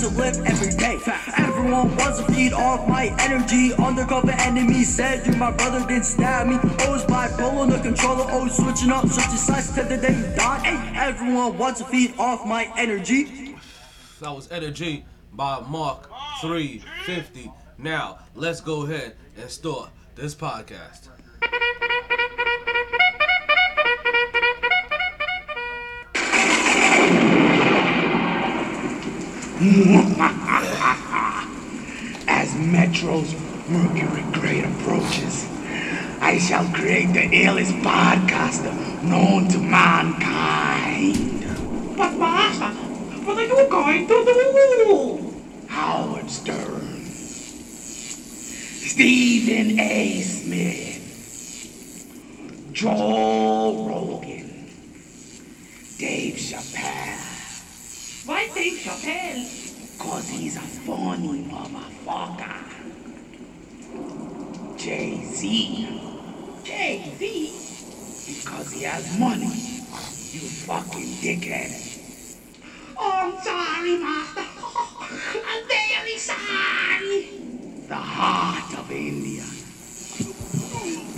to 0.00 0.08
live 0.08 0.36
every 0.46 0.70
day. 0.76 0.98
Everyone 1.36 1.94
wants 1.96 2.20
to 2.20 2.32
feed 2.32 2.54
off 2.54 2.88
my 2.88 3.14
energy. 3.20 3.74
Undercover 3.74 4.30
enemy 4.30 4.82
said 4.82 5.26
you 5.26 5.34
my 5.34 5.50
brother 5.50 5.86
didn't 5.86 6.04
stab 6.04 6.46
me. 6.46 6.54
Always 6.86 7.02
bipolar, 7.02 7.70
the 7.70 7.80
controller, 7.80 8.24
always 8.30 8.56
switching 8.56 8.90
up, 8.90 9.06
switching 9.06 9.36
sides 9.36 9.74
till 9.74 9.86
the 9.86 9.98
day 9.98 10.16
you 10.16 10.36
die. 10.36 10.58
Hey, 10.60 10.98
everyone 10.98 11.58
wants 11.58 11.80
to 11.80 11.86
feed 11.86 12.14
off 12.18 12.46
my 12.46 12.72
energy. 12.78 13.56
That 14.20 14.34
was 14.34 14.50
Energy 14.50 15.04
by 15.34 15.60
Mark 15.68 16.08
350. 16.40 17.52
Now, 17.76 18.20
let's 18.34 18.62
go 18.62 18.84
ahead 18.84 19.16
and 19.36 19.50
start 19.50 19.90
this 20.14 20.34
podcast. 20.34 21.08
As 32.26 32.54
Metro's 32.56 33.34
Mercury 33.68 34.22
Grade 34.32 34.64
approaches, 34.64 35.46
I 36.18 36.38
shall 36.38 36.64
create 36.72 37.12
the 37.12 37.28
illest 37.28 37.78
podcaster 37.82 38.72
known 39.02 39.48
to 39.48 39.58
mankind. 39.58 41.44
But 41.94 42.14
Master, 42.14 42.70
what 43.26 43.36
are 43.36 43.44
you 43.44 43.68
going 43.68 44.06
to 44.06 44.24
do? 44.24 45.34
Howard 45.68 46.30
Stern, 46.30 47.04
Stephen 48.86 49.78
A. 49.78 50.22
Smith, 50.22 50.96
Joe 52.72 53.86
Rogan, 53.86 54.70
Dave 55.98 56.36
Chappelle. 56.36 57.29
Why 58.30 58.46
Dave 58.54 58.78
Chappelle? 58.78 59.98
Cause 59.98 60.28
he's 60.28 60.56
a 60.56 60.60
funny 60.60 61.42
motherfucker. 61.50 62.62
Jay-Z. 64.78 65.88
Jay-Z? 66.62 67.26
Because 68.28 68.72
he 68.72 68.84
has 68.84 69.18
money. 69.18 69.46
You 69.46 70.46
fucking 70.62 71.10
dickhead. 71.18 71.74
Oh, 72.96 73.10
I'm 73.18 73.42
sorry, 73.42 73.98
Master. 73.98 74.46
I'm 75.50 75.66
very 75.66 76.16
sorry. 76.16 77.30
The 77.88 77.96
heart 77.96 78.78
of 78.78 78.92
India. 78.92 79.42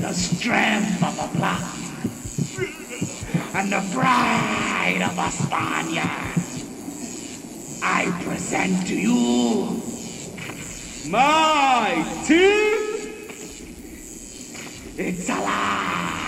The 0.01 0.15
strength 0.15 1.03
of 1.03 1.19
a 1.19 1.37
black 1.37 1.61
man. 1.61 2.73
And 3.55 3.71
the 3.71 3.83
pride 3.93 5.03
of 5.03 5.19
a 5.19 5.31
Spaniard. 5.31 6.42
I 7.85 8.17
present 8.25 8.87
to 8.87 8.95
you 8.95 9.83
my 11.11 12.23
team. 12.25 12.79
It's 14.97 15.29
alive. 15.29 16.23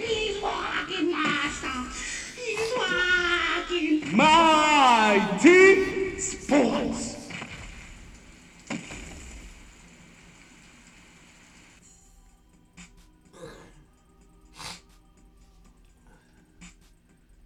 He's 0.00 0.42
walking, 0.42 1.12
Master. 1.12 1.68
He's 2.34 2.72
walking. 2.76 4.16
My 4.16 5.38
team 5.42 6.18
sports. 6.18 7.30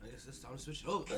I 0.00 0.06
guess 0.10 0.26
it's 0.28 0.38
time 0.38 0.56
to 0.56 0.62
switch 0.62 0.82
it 0.84 0.88
over. 0.88 1.14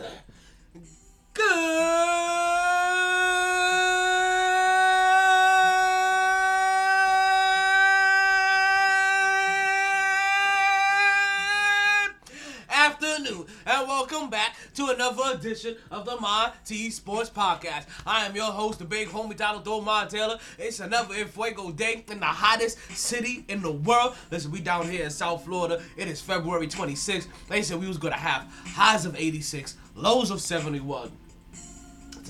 Afternoon, 12.72 13.46
and 13.66 13.88
welcome 13.88 14.30
back 14.30 14.56
to 14.74 14.86
another 14.88 15.22
edition 15.34 15.76
of 15.90 16.04
the 16.04 16.16
T 16.64 16.90
Sports 16.90 17.30
Podcast. 17.30 17.86
I 18.06 18.26
am 18.26 18.34
your 18.34 18.50
host, 18.52 18.78
the 18.78 18.84
big 18.84 19.08
homie 19.08 19.36
Donald 19.36 19.64
Domar 19.64 20.08
Taylor. 20.08 20.38
It's 20.58 20.80
another 20.80 21.14
Fuego 21.26 21.70
day 21.70 22.04
in 22.10 22.20
the 22.20 22.26
hottest 22.26 22.78
city 22.96 23.44
in 23.48 23.62
the 23.62 23.72
world. 23.72 24.14
Listen, 24.30 24.50
we 24.50 24.60
down 24.60 24.88
here 24.88 25.04
in 25.04 25.10
South 25.10 25.44
Florida. 25.44 25.82
It 25.96 26.08
is 26.08 26.20
February 26.20 26.66
26th. 26.66 27.26
They 27.48 27.62
said 27.62 27.80
we 27.80 27.88
was 27.88 27.98
gonna 27.98 28.16
have 28.16 28.52
highs 28.66 29.04
of 29.04 29.16
86, 29.16 29.76
lows 29.94 30.30
of 30.30 30.40
71. 30.40 31.10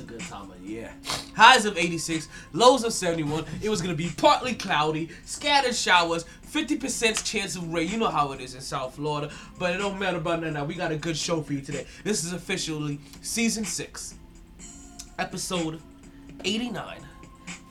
A 0.01 0.03
good 0.03 0.21
time 0.21 0.51
of 0.51 0.59
year. 0.65 0.91
Highs 1.37 1.67
of 1.67 1.77
86, 1.77 2.29
lows 2.55 2.85
of 2.85 2.93
71. 2.95 3.45
It 3.63 3.69
was 3.69 3.83
gonna 3.83 3.95
be 3.95 4.11
partly 4.17 4.55
cloudy, 4.55 5.11
scattered 5.27 5.75
showers, 5.75 6.25
50% 6.51 7.23
chance 7.23 7.55
of 7.55 7.71
rain. 7.71 7.91
You 7.91 7.99
know 7.99 8.09
how 8.09 8.33
it 8.33 8.41
is 8.41 8.55
in 8.55 8.63
South 8.63 8.95
Florida, 8.95 9.31
but 9.59 9.75
it 9.75 9.79
don't 9.79 9.99
matter 9.99 10.17
about 10.17 10.41
that 10.41 10.53
now. 10.53 10.65
We 10.65 10.75
got 10.75 10.91
a 10.91 10.97
good 10.97 11.19
show 11.19 11.43
for 11.43 11.53
you 11.53 11.61
today. 11.61 11.87
This 12.03 12.25
is 12.25 12.33
officially 12.33 12.99
season 13.21 13.65
six, 13.67 14.15
episode 15.19 15.83
89, 16.45 17.01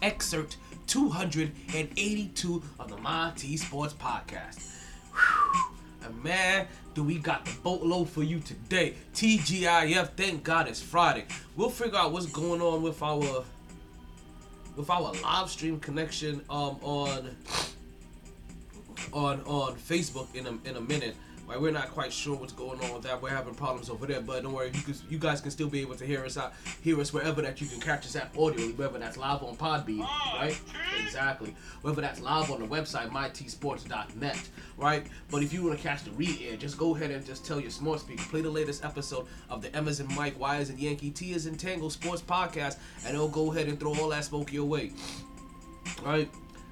excerpt 0.04 0.58
282 0.86 2.64
of 2.80 2.90
the 2.90 2.98
MyT 2.98 3.58
Sports 3.58 3.96
Podcast. 3.96 4.66
And 6.04 6.24
man, 6.24 6.68
do 6.94 7.04
we 7.04 7.18
got 7.18 7.46
the 7.46 7.52
boatload 7.64 8.10
for 8.10 8.24
you 8.24 8.40
today. 8.40 8.96
TGIF, 9.14 10.10
thank 10.16 10.44
God 10.44 10.68
it's 10.68 10.82
Friday. 10.82 11.26
We'll 11.56 11.70
figure 11.70 11.98
out 11.98 12.12
what's 12.12 12.26
going 12.28 12.62
on 12.62 12.82
with 12.82 13.02
our 13.02 13.44
with 14.76 14.90
our 14.90 15.14
live 15.24 15.50
stream 15.50 15.80
connection 15.80 16.42
um 16.50 16.78
on 16.82 17.36
on 19.12 19.42
on 19.42 19.76
Facebook 19.76 20.34
in 20.36 20.46
a 20.46 20.70
in 20.70 20.78
a 20.78 20.82
minute. 20.82 21.16
Right, 21.50 21.60
we're 21.60 21.72
not 21.72 21.90
quite 21.90 22.14
sure 22.14 22.36
what's 22.36 22.54
going 22.54 22.80
on 22.80 22.94
with 22.94 23.02
that. 23.04 23.20
We're 23.20 23.32
having 23.32 23.56
problems 23.56 23.90
over 23.90 24.06
there, 24.06 24.22
but 24.22 24.44
don't 24.44 24.54
worry. 24.54 24.70
You, 24.72 24.82
can, 24.84 24.94
you 25.10 25.18
guys 25.18 25.42
can 25.42 25.50
still 25.50 25.68
be 25.68 25.82
able 25.82 25.96
to 25.96 26.06
hear 26.06 26.24
us 26.24 26.38
out, 26.38 26.54
hear 26.84 27.02
us 27.02 27.12
wherever 27.12 27.42
that 27.42 27.60
you 27.60 27.66
can 27.66 27.80
catch 27.80 28.06
us 28.06 28.16
at 28.16 28.30
audio, 28.38 28.68
whether 28.74 29.00
that's 29.00 29.18
live 29.18 29.42
on 29.42 29.58
Podbean, 29.58 30.02
ah, 30.04 30.38
right? 30.40 30.62
Exactly. 31.04 31.56
Whether 31.82 32.02
that's 32.02 32.20
live 32.20 32.52
on 32.52 32.60
the 32.60 32.68
website 32.68 33.10
mytsports.net, 33.10 34.50
right? 34.78 35.08
But 35.32 35.42
if 35.42 35.52
you 35.52 35.64
want 35.64 35.76
to 35.76 35.82
catch 35.84 36.04
the 36.04 36.12
re-air, 36.12 36.56
just 36.56 36.78
go 36.78 36.96
ahead 36.96 37.10
and 37.10 37.26
just 37.26 37.44
tell 37.48 37.60
your 37.60 37.72
smart 37.72 38.02
speaker 38.02 38.24
play 38.30 38.42
the 38.42 38.50
latest 38.52 38.86
episode 38.86 39.26
of 39.50 39.64
the 39.64 39.76
Emma's 39.76 40.00
and 40.00 40.16
Mike, 40.16 40.40
Y's 40.40 40.70
and 40.70 40.78
Yankee, 40.78 41.10
T 41.10 41.32
is 41.32 41.50
Tango 41.58 41.90
Sports 41.90 42.22
Podcast, 42.22 42.78
and 43.08 43.16
it'll 43.16 43.28
go 43.28 43.52
ahead 43.52 43.68
and 43.68 43.80
throw 43.80 43.96
all 43.96 44.10
that 44.10 44.24
smoke 44.24 44.54
your 44.54 44.66
way, 44.66 44.92
right? 46.06 46.30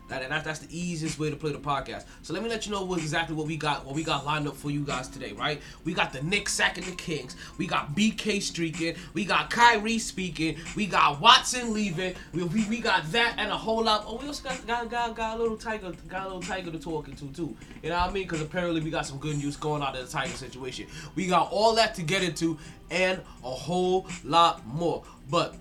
That, 0.07 0.21
and 0.21 0.31
that, 0.31 0.43
that's 0.43 0.59
the 0.59 0.77
easiest 0.77 1.19
way 1.19 1.29
to 1.29 1.35
play 1.35 1.51
the 1.51 1.59
podcast. 1.59 2.05
So 2.21 2.33
let 2.33 2.41
me 2.41 2.49
let 2.49 2.65
you 2.65 2.71
know 2.71 2.83
what 2.83 2.99
exactly 2.99 3.35
what 3.35 3.47
we 3.47 3.57
got, 3.57 3.85
what 3.85 3.93
we 3.93 4.03
got 4.03 4.25
lined 4.25 4.47
up 4.47 4.55
for 4.55 4.71
you 4.71 4.83
guys 4.83 5.07
today, 5.07 5.33
right? 5.33 5.61
We 5.83 5.93
got 5.93 6.13
the 6.13 6.21
Knicks 6.21 6.53
sacking 6.53 6.85
the 6.85 6.91
Kings. 6.93 7.35
We 7.57 7.67
got 7.67 7.95
BK 7.95 8.41
streaking. 8.41 8.95
We 9.13 9.25
got 9.25 9.49
Kyrie 9.49 9.99
speaking. 9.99 10.57
We 10.75 10.87
got 10.87 11.19
Watson 11.19 11.73
leaving. 11.73 12.15
We, 12.33 12.43
we, 12.43 12.67
we 12.67 12.79
got 12.79 13.11
that 13.11 13.35
and 13.37 13.51
a 13.51 13.57
whole 13.57 13.83
lot. 13.83 14.05
Oh, 14.07 14.17
we 14.17 14.27
also 14.27 14.43
got, 14.43 14.65
got, 14.65 14.89
got, 14.89 15.15
got 15.15 15.37
a 15.37 15.41
little 15.41 15.57
tiger, 15.57 15.91
got 16.07 16.23
a 16.23 16.27
little 16.27 16.41
tiger 16.41 16.71
to 16.71 16.79
talking 16.79 17.15
to 17.15 17.27
too. 17.33 17.55
You 17.83 17.89
know 17.89 17.97
what 17.97 18.09
I 18.09 18.13
mean? 18.13 18.23
Because 18.23 18.41
apparently 18.41 18.81
we 18.81 18.89
got 18.89 19.05
some 19.05 19.17
good 19.17 19.37
news 19.37 19.57
going 19.57 19.81
out 19.81 19.95
of 19.95 20.05
the 20.05 20.11
tiger 20.11 20.33
situation. 20.33 20.87
We 21.15 21.27
got 21.27 21.51
all 21.51 21.75
that 21.75 21.95
to 21.95 22.01
get 22.01 22.23
into 22.23 22.57
and 22.89 23.21
a 23.43 23.49
whole 23.49 24.07
lot 24.23 24.65
more. 24.65 25.03
But 25.29 25.55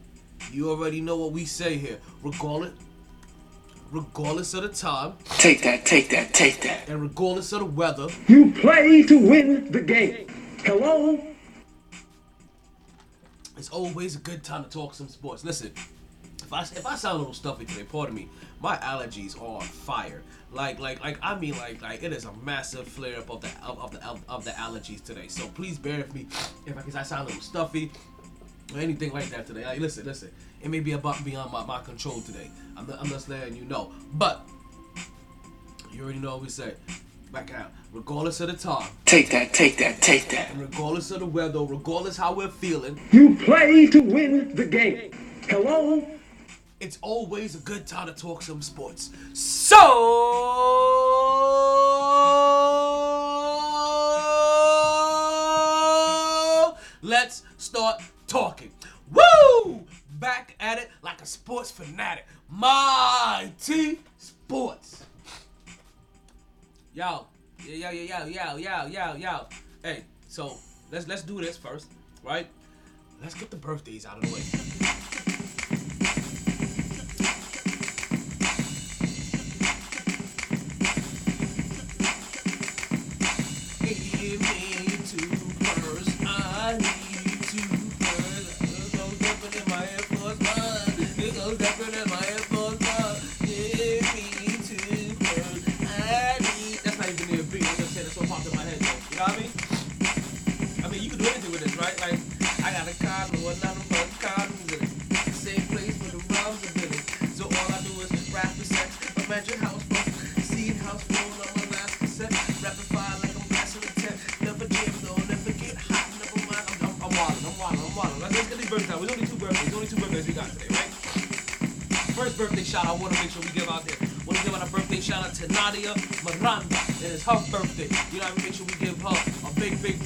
you 0.52 0.70
already 0.70 1.00
know 1.00 1.16
what 1.16 1.32
we 1.32 1.44
say 1.44 1.76
here. 1.76 1.98
Regardless 2.22 2.72
regardless 3.90 4.54
of 4.54 4.62
the 4.62 4.68
time 4.68 5.14
Take 5.38 5.62
that, 5.62 5.84
take 5.86 6.08
that, 6.10 6.32
take 6.34 6.60
that. 6.62 6.88
and 6.88 7.00
regardless 7.02 7.52
of 7.52 7.60
the 7.60 7.64
weather. 7.66 8.08
You 8.28 8.52
play 8.52 9.02
to 9.04 9.18
win 9.18 9.70
the 9.70 9.80
game. 9.80 10.26
Hello? 10.64 11.18
It's 13.56 13.70
always 13.70 14.16
a 14.16 14.18
good 14.18 14.42
time 14.44 14.64
to 14.64 14.70
talk 14.70 14.94
some 14.94 15.08
sports. 15.08 15.44
Listen, 15.44 15.72
if 16.42 16.52
I 16.52 16.62
if 16.62 16.84
I 16.86 16.94
sound 16.94 17.16
a 17.16 17.18
little 17.18 17.34
stuffy 17.34 17.64
today, 17.64 17.84
pardon 17.84 18.14
me. 18.14 18.28
My 18.60 18.76
allergies 18.76 19.40
are 19.40 19.56
on 19.56 19.62
fire. 19.62 20.22
Like 20.52 20.78
like 20.78 21.00
like 21.02 21.18
I 21.22 21.38
mean 21.38 21.56
like 21.56 21.80
like 21.80 22.02
it 22.02 22.12
is 22.12 22.24
a 22.24 22.32
massive 22.44 22.86
flare 22.86 23.18
up 23.18 23.30
of 23.30 23.40
the 23.40 23.48
of, 23.64 23.78
of 23.80 23.90
the 23.92 24.06
of, 24.06 24.22
of 24.28 24.44
the 24.44 24.50
allergies 24.52 25.02
today. 25.02 25.28
So 25.28 25.48
please 25.48 25.78
bear 25.78 25.98
with 25.98 26.14
me 26.14 26.26
if 26.66 26.76
I, 26.76 26.82
cause 26.82 26.94
I 26.96 27.02
sound 27.02 27.22
a 27.22 27.26
little 27.26 27.40
stuffy 27.42 27.90
or 28.74 28.80
anything 28.80 29.12
like 29.12 29.28
that 29.30 29.46
today. 29.46 29.64
Like 29.64 29.80
listen 29.80 30.04
listen, 30.04 30.30
it 30.62 30.70
may 30.70 30.80
be 30.80 30.92
about 30.92 31.24
beyond 31.24 31.52
my, 31.52 31.64
my 31.64 31.80
control 31.82 32.20
today. 32.20 32.50
I'm 32.76 32.90
I'm 32.98 33.06
just 33.08 33.28
letting 33.28 33.56
you 33.56 33.64
know. 33.64 33.92
But 34.14 34.46
you 35.92 36.02
already 36.04 36.18
know 36.18 36.32
what 36.32 36.42
we 36.42 36.48
say. 36.48 36.74
Back 37.32 37.52
out. 37.54 37.72
Regardless 37.92 38.40
of 38.40 38.48
the 38.48 38.56
time, 38.56 38.88
Take 39.04 39.30
that, 39.30 39.52
take 39.52 39.78
that, 39.78 40.00
take 40.02 40.28
that. 40.28 40.50
and 40.50 40.60
regardless 40.60 41.10
of 41.10 41.20
the 41.20 41.26
weather, 41.26 41.60
regardless 41.60 42.16
how 42.16 42.34
we're 42.34 42.48
feeling, 42.48 43.00
You 43.10 43.36
play 43.36 43.86
to 43.88 44.00
win 44.00 44.54
the 44.54 44.64
game. 44.66 45.12
Hello? 45.48 46.06
it's 46.78 46.98
always 47.00 47.54
a 47.54 47.58
good 47.60 47.86
time 47.86 48.06
to 48.06 48.12
talk 48.12 48.42
some 48.42 48.60
sports. 48.60 49.10
So 49.32 49.76
let's 57.02 57.42
start 57.56 58.02
talking. 58.26 58.70
Woo! 59.10 59.84
Back 60.18 60.56
at 60.60 60.78
it 60.78 60.90
like 61.02 61.20
a 61.20 61.26
sports 61.26 61.70
fanatic. 61.70 62.26
MyT 62.50 63.98
Sports. 64.16 65.04
Yo, 66.94 67.26
yo, 67.66 67.90
yo, 67.90 67.90
yo, 67.90 68.26
yo, 68.26 68.56
yo, 68.56 68.86
yo, 68.86 69.14
yo. 69.14 69.46
Hey, 69.82 70.04
so 70.28 70.56
let's 70.90 71.06
let's 71.06 71.22
do 71.22 71.40
this 71.40 71.56
first, 71.56 71.88
right? 72.22 72.46
Let's 73.20 73.34
get 73.34 73.50
the 73.50 73.56
birthdays 73.56 74.06
out 74.06 74.18
of 74.18 74.22
the 74.22 74.34
way. 74.34 74.96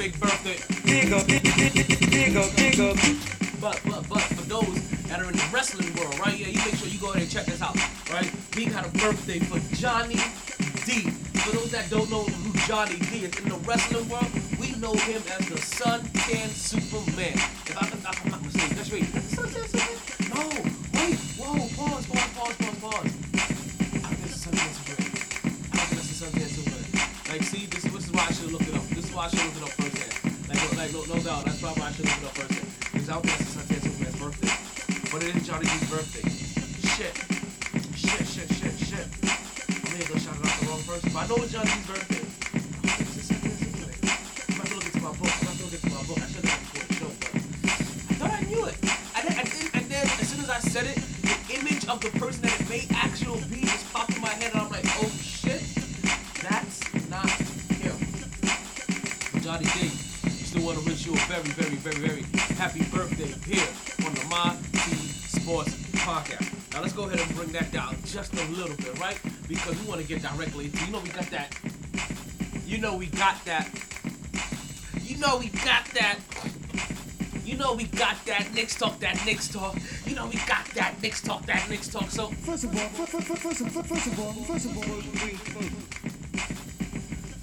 Big, 0.00 0.19
birthday. 0.19 0.56
big, 0.87 1.11
big 1.11 2.32
birthday. 2.32 3.17
But, 3.61 3.79
but, 3.85 4.08
but 4.08 4.23
for 4.32 4.49
those 4.49 4.91
that 5.08 5.20
are 5.20 5.29
in 5.29 5.37
the 5.37 5.49
wrestling 5.52 5.94
world, 5.94 6.19
right? 6.19 6.38
Yeah, 6.38 6.47
you 6.47 6.58
make 6.64 6.75
sure 6.76 6.88
you 6.88 6.99
go 6.99 7.11
ahead 7.11 7.20
and 7.20 7.31
check 7.31 7.44
this 7.44 7.61
out, 7.61 7.76
right? 8.11 8.32
We 8.56 8.64
got 8.64 8.87
a 8.87 8.91
birthday 8.93 9.41
for 9.41 9.61
Johnny 9.76 10.17
D. 10.87 11.11
For 11.44 11.55
those 11.55 11.70
that 11.73 11.91
don't 11.91 12.08
know 12.11 12.23
who 12.23 12.58
Johnny 12.67 12.97
D 12.97 13.26
is 13.26 13.38
in 13.41 13.50
the 13.50 13.56
wrestling 13.69 14.08
world, 14.08 14.31
we 14.58 14.73
know 14.81 14.94
him 14.94 15.23
as 15.38 15.47
the 15.50 15.61
Sun 15.61 16.08
Can 16.14 16.49
got 73.18 73.44
that. 73.44 73.68
You 75.02 75.18
know, 75.18 75.38
we 75.38 75.48
got 75.48 75.84
that. 75.94 76.18
You 77.44 77.56
know 77.56 77.74
we 77.74 77.84
got 77.84 78.24
that 78.26 78.54
Knicks 78.54 78.76
talk, 78.76 79.00
that 79.00 79.24
Knicks 79.26 79.48
talk. 79.48 79.76
You 80.06 80.14
know 80.14 80.26
we 80.26 80.36
got 80.46 80.66
that 80.74 81.02
Knicks 81.02 81.20
talk, 81.20 81.44
that 81.46 81.68
Knicks 81.68 81.88
talk. 81.88 82.08
So 82.08 82.28
First 82.28 82.64
of 82.64 82.76
all, 82.76 82.88
first, 82.90 83.10
first, 83.10 83.26
first, 83.26 83.42
first, 83.42 83.86
first 83.88 84.06
of 84.06 84.20
all, 84.20 84.32
first 84.32 84.66
of 84.66 84.76
all, 84.76 84.84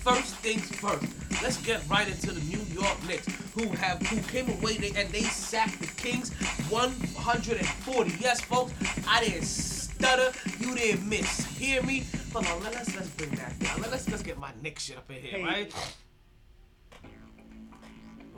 first 0.07 0.35
things 0.37 0.69
first, 0.77 1.05
let's 1.43 1.57
get 1.57 1.81
right 1.89 2.07
into 2.07 2.31
the 2.31 2.39
New 2.45 2.63
York 2.73 3.05
Knicks, 3.05 3.27
who 3.53 3.67
have 3.75 4.01
who 4.07 4.21
came 4.31 4.49
away 4.57 4.77
they, 4.77 4.91
and 4.99 5.09
they 5.09 5.23
sacked 5.23 5.79
the 5.81 5.87
Kings 6.01 6.31
140. 6.69 8.13
Yes, 8.19 8.39
folks, 8.41 8.71
I 9.07 9.25
didn't 9.25 9.43
stutter, 9.43 10.31
you 10.59 10.75
didn't 10.75 11.07
miss. 11.09 11.45
Hear 11.57 11.81
me? 11.83 12.05
Hold 12.31 12.47
on, 12.47 12.63
let, 12.63 12.75
us 12.75 12.95
let's 12.95 13.09
bring 13.09 13.31
that 13.31 13.59
down. 13.59 13.81
Let, 13.81 13.91
us 13.91 14.07
let's 14.09 14.23
get 14.23 14.37
my 14.37 14.51
Knicks 14.61 14.85
shit 14.85 14.97
up 14.97 15.09
in 15.09 15.17
here, 15.17 15.36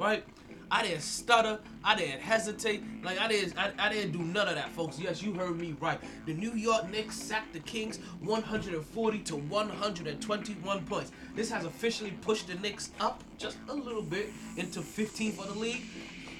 right? 0.10 0.24
I 0.72 0.84
didn't 0.84 1.02
stutter. 1.02 1.60
I 1.84 1.96
didn't 1.96 2.22
hesitate. 2.22 2.84
Like 3.04 3.20
I 3.20 3.28
didn't. 3.28 3.58
I, 3.58 3.72
I 3.80 3.90
didn't 3.92 4.12
do 4.12 4.20
none 4.20 4.48
of 4.48 4.56
that, 4.56 4.70
folks. 4.72 5.00
Yes, 5.00 5.22
you 5.22 5.34
heard 5.34 5.58
me 5.58 5.76
right. 5.80 6.00
The 6.26 6.34
New 6.34 6.54
York 6.54 6.90
Knicks 6.92 7.16
sacked 7.16 7.54
the 7.54 7.60
Kings 7.60 7.98
140 8.22 9.20
to 9.20 9.36
121 9.36 10.86
points. 10.86 11.12
This 11.36 11.50
has 11.52 11.66
officially 11.66 12.12
pushed 12.22 12.48
the 12.48 12.56
Knicks 12.56 12.92
up 13.00 13.24
just 13.38 13.58
a 13.68 13.74
little 13.74 14.04
bit 14.04 14.30
into 14.58 14.82
15th 14.82 15.34
for 15.34 15.48
the 15.48 15.58
league. 15.58 15.84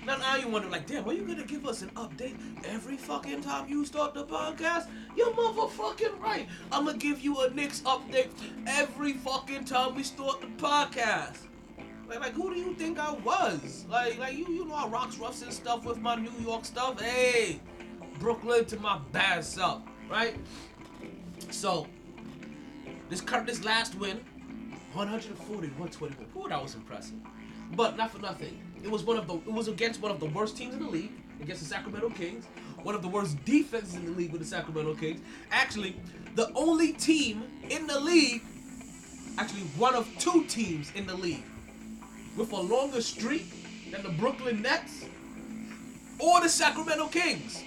Now, 0.06 0.18
now 0.18 0.38
you 0.38 0.48
wonder, 0.48 0.70
like, 0.70 0.88
damn, 0.88 1.08
are 1.08 1.14
you 1.14 1.24
gonna 1.24 1.44
give 1.44 1.68
us 1.68 1.82
an 1.82 1.90
update 1.90 2.38
every 2.66 2.98
fucking 2.98 3.42
time 3.42 3.68
you 3.68 3.86
start 3.86 4.14
the 4.14 4.26
podcast? 4.26 4.88
You're 5.16 5.32
motherfucking 5.32 6.20
right. 6.22 6.48
I'm 6.72 6.86
gonna 6.86 6.98
give 6.98 7.22
you 7.22 7.40
a 7.42 7.50
Knicks 7.50 7.82
update 7.82 8.30
every 8.66 9.14
fucking 9.14 9.66
time 9.66 9.96
we 9.96 10.04
start 10.04 10.42
the 10.42 10.48
podcast. 10.48 11.49
Like, 12.10 12.22
like, 12.22 12.34
who 12.34 12.52
do 12.52 12.60
you 12.60 12.74
think 12.74 12.98
I 12.98 13.12
was? 13.12 13.86
Like, 13.88 14.18
like 14.18 14.36
you, 14.36 14.48
you 14.48 14.66
know, 14.66 14.74
I 14.74 14.88
rocks 14.88 15.18
roughs 15.18 15.44
and 15.44 15.54
stuff 15.54 15.86
with 15.86 16.00
my 16.00 16.16
New 16.16 16.34
York 16.42 16.66
stuff. 16.66 17.00
Hey, 17.00 17.60
Brooklyn 18.18 18.66
to 18.66 18.80
my 18.80 18.98
bad 19.12 19.46
self, 19.46 19.84
right? 20.10 20.36
So, 21.52 21.86
this 23.10 23.22
current, 23.22 23.46
this 23.46 23.64
last 23.64 23.94
win, 23.94 24.18
140 24.94 25.68
to 25.68 25.74
121. 25.76 26.26
Ooh, 26.36 26.50
that 26.50 26.62
was 26.62 26.74
impressive. 26.74 27.18
But 27.74 27.96
not 27.96 28.10
for 28.10 28.20
nothing. 28.20 28.60
It 28.82 28.90
was 28.90 29.04
one 29.04 29.18
of 29.18 29.28
the, 29.28 29.36
it 29.36 29.54
was 29.54 29.68
against 29.68 30.02
one 30.02 30.12
of 30.12 30.20
the 30.20 30.26
worst 30.26 30.58
teams 30.58 30.74
in 30.74 30.82
the 30.82 30.90
league, 30.90 31.12
against 31.42 31.62
the 31.62 31.68
Sacramento 31.68 32.10
Kings. 32.10 32.46
One 32.82 32.96
of 32.96 33.04
the 33.04 33.08
worst 33.08 33.44
defenses 33.46 33.94
in 33.94 34.06
the 34.06 34.12
league 34.12 34.32
with 34.32 34.42
the 34.42 34.48
Sacramento 34.48 34.96
Kings. 34.96 35.22
Actually, 35.52 35.96
the 36.34 36.52
only 36.54 36.94
team 36.94 37.44
in 37.70 37.86
the 37.86 38.00
league, 38.00 38.42
actually 39.38 39.62
one 39.78 39.94
of 39.94 40.10
two 40.18 40.46
teams 40.46 40.92
in 40.96 41.06
the 41.06 41.16
league 41.16 41.44
with 42.36 42.52
a 42.52 42.60
longer 42.60 43.02
streak 43.02 43.46
than 43.92 44.04
the 44.04 44.10
Brooklyn 44.10 44.62
Nets 44.62 45.06
or 46.20 46.42
the 46.42 46.50
Sacramento 46.50 47.08
Kings. 47.08 47.64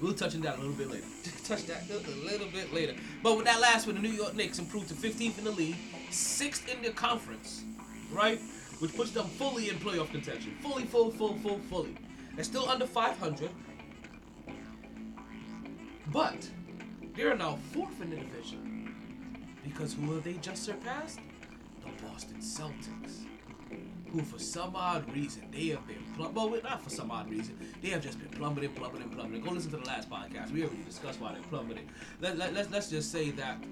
We'll 0.00 0.14
touch 0.14 0.34
on 0.34 0.40
that 0.42 0.56
a 0.56 0.60
little 0.60 0.74
bit 0.74 0.90
later. 0.90 1.04
touch 1.44 1.66
that 1.66 1.82
a 1.90 2.10
little 2.24 2.48
bit 2.48 2.72
later. 2.72 2.94
But 3.22 3.36
with 3.36 3.44
that 3.46 3.60
last 3.60 3.86
one, 3.86 3.96
the 3.96 4.00
New 4.00 4.08
York 4.08 4.34
Knicks 4.34 4.58
improved 4.58 4.88
to 4.88 4.94
15th 4.94 5.38
in 5.38 5.44
the 5.44 5.50
league, 5.50 5.76
sixth 6.10 6.72
in 6.72 6.80
the 6.82 6.90
conference, 6.90 7.64
right? 8.10 8.40
Which 8.78 8.94
puts 8.96 9.10
them 9.10 9.26
fully 9.26 9.68
in 9.68 9.76
playoff 9.76 10.10
contention. 10.10 10.56
Fully, 10.62 10.84
full, 10.84 11.10
full, 11.10 11.34
full, 11.38 11.58
fully. 11.68 11.94
They're 12.34 12.44
still 12.44 12.68
under 12.68 12.86
500. 12.86 13.50
But 16.10 16.48
they're 17.14 17.36
now 17.36 17.58
fourth 17.72 18.00
in 18.00 18.10
the 18.10 18.16
division. 18.16 18.94
Because 19.62 19.92
who 19.94 20.14
have 20.14 20.24
they 20.24 20.34
just 20.34 20.64
surpassed? 20.64 21.20
The 21.82 22.06
Boston 22.06 22.36
Celtics. 22.38 23.24
Who, 24.12 24.22
for 24.22 24.40
some 24.40 24.74
odd 24.74 25.12
reason, 25.14 25.42
they 25.52 25.68
have 25.68 25.86
been 25.86 26.02
plumb- 26.16 26.34
well, 26.34 26.50
not 26.64 26.82
for 26.82 26.90
some 26.90 27.12
odd 27.12 27.30
reason, 27.30 27.56
they 27.80 27.90
have 27.90 28.02
just 28.02 28.18
been 28.18 28.28
plummeting, 28.30 28.70
plummeting, 28.70 29.08
plummeting. 29.10 29.40
Go 29.40 29.52
listen 29.52 29.70
to 29.70 29.76
the 29.76 29.86
last 29.86 30.10
podcast. 30.10 30.50
We 30.50 30.64
already 30.64 30.82
discussed 30.82 31.20
why 31.20 31.34
they 31.34 31.40
plummeted. 31.42 31.86
Let, 32.20 32.36
let, 32.36 32.52
let's, 32.52 32.70
let's 32.70 32.90
just 32.90 33.12
say 33.12 33.30
that 33.30 33.64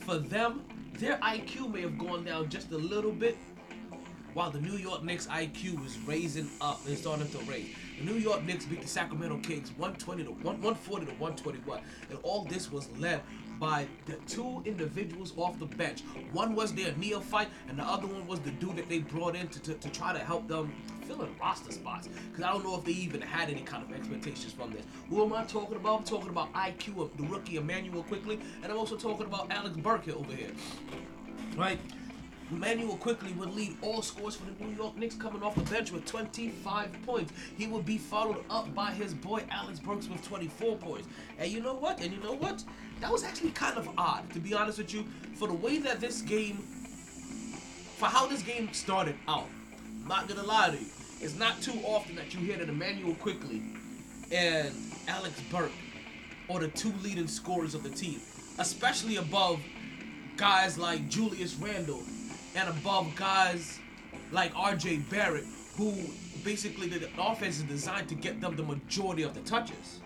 for 0.00 0.18
them, 0.18 0.64
their 0.98 1.16
IQ 1.16 1.72
may 1.72 1.80
have 1.80 1.98
gone 1.98 2.24
down 2.24 2.48
just 2.48 2.70
a 2.70 2.76
little 2.78 3.10
bit, 3.10 3.36
while 4.34 4.50
the 4.50 4.60
New 4.60 4.76
York 4.76 5.02
Knicks 5.02 5.26
IQ 5.26 5.84
is 5.84 5.98
raising 6.06 6.48
up 6.60 6.80
and 6.86 6.96
starting 6.96 7.28
to 7.28 7.38
raise. 7.50 7.74
The 7.98 8.04
New 8.04 8.18
York 8.18 8.44
Knicks 8.44 8.66
beat 8.66 8.82
the 8.82 8.88
Sacramento 8.88 9.38
Kings 9.38 9.70
120 9.76 10.24
to 10.24 10.30
1, 10.30 10.42
140 10.44 11.06
to 11.06 11.12
121, 11.12 11.80
and 12.10 12.18
all 12.22 12.44
this 12.44 12.70
was 12.70 12.88
led 12.98 13.20
by 13.58 13.86
the 14.06 14.14
two 14.26 14.62
individuals 14.64 15.32
off 15.36 15.58
the 15.58 15.66
bench. 15.66 16.02
One 16.32 16.54
was 16.54 16.72
their 16.72 16.92
neophyte, 16.96 17.48
and 17.68 17.78
the 17.78 17.84
other 17.84 18.06
one 18.06 18.26
was 18.26 18.40
the 18.40 18.50
dude 18.52 18.76
that 18.76 18.88
they 18.88 18.98
brought 18.98 19.36
in 19.36 19.48
to, 19.48 19.60
to, 19.62 19.74
to 19.74 19.88
try 19.90 20.12
to 20.12 20.18
help 20.18 20.48
them 20.48 20.72
fill 21.06 21.22
in 21.22 21.28
roster 21.38 21.72
spots 21.72 22.08
because 22.30 22.44
I 22.44 22.52
don't 22.52 22.64
know 22.64 22.76
if 22.76 22.84
they 22.84 22.92
even 22.92 23.20
had 23.20 23.50
any 23.50 23.60
kind 23.60 23.82
of 23.82 23.92
expectations 23.92 24.52
from 24.52 24.72
this. 24.72 24.84
Who 25.10 25.22
am 25.22 25.32
I 25.32 25.44
talking 25.44 25.76
about? 25.76 25.98
I'm 26.00 26.04
talking 26.04 26.30
about 26.30 26.52
IQ 26.54 27.00
of 27.00 27.16
the 27.16 27.24
rookie 27.24 27.56
Immanuel 27.56 28.02
Quickley, 28.02 28.40
and 28.62 28.72
I'm 28.72 28.78
also 28.78 28.96
talking 28.96 29.26
about 29.26 29.50
Alex 29.52 29.76
Burke 29.76 30.08
over 30.08 30.32
here. 30.32 30.52
Right? 31.56 31.78
Immanuel 32.50 32.96
Quickley 32.96 33.32
would 33.32 33.54
lead 33.54 33.76
all 33.80 34.02
scores 34.02 34.36
for 34.36 34.44
the 34.44 34.64
New 34.64 34.76
York 34.76 34.96
Knicks 34.96 35.14
coming 35.14 35.42
off 35.42 35.54
the 35.54 35.62
bench 35.62 35.90
with 35.90 36.04
25 36.04 36.90
points. 37.04 37.32
He 37.56 37.66
would 37.66 37.86
be 37.86 37.98
followed 37.98 38.44
up 38.50 38.72
by 38.74 38.90
his 38.92 39.14
boy 39.14 39.42
Alex 39.50 39.80
Burks 39.80 40.08
with 40.08 40.22
24 40.26 40.76
points. 40.76 41.08
And 41.38 41.50
you 41.50 41.60
know 41.60 41.74
what? 41.74 42.00
And 42.00 42.12
you 42.12 42.20
know 42.20 42.34
what? 42.34 42.62
That 43.04 43.12
was 43.12 43.22
actually 43.22 43.50
kind 43.50 43.76
of 43.76 43.86
odd, 43.98 44.32
to 44.32 44.40
be 44.40 44.54
honest 44.54 44.78
with 44.78 44.94
you, 44.94 45.04
for 45.34 45.46
the 45.46 45.52
way 45.52 45.76
that 45.76 46.00
this 46.00 46.22
game, 46.22 46.56
for 47.98 48.06
how 48.06 48.26
this 48.26 48.40
game 48.40 48.72
started 48.72 49.14
out. 49.28 49.44
I'm 50.00 50.08
not 50.08 50.26
gonna 50.26 50.42
lie 50.42 50.70
to 50.70 50.78
you. 50.78 50.86
It's 51.20 51.38
not 51.38 51.60
too 51.60 51.78
often 51.84 52.16
that 52.16 52.32
you 52.32 52.40
hear 52.40 52.56
that 52.56 52.70
Immanuel 52.70 53.14
Quickley 53.16 53.62
and 54.32 54.72
Alex 55.06 55.38
Burke 55.50 55.70
are 56.48 56.60
the 56.60 56.68
two 56.68 56.94
leading 57.02 57.26
scorers 57.26 57.74
of 57.74 57.82
the 57.82 57.90
team, 57.90 58.22
especially 58.58 59.16
above 59.16 59.60
guys 60.38 60.78
like 60.78 61.06
Julius 61.10 61.56
Randle 61.56 62.04
and 62.56 62.70
above 62.70 63.14
guys 63.16 63.80
like 64.32 64.54
RJ 64.54 65.10
Barrett, 65.10 65.44
who 65.76 65.92
basically 66.42 66.88
the 66.88 67.10
offense 67.18 67.58
is 67.58 67.64
designed 67.64 68.08
to 68.08 68.14
get 68.14 68.40
them 68.40 68.56
the 68.56 68.62
majority 68.62 69.24
of 69.24 69.34
the 69.34 69.40
touches. 69.40 70.00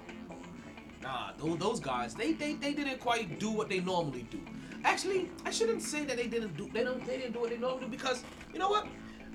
Nah, 1.08 1.30
those, 1.38 1.58
those 1.58 1.80
guys, 1.80 2.14
they, 2.14 2.32
they 2.32 2.52
they 2.52 2.74
didn't 2.74 3.00
quite 3.00 3.38
do 3.38 3.50
what 3.50 3.70
they 3.70 3.80
normally 3.80 4.26
do. 4.30 4.42
Actually, 4.84 5.30
I 5.42 5.50
shouldn't 5.50 5.80
say 5.80 6.04
that 6.04 6.18
they 6.18 6.26
didn't 6.26 6.54
do 6.54 6.68
they 6.70 6.84
don't 6.84 7.02
they 7.06 7.16
didn't 7.16 7.32
do 7.32 7.40
what 7.40 7.48
they 7.48 7.56
normally 7.56 7.86
do 7.86 7.90
because 7.90 8.22
you 8.52 8.58
know 8.58 8.68
what? 8.68 8.86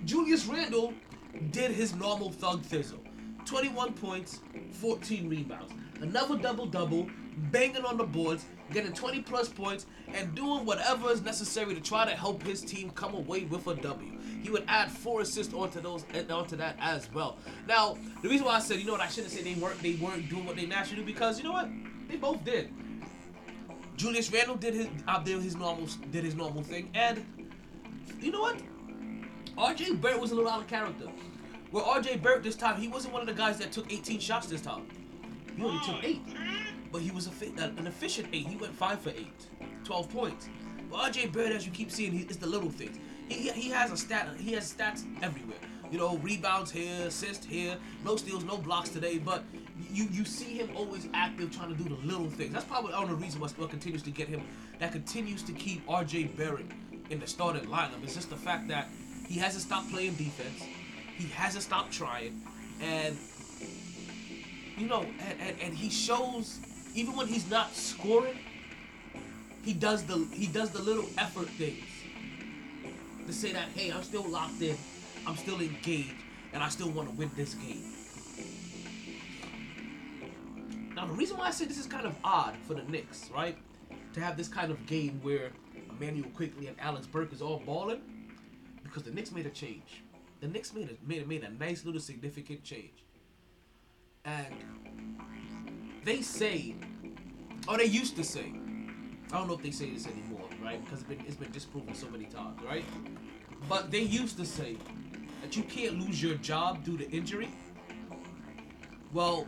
Julius 0.05 0.45
Randle 0.45 0.93
did 1.49 1.71
his 1.71 1.95
normal 1.95 2.31
thug 2.31 2.61
thizzle. 2.61 2.99
21 3.45 3.93
points, 3.93 4.39
14 4.73 5.27
rebounds. 5.27 5.73
Another 5.99 6.37
double 6.37 6.67
double, 6.67 7.07
banging 7.51 7.85
on 7.85 7.97
the 7.97 8.03
boards, 8.03 8.45
getting 8.71 8.93
20 8.93 9.21
plus 9.21 9.49
points, 9.49 9.87
and 10.13 10.35
doing 10.35 10.65
whatever 10.65 11.09
is 11.09 11.23
necessary 11.23 11.73
to 11.73 11.81
try 11.81 12.05
to 12.05 12.15
help 12.15 12.43
his 12.43 12.61
team 12.61 12.91
come 12.91 13.15
away 13.15 13.45
with 13.45 13.65
a 13.65 13.73
W. 13.73 14.19
He 14.43 14.49
would 14.49 14.65
add 14.67 14.91
four 14.91 15.21
assists 15.21 15.53
onto 15.53 15.79
those 15.79 16.03
onto 16.29 16.57
that 16.57 16.75
as 16.79 17.09
well. 17.13 17.37
Now, 17.67 17.97
the 18.21 18.27
reason 18.27 18.45
why 18.45 18.55
I 18.55 18.59
said, 18.59 18.77
you 18.77 18.85
know 18.85 18.91
what, 18.91 19.01
I 19.01 19.07
shouldn't 19.07 19.31
say 19.31 19.41
they 19.41 19.59
weren't 19.59 19.81
they 19.81 19.93
weren't 19.93 20.29
doing 20.29 20.45
what 20.45 20.57
they 20.57 20.65
naturally 20.65 21.01
do 21.01 21.05
because 21.05 21.37
you 21.37 21.45
know 21.45 21.53
what? 21.53 21.69
They 22.09 22.17
both 22.17 22.43
did. 22.43 22.71
Julius 23.95 24.31
Randle 24.31 24.55
did 24.55 24.73
his 24.73 24.87
uh, 25.07 25.19
did 25.19 25.41
his 25.41 25.55
normal 25.55 25.87
did 26.11 26.25
his 26.25 26.35
normal 26.35 26.61
thing, 26.61 26.89
and 26.93 27.25
you 28.19 28.31
know 28.31 28.41
what? 28.41 28.57
RJ 29.57 30.01
Barrett 30.01 30.19
was 30.19 30.31
a 30.31 30.35
little 30.35 30.49
out 30.49 30.61
of 30.61 30.67
character. 30.67 31.05
Where 31.71 31.83
RJ 31.83 32.21
Barrett 32.21 32.43
this 32.43 32.55
time, 32.55 32.79
he 32.79 32.87
wasn't 32.87 33.13
one 33.13 33.21
of 33.21 33.27
the 33.27 33.33
guys 33.33 33.57
that 33.59 33.71
took 33.71 33.91
18 33.91 34.19
shots 34.19 34.47
this 34.47 34.61
time. 34.61 34.87
He 35.55 35.63
only 35.63 35.83
took 35.85 36.03
eight, 36.03 36.21
but 36.91 37.01
he 37.01 37.11
was 37.11 37.27
a 37.27 37.31
an 37.61 37.87
efficient 37.87 38.27
eight. 38.33 38.47
He 38.47 38.57
went 38.57 38.75
five 38.75 38.99
for 38.99 39.09
eight, 39.09 39.47
12 39.83 40.09
points. 40.09 40.49
But 40.89 41.13
RJ 41.13 41.31
Barrett, 41.31 41.53
as 41.53 41.65
you 41.65 41.71
keep 41.71 41.91
seeing, 41.91 42.11
he, 42.11 42.19
it's 42.23 42.37
the 42.37 42.47
little 42.47 42.69
things. 42.69 42.97
He, 43.29 43.49
he 43.49 43.69
has 43.69 43.91
a 43.91 43.97
stat. 43.97 44.29
He 44.37 44.53
has 44.53 44.73
stats 44.73 45.03
everywhere. 45.21 45.57
You 45.91 45.99
know, 45.99 46.17
rebounds 46.17 46.71
here, 46.71 47.05
assists 47.07 47.45
here, 47.45 47.77
no 48.03 48.15
steals, 48.15 48.43
no 48.43 48.57
blocks 48.57 48.89
today. 48.89 49.19
But 49.19 49.43
you 49.91 50.07
you 50.11 50.25
see 50.25 50.57
him 50.57 50.71
always 50.75 51.07
active, 51.13 51.55
trying 51.55 51.75
to 51.75 51.83
do 51.83 51.87
the 51.87 52.01
little 52.07 52.29
things. 52.29 52.53
That's 52.53 52.65
probably 52.65 52.91
the 52.91 52.97
only 52.97 53.13
reason 53.13 53.39
what 53.39 53.69
continues 53.69 54.01
to 54.03 54.11
get 54.11 54.27
him. 54.27 54.41
That 54.79 54.91
continues 54.91 55.43
to 55.43 55.51
keep 55.53 55.85
RJ 55.87 56.35
Barrett 56.35 56.65
in 57.09 57.19
the 57.19 57.27
starting 57.27 57.65
lineup. 57.65 58.03
It's 58.03 58.15
just 58.15 58.29
the 58.29 58.35
fact 58.35 58.67
that 58.69 58.87
he 59.27 59.39
hasn't 59.39 59.63
stopped 59.63 59.91
playing 59.91 60.15
defense. 60.15 60.63
He 61.15 61.27
hasn't 61.29 61.63
stopped 61.63 61.91
trying, 61.91 62.41
and 62.81 63.15
you 64.77 64.87
know, 64.87 65.01
and, 65.01 65.39
and, 65.39 65.55
and 65.61 65.73
he 65.73 65.89
shows 65.89 66.59
even 66.95 67.15
when 67.15 67.27
he's 67.27 67.49
not 67.49 67.73
scoring, 67.75 68.39
he 69.63 69.73
does 69.73 70.03
the 70.03 70.27
he 70.31 70.47
does 70.47 70.71
the 70.71 70.81
little 70.81 71.05
effort 71.17 71.47
things 71.49 71.83
to 73.27 73.33
say 73.33 73.51
that 73.53 73.69
hey, 73.75 73.91
I'm 73.91 74.03
still 74.03 74.27
locked 74.27 74.61
in, 74.61 74.77
I'm 75.25 75.35
still 75.35 75.59
engaged, 75.59 76.13
and 76.53 76.61
I 76.63 76.69
still 76.69 76.89
want 76.89 77.09
to 77.09 77.15
win 77.15 77.31
this 77.35 77.53
game. 77.55 77.83
Now 80.95 81.07
the 81.07 81.13
reason 81.13 81.37
why 81.37 81.47
I 81.47 81.51
say 81.51 81.65
this 81.65 81.77
is 81.79 81.85
kind 81.87 82.05
of 82.05 82.15
odd 82.23 82.55
for 82.67 82.75
the 82.75 82.83
Knicks, 82.83 83.29
right, 83.33 83.57
to 84.13 84.21
have 84.21 84.37
this 84.37 84.47
kind 84.47 84.71
of 84.71 84.85
game 84.85 85.19
where 85.23 85.51
Immanuel 85.89 86.29
Quickley 86.35 86.67
and 86.67 86.79
Alex 86.79 87.07
Burke 87.07 87.33
is 87.33 87.41
all 87.41 87.61
balling, 87.65 88.01
because 88.83 89.03
the 89.03 89.11
Knicks 89.11 89.31
made 89.31 89.45
a 89.45 89.49
change. 89.49 90.03
The 90.41 90.47
Knicks 90.47 90.73
made 90.73 90.89
a 90.89 91.07
made 91.07 91.23
a, 91.23 91.25
made 91.25 91.43
a 91.43 91.49
nice 91.51 91.85
little 91.85 92.01
significant 92.01 92.63
change, 92.63 93.03
and 94.25 94.53
they 96.03 96.21
say, 96.21 96.75
or 97.67 97.77
they 97.77 97.85
used 97.85 98.15
to 98.17 98.23
say, 98.23 98.53
I 99.31 99.37
don't 99.37 99.47
know 99.47 99.55
if 99.55 99.63
they 99.63 99.71
say 99.71 99.89
this 99.89 100.05
anymore, 100.05 100.32
right? 100.63 100.83
Because 100.83 101.03
it's 101.25 101.35
been 101.35 101.51
disproven 101.51 101.93
so 101.93 102.07
many 102.09 102.25
times, 102.25 102.59
right? 102.63 102.85
But 103.69 103.91
they 103.91 104.01
used 104.01 104.37
to 104.37 104.45
say 104.45 104.77
that 105.41 105.55
you 105.55 105.63
can't 105.63 105.99
lose 105.99 106.21
your 106.21 106.35
job 106.35 106.83
due 106.83 106.97
to 106.97 107.09
injury. 107.11 107.49
Well, 109.11 109.47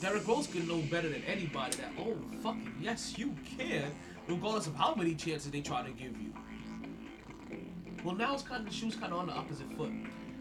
Derrick 0.00 0.26
Rose 0.26 0.46
can 0.46 0.66
know 0.68 0.82
better 0.90 1.08
than 1.08 1.22
anybody 1.24 1.76
that 1.76 1.90
oh 1.98 2.16
fucking 2.42 2.74
yes 2.80 3.14
you 3.16 3.34
can, 3.58 3.90
regardless 4.28 4.66
of 4.66 4.74
how 4.74 4.94
many 4.94 5.14
chances 5.14 5.50
they 5.50 5.60
try 5.60 5.82
to 5.82 5.90
give 5.90 6.20
you. 6.20 6.32
Well, 8.04 8.14
now 8.14 8.34
it's 8.34 8.42
kind 8.42 8.60
of 8.60 8.68
the 8.68 8.74
shoes 8.74 8.94
kind 8.96 9.12
of 9.12 9.18
on 9.18 9.26
the 9.26 9.32
opposite 9.32 9.72
foot. 9.76 9.90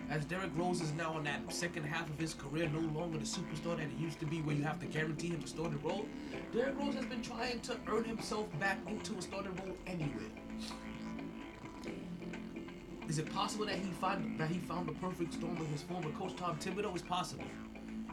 As 0.09 0.25
Derrick 0.25 0.51
Rose 0.55 0.81
is 0.81 0.91
now 0.93 1.17
in 1.17 1.23
that 1.23 1.51
second 1.51 1.83
half 1.83 2.09
of 2.09 2.19
his 2.19 2.33
career, 2.33 2.69
no 2.69 2.79
longer 2.99 3.17
the 3.17 3.25
superstar 3.25 3.77
that 3.77 3.87
he 3.95 4.03
used 4.03 4.19
to 4.19 4.25
be, 4.25 4.41
where 4.41 4.55
you 4.55 4.63
have 4.63 4.79
to 4.81 4.85
guarantee 4.85 5.29
him 5.29 5.41
a 5.43 5.47
starting 5.47 5.81
role. 5.81 6.05
Derrick 6.53 6.79
Rose 6.79 6.93
has 6.93 7.05
been 7.05 7.23
trying 7.23 7.59
to 7.61 7.75
earn 7.87 8.03
himself 8.03 8.47
back 8.59 8.77
into 8.85 9.17
a 9.17 9.21
starting 9.23 9.55
role 9.55 9.75
anyway. 9.87 10.29
Is 13.09 13.17
it 13.17 13.33
possible 13.33 13.65
that 13.65 13.75
he 13.75 13.89
find 13.93 14.39
that 14.39 14.49
he 14.49 14.59
found 14.59 14.87
the 14.87 14.93
perfect 14.93 15.33
storm 15.33 15.57
with 15.57 15.69
his 15.69 15.81
former 15.81 16.11
coach 16.11 16.35
Tom 16.35 16.57
Thibodeau? 16.57 16.93
It's 16.93 17.01
possible. 17.01 17.45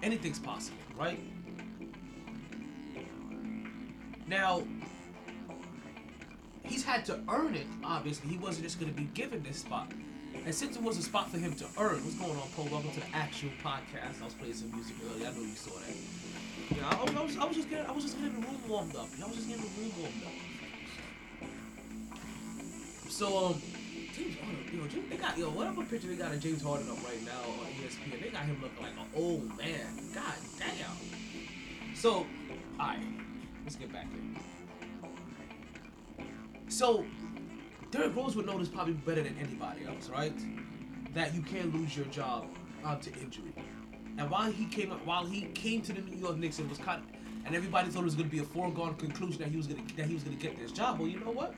Anything's 0.02 0.38
possible, 0.38 0.78
right? 0.98 1.20
Now, 4.26 4.62
he's 6.62 6.82
had 6.82 7.04
to 7.06 7.20
earn 7.28 7.54
it. 7.54 7.66
Obviously, 7.84 8.30
he 8.30 8.38
wasn't 8.38 8.64
just 8.64 8.80
going 8.80 8.90
to 8.90 8.98
be 8.98 9.08
given 9.12 9.42
this 9.42 9.58
spot. 9.58 9.92
And 10.46 10.54
since 10.54 10.76
it 10.76 10.82
was 10.82 10.96
a 10.96 11.02
spot 11.02 11.30
for 11.30 11.36
him 11.36 11.52
to 11.54 11.66
earn, 11.76 12.02
what's 12.04 12.14
going 12.14 12.30
on, 12.30 12.48
Cole? 12.56 12.68
Welcome 12.72 12.92
to 12.92 13.00
the 13.00 13.14
actual 13.14 13.50
podcast. 13.62 14.22
I 14.22 14.24
was 14.24 14.34
playing 14.34 14.54
some 14.54 14.72
music 14.72 14.96
earlier. 15.10 15.26
I 15.26 15.32
know 15.32 15.42
you 15.42 15.54
saw 15.54 15.78
that. 15.78 16.19
Yeah, 16.76 16.88
I, 16.88 17.02
was- 17.02 17.14
I 17.16 17.22
was, 17.22 17.36
I 17.38 17.44
was 17.46 17.56
just 17.56 17.70
getting, 17.70 17.86
I 17.86 17.92
was 17.92 18.04
just 18.04 18.16
getting 18.18 18.40
the 18.40 18.46
room 18.46 18.60
warmed 18.68 18.96
up. 18.96 19.08
I 19.22 19.26
was 19.26 19.36
just 19.36 19.48
getting 19.48 19.62
the 19.62 19.80
room 19.80 19.92
warmed 19.98 20.22
up. 20.24 20.32
So, 23.08 23.46
um, 23.46 23.62
James 24.16 24.36
Harden, 24.38 24.78
yo, 24.78 24.86
James, 24.86 25.10
they 25.10 25.16
got 25.16 25.36
yo, 25.36 25.50
whatever 25.50 25.82
picture 25.84 26.08
they 26.08 26.16
got 26.16 26.32
of 26.32 26.40
James 26.40 26.62
Harden 26.62 26.88
up 26.90 27.02
right 27.04 27.22
now 27.24 27.40
on 27.60 27.66
ESPN, 27.82 28.22
they 28.22 28.28
got 28.30 28.44
him 28.44 28.60
looking 28.62 28.82
like 28.82 28.92
an 28.92 29.06
old 29.14 29.48
man. 29.58 29.94
God 30.14 30.34
damn. 30.58 30.96
So, 31.94 32.26
alright, 32.78 33.00
let's 33.64 33.76
get 33.76 33.92
back 33.92 34.06
in. 34.14 34.38
So, 36.68 37.04
Derrick 37.90 38.14
Rose 38.14 38.36
would 38.36 38.46
know 38.46 38.58
this 38.58 38.68
probably 38.68 38.94
better 38.94 39.22
than 39.22 39.36
anybody 39.38 39.84
else, 39.86 40.08
right? 40.08 40.32
That 41.14 41.34
you 41.34 41.42
can't 41.42 41.74
lose 41.74 41.96
your 41.96 42.06
job 42.06 42.46
uh, 42.84 42.96
to 42.96 43.12
injury. 43.20 43.52
And 44.18 44.30
while 44.30 44.50
he 44.50 44.66
came, 44.66 44.90
while 44.90 45.24
he 45.24 45.42
came 45.54 45.82
to 45.82 45.92
the 45.92 46.00
New 46.02 46.16
York 46.16 46.36
Knicks, 46.36 46.58
it 46.58 46.68
was 46.68 46.78
kind 46.78 47.02
of, 47.02 47.46
and 47.46 47.54
everybody 47.54 47.88
thought 47.88 48.02
it 48.02 48.04
was 48.04 48.14
going 48.14 48.28
to 48.28 48.34
be 48.34 48.42
a 48.42 48.44
foregone 48.44 48.94
conclusion 48.96 49.40
that 49.42 49.48
he 49.48 49.56
was 49.56 49.66
going 49.66 49.86
to 49.86 49.96
that 49.96 50.06
he 50.06 50.14
was 50.14 50.22
going 50.22 50.36
to 50.36 50.42
get 50.42 50.58
this 50.58 50.72
job. 50.72 50.98
Well, 50.98 51.08
you 51.08 51.20
know 51.20 51.30
what? 51.30 51.54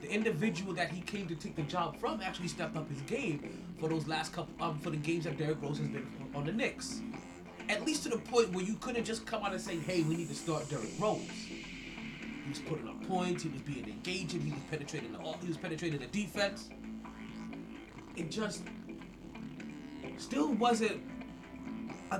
The 0.00 0.10
individual 0.10 0.74
that 0.74 0.90
he 0.90 1.00
came 1.02 1.28
to 1.28 1.34
take 1.34 1.54
the 1.54 1.62
job 1.62 1.96
from 1.96 2.20
actually 2.20 2.48
stepped 2.48 2.76
up 2.76 2.88
his 2.88 3.00
game 3.02 3.60
for 3.78 3.88
those 3.88 4.08
last 4.08 4.32
couple, 4.32 4.52
um, 4.64 4.78
for 4.78 4.90
the 4.90 4.96
games 4.96 5.24
that 5.24 5.38
Derrick 5.38 5.62
Rose 5.62 5.78
has 5.78 5.88
been 5.88 6.06
on 6.34 6.44
the 6.44 6.52
Knicks. 6.52 7.00
At 7.68 7.86
least 7.86 8.02
to 8.02 8.08
the 8.08 8.18
point 8.18 8.52
where 8.52 8.64
you 8.64 8.74
couldn't 8.74 9.04
just 9.04 9.24
come 9.24 9.44
out 9.44 9.52
and 9.52 9.60
say, 9.60 9.78
"Hey, 9.78 10.02
we 10.02 10.16
need 10.16 10.28
to 10.28 10.34
start 10.34 10.68
Derrick 10.68 10.90
Rose." 10.98 11.20
He 12.42 12.48
was 12.48 12.58
putting 12.58 12.88
up 12.88 13.00
points. 13.06 13.44
He 13.44 13.48
was 13.50 13.62
being 13.62 13.88
engaging. 13.88 14.40
He 14.40 14.50
was 14.50 14.60
penetrating 14.68 15.12
the. 15.12 15.18
He 15.40 15.46
was 15.46 15.56
penetrating 15.56 16.00
the 16.00 16.06
defense. 16.06 16.70
It 18.16 18.30
just 18.30 18.62
still 20.18 20.52
wasn't 20.54 21.00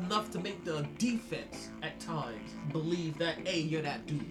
enough 0.01 0.31
to 0.31 0.39
make 0.39 0.65
the 0.65 0.87
defense 0.99 1.69
at 1.83 1.99
times 2.01 2.51
believe 2.73 3.19
that, 3.19 3.47
hey, 3.47 3.61
you're 3.61 3.83
that 3.83 4.07
dude. 4.07 4.25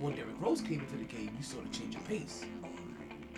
When 0.00 0.14
Derrick 0.14 0.40
Rose 0.40 0.60
came 0.62 0.80
into 0.80 0.96
the 0.96 1.04
game, 1.04 1.30
you 1.36 1.42
saw 1.44 1.60
the 1.60 1.68
change 1.68 1.94
of 1.94 2.04
pace. 2.06 2.44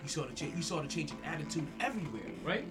You 0.02 0.08
saw 0.08 0.24
the 0.24 0.34
change. 0.34 0.54
You 0.56 0.62
saw 0.62 0.80
the 0.80 0.88
change 0.88 1.10
in 1.10 1.16
attitude 1.24 1.66
everywhere, 1.80 2.30
right? 2.44 2.64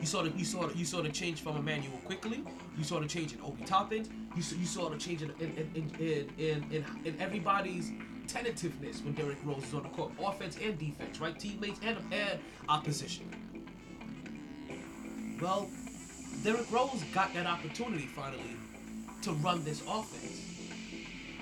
You 0.00 0.06
saw 0.06 0.22
the 0.22 0.30
you 0.30 0.44
saw 0.44 0.66
the, 0.66 0.76
you 0.76 0.84
saw 0.84 1.02
the 1.02 1.08
change 1.08 1.42
from 1.42 1.56
Immanuel 1.56 1.98
Quickley. 2.04 2.44
You 2.76 2.84
saw 2.84 3.00
the 3.00 3.06
change 3.06 3.32
in 3.32 3.40
Obi 3.40 3.64
Toppin. 3.64 4.06
You 4.36 4.42
saw, 4.42 4.56
you 4.56 4.66
saw 4.66 4.88
the 4.90 4.98
change 4.98 5.22
in 5.22 5.30
in, 5.40 5.70
in, 5.74 5.90
in, 5.98 6.64
in, 6.70 6.84
in, 7.04 7.20
everybody's 7.20 7.90
tentativeness 8.26 9.02
when 9.02 9.14
Derrick 9.14 9.38
Rose 9.44 9.64
is 9.64 9.72
on 9.72 9.84
the 9.84 9.88
court, 9.90 10.12
offense 10.22 10.58
and 10.62 10.78
defense, 10.78 11.20
right? 11.20 11.38
Teammates 11.38 11.80
and 11.82 11.96
and 12.12 12.38
opposition. 12.68 13.30
Well, 15.40 15.68
Derrick 16.44 16.70
Rose 16.70 17.02
got 17.14 17.32
that 17.32 17.46
opportunity 17.46 18.04
finally 18.04 18.58
to 19.22 19.32
run 19.32 19.64
this 19.64 19.80
offense. 19.88 20.42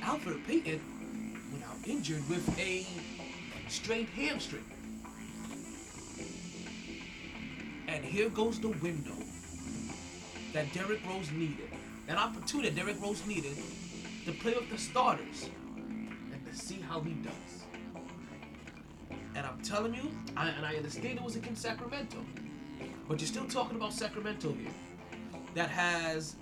Elfrid 0.00 0.46
Payton 0.46 0.80
went 1.50 1.64
out 1.64 1.76
injured 1.84 2.22
with 2.28 2.56
a 2.56 2.86
strained 3.68 4.08
hamstring. 4.10 4.64
And 7.88 8.04
here 8.04 8.28
goes 8.28 8.60
the 8.60 8.68
window 8.68 9.16
that 10.52 10.72
Derrick 10.72 11.00
Rose 11.04 11.32
needed. 11.32 11.70
That 12.06 12.18
opportunity 12.18 12.70
Derrick 12.70 13.02
Rose 13.02 13.26
needed 13.26 13.56
to 14.24 14.32
play 14.34 14.54
with 14.54 14.70
the 14.70 14.78
starters 14.78 15.50
and 15.76 16.46
to 16.46 16.54
see 16.56 16.78
how 16.80 17.00
he 17.00 17.14
does. 17.14 17.64
And 19.34 19.44
I'm 19.44 19.60
telling 19.62 19.94
you, 19.94 20.12
I, 20.36 20.50
and 20.50 20.64
I 20.64 20.76
understand 20.76 21.18
it 21.18 21.24
was 21.24 21.34
against 21.34 21.62
Sacramento, 21.62 22.18
but 23.08 23.18
you're 23.18 23.26
still 23.26 23.46
talking 23.46 23.74
about 23.74 23.92
Sacramento 23.92 24.52
here 24.52 24.70
that 25.54 25.68
has 25.68 26.36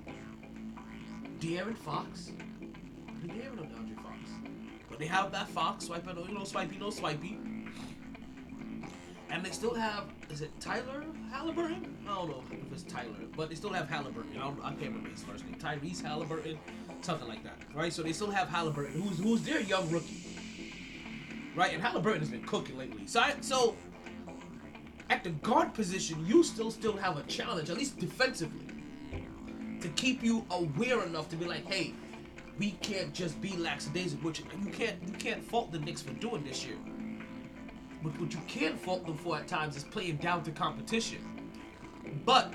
De'Aaron 1.40 1.76
Fox. 1.76 2.32
De'Aaron 3.24 3.60
or 3.60 3.64
DeAndre 3.64 3.96
Fox? 3.96 4.30
But 4.88 4.98
they 4.98 5.06
have 5.06 5.32
that 5.32 5.48
Fox, 5.48 5.86
swipe 5.86 6.06
it, 6.08 6.16
you 6.28 6.34
know, 6.34 6.44
swipey, 6.44 6.78
no 6.78 6.90
swipey. 6.90 7.38
And 9.30 9.44
they 9.44 9.50
still 9.50 9.74
have, 9.74 10.04
is 10.28 10.42
it 10.42 10.50
Tyler 10.60 11.04
Halliburton? 11.30 11.96
I 12.08 12.14
don't 12.14 12.28
know 12.30 12.42
if 12.50 12.72
it's 12.72 12.82
Tyler, 12.82 13.14
but 13.36 13.48
they 13.48 13.54
still 13.54 13.72
have 13.72 13.88
Halliburton. 13.88 14.36
I, 14.36 14.48
I 14.48 14.70
can't 14.70 14.80
remember 14.80 15.10
his 15.10 15.22
first 15.22 15.44
name. 15.44 15.54
Tyrese 15.54 16.02
Halliburton, 16.02 16.58
something 17.00 17.28
like 17.28 17.44
that, 17.44 17.56
right? 17.74 17.92
So 17.92 18.02
they 18.02 18.12
still 18.12 18.30
have 18.30 18.48
Halliburton, 18.48 19.00
who's 19.00 19.18
who's 19.18 19.42
their 19.42 19.60
young 19.60 19.88
rookie, 19.88 20.36
right? 21.54 21.72
And 21.72 21.80
Halliburton 21.80 22.20
has 22.20 22.28
been 22.28 22.44
cooking 22.44 22.76
lately. 22.76 23.06
So, 23.06 23.20
I, 23.20 23.34
so 23.40 23.76
at 25.10 25.22
the 25.22 25.30
guard 25.30 25.74
position, 25.74 26.26
you 26.26 26.42
still 26.42 26.72
still 26.72 26.96
have 26.96 27.16
a 27.16 27.22
challenge, 27.24 27.70
at 27.70 27.76
least 27.76 27.98
defensively, 27.98 28.66
to 29.80 29.88
keep 29.90 30.22
you 30.22 30.44
aware 30.50 31.02
enough 31.04 31.28
to 31.30 31.36
be 31.36 31.44
like, 31.44 31.66
hey, 31.66 31.94
we 32.58 32.72
can't 32.82 33.12
just 33.12 33.40
be 33.40 33.56
lackadaisical. 33.56 34.26
Which 34.26 34.40
you 34.40 34.70
can't 34.70 34.96
you 35.06 35.12
can't 35.14 35.42
fault 35.42 35.72
the 35.72 35.78
Knicks 35.78 36.02
for 36.02 36.12
doing 36.14 36.44
this 36.44 36.64
year. 36.64 36.76
But 38.02 38.18
what 38.20 38.32
you 38.32 38.40
can 38.46 38.76
fault 38.76 39.06
them 39.06 39.16
for 39.16 39.36
at 39.36 39.48
times 39.48 39.76
is 39.76 39.84
playing 39.84 40.16
down 40.16 40.42
to 40.44 40.50
competition. 40.50 41.18
But 42.24 42.54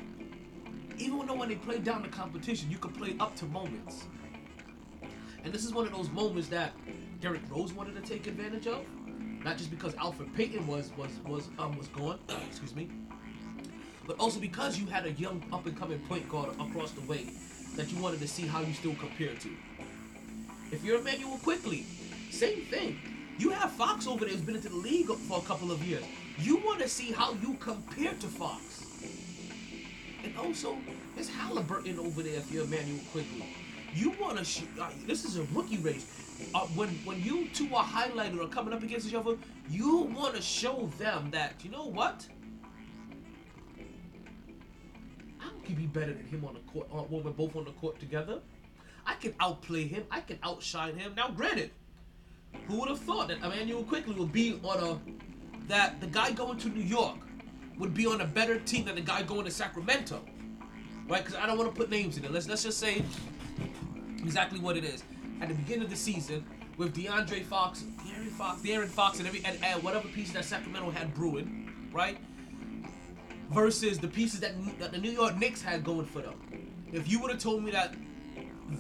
even 0.98 1.26
though 1.28 1.36
when 1.36 1.50
they 1.50 1.56
play 1.56 1.80
down 1.80 2.04
to 2.04 2.10
competition, 2.10 2.72
you 2.72 2.78
can 2.78 2.92
play 2.92 3.16
up 3.20 3.36
to 3.38 3.46
moments. 3.46 4.06
And 5.44 5.54
this 5.54 5.64
is 5.66 5.74
one 5.74 5.86
of 5.86 5.94
those 5.94 6.10
moments 6.10 6.50
that 6.50 6.74
Derrick 7.22 7.42
Rose 7.50 7.74
wanted 7.74 7.96
to 7.96 8.02
take 8.02 8.28
advantage 8.28 8.68
of. 8.68 8.84
Not 9.44 9.58
just 9.58 9.70
because 9.70 9.94
Elfrid 9.96 10.34
Payton 10.36 10.66
was 10.66 10.92
was 10.98 11.12
was 11.28 11.50
um 11.60 11.78
was 11.78 11.88
gone, 11.90 12.20
excuse 12.48 12.76
me, 12.76 12.90
but 14.06 14.20
also 14.20 14.40
because 14.40 14.78
you 14.80 14.86
had 14.88 15.06
a 15.06 15.12
young 15.14 15.44
up 15.52 15.66
and 15.66 15.78
coming 15.78 16.00
point 16.08 16.28
guard 16.30 16.50
across 16.60 16.92
the 16.92 17.02
way 17.02 17.28
that 17.76 17.92
you 17.92 18.02
wanted 18.02 18.20
to 18.22 18.28
see 18.28 18.48
how 18.48 18.62
you 18.62 18.74
still 18.74 18.96
compare 18.96 19.34
to. 19.36 19.50
If 20.72 20.84
you're 20.84 21.00
Immanuel 21.00 21.40
Quickley, 21.44 21.86
same 22.32 22.62
thing. 22.66 23.00
You 23.38 23.50
have 23.50 23.72
Fox 23.72 24.08
over 24.08 24.24
there 24.24 24.34
who's 24.34 24.42
been 24.42 24.56
into 24.56 24.70
the 24.70 24.76
league 24.76 25.08
for 25.08 25.40
a 25.40 25.42
couple 25.42 25.72
of 25.72 25.84
years. 25.84 26.04
You 26.40 26.58
want 26.58 26.80
to 26.82 26.88
see 26.88 27.12
how 27.12 27.34
you 27.42 27.56
compare 27.60 28.14
to 28.14 28.28
Fox. 28.28 28.86
And 30.24 30.36
also, 30.38 30.78
there's 31.16 31.30
Halliburton 31.30 32.00
over 32.00 32.24
there 32.24 32.38
if 32.38 32.52
you're 32.52 32.64
Immanuel 32.64 33.00
Quickley. 33.12 33.46
You 33.94 34.14
want 34.20 34.38
to. 34.38 34.44
Sh- 34.44 34.64
uh, 34.80 34.90
this 35.06 35.24
is 35.24 35.38
a 35.38 35.44
rookie 35.54 35.78
race. 35.78 36.06
Uh, 36.54 36.62
when 36.76 36.90
when 37.06 37.22
you 37.24 37.48
two 37.54 37.74
are 37.74 37.84
highlighted 37.86 38.42
or 38.44 38.48
coming 38.48 38.74
up 38.74 38.84
against 38.84 39.08
each 39.08 39.14
other, 39.14 39.38
you 39.70 40.00
want 40.16 40.36
to 40.36 40.42
show 40.42 40.90
them 40.98 41.30
that 41.32 41.54
you 41.64 41.72
know 41.72 41.86
what. 41.86 42.28
Can 45.66 45.76
be 45.76 45.88
better 45.88 46.14
than 46.14 46.26
him 46.28 46.46
on 46.46 46.54
the 46.54 46.60
court 46.72 46.88
uh, 46.94 46.98
when 46.98 47.24
we're 47.24 47.32
both 47.32 47.56
on 47.56 47.66
the 47.66 47.72
court 47.72 48.00
together. 48.00 48.40
I 49.06 49.16
can 49.16 49.34
outplay 49.40 49.88
him. 49.88 50.04
I 50.12 50.22
can 50.22 50.38
outshine 50.44 50.96
him. 50.96 51.14
Now, 51.16 51.30
granted, 51.30 51.72
who 52.68 52.80
would 52.80 52.90
have 52.90 53.00
thought 53.00 53.30
that 53.30 53.38
Immanuel 53.38 53.84
Quickley 53.84 54.14
would 54.14 54.32
be 54.32 54.60
on 54.64 54.84
a 54.84 55.00
that 55.68 56.00
the 56.02 56.08
guy 56.08 56.32
going 56.32 56.60
to 56.60 56.70
New 56.70 56.84
York 56.84 57.18
would 57.80 57.96
be 57.96 58.06
on 58.06 58.22
a 58.22 58.26
better 58.26 58.60
team 58.60 58.86
than 58.86 58.96
the 58.96 59.02
guy 59.02 59.24
going 59.24 59.46
to 59.46 59.52
Sacramento, 59.52 60.22
right? 61.08 61.24
Because 61.24 61.36
I 61.36 61.48
don't 61.48 61.58
want 61.58 61.74
to 61.74 61.76
put 61.76 61.90
names 61.90 62.18
in 62.18 62.26
it. 62.26 62.32
Let's 62.32 62.48
let's 62.48 62.64
just 62.64 62.78
say 62.78 63.04
exactly 64.20 64.60
what 64.60 64.78
it 64.78 64.84
is. 64.84 65.04
At 65.42 65.48
the 65.48 65.56
beginning 65.56 65.86
of 65.86 65.90
the 65.90 65.96
season, 65.96 66.46
with 66.78 66.96
DeAndre 66.96 67.44
Fox, 67.44 67.84
De'Aaron 68.06 68.30
Fox, 68.30 68.62
De'Aaron 68.62 68.88
Fox, 68.88 69.18
and 69.18 69.28
every 69.28 69.44
and, 69.44 69.58
and 69.64 69.82
whatever 69.82 70.08
piece 70.10 70.32
that 70.34 70.46
Sacramento 70.46 70.92
had 70.92 71.14
brewing, 71.16 71.72
right? 71.92 72.18
Versus 73.50 74.00
the 74.00 74.08
pieces 74.08 74.40
that, 74.40 74.54
that 74.80 74.92
the 74.92 74.98
New 74.98 75.12
York 75.12 75.38
Knicks 75.38 75.62
had 75.62 75.84
going 75.84 76.06
for 76.06 76.22
them. 76.22 76.34
If 76.92 77.10
you 77.10 77.20
would 77.20 77.32
have 77.32 77.40
told 77.40 77.64
me 77.64 77.72
that 77.72 77.94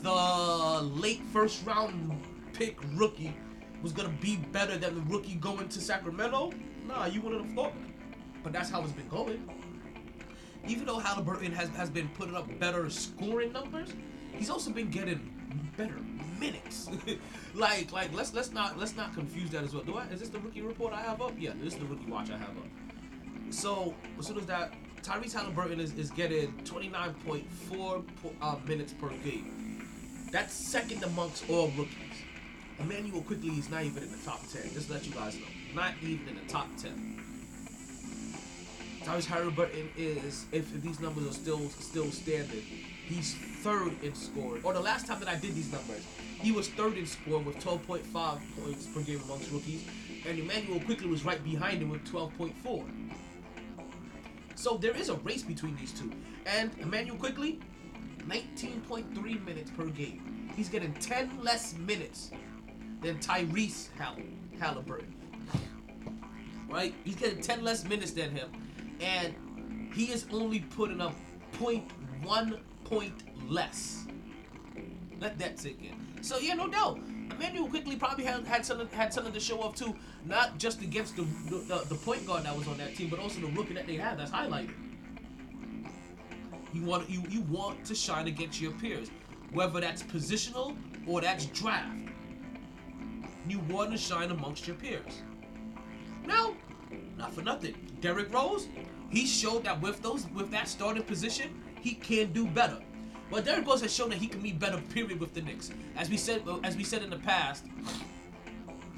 the 0.01 0.81
late 0.81 1.21
first 1.31 1.65
round 1.65 2.19
pick 2.53 2.77
rookie 2.93 3.35
was 3.81 3.91
gonna 3.91 4.09
be 4.21 4.37
better 4.51 4.77
than 4.77 4.95
the 4.95 5.01
rookie 5.01 5.35
going 5.35 5.69
to 5.69 5.79
Sacramento, 5.79 6.51
nah, 6.87 7.05
you 7.05 7.21
wouldn't 7.21 7.45
have 7.45 7.55
thought 7.55 7.73
that. 7.73 8.43
But 8.43 8.53
that's 8.53 8.69
how 8.69 8.81
it's 8.83 8.91
been 8.91 9.07
going. 9.09 9.47
Even 10.67 10.85
though 10.85 10.99
Halliburton 10.99 11.51
has, 11.51 11.69
has 11.69 11.89
been 11.89 12.09
putting 12.09 12.35
up 12.35 12.47
better 12.59 12.89
scoring 12.89 13.51
numbers, 13.51 13.93
he's 14.33 14.49
also 14.49 14.71
been 14.71 14.89
getting 14.89 15.31
better 15.77 15.97
minutes. 16.39 16.89
like 17.53 17.91
like 17.91 18.13
let's 18.13 18.33
let's 18.33 18.51
not 18.51 18.77
let's 18.77 18.95
not 18.95 19.13
confuse 19.13 19.49
that 19.51 19.63
as 19.63 19.73
well. 19.73 19.83
Do 19.83 19.97
I 19.97 20.05
is 20.05 20.19
this 20.19 20.29
the 20.29 20.39
rookie 20.39 20.61
report 20.61 20.93
I 20.93 21.01
have 21.01 21.21
up? 21.21 21.33
Yeah, 21.37 21.51
this 21.61 21.73
is 21.73 21.79
the 21.79 21.85
rookie 21.85 22.09
watch 22.09 22.29
I 22.31 22.37
have 22.37 22.49
up. 22.49 22.84
So 23.55 23.93
as 24.19 24.27
soon 24.27 24.37
as 24.37 24.45
that 24.47 24.73
Tyrese 25.01 25.33
Halliburton 25.33 25.79
is, 25.79 25.93
is 25.93 26.09
getting 26.11 26.51
29.4 26.65 27.43
po- 27.71 28.03
uh, 28.41 28.55
minutes 28.67 28.91
per 28.93 29.09
game. 29.23 29.87
That's 30.29 30.53
second 30.53 31.01
amongst 31.03 31.49
all 31.49 31.67
rookies. 31.77 31.95
Immanuel 32.79 33.21
Quickley 33.21 33.51
is 33.51 33.69
not 33.69 33.83
even 33.83 34.03
in 34.03 34.11
the 34.11 34.17
top 34.25 34.45
10. 34.49 34.73
Just 34.73 34.87
to 34.87 34.93
let 34.93 35.07
you 35.07 35.13
guys 35.13 35.35
know. 35.35 35.45
Not 35.73 35.93
even 36.01 36.27
in 36.27 36.35
the 36.35 36.51
top 36.51 36.67
10. 36.75 37.21
Tyrese 39.03 39.25
Halliburton 39.25 39.89
is, 39.95 40.47
if, 40.51 40.75
if 40.75 40.81
these 40.81 40.99
numbers 40.99 41.25
are 41.25 41.33
still 41.33 41.69
still 41.69 42.11
standing, 42.11 42.61
he's 43.07 43.35
third 43.63 43.93
in 44.03 44.13
scoring. 44.15 44.63
Or 44.65 44.73
the 44.73 44.81
last 44.81 45.07
time 45.07 45.19
that 45.21 45.29
I 45.29 45.35
did 45.35 45.55
these 45.55 45.71
numbers, 45.71 46.05
he 46.41 46.51
was 46.51 46.67
third 46.67 46.97
in 46.97 47.05
scoring 47.05 47.45
with 47.45 47.63
12.5 47.63 48.01
points 48.59 48.87
per 48.87 48.99
game 49.01 49.21
amongst 49.23 49.49
rookies. 49.51 49.85
And 50.27 50.39
Immanuel 50.39 50.81
Quickley 50.81 51.07
was 51.07 51.23
right 51.23 51.41
behind 51.41 51.81
him 51.81 51.89
with 51.89 52.03
12.4. 52.11 52.83
So 54.55 54.77
there 54.77 54.95
is 54.95 55.09
a 55.09 55.15
race 55.15 55.43
between 55.43 55.75
these 55.75 55.91
two. 55.91 56.11
And 56.45 56.71
Immanuel 56.79 57.17
Quickley, 57.17 57.59
19.3 58.27 59.45
minutes 59.45 59.71
per 59.71 59.85
game. 59.85 60.51
He's 60.55 60.69
getting 60.69 60.93
10 60.93 61.43
less 61.43 61.75
minutes 61.77 62.31
than 63.01 63.19
Tyrese 63.19 63.89
Hall- 63.99 64.17
Halliburton. 64.59 65.13
Right? 66.69 66.93
He's 67.03 67.15
getting 67.15 67.41
10 67.41 67.63
less 67.63 67.83
minutes 67.83 68.11
than 68.11 68.31
him. 68.31 68.49
And 69.01 69.35
he 69.93 70.05
is 70.05 70.25
only 70.31 70.59
putting 70.59 71.01
up 71.01 71.13
0.1 71.59 72.59
point 72.85 73.23
less. 73.49 74.05
Let 75.19 75.37
that 75.39 75.59
sink 75.59 75.79
in. 75.83 76.23
So 76.23 76.37
yeah, 76.39 76.53
no 76.53 76.67
doubt. 76.67 76.99
Immanuel 77.35 77.67
Quickley 77.67 77.95
probably 77.95 78.23
had, 78.23 78.45
had 78.45 78.65
something 78.65 78.87
had 78.89 79.13
something 79.13 79.33
to 79.33 79.39
show 79.39 79.61
off 79.61 79.75
too, 79.75 79.95
not 80.25 80.57
just 80.57 80.81
against 80.81 81.15
the, 81.15 81.23
the 81.49 81.85
the 81.89 81.95
point 81.95 82.25
guard 82.25 82.43
that 82.43 82.55
was 82.55 82.67
on 82.67 82.77
that 82.77 82.95
team, 82.95 83.09
but 83.09 83.19
also 83.19 83.39
the 83.41 83.47
rookie 83.47 83.73
that 83.73 83.87
they 83.87 83.95
had 83.95 84.17
that's 84.17 84.31
highlighted. 84.31 84.73
You 86.73 86.83
want 86.83 87.09
you 87.09 87.23
you 87.29 87.41
want 87.41 87.85
to 87.85 87.95
shine 87.95 88.27
against 88.27 88.61
your 88.61 88.71
peers, 88.73 89.09
whether 89.51 89.79
that's 89.79 90.03
positional 90.03 90.75
or 91.07 91.21
that's 91.21 91.45
draft. 91.47 91.97
You 93.47 93.59
want 93.69 93.91
to 93.91 93.97
shine 93.97 94.31
amongst 94.31 94.65
your 94.67 94.75
peers. 94.75 95.21
Now, 96.25 96.55
not 97.17 97.33
for 97.33 97.41
nothing, 97.41 97.75
Derrick 98.01 98.33
Rose, 98.33 98.67
he 99.09 99.25
showed 99.25 99.63
that 99.65 99.79
with 99.81 100.01
those 100.01 100.27
with 100.33 100.51
that 100.51 100.67
starting 100.67 101.03
position, 101.03 101.61
he 101.81 101.93
can 101.93 102.31
do 102.31 102.47
better. 102.47 102.79
Well, 103.31 103.41
Derrick 103.41 103.67
Rose 103.67 103.81
has 103.81 103.93
shown 103.93 104.09
that 104.09 104.19
he 104.19 104.27
can 104.27 104.41
be 104.41 104.51
better. 104.51 104.77
Period 104.93 105.19
with 105.19 105.33
the 105.33 105.41
Knicks, 105.41 105.71
as 105.97 106.09
we 106.09 106.17
said 106.17 106.43
as 106.63 106.77
we 106.77 106.83
said 106.83 107.01
in 107.01 107.09
the 107.09 107.17
past, 107.17 107.65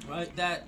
right? 0.08 0.34
That 0.36 0.66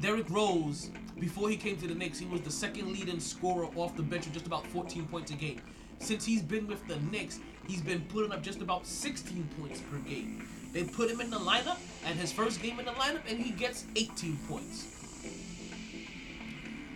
Derrick 0.00 0.28
Rose, 0.28 0.90
before 1.18 1.48
he 1.48 1.56
came 1.56 1.76
to 1.78 1.86
the 1.86 1.94
Knicks, 1.94 2.18
he 2.18 2.26
was 2.26 2.42
the 2.42 2.50
second 2.50 2.92
leading 2.92 3.20
scorer 3.20 3.68
off 3.74 3.96
the 3.96 4.02
bench 4.02 4.26
with 4.26 4.34
just 4.34 4.46
about 4.46 4.66
14 4.66 5.06
points 5.06 5.30
a 5.30 5.34
game. 5.34 5.60
Since 5.98 6.26
he's 6.26 6.42
been 6.42 6.66
with 6.66 6.86
the 6.88 6.96
Knicks, 6.96 7.40
he's 7.66 7.80
been 7.80 8.02
putting 8.02 8.32
up 8.32 8.42
just 8.42 8.60
about 8.60 8.86
16 8.86 9.48
points 9.58 9.80
per 9.90 9.96
game. 9.98 10.46
They 10.72 10.84
put 10.84 11.10
him 11.10 11.20
in 11.20 11.30
the 11.30 11.38
lineup, 11.38 11.78
and 12.04 12.18
his 12.18 12.32
first 12.32 12.60
game 12.60 12.78
in 12.80 12.84
the 12.84 12.92
lineup, 12.92 13.22
and 13.28 13.38
he 13.38 13.52
gets 13.52 13.86
18 13.96 14.36
points. 14.48 14.93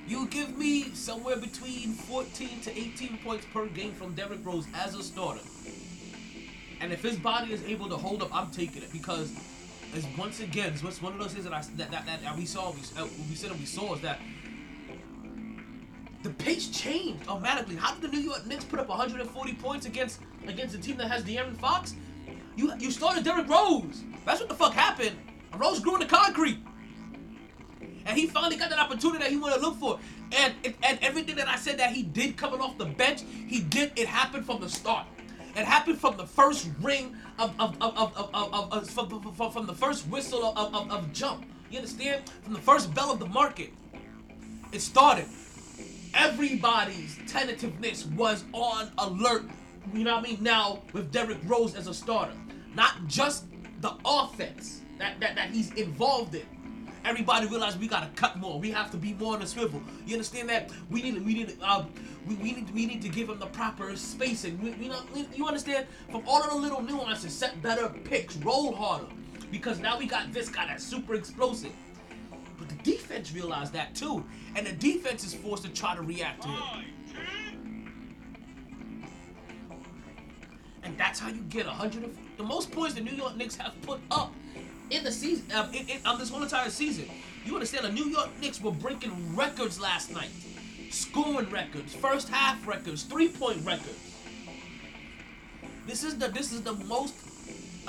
You 0.08 0.26
give 0.28 0.56
me 0.56 0.84
somewhere 0.94 1.36
between 1.36 1.92
14 1.92 2.60
to 2.62 2.70
18 2.70 3.18
points 3.18 3.44
per 3.52 3.66
game 3.66 3.92
from 3.92 4.14
Derrick 4.14 4.38
Rose 4.42 4.66
as 4.74 4.94
a 4.94 5.02
starter. 5.02 5.42
And 6.80 6.94
if 6.94 7.02
his 7.02 7.16
body 7.16 7.52
is 7.52 7.62
able 7.64 7.90
to 7.90 7.96
hold 7.96 8.22
up, 8.22 8.34
I'm 8.34 8.50
taking 8.50 8.82
it 8.82 8.90
because, 8.90 9.30
as 9.94 10.06
once 10.16 10.40
again, 10.40 10.72
it's 10.72 11.02
one 11.02 11.12
of 11.12 11.18
those 11.18 11.32
things 11.32 11.44
that 11.44 11.52
I 11.52 11.60
that 11.76 11.90
that, 11.90 12.22
that, 12.22 12.36
we 12.38 12.46
saw 12.46 12.70
we, 12.70 12.78
uh, 12.96 13.06
we 13.28 13.34
said 13.34 13.50
that 13.50 13.58
we 13.58 13.66
saw 13.66 13.96
is 13.96 14.00
that 14.00 14.18
the 16.22 16.30
pace 16.30 16.68
changed 16.68 17.28
automatically. 17.28 17.76
How 17.76 17.92
did 17.94 18.10
the 18.10 18.16
New 18.16 18.22
York 18.22 18.46
Knicks 18.46 18.64
put 18.64 18.78
up 18.78 18.88
140 18.88 19.54
points 19.54 19.84
against 19.84 20.20
against 20.46 20.74
a 20.74 20.78
team 20.78 20.96
that 20.96 21.08
has 21.08 21.22
De'Aaron 21.22 21.56
Fox? 21.56 21.94
You 22.56 22.72
you 22.78 22.90
started 22.90 23.24
Derrick 23.24 23.48
Rose. 23.48 24.04
That's 24.24 24.40
what 24.40 24.48
the 24.48 24.54
fuck 24.54 24.72
happened. 24.72 25.16
Rose 25.58 25.80
grew 25.80 25.94
in 25.94 26.00
the 26.00 26.06
concrete. 26.06 26.58
And 28.08 28.16
he 28.16 28.26
finally 28.26 28.56
got 28.56 28.70
that 28.70 28.78
opportunity 28.78 29.18
that 29.18 29.30
he 29.30 29.36
wanted 29.36 29.56
to 29.56 29.60
look 29.60 29.76
for. 29.76 30.00
And 30.32 30.54
and 30.82 30.98
everything 31.02 31.36
that 31.36 31.46
I 31.46 31.56
said 31.56 31.78
that 31.78 31.92
he 31.92 32.02
did 32.02 32.38
coming 32.38 32.60
off 32.60 32.78
the 32.78 32.86
bench, 32.86 33.22
he 33.46 33.60
did. 33.60 33.92
It 33.96 34.08
happened 34.08 34.46
from 34.46 34.62
the 34.62 34.68
start. 34.68 35.06
It 35.54 35.66
happened 35.66 36.00
from 36.00 36.16
the 36.16 36.26
first 36.26 36.70
ring 36.80 37.14
of 37.38 37.54
of 37.60 37.76
of 37.82 37.96
of, 37.98 38.32
of, 38.34 38.72
of, 38.72 38.90
from, 38.90 39.50
from 39.52 39.66
the 39.66 39.74
first 39.74 40.08
whistle 40.08 40.42
of, 40.56 40.74
of, 40.74 40.90
of 40.90 41.12
jump. 41.12 41.44
You 41.70 41.78
understand? 41.78 42.22
From 42.42 42.54
the 42.54 42.60
first 42.60 42.94
bell 42.94 43.12
of 43.12 43.18
the 43.18 43.26
market, 43.26 43.74
it 44.72 44.80
started. 44.80 45.26
Everybody's 46.14 47.18
tentativeness 47.26 48.06
was 48.06 48.44
on 48.54 48.90
alert. 48.96 49.44
You 49.92 50.04
know 50.04 50.16
what 50.16 50.26
I 50.26 50.30
mean? 50.30 50.42
Now 50.42 50.80
with 50.94 51.12
Derrick 51.12 51.38
Rose 51.44 51.74
as 51.74 51.86
a 51.86 51.94
starter, 51.94 52.32
not 52.74 53.06
just 53.06 53.44
the 53.82 53.92
offense 54.06 54.80
that 54.98 55.20
that, 55.20 55.34
that 55.34 55.50
he's 55.50 55.72
involved 55.74 56.34
in. 56.34 56.46
Everybody 57.04 57.46
realized 57.46 57.80
we 57.80 57.88
gotta 57.88 58.10
cut 58.16 58.36
more. 58.36 58.58
We 58.58 58.70
have 58.70 58.90
to 58.90 58.96
be 58.96 59.14
more 59.14 59.34
on 59.34 59.40
the 59.40 59.46
swivel. 59.46 59.82
You 60.06 60.14
understand 60.14 60.48
that? 60.48 60.70
We 60.90 61.02
need 61.02 61.24
we 61.24 61.34
need 61.34 61.56
uh, 61.62 61.84
we, 62.26 62.34
we 62.36 62.52
need 62.52 62.70
we 62.74 62.86
need 62.86 63.02
to 63.02 63.08
give 63.08 63.28
him 63.28 63.38
the 63.38 63.46
proper 63.46 63.94
spacing. 63.96 64.60
We, 64.60 64.72
you 64.84 64.90
know 64.90 65.00
you 65.34 65.46
understand? 65.46 65.86
From 66.10 66.22
all 66.26 66.42
of 66.42 66.50
the 66.50 66.56
little 66.56 66.82
nuances, 66.82 67.32
set 67.32 67.60
better 67.62 67.88
picks, 68.04 68.36
roll 68.38 68.74
harder, 68.74 69.06
because 69.50 69.78
now 69.78 69.98
we 69.98 70.06
got 70.06 70.32
this 70.32 70.48
guy 70.48 70.66
that's 70.66 70.84
super 70.84 71.14
explosive. 71.14 71.72
But 72.58 72.68
the 72.68 72.76
defense 72.76 73.32
realized 73.32 73.72
that 73.74 73.94
too, 73.94 74.24
and 74.56 74.66
the 74.66 74.72
defense 74.72 75.24
is 75.24 75.34
forced 75.34 75.64
to 75.64 75.70
try 75.70 75.94
to 75.94 76.02
react 76.02 76.42
to 76.42 76.48
him. 76.48 76.84
And 80.82 80.96
that's 80.96 81.20
how 81.20 81.28
you 81.28 81.42
get 81.42 81.66
100. 81.66 82.04
Of, 82.04 82.18
the 82.38 82.42
most 82.42 82.72
points 82.72 82.94
the 82.94 83.02
New 83.02 83.12
York 83.12 83.36
Knicks 83.36 83.56
have 83.56 83.74
put 83.82 84.00
up 84.10 84.32
in 84.90 85.04
the 85.04 85.12
season, 85.12 85.50
um, 85.52 85.72
in, 85.72 85.88
in, 85.88 86.06
on 86.06 86.18
this 86.18 86.30
whole 86.30 86.42
entire 86.42 86.70
season. 86.70 87.08
You 87.44 87.54
understand? 87.54 87.84
The 87.84 87.92
New 87.92 88.06
York 88.06 88.28
Knicks 88.40 88.60
were 88.60 88.72
breaking 88.72 89.36
records 89.36 89.80
last 89.80 90.12
night, 90.12 90.30
scoring 90.90 91.48
records, 91.50 91.94
first 91.94 92.28
half 92.28 92.66
records, 92.66 93.02
three 93.02 93.28
point 93.28 93.64
records. 93.64 93.98
This 95.86 96.04
is 96.04 96.18
the 96.18 96.28
this 96.28 96.52
is 96.52 96.62
the 96.62 96.74
most 96.74 97.14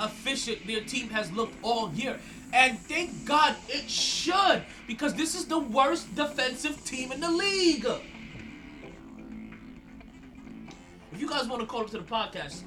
efficient 0.00 0.66
their 0.66 0.80
team 0.80 1.08
has 1.10 1.30
looked 1.32 1.54
all 1.62 1.92
year. 1.92 2.18
And 2.52 2.78
thank 2.80 3.26
God 3.26 3.54
it 3.68 3.88
should, 3.88 4.64
because 4.88 5.14
this 5.14 5.34
is 5.34 5.44
the 5.44 5.58
worst 5.58 6.14
defensive 6.16 6.84
team 6.84 7.12
in 7.12 7.20
the 7.20 7.30
league. 7.30 7.86
If 11.12 11.20
you 11.20 11.28
guys 11.28 11.46
want 11.48 11.60
to 11.60 11.66
call 11.66 11.82
up 11.82 11.90
to 11.90 11.98
the 11.98 12.04
podcast, 12.04 12.62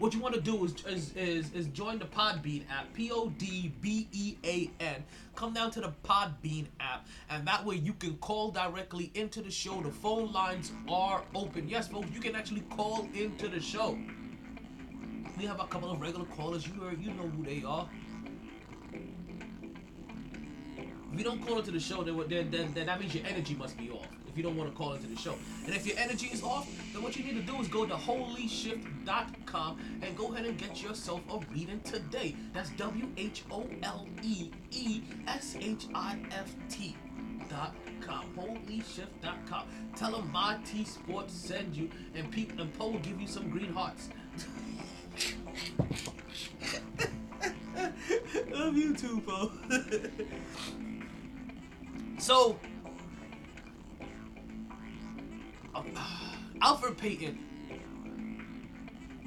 what 0.00 0.14
you 0.14 0.20
want 0.20 0.34
to 0.34 0.40
do 0.40 0.64
is, 0.64 0.74
is 0.86 1.14
is 1.14 1.52
is 1.52 1.66
join 1.68 1.98
the 1.98 2.06
Podbean 2.06 2.64
app, 2.70 2.92
P 2.94 3.10
O 3.12 3.28
D 3.28 3.70
B 3.82 4.08
E 4.12 4.34
A 4.44 4.70
N. 4.80 5.04
Come 5.36 5.52
down 5.52 5.70
to 5.72 5.80
the 5.80 5.92
Podbean 6.02 6.66
app, 6.80 7.06
and 7.28 7.46
that 7.46 7.64
way 7.64 7.76
you 7.76 7.92
can 7.92 8.16
call 8.16 8.50
directly 8.50 9.12
into 9.14 9.42
the 9.42 9.50
show. 9.50 9.80
The 9.82 9.90
phone 9.90 10.32
lines 10.32 10.72
are 10.88 11.22
open. 11.34 11.68
Yes, 11.68 11.88
folks, 11.88 12.08
you 12.12 12.20
can 12.20 12.34
actually 12.34 12.62
call 12.62 13.06
into 13.14 13.46
the 13.46 13.60
show. 13.60 13.98
We 15.38 15.44
have 15.44 15.60
a 15.60 15.66
couple 15.66 15.90
of 15.90 16.00
regular 16.00 16.24
callers. 16.24 16.66
You 16.66 16.72
heard, 16.80 17.00
you 17.00 17.12
know 17.12 17.28
who 17.28 17.44
they 17.44 17.62
are. 17.62 17.88
If 21.12 21.18
you 21.18 21.24
don't 21.24 21.46
call 21.46 21.58
into 21.58 21.72
the 21.72 21.80
show, 21.80 22.02
then, 22.02 22.16
then, 22.28 22.50
then, 22.50 22.72
then 22.72 22.86
that 22.86 23.00
means 23.00 23.14
your 23.14 23.26
energy 23.26 23.54
must 23.54 23.76
be 23.76 23.90
off. 23.90 24.06
If 24.30 24.36
you 24.36 24.44
don't 24.44 24.56
want 24.56 24.70
to 24.70 24.76
call 24.76 24.92
into 24.92 25.08
the 25.08 25.16
show. 25.16 25.34
And 25.66 25.74
if 25.74 25.86
your 25.86 25.98
energy 25.98 26.28
is 26.28 26.42
off, 26.42 26.68
then 26.92 27.02
what 27.02 27.16
you 27.16 27.24
need 27.24 27.34
to 27.34 27.52
do 27.52 27.60
is 27.60 27.68
go 27.68 27.84
to 27.84 27.94
wholeeshift.com 27.94 29.78
and 30.02 30.16
go 30.16 30.32
ahead 30.32 30.46
and 30.46 30.56
get 30.56 30.80
yourself 30.80 31.20
a 31.30 31.38
reading 31.52 31.80
today. 31.80 32.36
That's 32.52 32.70
W 32.70 33.08
H 33.16 33.42
O 33.50 33.66
L 33.82 34.06
E 34.22 34.50
E 34.70 35.02
S 35.26 35.56
H 35.58 35.86
I 35.94 36.18
F 36.30 36.54
T 36.68 36.96
dot 37.48 37.74
com. 38.00 38.24
Wholeeshift.com. 38.36 39.64
Tell 39.96 40.12
them 40.12 40.30
MyT 40.32 40.86
Sports 40.86 41.34
send 41.34 41.76
you, 41.76 41.90
and 42.14 42.30
people 42.30 42.60
and 42.60 42.72
Poe 42.78 42.90
will 42.90 43.00
give 43.00 43.20
you 43.20 43.26
some 43.26 43.50
green 43.50 43.72
hearts. 43.72 44.10
Love 48.50 48.76
you 48.76 48.94
too, 48.94 49.20
Poe. 49.26 49.50
so, 52.18 52.58
Elfrid 55.74 56.96
Payton, 56.98 57.38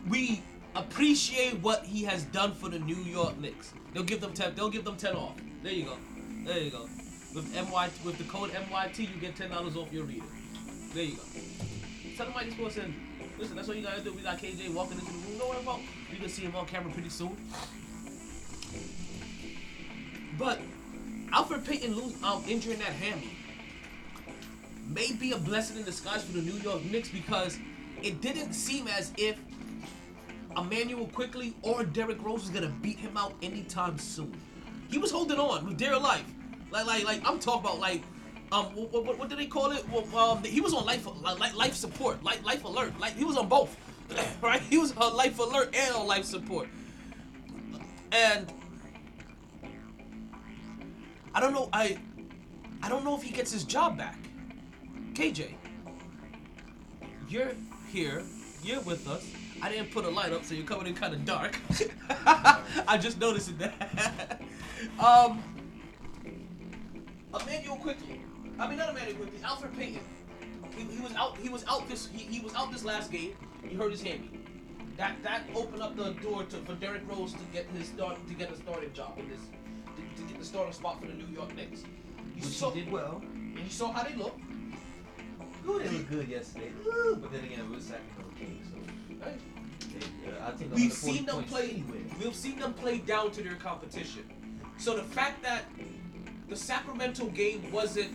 we 0.09 0.41
appreciate 0.75 1.59
what 1.61 1.85
he 1.85 2.03
has 2.03 2.23
done 2.25 2.53
for 2.53 2.69
the 2.69 2.79
New 2.79 2.95
York 2.95 3.39
Knicks. 3.39 3.73
They'll 3.93 4.03
give 4.03 4.21
them 4.21 4.33
ten. 4.33 4.53
They'll 4.55 4.69
give 4.69 4.83
them 4.83 4.97
ten 4.97 5.15
off. 5.15 5.35
There 5.63 5.71
you 5.71 5.85
go. 5.85 5.97
There 6.45 6.59
you 6.59 6.71
go. 6.71 6.87
With 7.33 7.53
MY 7.53 7.89
with 8.03 8.17
the 8.17 8.25
code 8.25 8.51
MYT, 8.51 8.99
you 8.99 9.19
get 9.19 9.35
ten 9.35 9.49
dollars 9.49 9.77
off 9.77 9.91
your 9.93 10.03
reader. 10.03 10.25
There 10.93 11.03
you 11.03 11.15
go. 11.15 11.23
Tell 12.17 12.27
them 12.27 12.35
MyT 12.35 12.51
Sports 12.53 12.77
and 12.77 12.93
listen. 13.39 13.55
That's 13.55 13.67
what 13.67 13.77
you 13.77 13.83
gotta 13.83 14.01
do. 14.01 14.13
We 14.13 14.21
got 14.21 14.37
KJ 14.37 14.73
walking 14.73 14.99
into 14.99 15.11
the 15.11 15.17
room. 15.17 15.39
Worry 15.39 15.59
about. 15.61 15.79
You 16.11 16.17
can 16.17 16.29
see 16.29 16.43
him 16.43 16.55
on 16.55 16.65
camera 16.65 16.91
pretty 16.91 17.09
soon. 17.09 17.37
But 20.37 20.59
Elfrid 21.31 21.65
Payton 21.65 21.95
lose, 21.95 22.21
um, 22.23 22.43
injuring 22.47 22.79
that 22.79 22.91
hammy 22.93 23.29
may 24.87 25.11
be 25.13 25.31
a 25.31 25.37
blessing 25.37 25.77
in 25.77 25.83
disguise 25.83 26.23
for 26.23 26.33
the 26.33 26.41
New 26.41 26.57
York 26.59 26.83
Knicks 26.85 27.09
because 27.09 27.57
it 28.01 28.21
didn't 28.21 28.53
seem 28.53 28.87
as 28.87 29.11
if 29.17 29.37
Immanuel 30.57 31.07
Quickley 31.07 31.55
or 31.61 31.83
Derrick 31.83 32.23
Rose 32.23 32.41
was 32.41 32.49
gonna 32.49 32.73
beat 32.81 32.97
him 32.97 33.17
out 33.17 33.33
anytime 33.41 33.97
soon. 33.97 34.35
He 34.89 34.97
was 34.97 35.11
holding 35.11 35.39
on 35.39 35.65
with 35.65 35.77
dear 35.77 35.97
life. 35.97 36.25
Like, 36.71 36.85
like, 36.85 37.03
like 37.05 37.27
I'm 37.27 37.39
talking 37.39 37.61
about 37.61 37.79
like, 37.79 38.03
um, 38.51 38.65
what, 38.65 39.05
what, 39.05 39.17
what 39.17 39.29
do 39.29 39.35
they 39.35 39.47
call 39.47 39.71
it? 39.71 39.83
Well, 39.89 40.15
um, 40.17 40.43
he 40.43 40.61
was 40.61 40.73
on 40.73 40.85
life, 40.85 41.07
life, 41.23 41.55
life 41.55 41.73
support, 41.73 42.23
life, 42.23 42.43
life 42.45 42.63
alert. 42.65 42.99
Like 42.99 43.15
he 43.15 43.23
was 43.23 43.37
on 43.37 43.47
both, 43.47 43.75
right? 44.41 44.61
He 44.61 44.77
was 44.77 44.95
on 44.97 45.15
life 45.15 45.39
alert 45.39 45.75
and 45.75 45.95
on 45.95 46.05
life 46.05 46.25
support. 46.25 46.67
And 48.11 48.51
I 51.33 51.39
don't 51.39 51.53
know. 51.53 51.69
I, 51.73 51.97
I 52.83 52.89
don't 52.89 53.03
know 53.03 53.15
if 53.15 53.23
he 53.23 53.31
gets 53.31 53.51
his 53.51 53.63
job 53.63 53.97
back. 53.97 54.17
KJ, 55.13 55.53
you're 57.29 57.51
here. 57.91 58.23
You're 58.63 58.81
with 58.81 59.07
us. 59.07 59.29
I 59.61 59.69
didn't 59.69 59.91
put 59.91 60.05
a 60.05 60.09
light 60.09 60.33
up, 60.33 60.43
so 60.43 60.55
you're 60.55 60.65
coming 60.65 60.87
in 60.87 60.95
kind 60.95 61.13
of 61.13 61.23
dark. 61.23 61.57
I 62.87 62.97
just 62.99 63.19
noticed 63.19 63.57
that. 63.59 64.41
um, 64.99 65.43
Immanuel 67.39 67.75
Quickley. 67.75 68.21
I 68.59 68.67
mean, 68.67 68.77
not 68.77 68.89
Immanuel 68.89 69.17
Quickley. 69.17 69.39
Elfrid 69.39 69.77
Payton. 69.77 69.99
He, 70.75 70.83
he 70.83 71.01
was 71.01 71.13
out. 71.13 71.37
He 71.37 71.49
was 71.49 71.63
out 71.67 71.87
this. 71.87 72.07
He, 72.07 72.23
he 72.23 72.39
was 72.41 72.55
out 72.55 72.71
this 72.71 72.83
last 72.83 73.11
game. 73.11 73.35
He 73.63 73.75
hurt 73.75 73.91
his 73.91 74.01
hammy. 74.01 74.31
That 74.97 75.21
that 75.23 75.43
opened 75.55 75.83
up 75.83 75.95
the 75.95 76.11
door 76.13 76.43
to 76.43 76.57
for 76.57 76.73
Derrick 76.73 77.03
Rose 77.07 77.33
to 77.33 77.43
get 77.51 77.67
his 77.77 77.87
start 77.87 78.17
to 78.27 78.33
get 78.33 78.51
a 78.51 78.57
starting 78.57 78.93
job 78.93 79.13
in 79.17 79.29
this 79.29 79.39
to, 79.95 80.21
to 80.21 80.27
get 80.27 80.39
the 80.39 80.45
starting 80.45 80.73
spot 80.73 80.99
for 80.99 81.07
the 81.07 81.13
New 81.13 81.27
York 81.33 81.55
Knicks. 81.55 81.83
You 82.35 82.41
Which 82.41 82.45
saw, 82.45 82.71
he 82.71 82.81
did 82.81 82.91
well. 82.91 83.21
and 83.33 83.59
you 83.59 83.69
saw 83.69 83.91
how 83.91 84.03
they 84.03 84.15
look. 84.15 84.37
They 85.65 85.89
looked 85.89 86.09
good 86.09 86.27
yesterday. 86.27 86.71
Ooh, 86.85 87.17
But 87.21 87.31
then 87.31 87.43
again, 87.45 87.59
it 87.59 87.69
was 87.69 87.85
Sacramento 87.85 88.33
Kings, 88.37 88.67
so 88.71 89.25
Right? 89.25 89.39
they, 89.79 90.31
I 90.41 90.51
think 90.51 90.73
We've 90.73 90.91
140 90.91 91.17
seen 91.17 91.25
them 91.25 91.35
points 91.35 91.51
play. 91.51 91.69
anyway. 91.71 92.03
We've 92.23 92.35
seen 92.35 92.59
them 92.59 92.73
play 92.73 92.97
down 92.99 93.31
to 93.31 93.41
their 93.43 93.55
competition. 93.55 94.23
So 94.77 94.95
the 94.95 95.03
fact 95.03 95.41
that 95.43 95.63
the 96.49 96.55
Sacramento 96.55 97.25
game 97.27 97.71
wasn't 97.71 98.11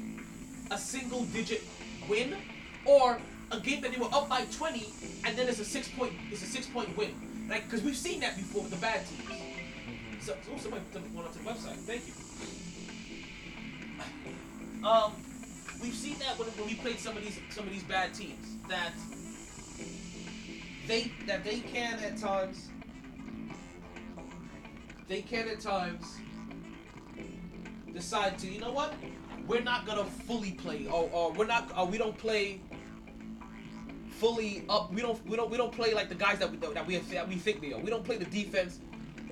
a 0.70 0.76
single-digit 0.78 1.62
win, 2.08 2.36
or 2.84 3.18
a 3.50 3.60
game 3.60 3.80
that 3.80 3.92
they 3.92 3.98
were 3.98 4.12
up 4.12 4.28
by 4.28 4.44
20 4.52 4.86
and 5.24 5.36
then 5.36 5.48
it's 5.48 5.58
a 5.58 5.64
six-point 5.64 6.12
it's 6.30 6.42
a 6.42 6.46
six-point 6.46 6.94
win, 6.98 7.14
like 7.48 7.64
because 7.64 7.82
we've 7.82 7.96
seen 7.96 8.20
that 8.20 8.36
before 8.36 8.60
with 8.62 8.70
the 8.70 8.76
bad 8.76 9.00
teams. 9.08 9.40
So, 10.20 10.36
oh, 10.52 10.58
somebody 10.58 10.82
put 10.92 11.00
one 11.12 11.24
onto 11.24 11.38
the 11.38 11.48
website. 11.48 11.76
Thank 11.86 12.02
you. 12.06 12.12
Um, 14.86 15.12
we've 15.80 15.94
seen 15.94 16.18
that 16.18 16.38
when, 16.38 16.48
when 16.48 16.66
we 16.66 16.74
played 16.74 16.98
some 16.98 17.16
of 17.16 17.22
these 17.22 17.38
some 17.50 17.66
of 17.66 17.72
these 17.72 17.82
bad 17.84 18.14
teams 18.14 18.56
that 18.68 18.92
they 20.86 21.12
that 21.26 21.44
they 21.44 21.60
can 21.60 21.98
at 22.00 22.16
times 22.16 22.68
they 25.06 25.22
can 25.22 25.48
at 25.48 25.60
times 25.60 26.18
decide 27.92 28.38
to 28.38 28.46
you 28.46 28.60
know 28.60 28.72
what? 28.72 28.94
We're 29.46 29.62
not 29.62 29.86
gonna 29.86 30.04
fully 30.04 30.52
play 30.52 30.86
or, 30.86 31.08
or 31.12 31.32
we're 31.32 31.46
not 31.46 31.70
or 31.76 31.86
we 31.86 31.98
don't 31.98 32.16
play 32.16 32.60
fully 34.10 34.64
up 34.68 34.92
we 34.92 35.00
don't 35.00 35.24
we 35.26 35.36
don't 35.36 35.50
we 35.50 35.56
don't 35.56 35.72
play 35.72 35.94
like 35.94 36.08
the 36.08 36.14
guys 36.14 36.38
that 36.40 36.50
we 36.50 36.56
that 36.56 36.86
we 36.86 36.96
that 36.98 37.28
we 37.28 37.36
think 37.36 37.60
they 37.60 37.72
are. 37.72 37.80
We 37.80 37.90
don't 37.90 38.04
play 38.04 38.16
the 38.16 38.26
defense 38.26 38.80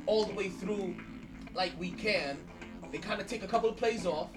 all 0.06 0.24
the 0.24 0.35
way 0.35 0.48
through 0.48 0.94
like 1.54 1.78
we 1.78 1.90
can. 1.90 2.38
They 2.92 2.98
kind 2.98 3.20
of 3.20 3.26
take 3.26 3.42
a 3.42 3.48
couple 3.48 3.68
of 3.68 3.76
plays 3.76 4.06
off 4.06 4.30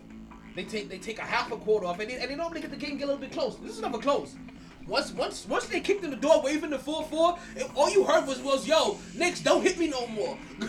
They 0.56 0.64
take 0.64 0.90
they 0.90 0.98
take 0.98 1.20
a 1.20 1.24
half 1.24 1.52
a 1.52 1.58
quarter 1.58 1.86
off, 1.86 2.00
and 2.00 2.10
they, 2.10 2.16
and 2.16 2.30
they 2.30 2.36
normally 2.36 2.62
get 2.62 2.72
the 2.72 2.78
game 2.78 2.98
get 2.98 3.04
a 3.06 3.08
little 3.08 3.22
bit 3.22 3.32
close. 3.32 3.56
This 3.58 3.74
is 3.74 3.82
never 3.82 3.98
close. 3.98 4.36
Once 4.88 5.12
once 5.12 5.48
once 5.48 5.68
they 5.68 5.80
kicked 5.80 6.04
in 6.04 6.10
the 6.10 6.16
door, 6.16 6.42
waving 6.42 6.72
the 6.72 6.80
four 6.80 7.04
four, 7.04 7.38
all 7.76 7.90
you 7.90 8.04
heard 8.04 8.26
was 8.28 8.40
was 8.40 8.68
Yo, 8.68 8.98
Knicks, 9.16 9.40
don't 9.42 9.62
hit 9.62 9.78
me 9.78 9.88
no 9.88 10.08
more. 10.08 10.38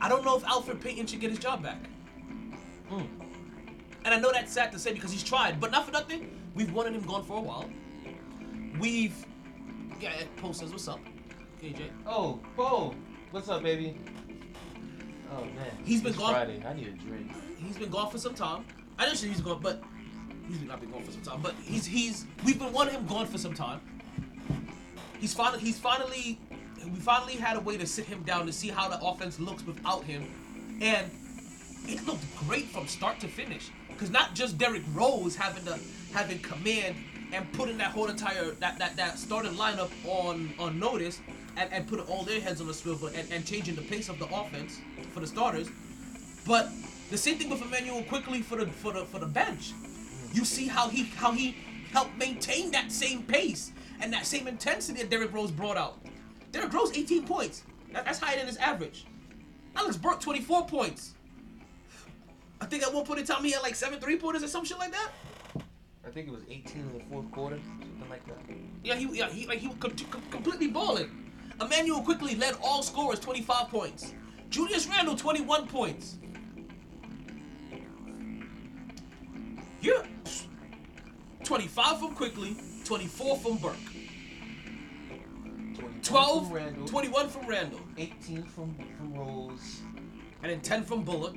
I 0.00 0.08
don't 0.08 0.24
know 0.24 0.36
if 0.36 0.44
Elfrid 0.44 0.80
Payton 0.80 1.06
should 1.06 1.20
get 1.20 1.30
his 1.30 1.38
job 1.38 1.62
back. 1.62 1.80
Hmm. 2.88 3.02
And 4.04 4.14
I 4.14 4.18
know 4.20 4.30
that's 4.32 4.52
sad 4.52 4.70
to 4.72 4.78
say 4.78 4.92
because 4.92 5.10
he's 5.10 5.24
tried, 5.24 5.60
but 5.60 5.70
not 5.70 5.84
for 5.86 5.92
nothing. 5.92 6.30
We've 6.54 6.72
wanted 6.72 6.94
him 6.94 7.02
gone 7.02 7.24
for 7.24 7.38
a 7.38 7.40
while. 7.40 7.68
We've 8.78 9.14
yeah, 10.00 10.22
Poe 10.36 10.52
says 10.52 10.70
what's 10.70 10.86
up, 10.86 11.00
KJ. 11.60 11.90
Oh, 12.06 12.38
Bo. 12.56 12.94
What's 13.30 13.48
up, 13.48 13.62
baby? 13.62 13.96
Oh 15.30 15.42
man. 15.44 15.70
He's 15.84 16.00
been 16.00 16.10
It's 16.10 16.18
gone- 16.18 16.32
Friday. 16.32 16.62
I 16.66 16.72
need 16.72 16.86
a 16.88 16.92
drink. 16.92 17.30
He's 17.58 17.76
been 17.76 17.90
gone 17.90 18.10
for 18.10 18.18
some 18.18 18.34
time. 18.34 18.64
I 18.98 19.04
didn't 19.04 19.18
say 19.18 19.28
he's 19.28 19.40
gone, 19.40 19.60
but 19.60 19.82
he's 20.48 20.62
not 20.62 20.80
been 20.80 20.90
gone 20.90 21.02
for 21.04 21.10
some 21.12 21.20
time. 21.22 21.40
But 21.42 21.54
he's 21.62 21.84
he's 21.84 22.24
we've 22.44 22.58
been 22.58 22.72
wanting 22.72 22.94
him 22.94 23.06
gone 23.06 23.26
for 23.26 23.36
some 23.38 23.52
time. 23.54 23.80
He's 25.20 25.34
finally 25.34 25.60
he's 25.60 25.78
finally 25.78 26.40
we 26.84 26.98
finally 27.00 27.34
had 27.34 27.56
a 27.56 27.60
way 27.60 27.76
to 27.76 27.86
sit 27.86 28.06
him 28.06 28.22
down 28.22 28.46
to 28.46 28.52
see 28.52 28.68
how 28.68 28.88
the 28.88 28.98
offense 29.04 29.38
looks 29.38 29.66
without 29.66 30.04
him, 30.04 30.24
and 30.80 31.10
it 31.86 32.06
looked 32.06 32.24
great 32.36 32.66
from 32.68 32.86
start 32.86 33.20
to 33.20 33.28
finish. 33.28 33.70
Cause 33.98 34.10
not 34.10 34.34
just 34.34 34.56
Derrick 34.58 34.84
Rose 34.94 35.34
having 35.36 35.64
the 35.64 35.78
having 36.14 36.38
command 36.38 36.94
and 37.32 37.52
putting 37.52 37.76
that 37.78 37.90
whole 37.90 38.06
entire 38.06 38.52
that 38.52 38.78
that, 38.78 38.96
that 38.96 39.18
starting 39.18 39.52
lineup 39.54 39.90
on 40.06 40.54
on 40.58 40.78
notice 40.78 41.20
and, 41.58 41.72
and 41.72 41.86
putting 41.88 42.06
all 42.06 42.22
their 42.22 42.40
heads 42.40 42.60
on 42.60 42.68
the 42.68 42.74
swivel 42.74 43.08
and, 43.08 43.30
and 43.32 43.44
changing 43.44 43.74
the 43.74 43.82
pace 43.82 44.08
of 44.08 44.18
the 44.18 44.26
offense 44.26 44.80
for 45.12 45.20
the 45.20 45.26
starters. 45.26 45.68
But 46.46 46.70
the 47.10 47.18
same 47.18 47.36
thing 47.36 47.50
with 47.50 47.60
Immanuel 47.60 48.02
Quickley 48.04 48.42
for 48.42 48.56
the 48.56 48.66
for 48.66 48.92
the 48.92 49.04
for 49.04 49.18
the 49.18 49.26
bench. 49.26 49.72
You 50.32 50.44
see 50.44 50.68
how 50.68 50.88
he 50.88 51.04
how 51.04 51.32
he 51.32 51.56
helped 51.92 52.16
maintain 52.16 52.70
that 52.70 52.92
same 52.92 53.22
pace 53.22 53.72
and 54.00 54.12
that 54.12 54.26
same 54.26 54.46
intensity 54.46 55.00
that 55.00 55.10
Derrick 55.10 55.32
Rose 55.32 55.50
brought 55.50 55.76
out. 55.76 55.98
Derrick 56.52 56.72
Rose 56.72 56.96
18 56.96 57.26
points. 57.26 57.64
That, 57.92 58.04
that's 58.04 58.18
higher 58.18 58.36
than 58.36 58.46
his 58.46 58.56
average. 58.58 59.06
Alex 59.74 59.96
Burke 59.96 60.20
24 60.20 60.66
points. 60.66 61.14
I 62.60 62.66
think 62.66 62.82
at 62.82 62.92
one 62.92 63.04
point 63.04 63.20
in 63.20 63.26
time 63.26 63.44
he 63.44 63.52
had 63.52 63.62
like 63.62 63.74
seven 63.74 63.98
three 63.98 64.18
pointers 64.18 64.42
or 64.42 64.48
some 64.48 64.64
shit 64.64 64.78
like 64.78 64.92
that. 64.92 65.10
I 66.06 66.10
think 66.10 66.28
it 66.28 66.30
was 66.30 66.42
18 66.48 66.80
in 66.80 66.98
the 66.98 67.04
fourth 67.10 67.30
quarter, 67.32 67.58
something 67.80 68.08
like 68.08 68.26
that. 68.26 68.38
Yeah, 68.82 68.94
he 68.94 69.18
yeah 69.18 69.28
he 69.28 69.46
like 69.46 69.58
he 69.58 69.68
was 69.68 69.76
com- 69.78 69.92
com- 70.10 70.22
completely 70.30 70.68
balling. 70.68 71.27
Immanuel 71.60 72.02
Quickley 72.02 72.34
led 72.36 72.56
all 72.62 72.82
scorers 72.82 73.18
25 73.18 73.68
points. 73.68 74.14
Julius 74.50 74.86
Randle 74.86 75.16
21 75.16 75.66
points. 75.66 76.16
Yeah. 79.80 80.02
25 81.44 82.00
from 82.00 82.14
Quickley, 82.14 82.56
24 82.84 83.36
from 83.38 83.56
Burke. 83.58 83.74
21 85.74 86.02
12, 86.02 86.44
from 86.46 86.52
Randle, 86.54 86.88
21 86.88 87.28
from 87.28 87.46
Randle, 87.46 87.80
18 87.96 88.42
from, 88.44 88.74
from 88.96 89.14
Rose. 89.14 89.80
and 90.42 90.52
then 90.52 90.60
10 90.60 90.84
from 90.84 91.02
Bullock. 91.02 91.36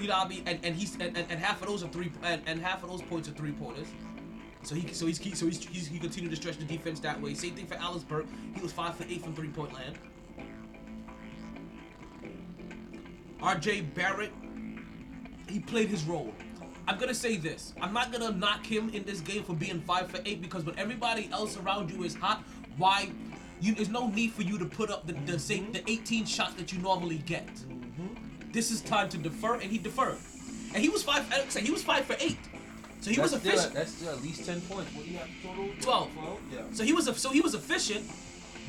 You 0.00 0.08
know 0.08 0.14
I 0.14 0.28
mean? 0.28 0.42
And 0.46 0.58
and 0.64 0.74
he's 0.74 0.94
and, 0.94 1.14
and, 1.16 1.26
and 1.30 1.38
half 1.38 1.60
of 1.60 1.68
those 1.68 1.82
are 1.82 1.88
three 1.88 2.10
and, 2.22 2.40
and 2.46 2.62
half 2.62 2.82
of 2.82 2.88
those 2.88 3.02
points 3.02 3.28
are 3.28 3.32
three 3.32 3.52
pointers. 3.52 3.88
So 4.62 4.74
he 4.74 4.92
so 4.92 5.06
he's 5.06 5.18
so 5.38 5.46
he's, 5.46 5.64
he's 5.64 5.88
he 5.88 5.98
continued 5.98 6.30
to 6.30 6.36
stretch 6.36 6.58
the 6.58 6.64
defense 6.64 7.00
that 7.00 7.20
way. 7.20 7.34
Same 7.34 7.54
thing 7.54 7.66
for 7.66 7.74
Alice 7.74 8.02
Burke. 8.02 8.26
He 8.54 8.60
was 8.60 8.72
five 8.72 8.94
for 8.94 9.04
eight 9.08 9.22
from 9.22 9.34
three 9.34 9.48
point 9.48 9.72
land. 9.72 9.98
R.J. 13.42 13.80
Barrett, 13.80 14.32
he 15.48 15.60
played 15.60 15.88
his 15.88 16.04
role. 16.04 16.34
I'm 16.86 16.98
gonna 16.98 17.14
say 17.14 17.36
this. 17.36 17.72
I'm 17.80 17.92
not 17.94 18.12
gonna 18.12 18.32
knock 18.32 18.66
him 18.66 18.90
in 18.90 19.04
this 19.04 19.20
game 19.20 19.44
for 19.44 19.54
being 19.54 19.80
five 19.80 20.10
for 20.10 20.20
eight 20.26 20.42
because 20.42 20.64
when 20.64 20.78
everybody 20.78 21.30
else 21.32 21.56
around 21.56 21.90
you 21.90 22.04
is 22.04 22.14
hot, 22.14 22.44
why? 22.76 23.10
You, 23.60 23.74
there's 23.74 23.88
no 23.88 24.08
need 24.08 24.32
for 24.32 24.42
you 24.42 24.58
to 24.58 24.64
put 24.64 24.90
up 24.90 25.06
the 25.06 25.12
the, 25.12 25.38
same, 25.38 25.72
the 25.72 25.88
18 25.88 26.24
shots 26.26 26.54
that 26.54 26.72
you 26.72 26.78
normally 26.80 27.18
get. 27.18 27.46
Mm-hmm. 27.46 28.52
This 28.52 28.70
is 28.70 28.80
time 28.80 29.08
to 29.10 29.18
defer, 29.18 29.54
and 29.54 29.70
he 29.70 29.78
deferred. 29.78 30.18
And 30.74 30.82
he 30.82 30.88
was 30.88 31.02
five. 31.02 31.30
He 31.54 31.70
was 31.70 31.82
five 31.82 32.04
for 32.04 32.16
eight. 32.20 32.38
So 33.00 33.10
he 33.10 33.16
that's 33.16 33.32
was 33.32 33.40
still, 33.40 33.52
efficient. 33.52 33.74
that's 33.74 33.92
still 33.92 34.10
at 34.10 34.22
least 34.22 34.44
10 34.44 34.60
points. 34.62 34.94
What 34.94 35.04
do 35.04 35.10
you 35.10 35.18
have 35.18 35.28
total? 35.42 35.68
12. 35.80 36.12
12? 36.14 36.40
Yeah. 36.52 36.60
So 36.72 36.84
he 36.84 36.92
was 36.92 37.08
a, 37.08 37.14
so 37.14 37.30
he 37.30 37.40
was 37.40 37.54
efficient, 37.54 38.04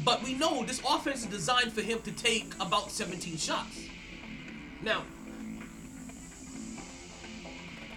but 0.05 0.23
we 0.23 0.33
know 0.35 0.63
this 0.63 0.81
offense 0.87 1.21
is 1.21 1.25
designed 1.25 1.73
for 1.73 1.81
him 1.81 2.01
to 2.03 2.11
take 2.11 2.53
about 2.59 2.91
17 2.91 3.37
shots. 3.37 3.81
Now, 4.81 5.03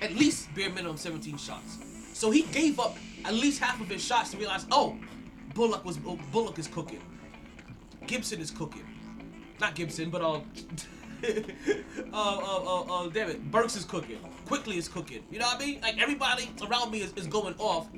at 0.03 0.13
least 0.15 0.53
bare 0.55 0.71
minimum 0.71 0.97
17 0.97 1.37
shots. 1.39 1.79
So 2.13 2.31
he 2.31 2.43
gave 2.43 2.79
up 2.81 2.97
at 3.25 3.35
least 3.35 3.61
half 3.61 3.81
of 3.81 3.89
his 3.89 4.05
shots 4.05 4.33
to 4.33 4.37
realize, 4.37 4.67
oh, 4.71 4.97
Bullock 5.55 5.85
was 5.85 5.99
oh, 6.07 6.19
Bullock 6.33 6.59
is 6.59 6.67
cooking. 6.67 7.01
Gibson 8.07 8.41
is 8.41 8.51
cooking. 8.51 8.85
Not 9.61 9.75
Gibson, 9.75 10.11
but 10.11 10.21
uh, 10.21 10.41
uh, 11.25 12.17
uh, 12.17 12.63
uh, 12.65 12.83
uh, 12.83 13.09
damn 13.09 13.31
it, 13.31 13.51
Burks 13.51 13.77
is 13.77 13.85
cooking. 13.85 14.19
Quickley 14.47 14.77
is 14.77 14.89
cooking. 14.89 15.23
You 15.31 15.39
know 15.39 15.47
what 15.47 15.61
I 15.61 15.67
mean? 15.67 15.81
Like 15.81 16.01
everybody 16.01 16.51
around 16.63 16.91
me 16.91 17.01
is, 17.03 17.13
is 17.15 17.27
going 17.27 17.55
off. 17.59 17.89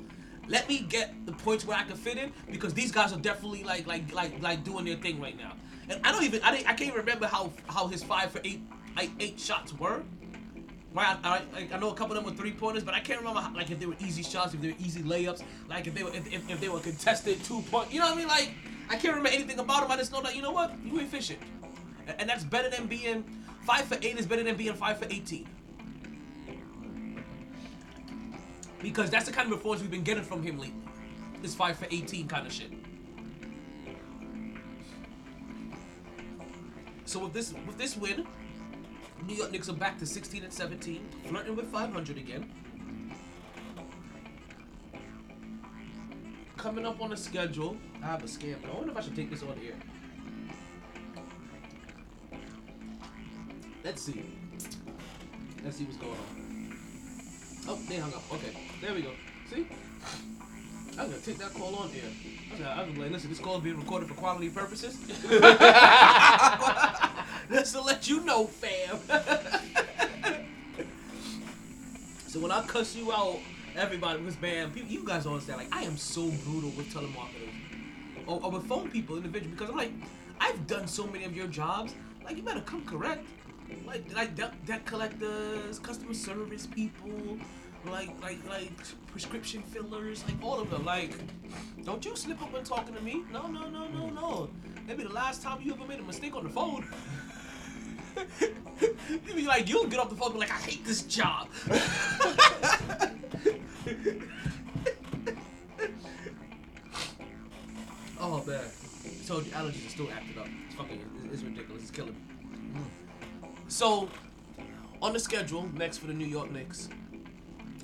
Let 0.47 0.69
me 0.69 0.79
get 0.79 1.25
the 1.25 1.33
points 1.33 1.65
where 1.65 1.77
I 1.77 1.83
can 1.83 1.97
fit 1.97 2.17
in 2.17 2.31
because 2.49 2.73
these 2.73 2.91
guys 2.91 3.11
are 3.11 3.19
definitely 3.19 3.63
like 3.63 3.85
like 3.85 4.13
like 4.13 4.41
like 4.41 4.63
doing 4.63 4.85
their 4.85 4.95
thing 4.95 5.19
right 5.19 5.37
now. 5.37 5.53
And 5.89 5.99
I 6.05 6.11
don't 6.11 6.23
even 6.23 6.41
I, 6.41 6.51
didn't, 6.51 6.67
I 6.67 6.69
can't 6.69 6.89
even 6.89 6.99
remember 6.99 7.27
how 7.27 7.51
how 7.67 7.87
his 7.87 8.03
five 8.03 8.31
for 8.31 8.39
eight 8.43 8.61
like 8.95 9.11
eight 9.19 9.39
shots 9.39 9.77
were. 9.77 10.03
Right, 10.93 11.17
I, 11.23 11.41
I, 11.53 11.67
I 11.73 11.79
know 11.79 11.91
a 11.91 11.93
couple 11.93 12.17
of 12.17 12.23
them 12.23 12.31
were 12.33 12.35
three 12.35 12.53
pointers, 12.53 12.83
but 12.83 12.95
I 12.95 13.01
can't 13.01 13.19
remember 13.19 13.41
how, 13.41 13.53
like 13.53 13.69
if 13.69 13.79
they 13.79 13.85
were 13.85 13.97
easy 13.99 14.23
shots, 14.23 14.53
if 14.55 14.61
they 14.61 14.69
were 14.69 14.77
easy 14.79 15.01
layups, 15.03 15.43
like 15.69 15.85
if 15.85 15.93
they 15.93 16.01
were 16.01 16.09
if, 16.09 16.25
if, 16.33 16.49
if 16.49 16.59
they 16.59 16.69
were 16.69 16.79
contested 16.79 17.43
two 17.43 17.61
point. 17.63 17.93
You 17.93 17.99
know 17.99 18.07
what 18.07 18.15
I 18.15 18.17
mean? 18.17 18.27
Like 18.27 18.53
I 18.89 18.93
can't 18.93 19.15
remember 19.15 19.29
anything 19.29 19.59
about 19.59 19.81
them. 19.81 19.91
I 19.91 19.97
just 19.97 20.11
know 20.11 20.21
that 20.21 20.35
you 20.35 20.41
know 20.41 20.51
what 20.51 20.73
you 20.83 20.99
efficient, 20.99 21.39
and, 22.17 22.29
that's 22.29 22.43
better 22.43 22.69
than 22.69 22.87
being 22.87 23.23
five 23.61 23.85
for 23.85 23.95
eight 23.95 24.17
is 24.17 24.25
better 24.25 24.43
than 24.43 24.55
being 24.55 24.73
five 24.73 24.97
for 24.97 25.05
eighteen. 25.05 25.47
Because 28.81 29.09
that's 29.09 29.25
the 29.25 29.31
kind 29.31 29.51
of 29.51 29.57
performance 29.57 29.81
we've 29.81 29.91
been 29.91 30.03
getting 30.03 30.23
from 30.23 30.43
him 30.43 30.57
lately. 30.57 30.73
This 31.41 31.55
five 31.55 31.77
for 31.77 31.87
eighteen 31.91 32.27
kind 32.27 32.45
of 32.45 32.53
shit. 32.53 32.71
So 37.05 37.19
with 37.19 37.33
this 37.33 37.53
with 37.65 37.77
this 37.77 37.97
win, 37.97 38.27
New 39.25 39.35
York 39.35 39.51
Knicks 39.51 39.69
are 39.69 39.73
back 39.73 39.97
to 39.99 40.05
16 40.05 40.43
and 40.43 40.53
17, 40.53 41.07
flirting 41.25 41.55
with 41.55 41.71
500 41.71 42.17
again. 42.17 42.49
Coming 46.57 46.85
up 46.85 47.01
on 47.01 47.09
the 47.09 47.17
schedule, 47.17 47.77
I 48.03 48.07
have 48.07 48.23
a 48.23 48.27
scam. 48.27 48.55
I 48.69 48.75
wonder 48.75 48.91
if 48.91 48.97
I 48.97 49.01
should 49.01 49.15
take 49.15 49.29
this 49.29 49.43
on 49.43 49.57
here. 49.57 49.75
Let's 53.87 54.01
see. 54.01 54.21
Let's 55.63 55.77
see 55.77 55.85
what's 55.85 55.95
going 55.95 56.11
on. 56.11 56.77
Oh, 57.69 57.79
they 57.87 57.95
hung 57.95 58.13
up. 58.13 58.21
Okay, 58.33 58.51
there 58.81 58.93
we 58.93 59.01
go. 59.01 59.11
See? 59.49 59.65
I'm 60.99 61.09
gonna 61.09 61.21
take 61.21 61.37
that 61.37 61.53
call 61.53 61.73
on 61.73 61.87
here. 61.87 62.03
I'm 62.67 62.99
like, 62.99 63.11
listen, 63.11 63.29
this 63.29 63.39
call 63.39 63.59
is 63.59 63.63
being 63.63 63.79
recorded 63.79 64.09
for 64.09 64.15
quality 64.15 64.49
purposes. 64.49 64.97
Just 67.49 67.75
to 67.75 67.81
let 67.81 68.09
you 68.09 68.25
know, 68.25 68.47
fam. 68.47 68.99
so 72.27 72.41
when 72.41 72.51
I 72.51 72.63
cuss 72.63 72.93
you 72.93 73.13
out, 73.13 73.39
everybody 73.77 74.21
was 74.21 74.35
bam. 74.35 74.73
People, 74.73 74.91
you 74.91 75.05
guys 75.05 75.23
don't 75.23 75.31
understand. 75.35 75.59
Like 75.59 75.73
I 75.73 75.83
am 75.83 75.95
so 75.95 76.29
brutal 76.43 76.71
with 76.71 76.93
telemarketers 76.93 77.53
or, 78.27 78.43
or 78.43 78.51
with 78.51 78.67
phone 78.67 78.91
people 78.91 79.15
individually 79.15 79.55
because 79.55 79.69
I'm 79.69 79.77
like, 79.77 79.93
I've 80.41 80.67
done 80.67 80.89
so 80.89 81.07
many 81.07 81.23
of 81.23 81.33
your 81.33 81.47
jobs. 81.47 81.95
Like 82.25 82.35
you 82.35 82.43
better 82.43 82.59
come 82.59 82.83
correct. 82.83 83.25
Like 83.85 84.15
like 84.15 84.35
debt, 84.35 84.53
debt 84.65 84.85
collectors, 84.85 85.79
customer 85.79 86.13
service 86.13 86.67
people, 86.67 87.37
like 87.85 88.09
like 88.21 88.39
like 88.47 88.71
prescription 89.11 89.61
fillers, 89.63 90.23
like 90.25 90.41
all 90.43 90.59
of 90.59 90.69
them. 90.69 90.85
Like, 90.85 91.13
don't 91.83 92.03
you 92.05 92.15
slip 92.15 92.41
up 92.41 92.51
when 92.53 92.63
talking 92.63 92.93
to 92.95 93.01
me? 93.01 93.23
No 93.31 93.47
no 93.47 93.69
no 93.69 93.87
no 93.87 94.09
no. 94.09 94.49
Maybe 94.87 95.03
the 95.03 95.09
last 95.13 95.41
time 95.41 95.61
you 95.61 95.73
ever 95.73 95.85
made 95.85 95.99
a 95.99 96.03
mistake 96.03 96.35
on 96.35 96.43
the 96.43 96.49
phone. 96.49 96.87
You'd 99.09 99.35
be 99.35 99.45
like, 99.45 99.69
you'll 99.69 99.87
get 99.87 99.99
off 99.99 100.09
the 100.09 100.15
phone 100.15 100.31
and 100.31 100.35
be 100.35 100.39
like, 100.41 100.51
I 100.51 100.55
hate 100.55 100.83
this 100.85 101.03
job. 101.03 101.49
oh 108.19 108.43
man. 108.45 108.61
I 109.05 109.27
told 109.27 109.45
you 109.45 109.51
allergies 109.51 109.85
are 109.87 109.89
still 109.89 110.09
acting 110.11 110.37
up. 110.39 110.47
It's 110.65 110.75
fucking 110.75 111.01
it's 111.31 111.43
ridiculous. 111.43 111.81
It's 111.83 111.91
killing 111.91 112.13
me. 112.13 112.26
So 113.77 114.09
on 115.03 115.13
the 115.13 115.19
schedule 115.19 115.69
next 115.75 115.99
for 115.99 116.07
the 116.07 116.13
New 116.13 116.25
York 116.25 116.49
Knicks 116.49 116.89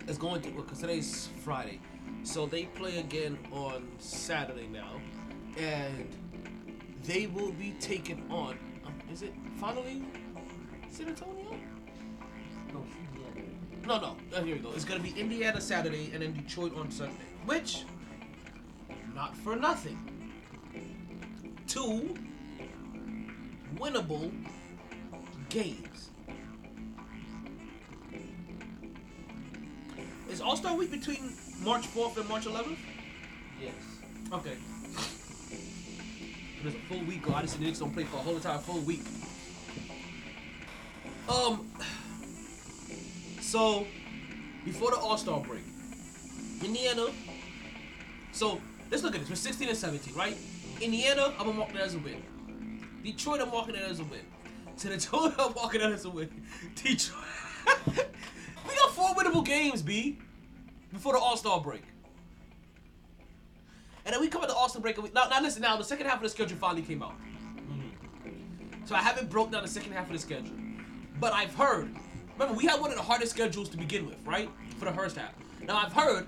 is 0.07 0.17
going 0.17 0.41
to 0.41 0.49
because 0.49 0.79
today's 0.79 1.29
Friday. 1.43 1.79
So 2.23 2.47
they 2.47 2.63
play 2.63 2.97
again 2.97 3.37
on 3.51 3.87
Saturday 3.99 4.65
now. 4.65 4.99
And 5.55 6.09
they 7.03 7.27
will 7.27 7.51
be 7.51 7.75
taking 7.79 8.25
on. 8.31 8.57
Um, 8.83 8.95
is 9.11 9.21
it 9.21 9.35
finally 9.57 10.01
San 10.89 11.09
Antonio? 11.09 11.55
No, 12.73 12.83
No, 13.85 13.99
no. 13.99 14.17
Oh, 14.35 14.43
here 14.43 14.55
we 14.55 14.61
go. 14.61 14.71
It's 14.71 14.85
gonna 14.85 14.99
be 14.99 15.13
Indiana 15.15 15.61
Saturday 15.61 16.09
and 16.11 16.23
then 16.23 16.33
Detroit 16.33 16.75
on 16.75 16.89
Sunday. 16.89 17.27
Which, 17.45 17.83
not 19.13 19.37
for 19.37 19.55
nothing. 19.55 19.99
Two 21.67 22.15
winnable 23.75 24.31
games. 25.53 26.09
Is 30.29 30.41
All 30.41 30.57
Star 30.57 30.75
Week 30.75 30.89
between 30.89 31.33
March 31.61 31.83
4th 31.93 32.17
and 32.17 32.27
March 32.27 32.45
11th? 32.45 32.77
Yes. 33.61 33.73
Okay. 34.33 34.57
There's 36.63 36.75
a 36.75 36.79
full 36.89 37.03
week. 37.03 37.21
Oh, 37.27 37.33
Odyssey 37.33 37.63
Knicks 37.63 37.79
don't 37.79 37.93
play 37.93 38.03
for 38.03 38.17
a 38.17 38.19
whole 38.21 38.35
entire 38.35 38.57
full 38.57 38.79
week. 38.81 39.03
Um. 41.29 41.69
So, 43.41 43.85
before 44.65 44.89
the 44.89 44.97
All 44.97 45.17
Star 45.17 45.39
break, 45.39 45.61
Indiana. 46.63 47.07
So 48.31 48.59
let's 48.89 49.03
look 49.03 49.13
at 49.13 49.21
this. 49.21 49.29
We're 49.29 49.35
16 49.35 49.69
and 49.69 49.77
17, 49.77 50.15
right? 50.15 50.35
Indiana, 50.81 51.31
I'm 51.37 51.45
gonna 51.45 51.53
mark 51.53 51.73
that 51.73 51.83
as 51.83 51.93
a 51.93 51.99
win. 51.99 52.23
Detroit, 53.03 53.41
I'm 53.41 53.51
marking 53.51 53.75
that 53.75 53.83
as 53.83 53.99
a 53.99 54.03
win. 54.05 54.21
San 54.75 54.91
Antonio, 54.91 55.35
I'm 55.37 55.53
marking 55.53 55.81
that 55.81 55.91
as 55.91 56.05
a 56.05 56.09
win. 56.09 56.29
Detroit. 56.75 57.23
we 57.87 58.75
got 58.75 58.91
four 58.91 59.09
winnable 59.15 59.45
games, 59.45 59.81
B. 59.81 60.17
Before 60.91 61.13
the 61.13 61.19
All 61.19 61.37
Star 61.37 61.61
break. 61.61 61.83
And 64.05 64.13
then 64.13 64.21
we 64.21 64.27
come 64.27 64.41
at 64.41 64.49
the 64.49 64.55
All 64.55 64.69
Star 64.69 64.81
break. 64.81 64.95
And 64.95 65.05
we, 65.05 65.11
now, 65.11 65.27
now 65.29 65.41
listen. 65.41 65.61
Now 65.61 65.77
the 65.77 65.83
second 65.83 66.07
half 66.07 66.17
of 66.17 66.23
the 66.23 66.29
schedule 66.29 66.57
finally 66.57 66.81
came 66.81 67.01
out. 67.01 67.13
Mm-hmm. 67.17 68.85
So 68.85 68.95
I 68.95 68.99
haven't 68.99 69.29
broke 69.29 69.51
down 69.51 69.63
the 69.63 69.69
second 69.69 69.93
half 69.93 70.07
of 70.07 70.13
the 70.13 70.19
schedule, 70.19 70.55
but 71.19 71.33
I've 71.33 71.53
heard. 71.55 71.95
Remember, 72.33 72.55
we 72.55 72.65
had 72.65 72.81
one 72.81 72.89
of 72.89 72.97
the 72.97 73.03
hardest 73.03 73.31
schedules 73.31 73.69
to 73.69 73.77
begin 73.77 74.07
with, 74.07 74.17
right? 74.25 74.49
For 74.79 74.85
the 74.85 74.91
first 74.91 75.15
half. 75.15 75.33
Now 75.61 75.77
I've 75.77 75.93
heard 75.93 76.25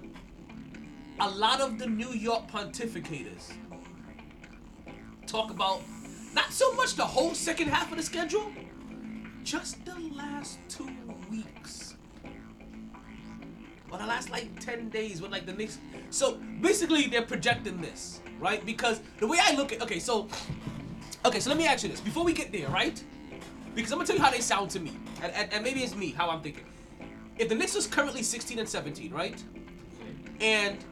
a 1.19 1.29
lot 1.29 1.61
of 1.61 1.79
the 1.79 1.87
New 1.87 2.09
York 2.09 2.49
pontificators 2.49 3.51
talk 5.25 5.49
about 5.49 5.81
not 6.35 6.51
so 6.51 6.73
much 6.73 6.95
the 6.95 7.05
whole 7.05 7.33
second 7.33 7.69
half 7.69 7.89
of 7.91 7.97
the 7.97 8.03
schedule, 8.03 8.51
just 9.43 9.83
the 9.85 9.95
last 10.13 10.59
two 10.67 10.89
weeks. 11.31 11.95
Or 13.89 13.97
the 13.97 14.05
last 14.05 14.29
like 14.29 14.59
10 14.59 14.89
days 14.89 15.21
with 15.21 15.31
like 15.31 15.45
the 15.45 15.53
Knicks. 15.53 15.79
So 16.09 16.37
basically 16.61 17.07
they're 17.07 17.21
projecting 17.21 17.81
this, 17.81 18.19
right? 18.39 18.63
Because 18.65 18.99
the 19.19 19.27
way 19.27 19.37
I 19.41 19.55
look 19.55 19.71
at 19.71 19.81
okay, 19.81 19.99
so 19.99 20.27
okay, 21.23 21.39
so 21.39 21.49
let 21.49 21.57
me 21.57 21.65
ask 21.65 21.83
you 21.83 21.89
this. 21.89 22.01
Before 22.01 22.25
we 22.25 22.33
get 22.33 22.51
there, 22.51 22.67
right? 22.67 23.01
Because 23.73 23.91
I'm 23.93 23.97
gonna 23.97 24.07
tell 24.07 24.17
you 24.17 24.21
how 24.21 24.31
they 24.31 24.41
sound 24.41 24.69
to 24.71 24.79
me. 24.79 24.91
And, 25.23 25.31
and, 25.33 25.53
and 25.53 25.63
maybe 25.63 25.83
it's 25.83 25.95
me, 25.95 26.11
how 26.11 26.29
I'm 26.29 26.41
thinking. 26.41 26.65
If 27.37 27.47
the 27.47 27.55
Knicks 27.55 27.75
is 27.75 27.87
currently 27.87 28.23
16 28.23 28.59
and 28.59 28.67
17, 28.67 29.13
right? 29.13 29.41
And 30.41 30.83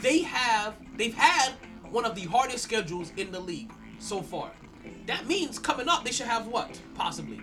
they 0.00 0.22
have 0.22 0.76
they've 0.96 1.14
had 1.14 1.52
one 1.90 2.06
of 2.06 2.14
the 2.14 2.22
hardest 2.22 2.64
schedules 2.64 3.12
in 3.18 3.30
the 3.30 3.40
league 3.40 3.72
so 3.98 4.22
far. 4.22 4.52
That 5.06 5.26
means 5.26 5.58
coming 5.58 5.88
up 5.88 6.04
they 6.04 6.12
should 6.12 6.26
have 6.26 6.46
what? 6.46 6.80
Possibly. 6.94 7.40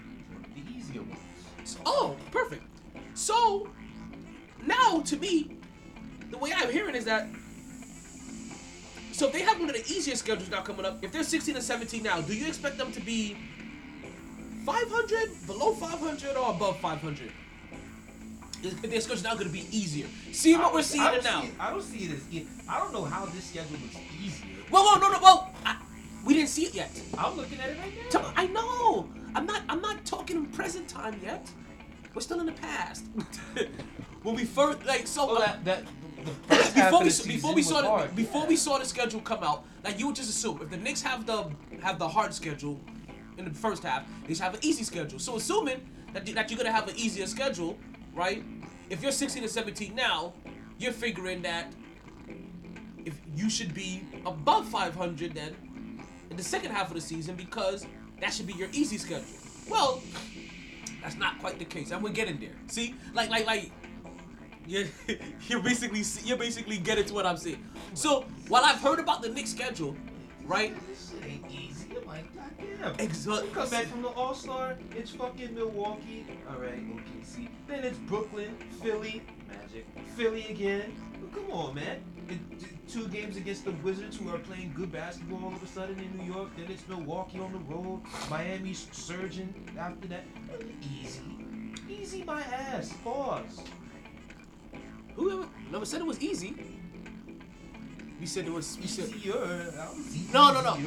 The 0.56 0.62
easier 0.71 1.02
ones. 1.02 1.78
Oh, 1.86 2.15
perfect. 2.32 2.63
So 3.13 3.69
now 4.65 5.02
to 5.02 5.17
me, 5.17 5.58
the 6.30 6.38
way 6.38 6.52
I'm 6.56 6.71
hearing 6.71 6.95
is 6.95 7.06
that 7.06 7.28
so 9.13 9.28
if 9.28 9.34
they 9.34 9.41
have 9.41 9.60
one 9.60 9.69
of 9.69 9.76
the 9.76 9.93
easier 9.93 10.15
schedules 10.15 10.49
now 10.49 10.62
coming 10.62 10.86
up, 10.86 11.04
if 11.04 11.12
they're 11.12 11.23
16 11.23 11.54
and 11.56 11.63
17 11.63 12.02
now, 12.02 12.19
do 12.21 12.36
you 12.36 12.47
expect 12.47 12.80
them 12.80 12.91
to 12.91 12.99
be 12.99 13.38
500, 14.65 15.45
below 15.45 15.73
500, 15.76 16.36
or 16.36 16.49
above 16.49 16.80
500? 16.80 17.32
Is 18.63 18.73
their 18.82 19.02
schedule 19.02 19.23
now 19.23 19.34
going 19.36 19.47
to 19.47 19.54
be 19.54 19.67
easier? 19.71 20.08
See 20.32 20.56
what 20.56 20.73
we're 20.73 20.82
seeing 20.82 21.04
I 21.04 21.19
now. 21.19 21.41
see 21.41 21.52
I 21.60 21.69
don't 21.69 21.82
see 21.84 22.06
it 22.06 22.12
as. 22.12 22.67
I 22.67 22.80
don't 22.80 22.91
know 22.91 23.04
how 23.04 23.26
this 23.26 23.43
schedule 23.45 23.73
looks 23.73 23.97
easier. 24.19 24.47
Well, 24.71 24.84
well, 24.84 24.99
no, 24.99 25.12
no, 25.12 25.19
well, 25.21 25.53
we 26.23 26.33
didn't 26.33 26.49
see 26.49 26.65
it 26.65 26.73
yet. 26.73 27.01
I'm 27.17 27.36
looking 27.36 27.59
at 27.59 27.69
it 27.69 27.77
right 27.79 28.13
now. 28.13 28.33
I 28.36 28.47
know. 28.47 29.09
I'm 29.36 29.45
not. 29.45 29.62
I'm 29.69 29.81
not 29.81 30.05
talking 30.05 30.38
in 30.38 30.45
present 30.47 30.88
time 30.88 31.19
yet. 31.23 31.49
We're 32.13 32.21
still 32.21 32.39
in 32.39 32.45
the 32.45 32.53
past. 32.53 33.05
when 34.23 34.36
we 34.36 34.45
first 34.45 34.86
like 34.86 35.07
so. 35.07 35.29
Oh, 35.29 35.36
uh, 35.36 35.39
that 35.39 35.65
that 35.65 35.83
the 36.23 36.55
first 36.55 36.73
half 36.73 36.91
before 36.91 37.03
we 37.03 37.36
before 37.36 37.53
we 37.53 37.63
saw 37.63 37.81
the, 37.81 37.88
hard. 37.88 38.15
before 38.15 38.45
we 38.45 38.55
saw 38.55 38.77
the 38.77 38.86
schedule 38.86 39.19
come 39.19 39.43
out, 39.43 39.65
like 39.83 39.99
you 39.99 40.07
would 40.07 40.15
just 40.15 40.29
assume 40.29 40.59
if 40.62 40.69
the 40.69 40.77
Knicks 40.77 41.01
have 41.01 41.25
the 41.25 41.49
have 41.81 41.99
the 41.99 42.07
hard 42.07 42.33
schedule 42.33 42.79
in 43.38 43.45
the 43.45 43.51
first 43.51 43.83
half, 43.83 44.05
they 44.27 44.33
should 44.33 44.43
have 44.43 44.53
an 44.53 44.63
easy 44.63 44.83
schedule. 44.83 45.19
So 45.19 45.36
assuming 45.36 45.81
that 46.13 46.25
that 46.25 46.49
you're 46.49 46.57
gonna 46.57 46.71
have 46.71 46.88
an 46.88 46.95
easier 46.95 47.27
schedule, 47.27 47.77
right? 48.13 48.43
If 48.89 49.01
you're 49.01 49.12
16 49.12 49.41
and 49.43 49.51
17 49.51 49.95
now, 49.95 50.33
you're 50.77 50.93
figuring 50.93 51.41
that 51.41 51.73
if 53.05 53.19
you 53.36 53.49
should 53.49 53.73
be 53.73 54.03
above 54.25 54.67
500 54.69 55.33
then 55.33 55.55
in 56.34 56.38
the 56.38 56.43
second 56.43 56.72
half 56.72 56.88
of 56.88 56.96
the 56.96 57.02
season 57.02 57.36
because 57.36 57.86
that 58.19 58.34
should 58.34 58.48
be 58.48 58.54
your 58.54 58.67
easy 58.72 58.98
schedule. 58.98 59.24
Well, 59.69 60.02
that's 61.04 61.15
not 61.15 61.38
quite 61.39 61.60
the 61.60 61.65
case, 61.65 61.91
and 61.91 62.04
we're 62.04 62.10
getting 62.10 62.39
there. 62.39 62.56
See, 62.67 62.96
like 63.13 63.30
like 63.30 63.46
like 63.46 63.72
you're 64.65 64.86
you're 65.48 65.62
basically 65.62 66.04
you're 66.24 66.38
basically 66.38 66.78
getting 66.78 67.06
to 67.06 67.13
what 67.13 67.28
I'm 67.28 67.38
saying. 67.38 67.63
So 67.93 68.26
while 68.48 68.65
I've 68.65 68.82
heard 68.82 69.00
about 69.00 69.22
the 69.22 69.30
Knicks 69.30 69.52
schedule, 69.52 69.96
right? 70.46 70.76
Exactly. 72.98 73.50
come 73.54 73.69
back 73.69 73.86
from 73.86 74.02
the 74.02 74.10
All 74.10 74.34
Star, 74.34 74.76
it's 74.96 75.12
fucking 75.12 75.54
Milwaukee. 75.54 76.26
All 76.50 76.60
right, 76.60 76.84
OKC. 76.96 77.48
Then 77.67 77.84
it's 77.84 77.98
Brooklyn, 78.00 78.58
Philly, 78.82 79.22
Magic, 79.48 79.86
Philly 80.15 80.48
again. 80.50 80.93
Come 81.32 81.52
on, 81.52 81.76
man. 81.76 82.04
It- 82.28 82.72
two 82.88 83.08
games 83.08 83.38
against 83.38 83.65
the 83.65 83.72
Wizards, 83.84 84.17
who 84.17 84.30
are 84.34 84.38
playing 84.39 84.74
good 84.76 84.91
basketball 84.91 85.46
all 85.46 85.54
of 85.54 85.63
a 85.63 85.67
sudden 85.67 85.98
in 86.00 86.17
New 86.17 86.32
York. 86.34 86.50
Then 86.58 86.69
it's 86.69 86.88
Milwaukee 86.88 87.39
on 87.39 87.52
the 87.52 87.60
road. 87.74 88.02
Miami's 88.30 88.88
surging 88.91 89.54
after 89.78 90.08
that. 90.10 90.24
Easy, 91.02 91.22
easy 91.89 92.24
my 92.24 92.41
ass. 92.41 92.93
Pause. 93.04 93.62
Whoever 95.15 95.48
never 95.72 95.86
said 95.86 96.02
it 96.02 96.08
was 96.08 96.22
easy. 96.22 96.56
We 98.19 98.26
said 98.26 98.46
it 98.46 98.52
was. 98.54 98.78
We 98.80 98.88
said 98.88 99.10
Easier. 99.10 99.34
I 99.36 99.89
was 99.96 100.15
easy- 100.15 100.32
No, 100.34 100.54
no, 100.54 100.62
no. 100.62 100.78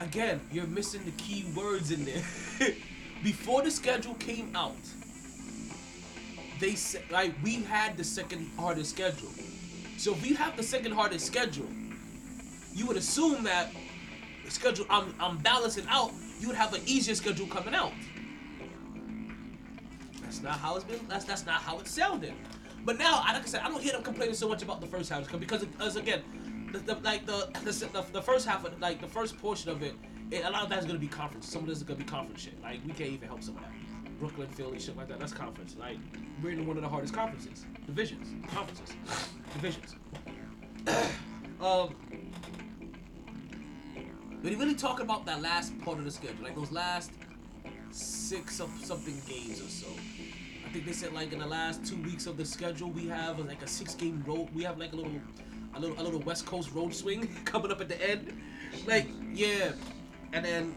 again. 0.00 0.40
You're 0.52 0.66
missing 0.66 1.04
the 1.04 1.12
key 1.12 1.44
words 1.54 1.90
in 1.90 2.04
there. 2.04 2.22
Before 3.22 3.62
the 3.62 3.70
schedule 3.70 4.14
came 4.14 4.54
out, 4.54 4.76
they 6.60 6.74
said 6.74 7.02
like 7.10 7.32
we 7.42 7.62
had 7.62 7.96
the 7.96 8.04
second 8.04 8.50
hardest 8.58 8.90
schedule. 8.90 9.30
So 9.96 10.12
if 10.12 10.26
you 10.26 10.36
have 10.36 10.56
the 10.56 10.62
second 10.62 10.92
hardest 10.92 11.26
schedule, 11.26 11.68
you 12.74 12.86
would 12.86 12.96
assume 12.96 13.44
that 13.44 13.72
the 14.44 14.50
schedule 14.50 14.86
I'm 14.90 15.14
I'm 15.18 15.38
balancing 15.38 15.86
out. 15.88 16.12
You 16.38 16.48
would 16.48 16.56
have 16.56 16.74
an 16.74 16.82
easier 16.86 17.14
schedule 17.14 17.46
coming 17.46 17.74
out. 17.74 17.92
That's 20.22 20.42
not 20.42 20.58
how 20.58 20.76
it's 20.76 20.84
been. 20.84 21.00
That's 21.08 21.24
that's 21.24 21.46
not 21.46 21.62
how 21.62 21.78
it 21.78 21.86
sounded. 21.86 22.34
But 22.84 22.98
now, 22.98 23.22
like 23.26 23.42
I 23.42 23.46
said, 23.46 23.62
I 23.62 23.68
don't 23.68 23.82
hear 23.82 23.92
them 23.92 24.02
complaining 24.02 24.34
so 24.34 24.48
much 24.48 24.62
about 24.62 24.80
the 24.80 24.86
first 24.86 25.10
half 25.10 25.28
because, 25.40 25.64
because 25.64 25.96
again, 25.96 26.22
the, 26.72 26.78
the, 26.78 26.94
like 27.02 27.26
the, 27.26 27.48
the 27.64 27.72
the 27.72 28.04
the 28.12 28.22
first 28.22 28.46
half 28.46 28.64
of 28.64 28.78
like 28.80 29.00
the 29.00 29.08
first 29.08 29.38
portion 29.38 29.70
of 29.70 29.82
it, 29.82 29.94
it 30.30 30.44
a 30.44 30.50
lot 30.50 30.62
of 30.62 30.68
that's 30.68 30.86
gonna 30.86 30.98
be 30.98 31.08
conference. 31.08 31.50
Some 31.50 31.62
of 31.62 31.68
this 31.68 31.78
is 31.78 31.84
gonna 31.84 31.98
be 31.98 32.04
conference 32.04 32.42
shit. 32.42 32.60
Like 32.62 32.80
we 32.86 32.92
can't 32.92 33.10
even 33.10 33.28
help 33.28 33.42
some 33.42 33.56
of 33.56 33.62
that. 33.62 33.72
Brooklyn, 34.18 34.48
Philly, 34.48 34.78
shit 34.78 34.96
like 34.96 35.08
that. 35.08 35.18
That's 35.18 35.32
conference. 35.32 35.76
Like 35.78 35.98
we're 36.42 36.50
in 36.50 36.66
one 36.66 36.76
of 36.76 36.82
the 36.82 36.88
hardest 36.88 37.14
conferences, 37.14 37.66
divisions, 37.86 38.28
conferences, 38.52 38.96
divisions. 39.54 39.94
um, 41.60 41.94
but 44.42 44.52
he 44.52 44.54
really 44.56 44.74
talking 44.74 45.04
about 45.04 45.26
that 45.26 45.42
last 45.42 45.78
part 45.80 45.98
of 45.98 46.04
the 46.04 46.10
schedule, 46.10 46.44
like 46.44 46.54
those 46.54 46.72
last 46.72 47.10
six 47.90 48.60
of 48.60 48.70
something 48.82 49.20
games 49.26 49.60
or 49.60 49.68
so. 49.68 49.88
I 50.64 50.68
think 50.70 50.86
they 50.86 50.92
said 50.92 51.12
like 51.12 51.32
in 51.32 51.38
the 51.38 51.46
last 51.46 51.84
two 51.84 51.96
weeks 52.02 52.26
of 52.26 52.36
the 52.36 52.44
schedule 52.44 52.90
we 52.90 53.06
have 53.08 53.38
like 53.38 53.62
a 53.62 53.68
six 53.68 53.94
game 53.94 54.22
road. 54.26 54.48
We 54.54 54.62
have 54.64 54.78
like 54.78 54.92
a 54.92 54.96
little, 54.96 55.12
a 55.74 55.80
little, 55.80 56.00
a 56.00 56.02
little 56.02 56.20
West 56.20 56.46
Coast 56.46 56.72
road 56.72 56.94
swing 56.94 57.28
coming 57.44 57.70
up 57.70 57.80
at 57.80 57.88
the 57.88 58.10
end. 58.10 58.40
Like 58.86 59.08
yeah, 59.32 59.72
and 60.32 60.44
then 60.44 60.74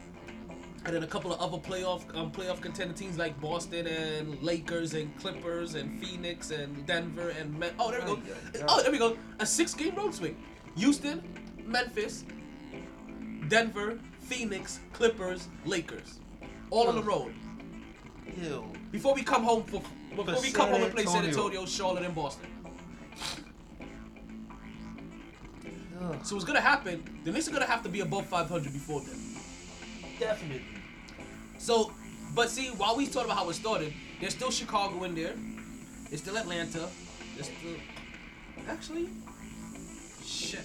and 0.85 0.95
then 0.95 1.03
a 1.03 1.07
couple 1.07 1.33
of 1.33 1.39
other 1.39 1.57
playoff 1.57 2.03
um, 2.15 2.31
playoff 2.31 2.61
contender 2.61 2.93
teams 2.93 3.17
like 3.17 3.39
Boston 3.41 3.87
and 3.87 4.41
Lakers 4.41 4.93
and 4.93 5.15
Clippers 5.19 5.75
and 5.75 6.01
Phoenix 6.01 6.51
and 6.51 6.85
Denver 6.85 7.29
and 7.29 7.57
Me- 7.59 7.69
oh 7.79 7.91
there 7.91 8.01
we 8.01 8.07
go. 8.07 8.19
Oh 8.67 8.81
there 8.81 8.91
we 8.91 8.97
go. 8.97 9.17
A 9.39 9.45
six 9.45 9.73
game 9.73 9.95
road 9.95 10.13
swing. 10.13 10.37
Houston, 10.77 11.21
Memphis, 11.65 12.23
Denver, 13.47 13.99
Phoenix, 14.21 14.79
Clippers, 14.93 15.47
Lakers, 15.65 16.19
all 16.69 16.87
on 16.87 16.95
the 16.95 17.03
road. 17.03 17.33
Ew. 18.41 18.71
Before 18.91 19.13
we 19.13 19.23
come 19.23 19.43
home 19.43 19.63
for 19.63 19.81
before 20.15 20.41
we 20.41 20.51
come 20.51 20.69
San 20.69 20.73
home 20.73 20.83
and 20.83 20.93
play 20.93 21.05
San 21.05 21.25
Antonio. 21.25 21.29
Antonio, 21.29 21.65
Charlotte, 21.65 22.03
and 22.03 22.15
Boston. 22.15 22.47
So 26.23 26.35
what's 26.35 26.45
gonna 26.45 26.61
happen? 26.61 27.03
The 27.23 27.31
Knicks 27.31 27.47
are 27.47 27.51
gonna 27.51 27.65
have 27.65 27.83
to 27.83 27.89
be 27.89 27.99
above 27.99 28.25
500 28.27 28.71
before 28.73 29.01
then. 29.01 29.28
Definitely. 30.19 30.61
So, 31.57 31.91
but 32.35 32.49
see, 32.49 32.67
while 32.67 32.95
we 32.95 33.07
talking 33.07 33.31
about 33.31 33.37
how 33.37 33.49
it 33.49 33.53
started, 33.53 33.93
there's 34.19 34.33
still 34.33 34.51
Chicago 34.51 35.03
in 35.03 35.15
there. 35.15 35.33
There's 36.09 36.21
still 36.21 36.37
Atlanta. 36.37 36.87
There's 37.35 37.47
still 37.47 37.75
actually, 38.67 39.09
shit. 40.23 40.59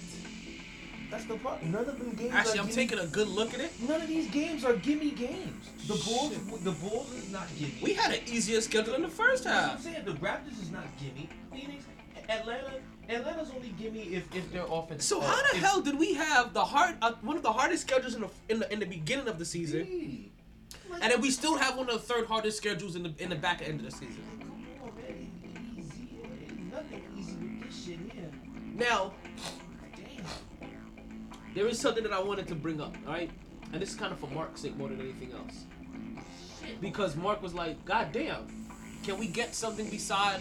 That's 1.11 1.27
the 1.27 1.37
problem. 1.37 1.71
None 1.71 1.89
of 1.89 1.99
them 1.99 2.11
games. 2.15 2.35
Actually, 2.35 2.59
I'm 2.61 2.67
gimme- 2.67 2.75
taking 2.89 2.99
a 2.99 3.07
good 3.07 3.29
look 3.29 3.55
at 3.55 3.61
it. 3.61 3.71
None 3.87 4.01
of 4.01 4.09
these 4.09 4.29
games 4.31 4.65
are 4.65 4.75
gimme 4.75 5.11
games. 5.11 5.69
The 5.87 5.95
Bulls, 5.95 6.33
Shit. 6.33 6.65
the 6.65 6.71
Bulls 6.73 7.13
is 7.15 7.31
not 7.31 7.47
gimme. 7.59 7.75
We 7.83 7.93
had 7.95 8.13
an 8.13 8.21
easier 8.27 8.61
schedule 8.61 8.95
in 8.95 9.03
the 9.03 9.09
first 9.09 9.45
what 9.45 9.55
I'm 9.55 9.79
saying. 9.79 10.05
The 10.05 10.13
Raptors 10.13 10.61
is 10.61 10.71
not 10.73 10.85
gimme. 10.99 11.29
Phoenix, 11.53 11.85
Atlanta, 12.29 12.81
Atlanta's 13.09 13.51
only 13.55 13.69
gimme 13.71 14.01
if 14.15 14.35
if 14.35 14.51
their 14.53 14.65
offense. 14.69 15.05
So 15.05 15.21
how 15.21 15.37
the 15.51 15.57
if- 15.57 15.63
hell 15.63 15.81
did 15.81 15.99
we 15.99 16.15
have 16.15 16.53
the 16.55 16.65
hard 16.65 16.97
uh, 17.03 17.13
one 17.23 17.37
of 17.37 17.43
the 17.43 17.53
hardest 17.53 17.83
schedules 17.87 18.15
in 18.15 18.23
the 18.23 18.31
in 18.49 18.59
the 18.61 18.73
in 18.73 18.79
the 18.81 18.87
beginning 18.87 19.29
of 19.29 19.39
the 19.39 19.45
season, 19.45 19.85
Gee. 19.87 20.33
Like, 20.91 21.03
and 21.03 21.13
then 21.13 21.21
we 21.21 21.31
still 21.31 21.57
have 21.59 21.77
one 21.77 21.89
of 21.89 21.95
the 21.95 22.01
third 22.15 22.27
hardest 22.27 22.57
schedules 22.57 22.97
in 22.97 23.03
the 23.03 23.15
in 23.19 23.29
the 23.31 23.37
back 23.37 23.63
end 23.67 23.81
of 23.81 23.85
the 23.87 23.91
season? 23.91 24.23
Come 24.41 24.89
on, 24.89 24.95
man. 24.97 25.31
Easy. 25.77 26.09
Nothing 26.73 27.03
easy 27.19 27.37
with 27.37 27.63
this 27.67 27.85
shit 27.85 27.99
here. 28.13 28.31
Now 28.75 29.13
Damn. 29.97 30.71
there 31.55 31.67
is 31.67 31.79
something 31.79 32.03
that 32.05 32.13
I 32.13 32.21
wanted 32.23 32.49
to 32.49 32.55
bring 32.55 32.81
up, 32.81 32.97
all 33.07 33.13
right? 33.13 33.31
And 33.73 33.83
this 33.83 33.91
is 33.91 33.97
kind 33.97 34.13
of 34.13 34.19
for 34.21 34.29
Mark's 34.29 34.61
sake 34.61 34.77
more 34.77 34.89
than 34.89 35.01
anything 35.01 35.33
else. 35.33 35.65
Because 36.81 37.17
Mark 37.17 37.43
was 37.43 37.55
like, 37.55 37.85
God 37.85 38.13
damn, 38.13 38.47
can 39.03 39.19
we 39.19 39.27
get 39.27 39.55
something 39.55 39.89
beside 39.91 40.41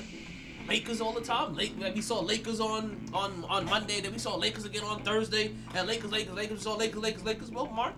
Lakers 0.67 1.01
all 1.01 1.11
the 1.11 1.21
time? 1.21 1.55
Lake, 1.55 1.73
like 1.79 1.95
we 1.95 2.01
saw 2.01 2.19
Lakers 2.21 2.59
on, 2.59 2.97
on, 3.13 3.45
on 3.49 3.65
Monday, 3.65 4.01
then 4.01 4.11
we 4.13 4.19
saw 4.19 4.35
Lakers 4.35 4.65
again 4.65 4.83
on 4.83 5.01
Thursday, 5.03 5.51
and 5.75 5.87
Lakers, 5.87 6.11
Lakers, 6.11 6.33
Lakers, 6.33 6.57
we 6.59 6.63
saw 6.63 6.75
Lakers, 6.75 7.01
Lakers, 7.01 7.23
Lakers. 7.23 7.51
Well, 7.51 7.67
Mark, 7.67 7.95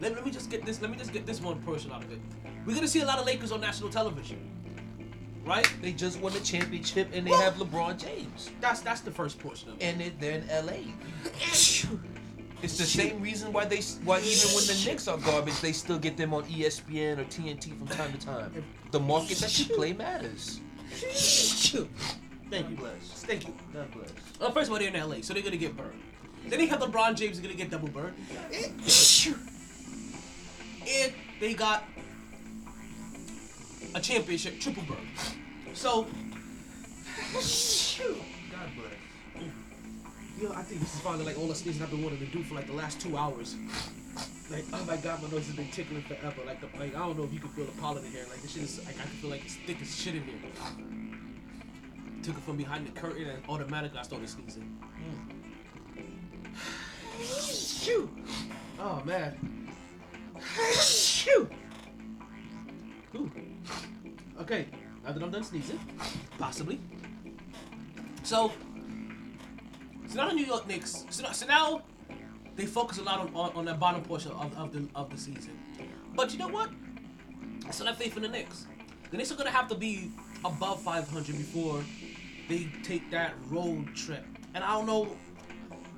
let, 0.00 0.14
let 0.14 0.24
me 0.24 0.30
just 0.30 0.50
get 0.50 0.64
this, 0.64 0.80
let 0.80 0.90
me 0.90 0.96
just 0.96 1.12
get 1.12 1.26
this 1.26 1.40
one 1.40 1.60
portion 1.62 1.92
out 1.92 2.02
of 2.02 2.12
it. 2.12 2.20
We're 2.66 2.74
gonna 2.74 2.88
see 2.88 3.00
a 3.00 3.06
lot 3.06 3.18
of 3.18 3.26
Lakers 3.26 3.52
on 3.52 3.60
national 3.60 3.90
television. 3.90 4.48
Right? 5.44 5.68
They 5.82 5.92
just 5.92 6.20
won 6.20 6.32
the 6.32 6.40
championship 6.40 7.08
and 7.12 7.26
they 7.26 7.32
Well- 7.32 7.40
have 7.40 7.54
LeBron 7.54 7.98
James. 7.98 8.50
That's 8.60 8.80
that's 8.80 9.00
the 9.00 9.10
first 9.10 9.40
portion 9.40 9.70
of 9.70 9.76
it. 9.76 9.82
And 9.82 10.00
it, 10.00 10.20
they're 10.20 10.38
in 10.38 10.46
LA. 10.48 10.92
It's 12.62 12.78
the 12.78 12.84
same 12.84 13.20
reason 13.20 13.52
why 13.52 13.64
they 13.64 13.80
why 14.04 14.20
even 14.20 14.48
when 14.54 14.66
the 14.66 14.82
Knicks 14.86 15.08
are 15.08 15.18
garbage, 15.18 15.60
they 15.60 15.72
still 15.72 15.98
get 15.98 16.16
them 16.16 16.32
on 16.32 16.44
ESPN 16.44 17.18
or 17.18 17.24
TNT 17.24 17.76
from 17.76 17.88
time 17.88 18.12
to 18.12 18.18
time. 18.18 18.64
The 18.92 19.00
market 19.00 19.38
that 19.38 19.58
you 19.58 19.74
play 19.74 19.92
matters. 19.92 20.60
Thank 20.90 21.74
you. 22.70 22.76
Bless. 22.76 23.24
Thank 23.24 23.48
you. 23.48 23.54
God 23.72 23.90
bless. 23.92 24.10
Well, 24.38 24.52
first 24.52 24.68
of 24.68 24.74
all, 24.74 24.78
they're 24.78 24.94
in 24.94 25.08
LA, 25.08 25.22
so 25.22 25.34
they're 25.34 25.42
gonna 25.42 25.56
get 25.56 25.76
burned. 25.76 26.00
Then 26.46 26.58
they 26.58 26.66
have 26.66 26.80
LeBron 26.80 27.16
James, 27.16 27.38
is 27.38 27.40
gonna 27.40 27.54
get 27.54 27.70
double 27.70 27.88
burned. 27.88 28.14
And 30.88 31.12
they 31.40 31.54
got 31.54 31.84
a 33.94 34.00
championship, 34.00 34.60
triple 34.60 34.82
burn. 34.84 35.08
So. 35.74 36.06
Yo, 40.42 40.52
I 40.52 40.62
think 40.62 40.80
this 40.80 40.94
is 40.94 41.00
finally 41.00 41.24
like 41.24 41.38
all 41.38 41.46
the 41.46 41.54
sneezing 41.54 41.82
I've 41.82 41.90
been 41.90 42.02
wanting 42.02 42.18
to 42.18 42.26
do 42.26 42.42
for 42.42 42.56
like 42.56 42.66
the 42.66 42.72
last 42.72 43.00
two 43.00 43.16
hours. 43.16 43.54
Like, 44.50 44.64
oh 44.72 44.84
my 44.84 44.96
god, 44.96 45.22
my 45.22 45.30
nose 45.30 45.46
has 45.46 45.54
been 45.54 45.68
tickling 45.68 46.02
forever. 46.02 46.42
Like, 46.44 46.60
the, 46.60 46.66
like 46.78 46.94
I 46.94 46.98
don't 46.98 47.16
know 47.16 47.24
if 47.24 47.32
you 47.32 47.38
can 47.38 47.48
feel 47.50 47.64
the 47.64 47.72
pollen 47.80 48.04
in 48.04 48.10
here. 48.10 48.24
Like, 48.28 48.42
this 48.42 48.52
shit 48.52 48.64
is, 48.64 48.84
like, 48.84 48.96
I 48.98 49.02
can 49.02 49.10
feel 49.10 49.30
like 49.30 49.44
it's 49.44 49.54
thick 49.54 49.80
as 49.80 49.96
shit 49.96 50.16
in 50.16 50.24
here. 50.24 50.34
Took 52.22 52.36
it 52.36 52.42
from 52.42 52.56
behind 52.56 52.86
the 52.86 52.90
curtain 52.90 53.28
and 53.28 53.42
automatically 53.48 53.98
I 53.98 54.02
started 54.02 54.28
sneezing. 54.28 54.78
Shoo! 57.20 58.10
Oh 58.78 59.02
man. 59.04 59.70
Shoo! 60.72 61.48
Ooh. 63.14 63.30
Okay, 64.40 64.66
now 65.04 65.12
that 65.12 65.22
I'm 65.22 65.30
done 65.30 65.44
sneezing, 65.44 65.78
possibly. 66.38 66.80
So, 68.24 68.52
so 70.12 70.18
now 70.18 70.28
the 70.28 70.34
New 70.34 70.44
York 70.44 70.66
Knicks. 70.66 71.06
So 71.08 71.22
now, 71.22 71.32
so 71.32 71.46
now 71.46 71.82
they 72.54 72.66
focus 72.66 72.98
a 72.98 73.02
lot 73.02 73.20
on, 73.20 73.34
on, 73.34 73.52
on 73.54 73.64
that 73.64 73.80
bottom 73.80 74.02
portion 74.02 74.32
of, 74.32 74.54
of 74.58 74.72
the 74.72 74.86
of 74.94 75.10
the 75.10 75.16
season. 75.16 75.58
But 76.14 76.32
you 76.32 76.38
know 76.38 76.48
what? 76.48 76.70
I 77.66 77.70
still 77.70 77.86
have 77.86 77.96
faith 77.96 78.16
in 78.16 78.22
the 78.22 78.28
Knicks. 78.28 78.66
The 79.10 79.16
Knicks 79.16 79.32
are 79.32 79.36
gonna 79.36 79.50
have 79.50 79.68
to 79.68 79.74
be 79.74 80.10
above 80.44 80.82
500 80.82 81.26
before 81.26 81.82
they 82.48 82.68
take 82.82 83.10
that 83.10 83.32
road 83.48 83.94
trip. 83.94 84.24
And 84.54 84.62
I 84.62 84.74
don't 84.74 84.86
know 84.86 85.16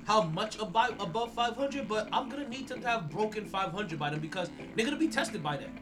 how 0.05 0.21
much 0.21 0.57
above 0.59 0.95
above 1.01 1.33
500, 1.33 1.85
but 1.85 2.07
I'm 2.13 2.29
gonna 2.29 2.47
need 2.47 2.69
them 2.69 2.81
to 2.81 2.87
have 2.87 3.09
broken 3.09 3.45
500 3.45 3.99
by 3.99 4.11
them 4.11 4.21
because 4.21 4.49
they're 4.75 4.85
gonna 4.85 4.97
be 4.97 5.09
tested 5.09 5.43
by 5.43 5.57
them. 5.57 5.75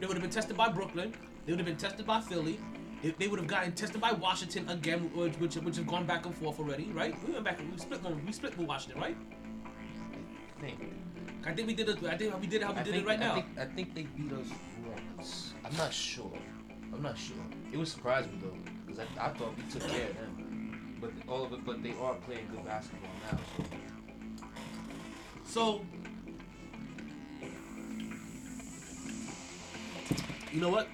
They 0.00 0.06
would 0.06 0.16
have 0.16 0.22
been 0.22 0.30
tested 0.30 0.56
by 0.56 0.70
Brooklyn. 0.70 1.14
They 1.44 1.52
would 1.52 1.58
have 1.58 1.66
been 1.66 1.76
tested 1.76 2.06
by 2.06 2.22
Philly. 2.22 2.58
They- 3.04 3.10
They 3.18 3.28
would 3.28 3.38
have 3.38 3.48
gotten 3.48 3.72
tested 3.72 4.00
by 4.00 4.12
Washington 4.12 4.66
again, 4.70 5.10
which 5.14 5.34
which, 5.36 5.56
which 5.56 5.76
have 5.76 5.86
gone 5.86 6.06
back 6.06 6.24
and 6.24 6.34
forth 6.34 6.58
already, 6.58 6.84
right? 6.92 7.14
We 7.26 7.32
went 7.32 7.44
back 7.44 7.60
and 7.60 7.70
we 7.70 7.76
split 7.78 8.00
we 8.26 8.32
split 8.32 8.56
with 8.56 8.66
Washington, 8.66 8.98
right? 9.02 9.16
I 10.56 10.60
think. 10.62 10.80
I 11.46 11.52
think 11.52 11.66
we 11.68 11.74
did 11.74 11.88
it. 11.90 12.02
I 12.02 12.16
think 12.16 12.40
we 12.40 12.46
did 12.46 12.62
it 12.62 12.66
how 12.66 12.72
we 12.72 12.78
I 12.80 12.82
did 12.82 12.92
think, 12.94 13.04
it 13.04 13.08
right 13.08 13.20
I 13.20 13.26
now. 13.26 13.34
think, 13.34 13.46
I 13.58 13.66
think 13.66 13.94
they 13.94 14.04
beat 14.04 14.32
us 14.32 14.46
once. 14.90 15.52
I'm 15.66 15.76
not 15.76 15.92
sure. 15.92 16.32
I'm 16.94 17.02
not 17.02 17.18
sure. 17.18 17.36
It 17.72 17.76
would 17.76 17.88
surprise 17.88 18.24
me 18.26 18.38
though, 18.40 18.56
because 18.86 19.00
I, 19.04 19.26
I 19.26 19.28
thought 19.36 19.52
we 19.58 19.64
took 19.70 19.86
care 19.86 20.08
of 20.08 20.16
them. 20.16 20.96
But 20.98 21.10
all 21.28 21.44
of 21.44 21.52
it, 21.52 21.62
but 21.66 21.82
they 21.82 21.92
are 22.00 22.14
playing 22.26 22.46
good 22.50 22.64
basketball 22.64 23.10
now. 23.30 23.38
So 25.44 25.60
So, 25.76 25.84
you 30.52 30.60
know 30.62 30.70
what? 30.70 30.88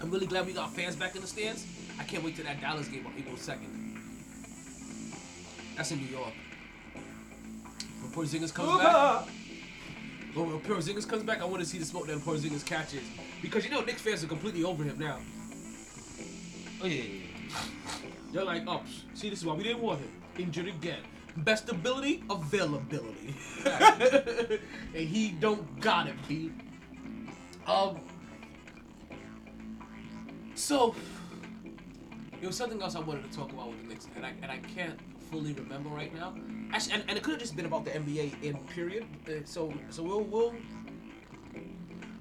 I'm 0.00 0.10
really 0.10 0.26
glad 0.26 0.46
we 0.46 0.52
got 0.52 0.72
fans 0.74 0.96
back 0.96 1.14
in 1.14 1.20
the 1.20 1.26
stands. 1.26 1.66
I 1.98 2.04
can't 2.04 2.24
wait 2.24 2.36
till 2.36 2.44
that 2.46 2.60
Dallas 2.60 2.88
game 2.88 3.06
on 3.06 3.12
April 3.18 3.36
2nd. 3.36 3.98
That's 5.76 5.90
in 5.92 5.98
New 5.98 6.06
York. 6.06 6.32
When 8.00 8.12
Porzingis 8.12 8.52
comes 8.52 8.82
back, 8.82 9.26
when 10.34 10.50
when 10.50 10.60
Porzingis 10.60 11.08
comes 11.08 11.22
back, 11.22 11.42
I 11.42 11.44
want 11.44 11.62
to 11.62 11.68
see 11.68 11.78
the 11.78 11.84
smoke 11.84 12.06
that 12.06 12.18
Porzingis 12.18 12.64
catches 12.64 13.02
because 13.42 13.64
you 13.64 13.70
know 13.70 13.82
Knicks 13.82 14.00
fans 14.00 14.24
are 14.24 14.26
completely 14.26 14.64
over 14.64 14.84
him 14.84 14.98
now. 14.98 15.18
oh 16.82 16.86
yeah, 16.86 17.02
yeah, 17.02 17.02
yeah. 17.02 17.56
They're 18.32 18.44
like, 18.44 18.62
oh, 18.66 18.82
see, 19.14 19.28
this 19.28 19.40
is 19.40 19.44
why 19.44 19.54
we 19.54 19.64
didn't 19.64 19.82
want 19.82 20.00
him. 20.00 20.10
Injured 20.38 20.68
again. 20.68 21.00
Best 21.38 21.68
ability, 21.68 22.24
availability. 22.30 23.34
and 23.64 25.08
he 25.08 25.30
don't 25.30 25.80
got 25.80 26.06
it, 26.08 26.14
B. 26.26 26.50
Um. 27.66 28.00
So, 30.60 30.94
there 32.38 32.48
was 32.48 32.56
something 32.56 32.80
else 32.82 32.94
I 32.94 33.00
wanted 33.00 33.30
to 33.30 33.36
talk 33.36 33.50
about 33.50 33.68
with 33.70 33.82
the 33.82 33.88
Knicks, 33.88 34.08
and 34.14 34.24
I 34.24 34.32
and 34.42 34.50
I 34.50 34.58
can't 34.58 34.98
fully 35.30 35.52
remember 35.54 35.88
right 35.88 36.14
now. 36.14 36.34
Actually, 36.72 36.94
and, 36.94 37.04
and 37.08 37.18
it 37.18 37.24
could 37.24 37.32
have 37.32 37.40
just 37.40 37.56
been 37.56 37.66
about 37.66 37.84
the 37.84 37.92
NBA 37.92 38.42
in 38.42 38.56
period. 38.74 39.04
Uh, 39.26 39.44
so 39.44 39.72
so 39.88 40.02
we'll 40.02 40.22
we'll 40.22 40.54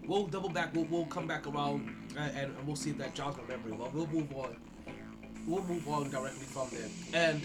we'll 0.07 0.27
double 0.27 0.49
back. 0.49 0.73
We'll, 0.73 0.85
we'll 0.85 1.05
come 1.05 1.27
back 1.27 1.47
around, 1.47 1.93
uh, 2.17 2.21
and, 2.21 2.55
and 2.57 2.67
we'll 2.67 2.75
see 2.75 2.89
if 2.91 2.97
that 2.97 3.13
jogs 3.13 3.37
my 3.37 3.43
memory. 3.55 3.73
Well, 3.73 3.91
we'll 3.93 4.07
move 4.07 4.33
on 4.33 4.55
we'll 5.49 5.63
move 5.63 5.87
on 5.87 6.09
directly 6.09 6.45
from 6.45 6.69
there. 6.71 6.89
And 7.13 7.41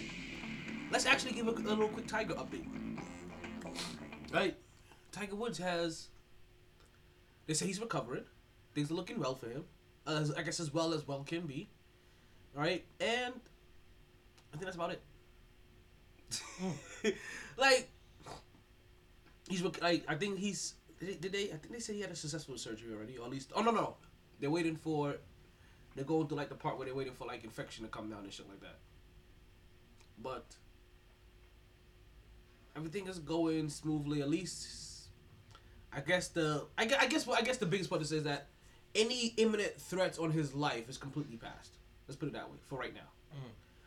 let's 0.92 1.07
actually 1.07 1.32
give 1.32 1.49
a, 1.49 1.53
a 1.53 1.55
little 1.55 1.88
quick 1.88 2.07
Tiger 2.07 2.34
update. 2.34 2.66
Right? 4.32 4.57
Tiger 5.11 5.36
Woods 5.36 5.59
has. 5.59 6.09
They 7.47 7.55
say 7.55 7.66
he's 7.66 7.80
recovering. 7.80 8.24
Things 8.74 8.90
are 8.90 8.95
looking 8.95 9.18
well 9.18 9.34
for 9.34 9.49
him. 9.49 9.64
As, 10.07 10.32
I 10.32 10.42
guess 10.42 10.61
as 10.61 10.72
well 10.72 10.92
as 10.92 11.07
well 11.07 11.22
can 11.24 11.46
be. 11.46 11.68
Right? 12.55 12.84
And 13.00 13.34
I 14.52 14.57
think 14.57 14.64
that's 14.64 14.76
about 14.76 14.92
it. 14.92 15.02
Hmm. 16.61 17.09
like, 17.57 17.90
he's 19.48 19.62
like 19.62 20.05
I 20.09 20.14
think 20.14 20.38
he's 20.38 20.74
did 20.98 21.09
they, 21.09 21.14
did 21.14 21.32
they 21.32 21.44
I 21.44 21.57
think 21.57 21.72
they 21.72 21.80
said 21.80 21.96
he 21.96 22.00
had 22.00 22.11
a 22.11 22.16
successful 22.16 22.57
surgery 22.57 22.94
already 22.94 23.18
or 23.18 23.26
at 23.26 23.30
least 23.30 23.52
oh 23.55 23.61
no 23.61 23.70
no 23.70 23.96
they're 24.40 24.50
waiting 24.50 24.74
for 24.74 25.16
they're 25.94 26.05
going 26.05 26.26
through 26.26 26.38
like 26.38 26.48
the 26.48 26.55
part 26.55 26.76
where 26.76 26.86
they're 26.86 26.94
waiting 26.94 27.12
for 27.12 27.26
like 27.26 27.44
infection 27.44 27.84
to 27.84 27.90
come 27.90 28.11
down 28.11 28.24
and 28.24 28.32
shit 28.32 28.48
like 28.48 28.61
that. 28.61 28.78
But 30.20 30.44
everything 32.76 33.07
is 33.07 33.18
going 33.18 33.68
smoothly. 33.68 34.20
At 34.20 34.28
least, 34.28 35.09
I 35.92 36.00
guess 36.00 36.28
the 36.28 36.66
I, 36.76 36.82
I 36.98 37.07
guess 37.07 37.28
I 37.28 37.42
guess 37.42 37.59
the 37.59 37.66
biggest 37.66 37.90
part 37.90 38.02
is 38.02 38.11
that 38.11 38.48
any 38.95 39.34
imminent 39.36 39.80
threats 39.80 40.18
on 40.18 40.30
his 40.30 40.55
life 40.55 40.88
is 40.88 40.97
completely 40.97 41.36
past. 41.36 41.76
Let's 42.07 42.16
put 42.16 42.28
it 42.28 42.32
that 42.32 42.51
way 42.51 42.59
for 42.68 42.78
right 42.78 42.95
now. 42.95 43.09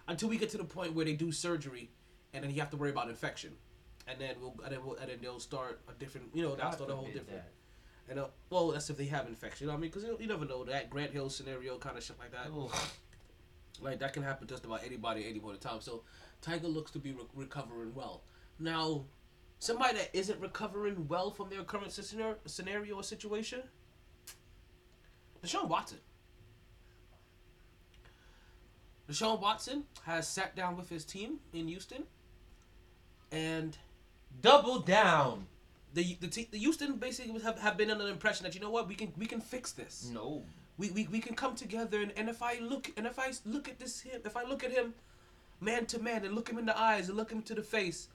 Until 0.10 0.30
we 0.30 0.38
get 0.38 0.50
to 0.52 0.58
the 0.58 0.64
point 0.64 0.94
where 0.94 1.06
they 1.06 1.14
do 1.14 1.32
surgery, 1.32 1.90
and 2.34 2.44
then 2.44 2.52
you 2.52 2.60
have 2.62 2.70
to 2.72 2.78
worry 2.78 2.92
about 2.92 3.10
infection, 3.10 3.52
and 4.08 4.20
then 4.20 4.36
we'll 4.42 4.56
and 4.64 4.72
then 4.74 4.86
we'll, 4.86 4.96
and 4.96 5.10
then 5.10 5.18
they'll 5.22 5.40
start 5.40 5.82
a 5.90 5.94
different 6.00 6.28
you 6.34 6.42
know 6.42 6.56
they'll 6.56 6.72
start 6.72 6.90
a 6.90 6.96
whole 6.96 7.06
different. 7.06 7.30
that. 7.30 7.52
And 8.10 8.20
uh, 8.20 8.28
well, 8.50 8.70
that's 8.70 8.90
if 8.90 8.96
they 8.98 9.06
have 9.08 9.28
infection. 9.28 9.66
You 9.66 9.68
know 9.68 9.74
what 9.74 9.80
I 9.80 9.82
mean, 9.82 9.92
because 9.92 10.04
you, 10.04 10.18
you 10.20 10.28
never 10.28 10.46
know 10.46 10.64
that 10.64 10.90
Grant 10.90 11.12
Hill 11.12 11.30
scenario 11.30 11.78
kind 11.78 11.98
of 11.98 12.04
shit 12.04 12.18
like 12.20 12.32
that. 12.32 12.48
Like 13.82 14.00
that 14.00 14.14
can 14.14 14.24
happen 14.24 14.48
just 14.48 14.66
about 14.66 14.82
anybody 14.86 15.24
at 15.24 15.30
any 15.30 15.40
point 15.40 15.56
in 15.56 15.62
time. 15.62 15.82
So 15.82 16.04
Tiger 16.42 16.68
looks 16.68 16.92
to 16.92 17.00
be 17.00 17.12
re- 17.12 17.26
recovering 17.36 17.94
well. 17.94 18.24
Now, 18.60 19.06
somebody 19.60 19.98
that 19.98 20.10
isn't 20.14 20.40
recovering 20.40 21.08
well 21.08 21.32
from 21.32 21.50
their 21.50 21.64
current 21.64 21.92
scenario, 21.92 22.38
scenario 22.46 22.96
or 22.96 23.04
situation, 23.04 23.62
Deshaun 25.48 25.68
Watson. 25.68 26.00
Deshaun 29.10 29.40
Watson 29.42 29.84
has 30.04 30.28
sat 30.28 30.56
down 30.56 30.76
with 30.76 30.90
his 30.90 31.06
team 31.06 31.40
in 31.54 31.68
Houston, 31.68 32.04
and 33.32 33.78
Double 34.42 34.80
down. 34.80 35.48
the 35.94 36.18
the, 36.20 36.28
te- 36.28 36.50
the 36.52 36.58
Houston 36.58 36.98
basically 36.98 37.40
have, 37.42 37.58
have 37.60 37.78
been 37.78 37.90
under 37.90 38.04
the 38.04 38.12
impression 38.12 38.44
that 38.44 38.54
you 38.54 38.62
know 38.62 38.70
what 38.70 38.88
we 38.88 38.96
can 38.96 39.14
we 39.18 39.26
can 39.26 39.40
fix 39.42 39.72
this. 39.72 40.12
No. 40.14 40.44
We, 40.78 40.92
we, 40.92 41.08
we 41.08 41.20
can 41.20 41.34
come 41.34 41.56
together 41.56 42.02
and, 42.02 42.14
and 42.16 42.30
if 42.30 42.44
I 42.44 42.60
look 42.60 42.92
and 42.98 43.08
if 43.08 43.18
I 43.18 43.32
look 43.46 43.68
at 43.68 43.80
this 43.80 44.02
him 44.02 44.22
if 44.26 44.38
I 44.38 44.44
look 44.44 44.64
at 44.64 44.72
him 44.72 44.94
man 45.60 45.88
to 45.88 45.98
man 46.00 46.24
and 46.24 46.36
look 46.36 46.50
him 46.50 46.60
in 46.60 46.68
the 46.68 46.78
eyes 46.78 47.08
and 47.08 47.18
look 47.18 47.32
him 47.32 47.42
to 47.44 47.56
the 47.56 47.64
face, 47.64 48.10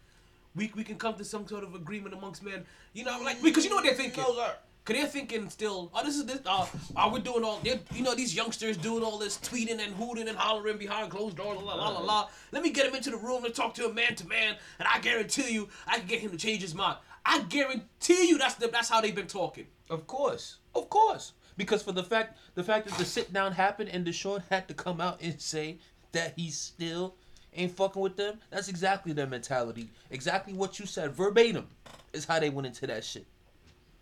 we, 0.55 0.70
we 0.76 0.85
can 0.85 0.97
come 0.97 1.14
to 1.14 1.24
some 1.24 1.49
sort 1.49 1.64
of 1.64 1.74
agreement 1.74 2.14
amongst 2.14 2.45
men. 2.45 2.64
You 2.93 3.05
know, 3.05 3.18
like 3.24 3.43
because 3.43 3.64
you 3.64 3.70
know 3.70 3.76
what 3.76 3.85
they're 3.85 3.95
thinking. 3.95 4.22
No. 4.22 4.51
Cause 4.85 4.97
they're 4.97 5.07
thinking 5.07 5.49
still, 5.49 5.93
oh 5.95 6.05
this 6.05 6.16
is 6.16 6.26
this 6.26 6.41
uh 6.45 6.66
are 6.97 7.11
we 7.11 7.20
doing 7.20 7.45
all 7.45 7.61
you 7.64 8.03
know 8.03 8.16
these 8.16 8.35
youngsters 8.35 8.76
doing 8.76 9.05
all 9.05 9.16
this 9.16 9.39
tweeting 9.39 9.78
and 9.78 9.95
hooting 9.95 10.26
and 10.26 10.37
hollering 10.37 10.76
behind 10.76 11.09
closed 11.09 11.37
doors, 11.37 11.57
la 11.62 11.74
la 11.74 11.89
la 11.89 11.99
la 11.99 12.01
la. 12.01 12.28
Let 12.51 12.64
me 12.64 12.70
get 12.70 12.87
him 12.87 12.95
into 12.97 13.11
the 13.11 13.16
room 13.16 13.45
and 13.45 13.55
talk 13.55 13.74
to 13.74 13.87
him 13.87 13.95
man 13.95 14.16
to 14.16 14.26
man, 14.26 14.57
and 14.80 14.89
I 14.89 14.99
guarantee 14.99 15.53
you 15.53 15.68
I 15.87 15.99
can 15.99 16.09
get 16.09 16.20
him 16.20 16.33
to 16.33 16.37
change 16.37 16.62
his 16.62 16.74
mind. 16.74 16.99
I 17.24 17.43
guarantee 17.43 18.26
you 18.28 18.39
that's 18.39 18.57
the 18.57 18.66
that's 18.66 18.89
how 18.89 19.01
they've 19.01 19.14
been 19.14 19.28
talking. 19.28 19.68
Of 19.89 20.09
course, 20.09 20.57
of 20.74 20.91
course. 20.91 21.33
Because 21.57 21.83
for 21.83 21.93
the 21.93 22.03
fact 22.03 22.39
the 22.57 22.64
fact 22.64 22.89
that 22.89 22.99
the 22.99 23.05
sit 23.05 23.33
down 23.33 23.53
happened 23.53 23.91
and 23.91 24.05
Deshaun 24.05 24.43
had 24.51 24.66
to 24.66 24.74
come 24.74 25.01
out 25.01 25.20
and 25.22 25.41
say 25.41 25.78
that 26.11 26.33
he 26.37 26.51
still 26.51 27.14
ain't 27.55 27.70
fucking 27.70 28.03
with 28.03 28.16
them, 28.16 28.39
that's 28.51 28.68
exactly 28.68 29.12
their 29.12 29.28
mentality. 29.28 29.91
Exactly 30.11 30.55
what 30.55 30.80
you 30.80 30.87
said, 30.87 31.12
verbatim, 31.12 31.68
is 32.12 32.24
how 32.24 32.41
they 32.41 32.51
went 32.51 32.66
into 32.66 32.87
that 32.89 33.05
shit. 33.05 33.26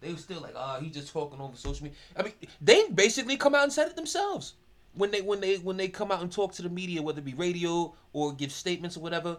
They 0.00 0.12
were 0.12 0.18
still 0.18 0.40
like, 0.40 0.54
ah, 0.56 0.78
he 0.80 0.88
just 0.88 1.12
talking 1.12 1.40
over 1.40 1.56
social 1.56 1.84
media. 1.84 1.98
I 2.16 2.22
mean, 2.22 2.32
they 2.60 2.88
basically 2.88 3.36
come 3.36 3.54
out 3.54 3.64
and 3.64 3.72
said 3.72 3.88
it 3.88 3.96
themselves. 3.96 4.54
When 4.94 5.10
they 5.10 5.20
when 5.20 5.40
they 5.40 5.56
when 5.56 5.76
they 5.76 5.88
come 5.88 6.10
out 6.10 6.20
and 6.22 6.32
talk 6.32 6.52
to 6.54 6.62
the 6.62 6.68
media, 6.70 7.00
whether 7.02 7.18
it 7.20 7.24
be 7.24 7.34
radio 7.34 7.94
or 8.12 8.32
give 8.32 8.50
statements 8.50 8.96
or 8.96 9.00
whatever. 9.00 9.36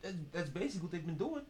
That's, 0.00 0.14
that's 0.32 0.48
basically 0.50 0.80
what 0.82 0.92
they've 0.92 1.04
been 1.06 1.16
doing. 1.16 1.42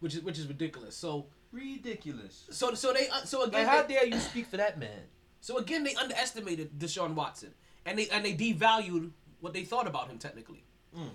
Which 0.00 0.14
is 0.14 0.22
which 0.22 0.38
is 0.38 0.46
ridiculous. 0.46 0.96
So 0.96 1.26
Ridiculous. 1.52 2.44
so 2.50 2.72
so 2.74 2.92
they 2.94 3.08
uh, 3.08 3.24
so 3.24 3.42
again 3.42 3.66
Like, 3.66 3.68
how 3.68 3.82
they- 3.82 3.94
dare 3.94 4.06
you 4.06 4.18
speak 4.18 4.46
for 4.46 4.56
that 4.56 4.78
man? 4.78 5.02
So 5.40 5.58
again, 5.58 5.82
they 5.84 5.94
underestimated 5.96 6.78
Deshaun 6.78 7.14
Watson, 7.14 7.52
and 7.84 7.98
they 7.98 8.08
and 8.08 8.24
they 8.24 8.34
devalued 8.34 9.10
what 9.40 9.52
they 9.52 9.64
thought 9.64 9.86
about 9.86 10.08
him 10.08 10.18
technically. 10.18 10.64
Mm. 10.96 11.10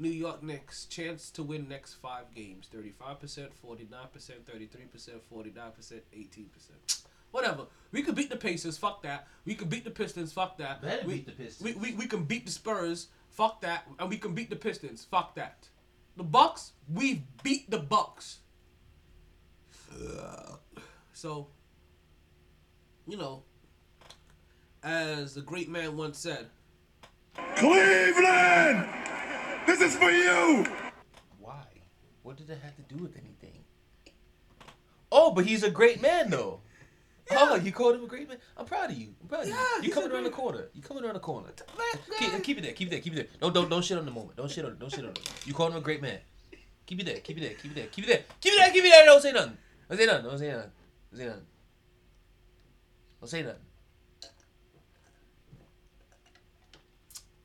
New 0.00 0.10
York 0.10 0.42
Knicks 0.42 0.86
chance 0.86 1.30
to 1.30 1.42
win 1.42 1.68
next 1.68 1.94
five 1.94 2.34
games: 2.34 2.68
thirty-five 2.72 3.20
percent, 3.20 3.54
forty-nine 3.54 4.08
percent, 4.12 4.46
thirty-three 4.50 4.86
percent, 4.86 5.18
forty-nine 5.28 5.72
percent, 5.72 6.02
eighteen 6.14 6.46
percent. 6.46 7.02
Whatever. 7.30 7.66
We 7.92 8.02
could 8.02 8.14
beat 8.14 8.30
the 8.30 8.36
Pacers. 8.36 8.78
Fuck 8.78 9.02
that. 9.02 9.28
We 9.44 9.54
could 9.54 9.68
beat 9.68 9.84
the 9.84 9.90
Pistons. 9.90 10.32
Fuck 10.32 10.58
that. 10.58 10.82
Better 10.82 11.06
we, 11.06 11.14
beat 11.14 11.26
the 11.26 11.32
Pistons. 11.32 11.62
We, 11.62 11.74
we, 11.74 11.94
we 11.94 12.06
can 12.06 12.24
beat 12.24 12.46
the 12.46 12.50
Spurs. 12.50 13.08
Fuck 13.28 13.60
that. 13.60 13.86
And 14.00 14.08
we 14.08 14.16
can 14.16 14.34
beat 14.34 14.50
the 14.50 14.56
Pistons. 14.56 15.04
Fuck 15.08 15.36
that. 15.36 15.68
The 16.16 16.24
Bucks. 16.24 16.72
We 16.92 17.24
beat 17.44 17.70
the 17.70 17.78
Bucks. 17.78 18.38
So, 21.12 21.48
you 23.06 23.18
know, 23.18 23.42
as 24.82 25.34
the 25.34 25.42
great 25.42 25.68
man 25.68 25.94
once 25.98 26.18
said, 26.18 26.46
Cleveland! 27.56 28.88
This 29.66 29.80
is 29.80 29.96
for 29.96 30.10
you! 30.10 30.66
Why? 31.38 31.64
What 32.22 32.36
did 32.36 32.48
that 32.48 32.58
have 32.62 32.76
to 32.76 32.82
do 32.94 33.02
with 33.02 33.16
anything? 33.16 33.64
Oh, 35.12 35.32
but 35.32 35.44
he's 35.44 35.62
a 35.62 35.70
great 35.70 36.00
man 36.00 36.30
though. 36.30 36.60
Oh, 37.32 37.54
you 37.54 37.70
called 37.70 37.94
him 37.94 38.04
a 38.04 38.06
great 38.08 38.28
man. 38.28 38.38
I'm 38.56 38.66
proud 38.66 38.90
of 38.90 38.96
you. 38.96 39.14
I'm 39.22 39.28
proud 39.28 39.42
of 39.42 39.48
Yeah, 39.48 39.54
you. 39.76 39.88
You 39.88 39.92
coming 39.92 40.10
around 40.10 40.24
the 40.24 40.30
corner. 40.30 40.68
You 40.74 40.82
coming 40.82 41.04
around 41.04 41.14
the 41.14 41.20
corner. 41.20 41.48
Keep, 42.18 42.42
keep 42.42 42.58
it 42.58 42.62
there. 42.62 42.72
Keep 42.72 42.88
it 42.88 42.90
there. 42.90 43.00
Keep 43.00 43.12
it 43.12 43.16
there. 43.16 43.26
Don't 43.40 43.54
don't 43.54 43.70
don't 43.70 43.84
shit 43.84 43.98
on 43.98 44.04
the 44.04 44.10
moment. 44.10 44.36
Don't 44.36 44.50
shit 44.50 44.64
on. 44.64 44.72
It. 44.72 44.78
Don't 44.80 44.90
shit 44.90 45.04
on 45.04 45.10
it. 45.10 45.20
You 45.44 45.54
called 45.54 45.72
him 45.72 45.78
a 45.78 45.80
great 45.80 46.02
man. 46.02 46.18
Keep 46.86 47.00
it 47.00 47.06
there. 47.06 47.20
Keep 47.20 47.38
it 47.38 47.40
there. 47.40 47.54
Keep 47.54 47.70
it 47.72 47.74
there. 47.74 47.86
Keep 47.86 48.04
it 48.04 48.06
there. 48.08 48.24
Keep 48.40 48.54
it 48.54 48.58
there. 48.58 48.70
Keep 48.72 48.84
it 48.84 48.90
there. 48.90 49.06
Don't 49.06 49.22
say 49.22 49.32
nothing. 49.32 49.56
Don't 49.88 49.98
say 49.98 50.06
nothing. 50.06 50.24
Don't 50.24 50.38
say 50.38 50.48
nothing. 50.48 50.70
Don't 51.12 51.18
say 51.18 51.26
nothing. 51.26 51.46
Don't 53.20 53.28
say 53.28 53.42
nothing. 53.42 53.60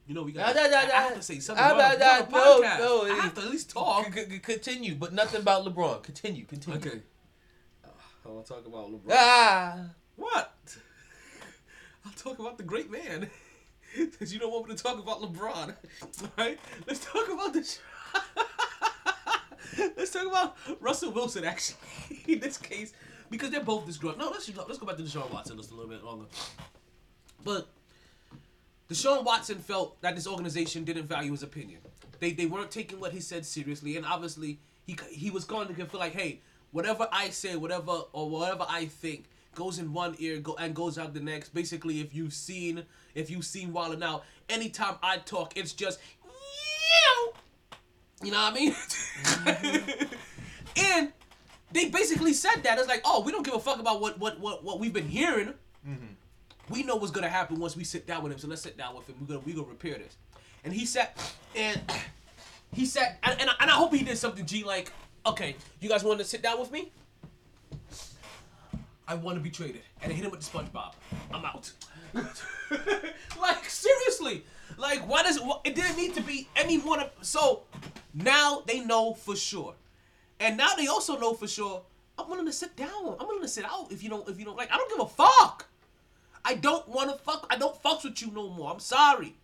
You 0.07 0.13
know, 0.13 0.23
we 0.23 0.31
Nah, 0.33 0.53
got. 0.53 0.55
nah, 0.55 0.67
nah, 0.67 0.77
I 0.77 0.85
nah. 0.87 0.93
have 0.93 1.15
to 1.15 1.21
say 1.21 1.39
something 1.39 1.63
Ah, 1.63 1.73
about 1.73 1.99
nah, 1.99 2.05
a 2.05 2.19
nah, 2.19 2.29
no, 2.29 2.61
podcast. 2.61 2.79
no, 2.79 3.05
I 3.05 3.15
have 3.21 3.33
to 3.35 3.41
at 3.41 3.49
least 3.49 3.69
talk. 3.71 4.13
C- 4.13 4.29
c- 4.29 4.39
continue, 4.39 4.95
but 4.95 5.13
nothing 5.13 5.41
about 5.41 5.65
LeBron. 5.65 6.03
Continue. 6.03 6.45
Continue. 6.45 6.79
Okay. 6.79 7.01
I 8.25 8.29
want 8.29 8.45
to 8.45 8.53
talk 8.53 8.65
about 8.65 8.91
LeBron. 8.91 9.11
Ah. 9.11 9.89
What? 10.15 10.77
I'll 12.05 12.11
talk 12.13 12.39
about 12.39 12.57
the 12.57 12.63
great 12.63 12.91
man. 12.91 13.29
Because 13.97 14.33
you 14.33 14.39
don't 14.41 14.51
want 14.51 14.67
me 14.67 14.75
to 14.75 14.83
talk 14.83 14.99
about 14.99 15.21
LeBron. 15.21 15.73
Alright? 16.37 16.59
Let's 16.85 17.05
talk 17.05 17.29
about 17.31 17.53
this. 17.53 17.79
let's 19.95 20.11
talk 20.11 20.27
about 20.27 20.57
Russell 20.81 21.11
Wilson, 21.13 21.45
actually. 21.45 21.77
In 22.27 22.39
this 22.41 22.57
case. 22.57 22.91
Because 23.29 23.51
they're 23.51 23.61
both 23.63 23.85
disgruntled. 23.85 24.19
No, 24.19 24.31
let's, 24.31 24.49
let's 24.67 24.77
go 24.79 24.85
back 24.85 24.97
to 24.97 25.03
Deshaun 25.03 25.31
Watson 25.31 25.55
just 25.55 25.71
a 25.71 25.75
little 25.75 25.89
bit 25.89 26.03
longer. 26.03 26.25
But 27.45 27.69
Deshaun 28.89 29.23
Watson 29.23 29.57
felt 29.57 29.99
that 30.01 30.15
this 30.15 30.27
organization 30.27 30.83
didn't 30.83 31.05
value 31.05 31.31
his 31.31 31.43
opinion. 31.43 31.79
They 32.19 32.31
they 32.31 32.45
weren't 32.45 32.71
taking 32.71 32.99
what 32.99 33.11
he 33.11 33.19
said 33.19 33.45
seriously, 33.45 33.97
and 33.97 34.05
obviously 34.05 34.59
he 34.85 34.97
he 35.09 35.29
was 35.31 35.45
going 35.45 35.67
to 35.67 35.85
feel 35.85 35.99
like, 35.99 36.13
hey, 36.13 36.41
whatever 36.71 37.07
I 37.11 37.29
say, 37.29 37.55
whatever 37.55 38.03
or 38.13 38.29
whatever 38.29 38.65
I 38.69 38.85
think 38.85 39.25
goes 39.55 39.79
in 39.79 39.93
one 39.93 40.15
ear 40.19 40.39
go 40.39 40.55
and 40.59 40.75
goes 40.75 40.97
out 40.97 41.13
the 41.13 41.19
next. 41.19 41.49
Basically, 41.49 41.99
if 42.01 42.13
you've 42.13 42.33
seen 42.33 42.83
if 43.15 43.29
you've 43.29 43.45
seen 43.45 43.73
Wilder 43.73 43.97
now, 43.97 44.21
anytime 44.49 44.95
I 45.01 45.17
talk, 45.17 45.57
it's 45.57 45.73
just 45.73 45.99
you 48.23 48.31
know 48.31 48.41
what 48.41 48.53
I 48.53 48.55
mean? 48.55 48.71
Mm-hmm. 48.71 50.13
and 50.77 51.13
they 51.71 51.89
basically 51.89 52.33
said 52.33 52.63
that 52.63 52.79
it's 52.79 52.87
like, 52.87 53.01
oh, 53.05 53.21
we 53.21 53.31
don't 53.31 53.45
give 53.45 53.53
a 53.53 53.59
fuck 53.59 53.79
about 53.79 54.01
what 54.01 54.19
what 54.19 54.39
what, 54.39 54.63
what 54.63 54.79
we've 54.79 54.93
been 54.93 55.07
hearing 55.07 55.53
mm-hmm. 55.87 56.13
We 56.69 56.83
know 56.83 56.95
what's 56.95 57.11
gonna 57.11 57.29
happen 57.29 57.59
once 57.59 57.75
we 57.75 57.83
sit 57.83 58.07
down 58.07 58.23
with 58.23 58.31
him. 58.31 58.39
So 58.39 58.47
let's 58.47 58.61
sit 58.61 58.77
down 58.77 58.95
with 58.95 59.07
him. 59.07 59.15
We're 59.21 59.27
gonna 59.27 59.39
we 59.39 59.53
gonna 59.53 59.67
repair 59.67 59.97
this. 59.97 60.17
And 60.63 60.73
he 60.73 60.85
sat 60.85 61.17
and 61.55 61.79
he 62.73 62.85
sat 62.85 63.19
and, 63.23 63.39
and, 63.39 63.49
I, 63.49 63.53
and 63.61 63.69
I 63.69 63.73
hope 63.73 63.93
he 63.93 64.03
did 64.03 64.17
something. 64.17 64.45
G 64.45 64.63
like, 64.63 64.91
okay, 65.25 65.55
you 65.79 65.89
guys 65.89 66.03
want 66.03 66.19
to 66.19 66.25
sit 66.25 66.41
down 66.41 66.59
with 66.59 66.71
me? 66.71 66.91
I 69.07 69.13
want 69.15 69.37
to 69.37 69.43
be 69.43 69.51
traded, 69.51 69.81
and 70.01 70.11
I 70.11 70.15
hit 70.15 70.25
him 70.25 70.31
with 70.31 70.41
the 70.41 70.57
SpongeBob. 70.57 70.93
I'm 71.31 71.45
out. 71.45 71.71
like 73.39 73.65
seriously, 73.69 74.43
like 74.77 75.07
why 75.07 75.21
does 75.21 75.39
it 75.63 75.75
didn't 75.75 75.97
need 75.97 76.15
to 76.15 76.21
be 76.21 76.47
any 76.55 76.77
more? 76.77 76.97
to- 76.97 77.11
So 77.21 77.63
now 78.15 78.63
they 78.65 78.79
know 78.79 79.13
for 79.13 79.35
sure, 79.35 79.75
and 80.39 80.57
now 80.57 80.69
they 80.75 80.87
also 80.87 81.19
know 81.19 81.33
for 81.33 81.47
sure. 81.47 81.83
I'm 82.17 82.29
willing 82.29 82.45
to 82.45 82.53
sit 82.53 82.75
down. 82.77 83.17
I'm 83.19 83.27
willing 83.27 83.41
to 83.41 83.47
sit 83.47 83.65
out 83.65 83.91
if 83.91 84.01
you 84.01 84.09
don't 84.09 84.27
if 84.29 84.39
you 84.39 84.45
don't 84.45 84.57
like. 84.57 84.71
I 84.71 84.77
don't 84.77 84.89
give 84.89 85.01
a 85.01 85.07
fuck. 85.07 85.67
I 86.45 86.53
don't 86.55 86.87
want 86.87 87.09
to 87.11 87.17
fuck. 87.17 87.47
I 87.49 87.57
don't 87.57 87.81
fucks 87.81 88.03
with 88.03 88.21
you 88.21 88.31
no 88.31 88.49
more. 88.49 88.71
I'm 88.71 88.79
sorry. 88.79 89.35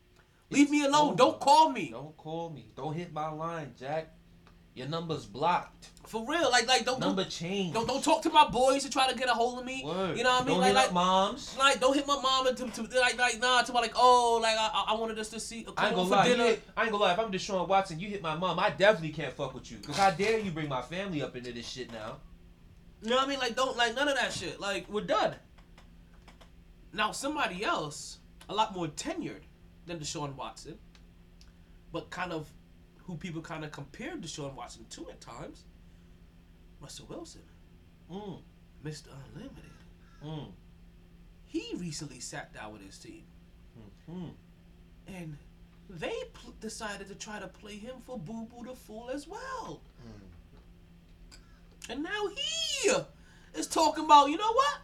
Leave 0.51 0.69
me 0.69 0.85
alone. 0.85 1.09
over. 1.09 1.15
Don't 1.15 1.39
call 1.39 1.69
me. 1.69 1.89
Don't 1.91 2.15
call 2.15 2.49
me. 2.51 2.71
Don't 2.75 2.93
hit 2.93 3.11
my 3.11 3.29
line, 3.29 3.73
Jack. 3.79 4.13
Your 4.73 4.87
number's 4.87 5.25
blocked. 5.25 5.89
For 6.07 6.25
real. 6.25 6.49
Like 6.49 6.65
like 6.67 6.85
don't 6.85 6.99
Number 6.99 7.23
don't, 7.23 7.29
changed. 7.31 7.73
don't 7.73 7.87
don't 7.87 8.03
talk 8.03 8.21
to 8.21 8.29
my 8.29 8.47
boys 8.47 8.83
to 8.83 8.89
try 8.89 9.09
to 9.11 9.17
get 9.17 9.27
a 9.27 9.33
hold 9.33 9.59
of 9.59 9.65
me. 9.65 9.83
Word. 9.85 10.17
You 10.17 10.23
know 10.23 10.29
what 10.31 10.43
I 10.43 10.45
mean? 10.45 10.53
Don't 10.53 10.59
like 10.59 10.67
hit 10.67 10.75
like 10.75 10.93
moms. 10.93 11.57
like 11.57 11.79
don't 11.81 11.93
hit 11.93 12.07
my 12.07 12.19
mom 12.21 12.47
and 12.47 12.57
to, 12.57 12.69
to 12.87 12.99
like 12.99 13.17
like 13.17 13.39
nah 13.41 13.61
to 13.63 13.73
my 13.73 13.81
like 13.81 13.93
oh 13.95 14.39
like 14.41 14.55
I 14.57 14.85
I- 14.89 14.95
wanted 14.95 15.19
us 15.19 15.29
to 15.29 15.39
see 15.41 15.63
come 15.63 15.73
I 15.77 15.87
ain't 15.87 15.95
gonna 15.95 16.07
for 16.09 16.15
lie. 16.15 16.27
Dinner. 16.27 16.43
hit, 16.45 16.63
I 16.77 16.83
ain't 16.83 16.91
gonna 16.91 17.03
lie. 17.03 17.11
If 17.13 17.19
I'm 17.19 17.31
Deshaun 17.31 17.67
Watson, 17.67 17.99
you 17.99 18.07
hit 18.07 18.21
my 18.21 18.35
mom. 18.35 18.59
I 18.59 18.69
definitely 18.69 19.09
can't 19.11 19.33
fuck 19.33 19.53
with 19.53 19.69
you. 19.71 19.77
Cause 19.79 19.97
how 19.97 20.11
dare 20.11 20.39
you 20.39 20.51
bring 20.51 20.69
my 20.69 20.81
family 20.81 21.21
up 21.21 21.35
into 21.35 21.51
this 21.51 21.67
shit 21.67 21.91
now? 21.91 22.17
You 23.01 23.09
know 23.09 23.17
what 23.17 23.25
I 23.25 23.29
mean? 23.29 23.39
Like 23.39 23.55
don't 23.57 23.75
like 23.75 23.93
none 23.93 24.07
of 24.07 24.15
that 24.15 24.31
shit. 24.31 24.59
Like 24.61 24.87
we're 24.89 25.01
done. 25.01 25.35
Now 26.93 27.11
somebody 27.11 27.63
else, 27.63 28.19
a 28.49 28.53
lot 28.53 28.73
more 28.75 28.87
tenured 28.87 29.43
than 29.85 29.99
Deshaun 29.99 30.35
Watson, 30.35 30.77
but 31.91 32.09
kind 32.09 32.31
of 32.33 32.51
who 33.03 33.15
people 33.17 33.41
kind 33.41 33.63
of 33.63 33.71
compared 33.71 34.21
Deshaun 34.21 34.53
Watson 34.55 34.85
to 34.91 35.09
at 35.09 35.21
times, 35.21 35.65
Russell 36.79 37.05
Wilson, 37.09 37.41
Mm. 38.09 38.41
Mr. 38.83 39.07
Unlimited. 39.33 39.71
Mm. 40.23 40.51
He 41.45 41.73
recently 41.77 42.19
sat 42.19 42.53
down 42.53 42.73
with 42.73 42.81
his 42.81 42.97
team, 42.97 43.23
Mm. 44.09 44.33
and 45.07 45.37
they 45.89 46.23
pl- 46.33 46.53
decided 46.59 47.07
to 47.07 47.15
try 47.15 47.39
to 47.39 47.47
play 47.47 47.77
him 47.77 48.01
for 48.05 48.17
Boo 48.19 48.45
Boo 48.45 48.65
the 48.65 48.75
Fool 48.75 49.09
as 49.09 49.27
well. 49.27 49.81
And 51.89 52.03
now 52.03 52.27
he 52.27 52.91
is 53.53 53.67
talking 53.67 54.05
about, 54.05 54.29
you 54.29 54.37
know 54.37 54.53
what? 54.53 54.79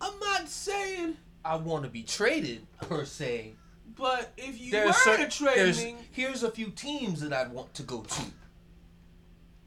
I'm 0.00 0.18
not 0.20 0.48
saying 0.48 1.16
I 1.44 1.56
want 1.56 1.84
to 1.84 1.90
be 1.90 2.02
traded 2.02 2.66
per 2.80 3.04
se. 3.04 3.54
But 3.96 4.32
if 4.36 4.60
you 4.60 4.72
There's 4.72 4.88
were 4.88 4.92
certain 4.92 5.30
to 5.30 5.36
trade 5.36 5.76
me, 5.76 5.96
here's 6.10 6.42
a 6.42 6.50
few 6.50 6.70
teams 6.70 7.20
that 7.20 7.32
I'd 7.32 7.52
want 7.52 7.74
to 7.74 7.82
go 7.82 8.02
to. 8.02 8.22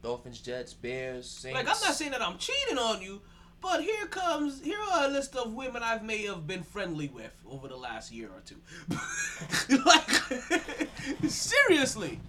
Dolphins, 0.04 0.40
Jets, 0.42 0.74
Bears, 0.74 1.30
Saints. 1.30 1.56
like 1.56 1.66
I'm 1.66 1.82
not 1.82 1.96
saying 1.96 2.12
that 2.12 2.22
I'm 2.22 2.38
cheating 2.38 2.78
on 2.78 3.02
you, 3.02 3.22
but 3.62 3.84
here 3.84 4.06
comes 4.08 4.62
here 4.62 4.80
are 4.94 5.06
a 5.06 5.08
list 5.08 5.36
of 5.36 5.54
women 5.54 5.82
I 5.84 6.00
may 6.00 6.26
have 6.26 6.46
been 6.46 6.64
friendly 6.64 7.08
with 7.08 7.34
over 7.50 7.68
the 7.68 7.76
last 7.76 8.12
year 8.12 8.30
or 8.30 8.42
two. 8.42 8.58
like 9.86 10.10
seriously. 11.30 12.20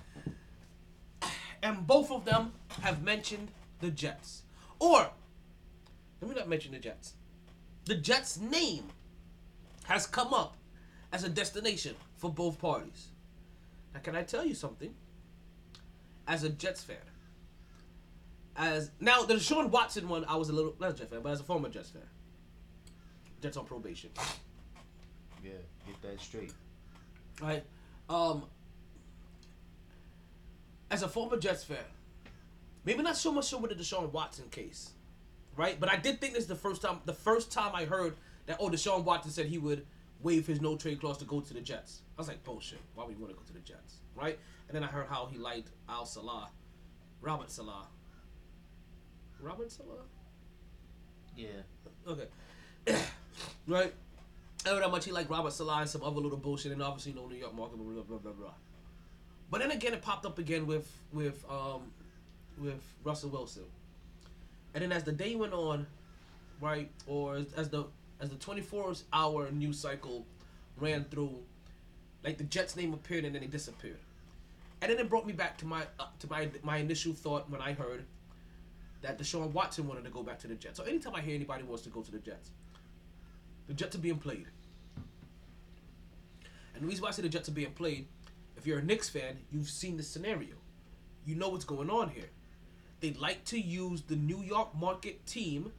And 1.62 1.86
both 1.86 2.11
of 2.11 2.24
them 2.24 2.53
have 2.82 3.03
mentioned 3.03 3.51
the 3.80 3.90
Jets. 3.90 4.42
Or 4.78 5.11
let 6.20 6.30
me 6.30 6.36
not 6.36 6.49
mention 6.49 6.72
the 6.72 6.78
Jets. 6.78 7.14
The 7.89 7.95
Jets 7.95 8.39
name 8.39 8.84
has 9.84 10.07
come 10.07 10.34
up 10.34 10.59
as 11.11 11.24
a 11.24 11.28
destination 11.30 11.95
for 12.18 12.30
both 12.30 12.59
parties. 12.59 13.09
Now 13.95 14.01
can 14.01 14.14
I 14.14 14.24
tell 14.24 14.45
you 14.45 14.55
something? 14.55 14.95
As 16.26 16.45
a 16.45 16.51
Jets 16.51 16.84
fan, 16.84 16.99
as 18.57 18.91
now 19.01 19.22
the 19.22 19.32
Deshaun 19.32 19.70
Watson 19.70 20.07
one, 20.07 20.26
I 20.26 20.36
was 20.36 20.51
a 20.51 20.53
little 20.53 20.76
not 20.78 20.91
a 20.91 20.93
Jets 20.93 21.11
fan, 21.11 21.22
but 21.22 21.30
as 21.30 21.41
a 21.41 21.45
former 21.45 21.70
Jets 21.70 21.89
fan, 21.89 22.03
Jets 23.41 23.57
on 23.57 23.64
probation, 23.64 24.11
yeah, 25.43 25.53
get 25.86 26.03
that 26.03 26.20
straight. 26.20 26.53
right? 27.41 27.64
Um, 28.11 28.43
as 30.91 31.03
a 31.03 31.09
former 31.09 31.39
Jets 31.39 31.64
fan, 31.64 31.78
maybe 32.84 33.03
not 33.03 33.16
so 33.16 33.32
much 33.32 33.47
so 33.47 33.57
with 33.57 33.70
the 33.70 33.82
Deshaun 33.82 34.12
Watson 34.12 34.51
case, 34.51 34.91
right? 35.59 35.78
But 35.78 35.90
I 35.90 35.96
did 35.96 36.20
think 36.20 36.32
this 36.32 36.44
is 36.44 36.48
the 36.48 36.54
first 36.54 36.80
time 36.80 37.00
the 37.04 37.12
first 37.12 37.52
time 37.52 37.74
I 37.74 37.84
heard 37.84 38.14
that 38.46 38.56
oh 38.61 38.70
Deshaun 38.70 39.04
Watson 39.04 39.30
said 39.30 39.46
he 39.46 39.59
would 39.59 39.84
waive 40.22 40.46
his 40.46 40.61
no 40.61 40.76
trade 40.76 41.00
clause 41.00 41.18
to 41.18 41.24
go 41.26 41.40
to 41.40 41.52
the 41.52 41.61
Jets. 41.61 42.00
I 42.16 42.20
was 42.20 42.28
like 42.28 42.42
bullshit. 42.44 42.80
Why 42.94 43.04
would 43.04 43.14
you 43.14 43.20
want 43.20 43.34
to 43.34 43.38
go 43.38 43.44
to 43.44 43.52
the 43.52 43.61
Jets, 43.61 43.96
right? 44.16 44.38
And 44.68 44.76
then 44.76 44.84
I 44.84 44.86
heard 44.86 45.06
how 45.09 45.28
he 45.30 45.36
liked 45.36 45.70
Al 45.88 46.06
Saleh, 46.06 46.48
Robert 47.20 47.50
Saleh. 47.50 47.86
Robert 49.40 49.70
Saleh. 49.70 50.06
Yeah. 51.36 51.48
Okay. 52.06 52.26
right? 53.66 53.92
I 54.66 54.68
heard 54.70 54.82
how 54.82 54.90
much 54.90 55.04
he 55.04 55.12
liked 55.12 55.30
Robert 55.30 55.52
Saleh 55.52 55.82
and 55.82 55.90
some 55.90 56.02
other 56.02 56.20
little 56.20 56.38
bullshit, 56.38 56.72
and 56.72 56.82
obviously 56.82 57.12
no 57.12 57.26
New 57.26 57.36
York 57.36 57.54
market, 57.54 57.76
blah 57.76 57.92
blah 57.92 58.02
blah 58.02 58.18
blah 58.18 58.32
blah. 58.32 58.54
But 59.50 59.61
then 59.61 59.70
again, 59.72 59.92
it 59.92 60.02
popped 60.02 60.24
up 60.24 60.38
again 60.38 60.66
with 60.66 60.88
with 61.12 61.44
um 61.50 61.82
with 62.59 62.82
Russell 63.04 63.30
Wilson, 63.30 63.64
and 64.74 64.82
then 64.82 64.92
as 64.92 65.04
the 65.04 65.12
day 65.12 65.34
went 65.34 65.52
on, 65.52 65.86
right, 66.60 66.90
or 67.06 67.36
as, 67.36 67.52
as 67.54 67.68
the 67.68 67.84
as 68.20 68.30
the 68.30 68.36
24 68.36 68.94
hour 69.12 69.50
news 69.50 69.78
cycle 69.78 70.26
ran 70.76 71.04
through, 71.04 71.38
like 72.24 72.36
the 72.36 72.44
Jets 72.44 72.76
name 72.76 72.92
appeared 72.92 73.24
and 73.24 73.34
then 73.34 73.42
it 73.42 73.50
disappeared, 73.50 73.98
and 74.82 74.90
then 74.90 74.98
it 74.98 75.08
brought 75.08 75.26
me 75.26 75.32
back 75.32 75.56
to 75.58 75.66
my 75.66 75.82
uh, 75.98 76.06
to 76.18 76.28
my 76.28 76.48
my 76.62 76.78
initial 76.78 77.12
thought 77.12 77.48
when 77.50 77.60
I 77.60 77.72
heard 77.72 78.04
that 79.02 79.18
Deshaun 79.18 79.52
Watson 79.52 79.86
wanted 79.86 80.04
to 80.04 80.10
go 80.10 80.22
back 80.22 80.38
to 80.40 80.48
the 80.48 80.54
Jets. 80.54 80.78
So 80.78 80.84
anytime 80.84 81.14
I 81.14 81.20
hear 81.20 81.34
anybody 81.34 81.62
wants 81.62 81.82
to 81.84 81.90
go 81.90 82.02
to 82.02 82.10
the 82.10 82.18
Jets, 82.18 82.50
the 83.68 83.74
Jets 83.74 83.94
are 83.94 84.00
being 84.00 84.18
played. 84.18 84.46
And 86.74 86.82
the 86.82 86.86
reason 86.86 87.02
why 87.02 87.08
I 87.08 87.12
say 87.12 87.22
the 87.22 87.28
Jets 87.28 87.48
are 87.48 87.52
being 87.52 87.72
played, 87.72 88.06
if 88.56 88.66
you're 88.66 88.78
a 88.78 88.82
Knicks 88.82 89.08
fan, 89.08 89.38
you've 89.50 89.68
seen 89.68 89.96
this 89.96 90.08
scenario. 90.08 90.54
You 91.24 91.34
know 91.34 91.48
what's 91.48 91.64
going 91.64 91.90
on 91.90 92.08
here. 92.08 92.30
They 93.01 93.12
like 93.12 93.44
to 93.46 93.61
use 93.61 94.03
the 94.03 94.16
New 94.16 94.42
York 94.42 94.74
market 94.78 95.24
team 95.26 95.72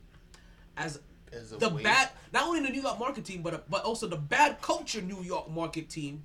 as, 0.77 0.99
As 1.33 1.51
a 1.51 1.57
the 1.57 1.69
way- 1.69 1.83
bad, 1.83 2.09
not 2.33 2.43
only 2.47 2.61
the 2.61 2.69
New 2.69 2.81
York 2.81 2.97
market 2.99 3.25
team, 3.25 3.41
but 3.41 3.69
but 3.69 3.83
also 3.83 4.07
the 4.07 4.15
bad 4.17 4.61
culture 4.61 5.01
New 5.01 5.21
York 5.23 5.49
market 5.49 5.89
team 5.89 6.23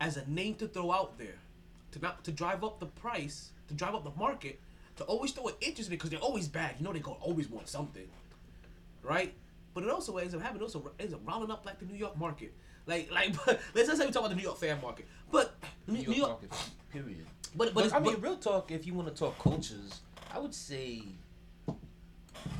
as 0.00 0.16
a 0.16 0.28
name 0.30 0.54
to 0.56 0.68
throw 0.68 0.92
out 0.92 1.18
there, 1.18 1.38
to 1.92 1.98
not 2.00 2.22
to 2.24 2.32
drive 2.32 2.62
up 2.64 2.78
the 2.80 2.86
price, 2.86 3.50
to 3.68 3.74
drive 3.74 3.94
up 3.94 4.04
the 4.04 4.12
market, 4.18 4.60
to 4.96 5.04
always 5.04 5.32
throw 5.32 5.48
an 5.48 5.54
interest 5.60 5.88
in 5.88 5.94
it 5.94 5.96
because 5.96 6.10
they're 6.10 6.20
always 6.20 6.46
bad. 6.48 6.76
You 6.78 6.84
know 6.84 6.92
they 6.92 7.00
go 7.00 7.16
always 7.20 7.48
want 7.48 7.68
something, 7.68 8.06
right? 9.02 9.34
But 9.74 9.82
it 9.82 9.90
also 9.90 10.18
ends 10.18 10.34
up 10.34 10.42
having 10.42 10.62
also 10.62 10.92
ends 11.00 11.12
up 11.14 11.20
rolling 11.26 11.50
up 11.50 11.66
like 11.66 11.80
the 11.80 11.86
New 11.86 11.96
York 11.96 12.16
market. 12.16 12.52
Like 12.86 13.10
like 13.10 13.34
let's 13.74 13.88
not 13.88 13.96
say 13.96 14.06
we 14.06 14.12
talk 14.12 14.20
about 14.22 14.30
the 14.30 14.36
New 14.36 14.42
York 14.42 14.58
fan 14.58 14.80
market, 14.80 15.06
but 15.34 15.56
New, 15.88 15.94
New 15.94 15.98
New 15.98 16.14
York 16.14 16.16
York, 16.16 16.30
market, 16.42 16.52
period. 16.92 17.26
but 17.56 17.66
but, 17.66 17.74
But, 17.74 17.84
it's, 17.86 17.94
I 17.94 17.98
mean, 17.98 18.12
but- 18.14 18.22
real 18.22 18.36
talk. 18.36 18.70
If 18.70 18.86
you 18.86 18.94
want 18.94 19.08
to 19.08 19.14
talk 19.14 19.38
cultures, 19.38 20.00
I 20.32 20.38
would 20.38 20.54
say 20.54 21.02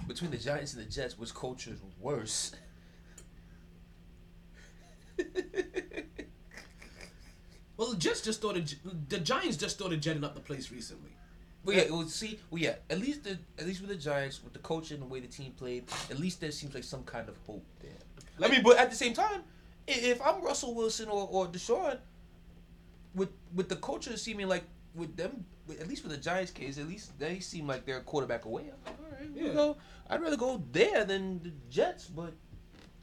between 0.08 0.30
the 0.30 0.36
Giants 0.36 0.74
and 0.74 0.84
the 0.84 0.90
Jets, 0.90 1.16
which 1.18 1.32
culture 1.34 1.70
is 1.70 1.78
worse? 2.00 2.52
well 7.76 7.90
the 7.92 7.96
Jets 7.96 8.20
just 8.20 8.40
started 8.40 8.74
the 9.08 9.18
Giants 9.18 9.56
just 9.56 9.76
started 9.76 10.00
jetting 10.02 10.24
up 10.24 10.34
the 10.34 10.40
place 10.40 10.70
recently. 10.72 11.10
Well, 11.64 11.76
yeah, 11.76 11.84
well, 11.88 12.06
see, 12.08 12.38
well, 12.50 12.60
yeah. 12.60 12.74
At 12.90 13.00
least, 13.00 13.24
the, 13.24 13.38
at 13.58 13.64
least 13.64 13.80
with 13.80 13.88
the 13.88 13.96
Giants, 13.96 14.44
with 14.44 14.52
the 14.52 14.58
coach 14.58 14.90
and 14.90 15.00
the 15.00 15.06
way 15.06 15.20
the 15.20 15.28
team 15.28 15.52
played, 15.52 15.84
at 16.10 16.18
least 16.18 16.38
there 16.42 16.50
seems 16.50 16.74
like 16.74 16.84
some 16.84 17.04
kind 17.04 17.26
of 17.26 17.38
hope 17.46 17.64
there. 17.80 17.90
I 18.42 18.50
mean, 18.52 18.62
but 18.62 18.76
at 18.76 18.90
the 18.90 18.96
same 18.96 19.14
time, 19.14 19.40
if 19.88 20.20
I'm 20.20 20.42
Russell 20.42 20.74
Wilson 20.74 21.08
or 21.08 21.26
or 21.30 21.46
Deshaun, 21.46 21.96
with 23.14 23.30
with 23.54 23.68
the 23.68 23.76
culture 23.76 24.16
seeming 24.16 24.48
like 24.48 24.64
with 24.94 25.16
them, 25.16 25.44
with, 25.66 25.80
at 25.80 25.88
least 25.88 26.02
with 26.04 26.12
the 26.12 26.18
Giants 26.18 26.52
case, 26.52 26.78
at 26.78 26.86
least 26.88 27.18
they 27.18 27.40
seem 27.40 27.66
like 27.66 27.84
they're 27.84 27.98
a 27.98 28.02
quarterback 28.02 28.44
away. 28.44 28.62
I'm 28.62 28.78
like, 28.86 28.98
all 29.00 29.18
right, 29.18 29.30
Yeah. 29.34 29.46
yeah. 29.48 29.52
go. 29.54 29.76
I'd 30.10 30.20
rather 30.22 30.36
go 30.36 30.62
there 30.72 31.04
than 31.04 31.42
the 31.42 31.52
Jets, 31.70 32.06
but. 32.06 32.32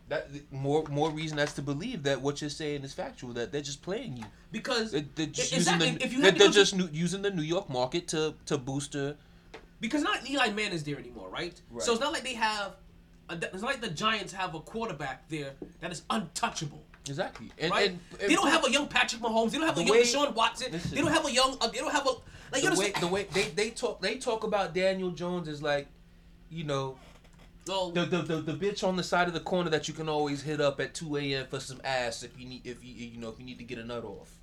That 0.09 0.28
more 0.51 0.84
more 0.89 1.09
reason 1.09 1.38
that's 1.38 1.53
to 1.53 1.62
believe 1.62 2.03
that 2.03 2.20
what 2.22 2.41
you're 2.41 2.49
saying 2.49 2.84
is 2.84 2.93
factual. 2.93 3.32
That 3.32 3.53
they're 3.53 3.62
just 3.62 3.82
playing 3.82 4.18
you. 4.18 4.26
Because 4.51 4.91
They- 4.91 5.05
They're 5.16 5.28
just 5.28 5.53
using 5.53 5.76
exactly, 5.76 5.91
the, 5.91 6.03
if 6.05 6.12
you 6.12 6.22
they're, 6.22 6.32
they're 6.34 6.47
to- 6.49 6.53
just 6.53 6.76
using 6.91 7.22
the 7.22 7.30
New 7.32 7.43
York 7.43 7.70
market 7.70 8.09
to 8.09 8.34
to 8.47 8.57
boost 8.57 8.91
their 8.91 9.16
because 9.80 10.03
not 10.03 10.30
Eli 10.30 10.49
Manning's 10.49 10.84
there 10.84 10.97
anymore, 10.99 11.30
right? 11.30 11.55
Right. 11.72 11.82
So 11.82 11.93
it's 11.93 12.01
not 12.01 12.12
like 12.12 12.24
they 12.24 12.34
have. 12.34 12.76
A, 13.30 13.36
it's 13.36 13.62
not 13.62 13.72
like 13.72 13.80
the 13.80 13.88
Giants 13.89 14.34
have 14.34 14.53
a 14.53 14.59
quarterback 14.59 15.30
there 15.30 15.51
that 15.80 15.93
is 15.93 16.01
untouchable. 16.09 16.84
Exactly. 17.08 17.52
And, 17.58 17.72
right? 17.72 17.89
and, 17.89 17.99
they 18.20 18.36
don't 18.36 18.49
have 18.49 18.66
a 18.66 18.72
young 18.72 18.88
Patrick 18.88 19.22
Mahomes. 19.22 19.52
They 19.52 19.58
don't 19.58 19.68
have 19.68 19.78
a 19.78 19.84
young 19.84 19.91
way- 19.91 20.04
Deshaun 20.04 20.36
Watson. 20.36 20.72
listen. 20.72 20.95
they 20.95 21.02
don't 21.02 21.12
have 21.12 21.26
a 21.26 21.32
young. 21.32 21.58
Uh, 21.60 21.68
they 21.68 21.80
don't 21.80 21.91
have 21.91 22.06
a 22.06 22.12
like. 22.52 22.64
You 22.64 22.70
the 22.70 22.80
way 22.80 22.93
the 22.99 23.08
way 23.08 23.28
they, 23.34 23.43
they 23.49 23.70
talk 23.72 24.02
they 24.02 24.18
talk 24.18 24.43
about 24.43 24.74
Daniel 24.74 25.12
Jones 25.12 25.47
is 25.47 25.64
like, 25.64 25.88
you 26.49 26.64
know, 26.64 26.97
well, 27.68 27.91
the, 27.91 28.06
the 28.06 28.22
the 28.22 28.41
the 28.41 28.54
bitch 28.54 28.88
on 28.88 28.95
the 28.95 29.04
side 29.04 29.28
of 29.28 29.34
the 29.34 29.39
corner 29.39 29.70
that 29.70 29.88
you 29.88 29.93
can 29.93 30.10
always 30.10 30.43
hit 30.43 30.62
up 30.62 30.80
at 30.80 30.93
two 30.93 31.18
a.m. 31.18 31.47
for 31.47 31.60
some 31.60 31.82
ass 31.84 32.24
if 32.24 32.39
you 32.39 32.47
need 32.47 32.66
if 32.66 32.84
you 32.84 32.93
you 32.93 33.18
know 33.18 33.30
if 33.30 33.39
you 33.39 33.45
need 33.45 33.58
to 33.58 33.64
get 33.64 33.80
a 33.80 33.84
nut 33.84 34.04
off. 34.04 34.38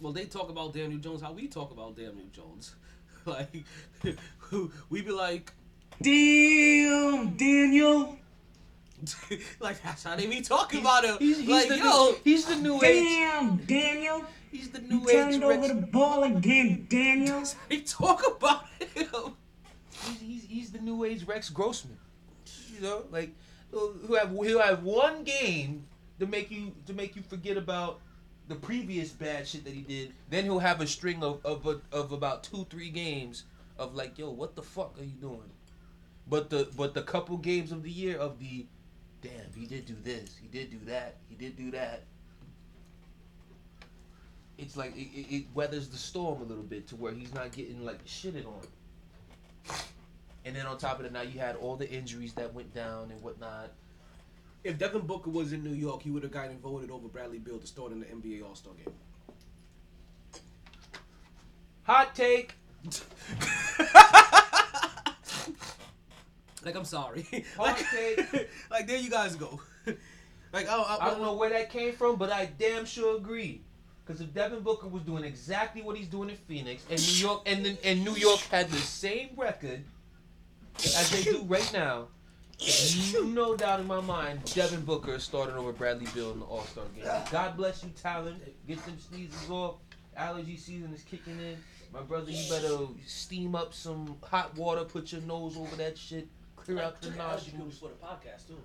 well, 0.00 0.12
they 0.12 0.24
talk 0.24 0.48
about 0.48 0.72
Daniel 0.72 0.98
Jones 0.98 1.20
how 1.20 1.32
we 1.32 1.46
talk 1.46 1.72
about 1.72 1.96
Daniel 1.96 2.26
Jones. 2.32 2.74
like 3.26 3.64
we 4.90 5.02
be 5.02 5.10
like, 5.10 5.52
Damn, 6.00 7.36
Daniel. 7.36 8.18
like 9.60 9.82
that's 9.82 10.04
how 10.04 10.16
they 10.16 10.26
be 10.26 10.40
talking 10.40 10.80
about 10.80 11.04
him. 11.04 11.16
He's, 11.18 11.38
he's 11.40 11.48
like 11.48 11.68
the 11.68 11.78
yo, 11.78 11.82
new, 11.82 12.16
he's 12.24 12.46
the 12.46 12.56
new 12.56 12.76
age 12.82 13.04
Damn, 13.04 13.56
Daniel. 13.58 14.24
he's 14.50 14.70
the 14.70 14.80
You 14.80 14.88
new 15.00 15.08
age 15.08 15.12
turned 15.12 15.44
over 15.44 15.68
the 15.68 15.74
ball 15.74 16.24
again, 16.24 16.86
Daniel. 16.88 17.42
they 17.68 17.80
talk 17.80 18.24
about 18.36 18.66
him. 18.94 19.34
He's, 19.90 20.20
he's, 20.20 20.44
he's 20.44 20.72
the 20.72 20.78
new 20.80 21.04
age 21.04 21.26
Rex 21.26 21.50
Grossman. 21.50 21.98
You 22.74 22.80
know, 22.80 23.04
like 23.10 23.30
uh, 23.74 23.78
who 24.06 24.14
have 24.14 24.30
he'll 24.30 24.60
have 24.60 24.82
one 24.82 25.24
game 25.24 25.84
to 26.18 26.26
make 26.26 26.50
you 26.50 26.72
to 26.86 26.92
make 26.92 27.16
you 27.16 27.22
forget 27.22 27.56
about 27.56 28.00
the 28.48 28.54
previous 28.54 29.10
bad 29.10 29.46
shit 29.46 29.64
that 29.64 29.72
he 29.72 29.82
did. 29.82 30.12
Then 30.30 30.44
he'll 30.44 30.58
have 30.58 30.80
a 30.80 30.86
string 30.86 31.22
of 31.22 31.44
of, 31.44 31.66
of 31.92 32.12
about 32.12 32.44
two 32.44 32.66
three 32.70 32.90
games 32.90 33.44
of 33.78 33.94
like, 33.94 34.18
yo, 34.18 34.30
what 34.30 34.54
the 34.54 34.62
fuck 34.62 34.98
are 34.98 35.04
you 35.04 35.16
doing? 35.20 35.50
But 36.28 36.50
the 36.50 36.68
but 36.76 36.94
the 36.94 37.02
couple 37.02 37.36
games 37.36 37.72
of 37.72 37.82
the 37.82 37.90
year 37.90 38.16
of 38.16 38.38
the, 38.38 38.66
damn, 39.22 39.52
he 39.54 39.66
did 39.66 39.86
do 39.86 39.96
this, 40.02 40.36
he 40.40 40.48
did 40.48 40.70
do 40.70 40.78
that, 40.86 41.16
he 41.28 41.34
did 41.34 41.56
do 41.56 41.70
that. 41.70 42.02
It's 44.58 44.76
like 44.76 44.94
it, 44.96 45.08
it, 45.14 45.34
it 45.34 45.44
weathers 45.54 45.88
the 45.88 45.96
storm 45.96 46.42
a 46.42 46.44
little 46.44 46.62
bit 46.62 46.86
to 46.88 46.96
where 46.96 47.12
he's 47.12 47.32
not 47.32 47.52
getting 47.52 47.84
like 47.84 48.04
shitted 48.04 48.46
on. 48.46 48.60
And 50.44 50.56
then 50.56 50.66
on 50.66 50.76
top 50.76 50.98
of 50.98 51.04
that, 51.04 51.12
now 51.12 51.22
you 51.22 51.38
had 51.38 51.56
all 51.56 51.76
the 51.76 51.88
injuries 51.88 52.32
that 52.34 52.52
went 52.52 52.74
down 52.74 53.10
and 53.10 53.22
whatnot. 53.22 53.70
If 54.64 54.78
Devin 54.78 55.02
Booker 55.02 55.30
was 55.30 55.52
in 55.52 55.64
New 55.64 55.74
York, 55.74 56.02
he 56.02 56.10
would 56.10 56.22
have 56.22 56.32
gotten 56.32 56.58
voted 56.58 56.90
over 56.90 57.08
Bradley 57.08 57.38
Beal 57.38 57.58
to 57.58 57.66
start 57.66 57.92
in 57.92 58.00
the 58.00 58.06
NBA 58.06 58.46
All 58.46 58.54
Star 58.54 58.74
game. 58.74 58.94
Hot 61.84 62.14
take. 62.14 62.54
Like 66.64 66.76
I'm 66.76 66.84
sorry. 66.84 67.26
Like, 67.58 67.84
oh, 67.94 68.38
like 68.70 68.86
there 68.86 68.98
you 68.98 69.10
guys 69.10 69.36
go. 69.36 69.60
like 70.52 70.68
I, 70.68 70.76
I, 70.76 71.06
I 71.06 71.10
don't 71.10 71.22
know 71.22 71.34
where 71.34 71.50
that 71.50 71.70
came 71.70 71.92
from, 71.92 72.16
but 72.16 72.30
I 72.30 72.48
damn 72.58 72.84
sure 72.84 73.16
agree. 73.16 73.62
Because 74.04 74.20
if 74.20 74.34
Devin 74.34 74.60
Booker 74.60 74.88
was 74.88 75.02
doing 75.02 75.22
exactly 75.24 75.80
what 75.80 75.96
he's 75.96 76.08
doing 76.08 76.30
in 76.30 76.36
Phoenix, 76.36 76.84
and 76.90 77.00
New 77.00 77.14
York, 77.14 77.42
and 77.46 77.64
then 77.64 77.78
and 77.84 78.04
New 78.04 78.14
York 78.16 78.40
had 78.50 78.68
the 78.70 78.78
same 78.78 79.30
record 79.36 79.84
as 80.84 81.10
they 81.10 81.22
do 81.22 81.42
right 81.44 81.70
now, 81.72 82.08
no 83.22 83.56
doubt 83.56 83.80
in 83.80 83.86
my 83.86 84.00
mind, 84.00 84.44
Devin 84.54 84.82
Booker 84.82 85.14
is 85.14 85.24
starting 85.24 85.56
over 85.56 85.72
Bradley 85.72 86.06
Beal 86.14 86.32
in 86.32 86.40
the 86.40 86.46
All 86.46 86.64
Star 86.64 86.84
game. 86.96 87.04
God 87.30 87.56
bless 87.56 87.82
you, 87.84 87.90
Tyler. 88.00 88.34
Get 88.66 88.84
them 88.84 88.98
sneezes 88.98 89.50
off. 89.50 89.76
Allergy 90.16 90.56
season 90.56 90.92
is 90.92 91.02
kicking 91.02 91.38
in. 91.38 91.56
My 91.92 92.00
brother, 92.00 92.30
you 92.30 92.48
better 92.50 92.78
steam 93.06 93.54
up 93.54 93.74
some 93.74 94.16
hot 94.22 94.56
water, 94.56 94.84
put 94.84 95.12
your 95.12 95.20
nose 95.22 95.56
over 95.56 95.76
that 95.76 95.98
shit, 95.98 96.26
clear 96.64 96.80
out 96.80 97.00
the 97.00 97.10
nostrils. 97.10 97.78
for 97.78 97.88
the 97.88 97.94
podcast 97.94 98.46
too. 98.48 98.58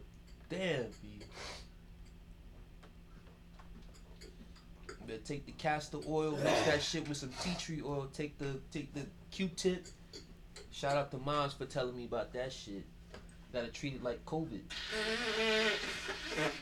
Damn, 0.49 0.85
B. 1.01 1.23
Better 5.05 5.19
take 5.19 5.45
the 5.45 5.53
castor 5.53 5.99
oil, 6.09 6.37
mix 6.43 6.65
that 6.65 6.81
shit 6.81 7.07
with 7.07 7.17
some 7.17 7.31
tea 7.41 7.55
tree 7.57 7.81
oil. 7.83 8.09
Take 8.13 8.37
the 8.37 8.59
take 8.71 8.93
the 8.93 9.05
Q-tip. 9.31 9.87
Shout 10.71 10.97
out 10.97 11.11
to 11.11 11.17
moms 11.17 11.53
for 11.53 11.65
telling 11.65 11.95
me 11.95 12.05
about 12.05 12.33
that 12.33 12.51
shit. 12.51 12.85
Gotta 13.53 13.69
treat 13.69 13.95
it 13.95 14.03
like 14.03 14.23
COVID. 14.25 14.59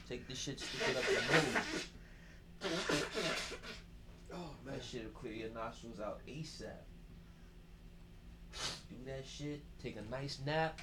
Take 0.07 0.27
this 0.27 0.37
shit, 0.37 0.59
stick 0.59 0.89
it 0.89 0.97
up 0.97 1.03
your 1.11 1.21
nose. 1.21 1.87
Oh 4.33 4.51
man. 4.63 4.75
That 4.75 4.83
shit'll 4.83 5.09
clear 5.09 5.33
your 5.33 5.49
nostrils 5.49 5.99
out 5.99 6.19
ASAP. 6.27 6.65
Do 8.89 8.95
that 9.05 9.25
shit. 9.25 9.63
Take 9.81 9.97
a 9.97 10.11
nice 10.11 10.39
nap. 10.45 10.79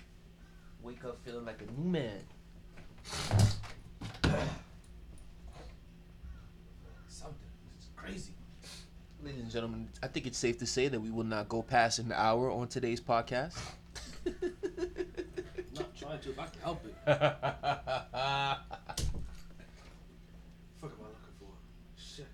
Wake 0.82 1.04
up 1.04 1.18
feeling 1.24 1.44
like 1.44 1.62
a 1.62 1.80
new 1.80 1.88
man. 1.88 2.18
Something. 7.06 7.36
It's 7.76 7.86
crazy. 7.94 8.32
Ladies 9.22 9.42
and 9.42 9.50
gentlemen, 9.50 9.88
I 10.02 10.08
think 10.08 10.26
it's 10.26 10.38
safe 10.38 10.58
to 10.58 10.66
say 10.66 10.88
that 10.88 10.98
we 10.98 11.10
will 11.10 11.22
not 11.22 11.48
go 11.48 11.62
past 11.62 12.00
an 12.00 12.10
hour 12.12 12.50
on 12.50 12.66
today's 12.66 13.00
podcast. 13.00 13.56
Not 15.74 15.96
trying 15.96 16.18
to 16.18 16.30
if 16.30 16.38
I 16.38 16.46
can 16.46 16.60
help 16.62 16.84
it. 16.84 16.94
Fuck 17.06 17.14
am 20.82 20.98
I 20.98 21.06
looking 21.06 21.36
for? 21.38 21.54
Shit. 21.96 22.26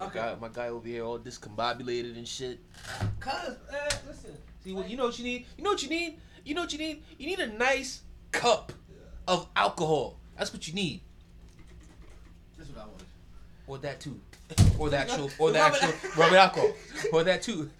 My 0.00 0.08
guy, 0.08 0.34
my 0.40 0.48
guy 0.48 0.68
over 0.68 0.88
here 0.88 1.04
all 1.04 1.18
discombobulated 1.18 2.16
and 2.16 2.26
shit. 2.26 2.60
Cause, 3.20 3.56
eh, 3.70 3.94
listen. 4.08 4.34
See 4.64 4.72
what 4.72 4.88
you 4.88 4.96
know 4.96 5.04
what 5.06 5.18
you 5.18 5.24
need? 5.24 5.44
You 5.58 5.64
know 5.64 5.70
what 5.70 5.82
you 5.82 5.90
need? 5.90 6.18
You 6.44 6.54
know 6.54 6.62
what 6.62 6.72
you 6.72 6.78
need? 6.78 7.02
You 7.18 7.26
need 7.26 7.38
a 7.38 7.46
nice 7.46 8.02
cup 8.32 8.72
of 9.28 9.46
alcohol. 9.54 10.18
That's 10.36 10.52
what 10.52 10.66
you 10.66 10.74
need. 10.74 11.00
That's 12.58 12.70
what 12.70 12.78
I 12.82 12.86
wanted. 12.86 13.06
Or 13.66 13.78
that 13.78 14.00
too. 14.00 14.20
Or 14.78 14.90
the 14.90 14.98
actual 14.98 15.30
or 15.38 15.50
the 15.52 15.58
actual 15.60 15.92
rubbing 16.16 16.38
alcohol. 16.38 16.72
Or 17.12 17.22
that 17.24 17.42
too. 17.42 17.70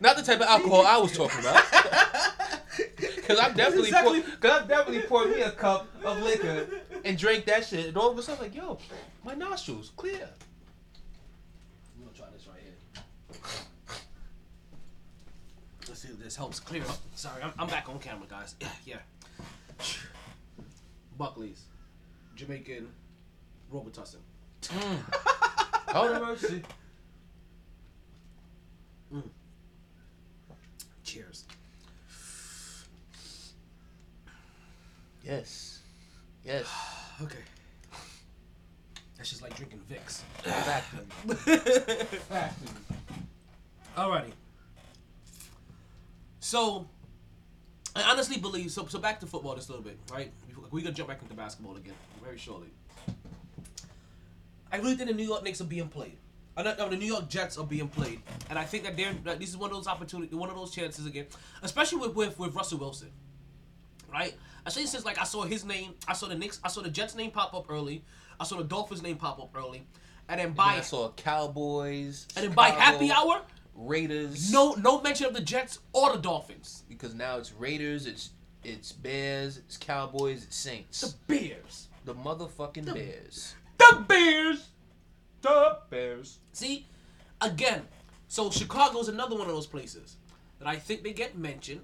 Not 0.00 0.16
the 0.16 0.22
type 0.22 0.40
of 0.40 0.46
alcohol 0.46 0.86
I 0.86 0.98
was 0.98 1.16
talking 1.16 1.40
about. 1.40 1.64
Cause 3.26 3.38
I'm 3.38 3.54
definitely 3.54 3.88
Exactly. 3.88 4.22
pour, 4.22 4.36
cause 4.38 4.62
I'm 4.62 4.68
definitely 4.68 5.02
poured 5.02 5.30
me 5.30 5.42
a 5.42 5.50
cup 5.52 5.86
of 6.04 6.20
liquor 6.22 6.66
and 7.04 7.16
drank 7.16 7.44
that 7.46 7.64
shit 7.64 7.86
and 7.86 7.96
all 7.96 8.10
of 8.10 8.18
a 8.18 8.22
sudden 8.22 8.42
like, 8.42 8.54
yo, 8.54 8.78
my 9.24 9.34
nostrils 9.34 9.92
clear. 9.96 10.28
I'm 11.96 12.04
gonna 12.04 12.16
try 12.16 12.26
this 12.32 12.46
right 12.48 12.58
here. 12.60 13.40
Let's 15.88 15.89
see 16.00 16.08
if 16.08 16.18
this 16.18 16.34
helps 16.34 16.58
clear 16.58 16.82
up. 16.82 16.96
Sorry, 17.14 17.42
I'm, 17.42 17.52
I'm 17.58 17.66
back 17.66 17.88
on 17.90 17.98
camera, 17.98 18.26
guys. 18.28 18.54
Yeah, 18.58 18.68
yeah. 18.86 18.96
Buckley's, 21.18 21.64
Jamaican, 22.36 22.88
Robitussin. 23.72 24.16
Mm. 24.62 24.98
Oh 25.94 26.12
no 26.12 26.20
mercy. 26.24 26.62
Mm. 29.12 29.22
Cheers. 31.04 31.44
Yes. 35.22 35.80
Yes. 36.44 36.66
Okay. 37.22 37.36
That's 39.18 39.28
just 39.28 39.42
like 39.42 39.54
drinking 39.54 39.82
Vicks. 39.90 40.22
Factory. 40.42 41.04
Factory. 42.30 42.68
Alrighty. 43.94 44.32
So, 46.50 46.88
I 47.94 48.02
honestly 48.10 48.36
believe 48.36 48.72
so. 48.72 48.84
So 48.86 48.98
back 48.98 49.20
to 49.20 49.26
football 49.26 49.54
just 49.54 49.68
a 49.68 49.72
little 49.72 49.84
bit, 49.84 50.00
right? 50.10 50.32
We're 50.72 50.82
gonna 50.82 50.92
jump 50.92 51.08
back 51.08 51.22
into 51.22 51.32
basketball 51.32 51.76
again 51.76 51.94
very 52.24 52.38
shortly. 52.38 52.66
I 54.72 54.78
really 54.78 54.96
think 54.96 55.10
the 55.10 55.14
New 55.14 55.28
York 55.28 55.44
Knicks 55.44 55.60
are 55.60 55.64
being 55.64 55.86
played. 55.86 56.16
Uh, 56.56 56.64
no, 56.64 56.88
the 56.88 56.96
New 56.96 57.06
York 57.06 57.28
Jets 57.28 57.56
are 57.56 57.64
being 57.64 57.86
played, 57.86 58.20
and 58.48 58.58
I 58.58 58.64
think 58.64 58.82
that 58.82 58.96
they're 58.96 59.12
that 59.22 59.38
this 59.38 59.48
is 59.48 59.56
one 59.56 59.70
of 59.70 59.76
those 59.76 59.86
opportunities, 59.86 60.34
one 60.34 60.50
of 60.50 60.56
those 60.56 60.72
chances 60.72 61.06
again, 61.06 61.26
especially 61.62 61.98
with 61.98 62.16
with, 62.16 62.36
with 62.36 62.52
Russell 62.52 62.78
Wilson, 62.78 63.12
right? 64.12 64.34
Especially 64.66 64.88
since 64.88 65.04
like 65.04 65.20
I 65.20 65.24
saw 65.24 65.42
his 65.42 65.64
name, 65.64 65.94
I 66.08 66.14
saw 66.14 66.26
the 66.26 66.34
Knicks, 66.34 66.58
I 66.64 66.68
saw 66.68 66.80
the 66.80 66.90
Jets 66.90 67.14
name 67.14 67.30
pop 67.30 67.54
up 67.54 67.66
early, 67.70 68.02
I 68.40 68.44
saw 68.44 68.56
the 68.56 68.64
Dolphins 68.64 69.02
name 69.02 69.18
pop 69.18 69.38
up 69.40 69.56
early, 69.56 69.84
and 70.28 70.40
then 70.40 70.48
Then 70.48 70.52
by 70.54 70.78
I 70.78 70.80
saw 70.80 71.12
Cowboys. 71.12 72.26
and 72.34 72.44
then 72.46 72.52
by 72.54 72.70
Chicago, 72.70 72.84
happy 72.84 73.12
hour, 73.12 73.42
Raiders. 73.88 74.52
no 74.52 74.74
no 74.74 75.00
mention 75.00 75.26
of 75.26 75.34
the 75.34 75.40
Jets 75.40 75.78
or 75.92 76.12
the 76.12 76.18
Dolphins. 76.18 76.84
because 76.88 77.14
now 77.14 77.36
it's 77.38 77.52
Raiders, 77.52 78.06
it's 78.06 78.30
it's 78.62 78.92
Bears, 78.92 79.56
it's 79.56 79.76
Cowboys, 79.78 80.44
it's 80.44 80.56
Saints. 80.56 81.00
The 81.00 81.14
Bears. 81.26 81.88
The 82.04 82.14
motherfucking 82.14 82.92
Bears. 82.92 83.54
The 83.78 84.04
Bears. 84.06 84.68
The 85.40 85.78
Bears. 85.88 86.38
See, 86.52 86.86
again, 87.40 87.82
so 88.28 88.50
Chicago's 88.50 89.08
another 89.08 89.34
one 89.34 89.48
of 89.48 89.54
those 89.54 89.66
places 89.66 90.16
that 90.58 90.68
I 90.68 90.76
think 90.76 91.02
they 91.02 91.12
get 91.14 91.38
mentioned 91.38 91.80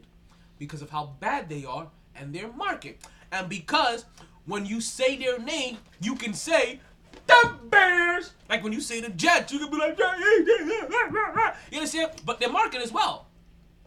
because 0.59 0.83
of 0.83 0.91
how 0.91 1.15
bad 1.19 1.49
they 1.49 1.65
are 1.65 1.89
and 2.15 2.35
their 2.35 2.53
market. 2.53 3.01
And 3.33 3.49
because 3.49 4.05
when 4.45 4.67
you 4.67 4.81
say 4.83 5.17
their 5.17 5.39
name, 5.39 5.79
you 6.01 6.15
can 6.15 6.35
say 6.35 6.81
the 7.27 7.55
Bears. 7.71 8.33
Like 8.49 8.63
when 8.63 8.73
you 8.73 8.81
say 8.81 9.01
the 9.01 9.11
Jets, 9.11 9.53
you 9.53 9.59
can 9.59 9.71
be 9.71 9.77
like, 9.77 9.99
Yeah, 9.99 10.15
yeah, 10.19 10.45
yeah, 10.47 10.89
yeah, 10.91 11.11
yeah, 11.13 11.55
you 11.71 11.79
understand? 11.79 12.13
But 12.25 12.41
their 12.41 12.51
market 12.51 12.83
as 12.83 12.93
well. 12.93 13.27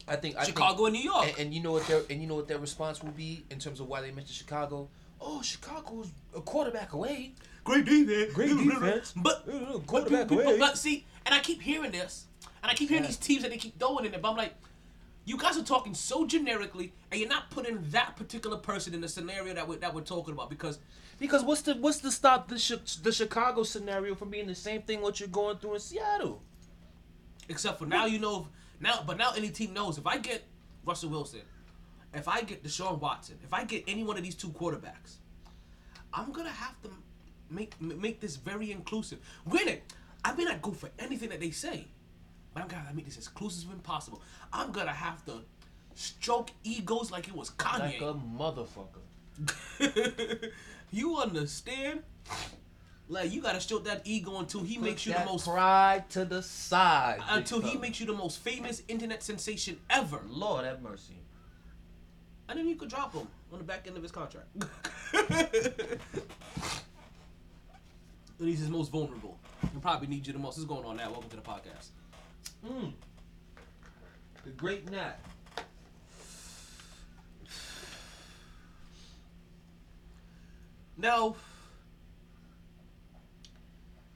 I 0.08 0.16
think 0.16 0.38
I 0.38 0.44
Chicago 0.44 0.86
think, 0.86 0.88
and 0.88 0.94
New 0.96 1.12
York. 1.12 1.28
And, 1.30 1.40
and 1.40 1.54
you 1.54 1.62
know 1.62 1.74
what 1.74 1.86
their 1.88 2.02
and 2.10 2.22
you 2.22 2.28
know 2.28 2.36
what 2.36 2.48
their 2.48 2.58
response 2.58 3.04
will 3.04 3.12
be 3.12 3.46
in 3.50 3.60
terms 3.60 3.80
of 3.80 3.88
why 3.88 4.02
they 4.02 4.12
mentioned 4.12 4.36
Chicago. 4.36 4.90
Oh, 5.22 5.42
Chicago's 5.42 6.10
a 6.36 6.42
quarterback 6.42 6.94
away. 6.94 7.34
Great 7.64 7.86
defense. 7.86 8.34
Great 8.34 8.58
defense. 8.58 9.14
But, 9.16 9.46
quarterback 9.86 10.28
but, 10.28 10.46
away. 10.46 10.58
but 10.58 10.78
see, 10.78 11.06
and 11.26 11.36
I 11.36 11.40
keep 11.40 11.62
hearing 11.62 11.92
this, 11.92 12.26
and 12.64 12.72
I 12.72 12.74
keep 12.74 12.90
hearing 12.90 13.04
these 13.04 13.18
teams 13.18 13.44
that 13.44 13.52
they 13.52 13.58
keep 13.58 13.78
throwing 13.78 14.06
in 14.06 14.12
there, 14.12 14.20
but 14.20 14.32
I'm 14.32 14.38
like, 14.38 14.56
you 15.26 15.38
guys 15.38 15.58
are 15.58 15.64
talking 15.64 15.94
so 15.94 16.26
generically, 16.26 16.94
and 17.12 17.20
you're 17.20 17.30
not 17.30 17.52
putting 17.52 17.78
that 17.92 18.16
particular 18.16 18.58
person 18.58 18.94
in 18.94 19.02
the 19.02 19.08
scenario 19.08 19.54
that 19.54 19.68
we're, 19.68 19.76
that 19.78 19.94
we're 19.94 20.02
talking 20.02 20.34
about 20.34 20.50
because 20.50 20.80
Because 21.20 21.44
what's 21.44 21.62
the 21.62 21.76
what's 21.76 22.00
the 22.00 22.12
stop 22.12 22.48
the 22.48 22.56
Chi- 22.56 22.82
the 23.04 23.12
Chicago 23.12 23.64
scenario 23.64 24.16
from 24.16 24.30
being 24.30 24.48
the 24.48 24.56
same 24.56 24.82
thing 24.84 25.02
what 25.02 25.20
you're 25.20 25.28
going 25.30 25.58
through 25.58 25.74
in 25.76 25.80
Seattle? 25.80 26.42
except 27.50 27.80
for 27.80 27.86
now, 27.88 28.06
you 28.06 28.20
know, 28.20 28.48
now, 28.80 29.02
but 29.08 29.18
now 29.18 29.32
any 29.36 29.50
team 29.50 29.74
knows 29.74 29.98
if 29.98 30.06
I 30.06 30.20
get 30.20 30.44
Russell 30.86 31.10
Wilson, 31.10 31.42
if 32.14 32.28
I 32.28 32.44
get 32.44 32.64
Deshaun 32.64 33.00
Watson, 33.00 33.40
if 33.44 33.52
I 33.56 33.64
get 33.64 33.84
any 33.88 34.04
one 34.04 34.18
of 34.18 34.24
these 34.24 34.36
two 34.36 34.50
quarterbacks, 34.50 35.16
I'm 36.14 36.32
gonna 36.32 36.52
have 36.52 36.80
to 36.84 36.90
make 37.50 37.80
make 37.82 38.20
this 38.20 38.36
very 38.36 38.72
inclusive. 38.72 39.18
Granted, 39.50 39.82
I 40.24 40.34
may 40.34 40.44
not 40.44 40.62
go 40.62 40.72
for 40.72 40.90
anything 41.00 41.30
that 41.30 41.40
they 41.40 41.50
say, 41.52 41.88
but 42.54 42.62
I'm 42.62 42.68
gonna 42.70 42.86
make 42.94 43.06
this 43.06 43.18
as 43.18 43.26
inclusive 43.28 43.72
as 43.74 43.80
possible. 43.82 44.22
I'm 44.54 44.72
gonna 44.72 44.94
have 44.94 45.26
to 45.26 45.42
stroke 45.96 46.52
egos 46.64 47.10
like 47.12 47.28
it 47.28 47.36
was 47.36 47.50
Kanye, 47.50 47.80
Like 47.80 48.00
Kanye. 48.00 48.12
a 48.12 48.14
motherfucker. 48.14 49.02
you 50.92 51.18
understand? 51.18 52.04
Like 53.08 53.32
you 53.32 53.42
gotta 53.42 53.60
stroke 53.60 53.86
that 53.86 54.02
ego 54.06 54.38
until 54.38 54.62
he 54.62 54.78
makes 54.78 55.06
you 55.06 55.14
Put 55.14 55.24
the 55.26 55.32
most 55.32 55.48
pride 55.48 56.10
to 56.12 56.26
the 56.26 56.44
side. 56.44 57.20
until 57.30 57.60
he 57.60 57.76
makes 57.78 58.00
you 58.00 58.06
the 58.06 58.14
most 58.14 58.40
famous 58.40 58.84
internet 58.88 59.24
sensation 59.24 59.78
ever. 59.90 60.22
Lord 60.30 60.66
have 60.66 60.82
mercy. 60.82 61.16
And 62.48 62.60
then 62.60 62.68
you 62.68 62.76
could 62.76 62.90
drop 62.90 63.14
him 63.14 63.28
on 63.52 63.58
the 63.58 63.64
back 63.64 63.88
end 63.88 63.98
of 63.98 64.04
his 64.04 64.12
contract. 64.12 64.48
and 68.40 68.48
he's 68.48 68.60
his 68.60 68.70
most 68.70 68.92
vulnerable. 68.92 69.40
He'll 69.72 69.82
probably 69.82 70.08
need 70.08 70.26
you 70.28 70.34
the 70.34 70.40
most. 70.40 70.58
What's 70.58 70.68
going 70.68 70.86
on 70.86 70.98
now? 70.98 71.12
Welcome 71.12 71.30
to 71.32 71.36
the 71.36 71.42
podcast. 71.42 71.90
Mm. 72.66 72.94
The 74.46 74.52
great 74.52 74.90
Nat. 74.92 75.20
Now, 81.00 81.36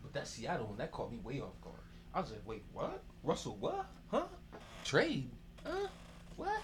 But 0.02 0.12
that 0.14 0.28
Seattle 0.28 0.68
one, 0.68 0.78
that 0.78 0.92
caught 0.92 1.12
me 1.12 1.18
way 1.24 1.40
off 1.40 1.60
guard. 1.62 1.80
I 2.14 2.20
was 2.20 2.32
like, 2.32 2.42
wait, 2.46 2.64
what? 2.74 3.02
Russell, 3.24 3.56
what? 3.62 3.86
Huh? 4.12 4.26
Trade? 4.84 5.30
Huh? 5.66 5.88
What? 6.36 6.62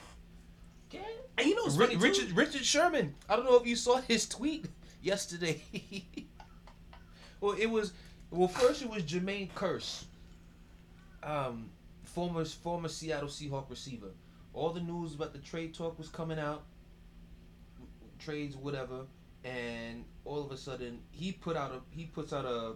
Okay. 0.94 1.06
and 1.38 1.48
you 1.48 1.56
know 1.56 1.64
what's 1.64 1.78
funny 1.78 1.94
too? 1.96 2.02
Richard 2.02 2.32
Richard 2.32 2.66
Sherman. 2.66 3.16
I 3.30 3.36
don't 3.38 3.46
know 3.46 3.56
if 3.56 3.66
you 3.66 3.76
saw 3.78 4.02
his 4.02 4.28
tweet 4.28 4.66
yesterday. 5.02 5.62
well, 7.40 7.54
it 7.54 7.68
was 7.68 7.94
well 8.32 8.48
first 8.48 8.82
it 8.82 8.90
was 8.90 9.04
Jermaine 9.04 9.50
Kearse, 9.54 10.04
um, 11.24 11.70
former 12.04 12.44
former 12.44 12.90
Seattle 12.90 13.30
Seahawk 13.30 13.70
receiver. 13.70 14.10
All 14.54 14.72
the 14.72 14.82
news 14.82 15.14
about 15.14 15.32
the 15.32 15.40
trade 15.40 15.74
talk 15.76 15.98
was 15.98 16.10
coming 16.10 16.40
out. 16.40 16.64
trades, 18.18 18.58
whatever, 18.58 19.06
and 19.44 20.04
all 20.26 20.44
of 20.44 20.52
a 20.52 20.58
sudden 20.58 21.00
he 21.12 21.32
put 21.32 21.56
out 21.56 21.72
a 21.72 21.82
he 21.96 22.06
puts 22.06 22.34
out 22.34 22.46
a 22.46 22.74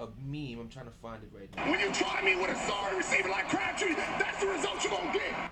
a 0.00 0.08
meme. 0.26 0.58
I'm 0.60 0.68
trying 0.68 0.86
to 0.86 0.92
find 1.02 1.22
it 1.22 1.30
right 1.32 1.48
now. 1.54 1.70
When 1.70 1.80
you 1.80 1.92
try 1.92 2.22
me 2.22 2.36
with 2.36 2.50
a 2.50 2.56
sorry 2.66 2.96
receiver 2.96 3.28
like 3.28 3.48
Crabtree, 3.48 3.94
that's 3.94 4.40
the 4.40 4.46
result 4.48 4.82
you're 4.82 4.92
gonna 4.92 5.12
get. 5.12 5.50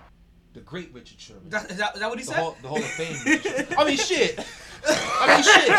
The 0.53 0.59
great 0.59 0.93
Richard 0.93 1.19
Sherman. 1.19 1.49
That, 1.49 1.71
is, 1.71 1.77
that, 1.77 1.95
is 1.95 2.01
that 2.01 2.09
what 2.09 2.19
he 2.19 2.25
the 2.25 2.31
said? 2.31 2.39
Hall, 2.39 2.57
the 2.61 2.67
Hall 2.67 2.77
of 2.77 2.83
Fame. 2.83 3.15
I 3.77 3.85
mean 3.85 3.97
shit. 3.97 4.39
I 4.85 5.35
mean 5.35 5.43
shit. 5.43 5.69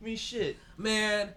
I 0.00 0.04
mean 0.04 0.16
shit. 0.16 0.56
Man, 0.76 1.28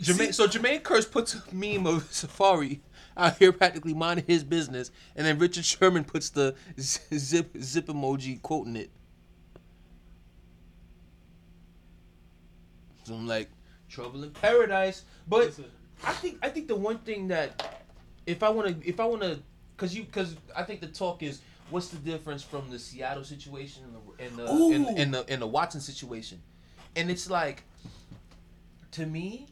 Jermaine, 0.00 0.32
so 0.32 0.46
Jermaine 0.46 0.80
Kearse 0.82 1.10
puts 1.10 1.34
a 1.34 1.42
meme 1.54 1.86
of 1.86 2.10
Safari 2.12 2.80
out 3.16 3.36
here 3.36 3.52
practically 3.52 3.92
minding 3.92 4.24
his 4.26 4.44
business, 4.44 4.90
and 5.14 5.26
then 5.26 5.38
Richard 5.38 5.64
Sherman 5.64 6.04
puts 6.04 6.30
the 6.30 6.54
zip 6.80 7.54
zip 7.60 7.86
emoji 7.88 8.40
quoting 8.40 8.76
it. 8.76 8.90
Like, 13.10 13.50
trouble 13.90 14.24
in 14.24 14.30
paradise. 14.30 15.04
But 15.28 15.46
Listen. 15.46 15.64
I 16.04 16.12
think 16.12 16.38
I 16.42 16.48
think 16.48 16.68
the 16.68 16.76
one 16.76 16.98
thing 16.98 17.28
that 17.28 17.82
if 18.26 18.42
I 18.42 18.48
want 18.48 18.68
to 18.68 18.88
if 18.88 19.00
I 19.00 19.04
want 19.04 19.22
to 19.22 19.38
because 19.76 19.94
you 19.94 20.04
because 20.04 20.36
I 20.56 20.62
think 20.62 20.80
the 20.80 20.86
talk 20.86 21.22
is 21.22 21.42
what's 21.68 21.88
the 21.88 21.98
difference 21.98 22.42
from 22.42 22.70
the 22.70 22.78
Seattle 22.78 23.24
situation 23.24 23.84
and 23.84 23.94
the 23.94 24.24
and 24.24 24.36
the 24.36 24.74
and, 24.74 24.98
and 24.98 25.14
the 25.14 25.24
and 25.28 25.42
the 25.42 25.46
Watson 25.46 25.80
situation, 25.80 26.40
and 26.96 27.10
it's 27.10 27.28
like 27.28 27.64
to 28.92 29.06
me, 29.06 29.48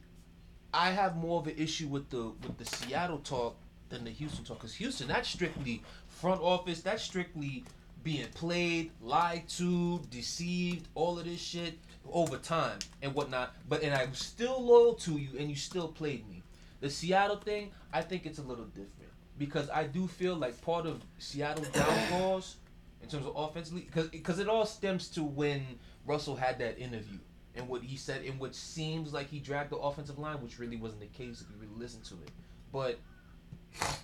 I 0.72 0.90
have 0.90 1.16
more 1.16 1.40
of 1.40 1.46
an 1.46 1.54
issue 1.56 1.88
with 1.88 2.08
the 2.10 2.32
with 2.42 2.56
the 2.56 2.64
Seattle 2.64 3.18
talk 3.18 3.56
than 3.90 4.04
the 4.04 4.10
Houston 4.10 4.44
talk 4.44 4.58
because 4.58 4.74
Houston 4.74 5.08
that's 5.08 5.28
strictly 5.28 5.82
front 6.08 6.40
office 6.40 6.80
that's 6.80 7.02
strictly 7.02 7.64
being 8.04 8.28
played, 8.34 8.90
lied 9.02 9.46
to, 9.48 10.00
deceived, 10.10 10.88
all 10.94 11.18
of 11.18 11.24
this 11.24 11.40
shit 11.40 11.74
over 12.10 12.36
time 12.38 12.78
and 13.02 13.14
whatnot. 13.14 13.54
But 13.68 13.82
and 13.82 13.94
I'm 13.94 14.14
still 14.14 14.62
loyal 14.62 14.94
to 14.94 15.12
you, 15.12 15.38
and 15.38 15.48
you 15.48 15.56
still 15.56 15.88
played 15.88 16.28
me. 16.28 16.42
The 16.80 16.90
Seattle 16.90 17.36
thing, 17.36 17.72
I 17.92 18.02
think 18.02 18.26
it's 18.26 18.38
a 18.38 18.42
little 18.42 18.66
different 18.66 19.12
because 19.38 19.70
I 19.70 19.84
do 19.84 20.06
feel 20.06 20.34
like 20.34 20.60
part 20.62 20.86
of 20.86 21.02
Seattle's 21.18 21.68
downfalls 21.68 22.56
in 23.02 23.08
terms 23.08 23.26
of 23.26 23.32
offensively, 23.36 23.82
because 23.82 24.08
because 24.08 24.38
it 24.38 24.48
all 24.48 24.66
stems 24.66 25.08
to 25.10 25.22
when 25.22 25.62
Russell 26.06 26.36
had 26.36 26.58
that 26.58 26.78
interview 26.78 27.18
and 27.54 27.68
what 27.68 27.82
he 27.82 27.96
said, 27.96 28.22
and 28.24 28.38
which 28.38 28.54
seems 28.54 29.12
like 29.12 29.28
he 29.28 29.38
dragged 29.38 29.70
the 29.70 29.76
offensive 29.76 30.18
line, 30.18 30.40
which 30.42 30.58
really 30.58 30.76
wasn't 30.76 31.00
the 31.00 31.06
case 31.06 31.40
if 31.40 31.48
you 31.50 31.56
really 31.60 31.80
listen 31.80 32.00
to 32.02 32.14
it. 32.14 32.30
But 32.72 32.98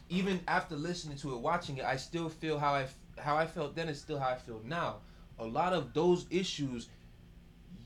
even 0.08 0.40
after 0.48 0.76
listening 0.76 1.16
to 1.18 1.34
it, 1.34 1.40
watching 1.40 1.78
it, 1.78 1.84
I 1.84 1.96
still 1.96 2.28
feel 2.28 2.58
how 2.58 2.74
I 2.74 2.86
how 3.18 3.36
I 3.36 3.46
felt 3.46 3.74
then 3.74 3.88
is 3.88 4.00
still 4.00 4.18
how 4.18 4.30
I 4.30 4.36
feel 4.36 4.60
now. 4.64 4.96
A 5.38 5.44
lot 5.44 5.72
of 5.72 5.92
those 5.94 6.26
issues 6.30 6.88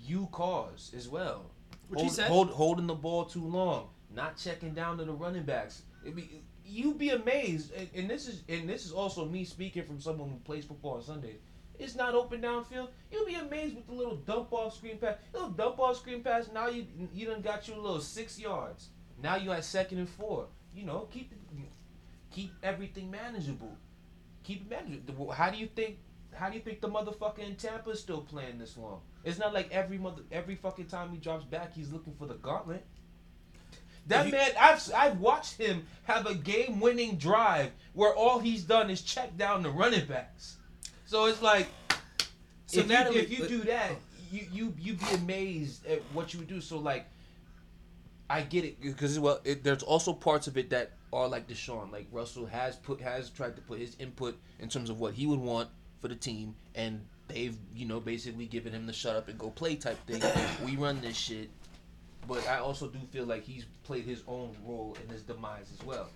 you 0.09 0.29
cause 0.33 0.93
as 0.97 1.09
well. 1.09 1.51
What 1.89 1.99
you 2.01 2.05
Hold- 2.05 2.13
said? 2.13 2.29
hold- 2.29 2.51
holding 2.51 2.87
the 2.87 2.95
ball 2.95 3.25
too 3.25 3.45
long, 3.47 3.89
not 4.15 4.37
checking 4.37 4.75
down 4.75 4.99
to 4.99 5.05
the 5.05 5.13
running 5.13 5.45
backs. 5.45 5.83
It 6.05 6.15
be 6.15 6.43
you'd 6.65 6.99
be 6.99 7.11
amazed, 7.11 7.73
and, 7.73 7.89
and 7.95 8.11
this 8.11 8.29
is 8.29 8.43
and 8.49 8.69
this 8.69 8.85
is 8.85 8.93
also 8.93 9.25
me 9.25 9.45
speaking 9.45 9.85
from 9.85 10.01
someone 10.01 10.29
who 10.31 10.37
plays 10.39 10.65
football 10.65 10.95
on 10.95 11.03
Sundays. 11.03 11.39
It's 11.79 11.95
not 11.95 12.15
open 12.15 12.41
downfield. 12.43 12.89
You'll 13.13 13.25
be 13.25 13.37
amazed 13.37 13.77
with 13.77 13.87
the 13.87 13.93
little 13.93 14.17
dump 14.17 14.53
off 14.53 14.75
screen 14.77 14.99
pass. 14.99 15.17
Little 15.33 15.51
dump 15.51 15.79
off 15.79 15.97
screen 15.97 16.23
pass. 16.23 16.49
Now 16.53 16.69
you 16.69 16.87
you 17.15 17.27
done 17.27 17.41
got 17.41 17.69
you 17.69 17.75
a 17.75 17.81
little 17.81 18.01
six 18.01 18.39
yards. 18.39 18.89
Now 19.23 19.37
you 19.37 19.53
at 19.53 19.65
second 19.65 19.99
and 19.99 20.09
four. 20.09 20.47
You 20.75 20.85
know, 20.85 21.09
keep 21.11 21.33
keep 22.31 22.53
everything 22.63 23.11
manageable. 23.11 23.77
Keep 24.45 24.63
it 24.63 24.71
manageable. 24.71 25.31
How 25.31 25.51
do 25.51 25.57
you 25.59 25.67
think? 25.67 25.99
How 26.33 26.49
do 26.49 26.57
you 26.57 26.63
think 26.63 26.81
the 26.81 26.89
motherfucker 26.89 27.39
in 27.41 27.57
Tampa 27.57 27.91
is 27.91 28.01
still 28.01 28.21
playing 28.21 28.59
this 28.59 28.77
long? 28.77 29.01
It's 29.25 29.39
not 29.39 29.53
like 29.53 29.71
every 29.73 29.99
mother 29.99 30.23
every 30.33 30.55
fucking 30.57 30.87
time 30.87 31.11
he 31.11 31.19
drops 31.19 31.45
back, 31.45 31.75
he's 31.75 31.93
looking 31.93 32.15
for 32.15 32.27
the 32.27 32.35
gauntlet. 32.35 32.85
That 34.07 34.27
you- 34.27 34.33
man, 34.33 34.53
I've 34.59 34.91
I've 34.95 35.21
watched 35.21 35.55
him 35.59 35.87
have 36.05 36.27
a 36.27 36.35
game-winning 36.35 37.17
drive 37.19 37.73
where 37.93 38.15
all 38.15 38.39
he's 38.39 38.65
done 38.65 38.91
is 38.91 39.03
check 39.03 39.37
down 39.37 39.63
the 39.63 39.71
running 39.71 40.07
backs. 40.07 40.57
So 41.07 41.27
it's 41.27 41.43
like, 41.43 41.69
So 42.67 42.81
if, 42.81 42.89
Natalie- 42.89 43.17
you, 43.17 43.23
if 43.23 43.31
you 43.31 43.39
but- 43.41 43.49
do 43.49 43.61
that, 43.65 43.93
you 44.31 44.47
you 44.53 44.75
you'd 44.79 44.99
be 45.01 45.15
amazed 45.15 45.87
at 45.87 46.01
what 46.13 46.33
you 46.33 46.39
would 46.41 46.49
do. 46.49 46.61
So 46.61 46.79
like, 46.79 47.07
I 48.31 48.43
get 48.43 48.65
it 48.65 48.81
because 48.81 49.19
well, 49.19 49.41
it, 49.45 49.65
there's 49.65 49.83
also 49.83 50.13
parts 50.13 50.47
of 50.47 50.57
it 50.57 50.71
that 50.71 50.93
are 51.13 51.29
like 51.29 51.47
Deshaun. 51.49 51.91
Like 51.93 52.07
Russell 52.13 52.47
has 52.47 52.77
put 52.77 53.01
has 53.01 53.31
tried 53.31 53.57
to 53.57 53.63
put 53.63 53.79
his 53.79 53.97
input 53.99 54.39
in 54.59 54.69
terms 54.69 54.91
of 54.91 55.01
what 55.01 55.15
he 55.15 55.27
would 55.27 55.41
want 55.41 55.69
for 56.01 56.09
the 56.09 56.15
team, 56.17 56.55
and 56.75 57.05
they've 57.29 57.57
you 57.75 57.87
know 57.87 58.01
basically 58.01 58.47
given 58.47 58.73
him 58.73 58.87
the 58.87 58.93
shut 58.93 59.17
up 59.17 59.29
and 59.29 59.39
go 59.39 59.51
play 59.51 59.77
type 59.77 59.99
thing. 60.07 60.23
we 60.65 60.77
run 60.77 61.01
this 61.01 61.17
shit, 61.17 61.51
but 62.27 62.47
I 62.49 62.59
also 62.59 62.89
do 62.89 62.99
feel 63.11 63.27
like 63.27 63.45
he's 63.45 63.65
played 63.85 64.05
his 64.05 64.23
own 64.27 64.55
role 64.65 64.97
in 65.03 65.13
his 65.13 65.23
demise 65.23 65.71
as 65.79 65.87
well. 65.87 66.09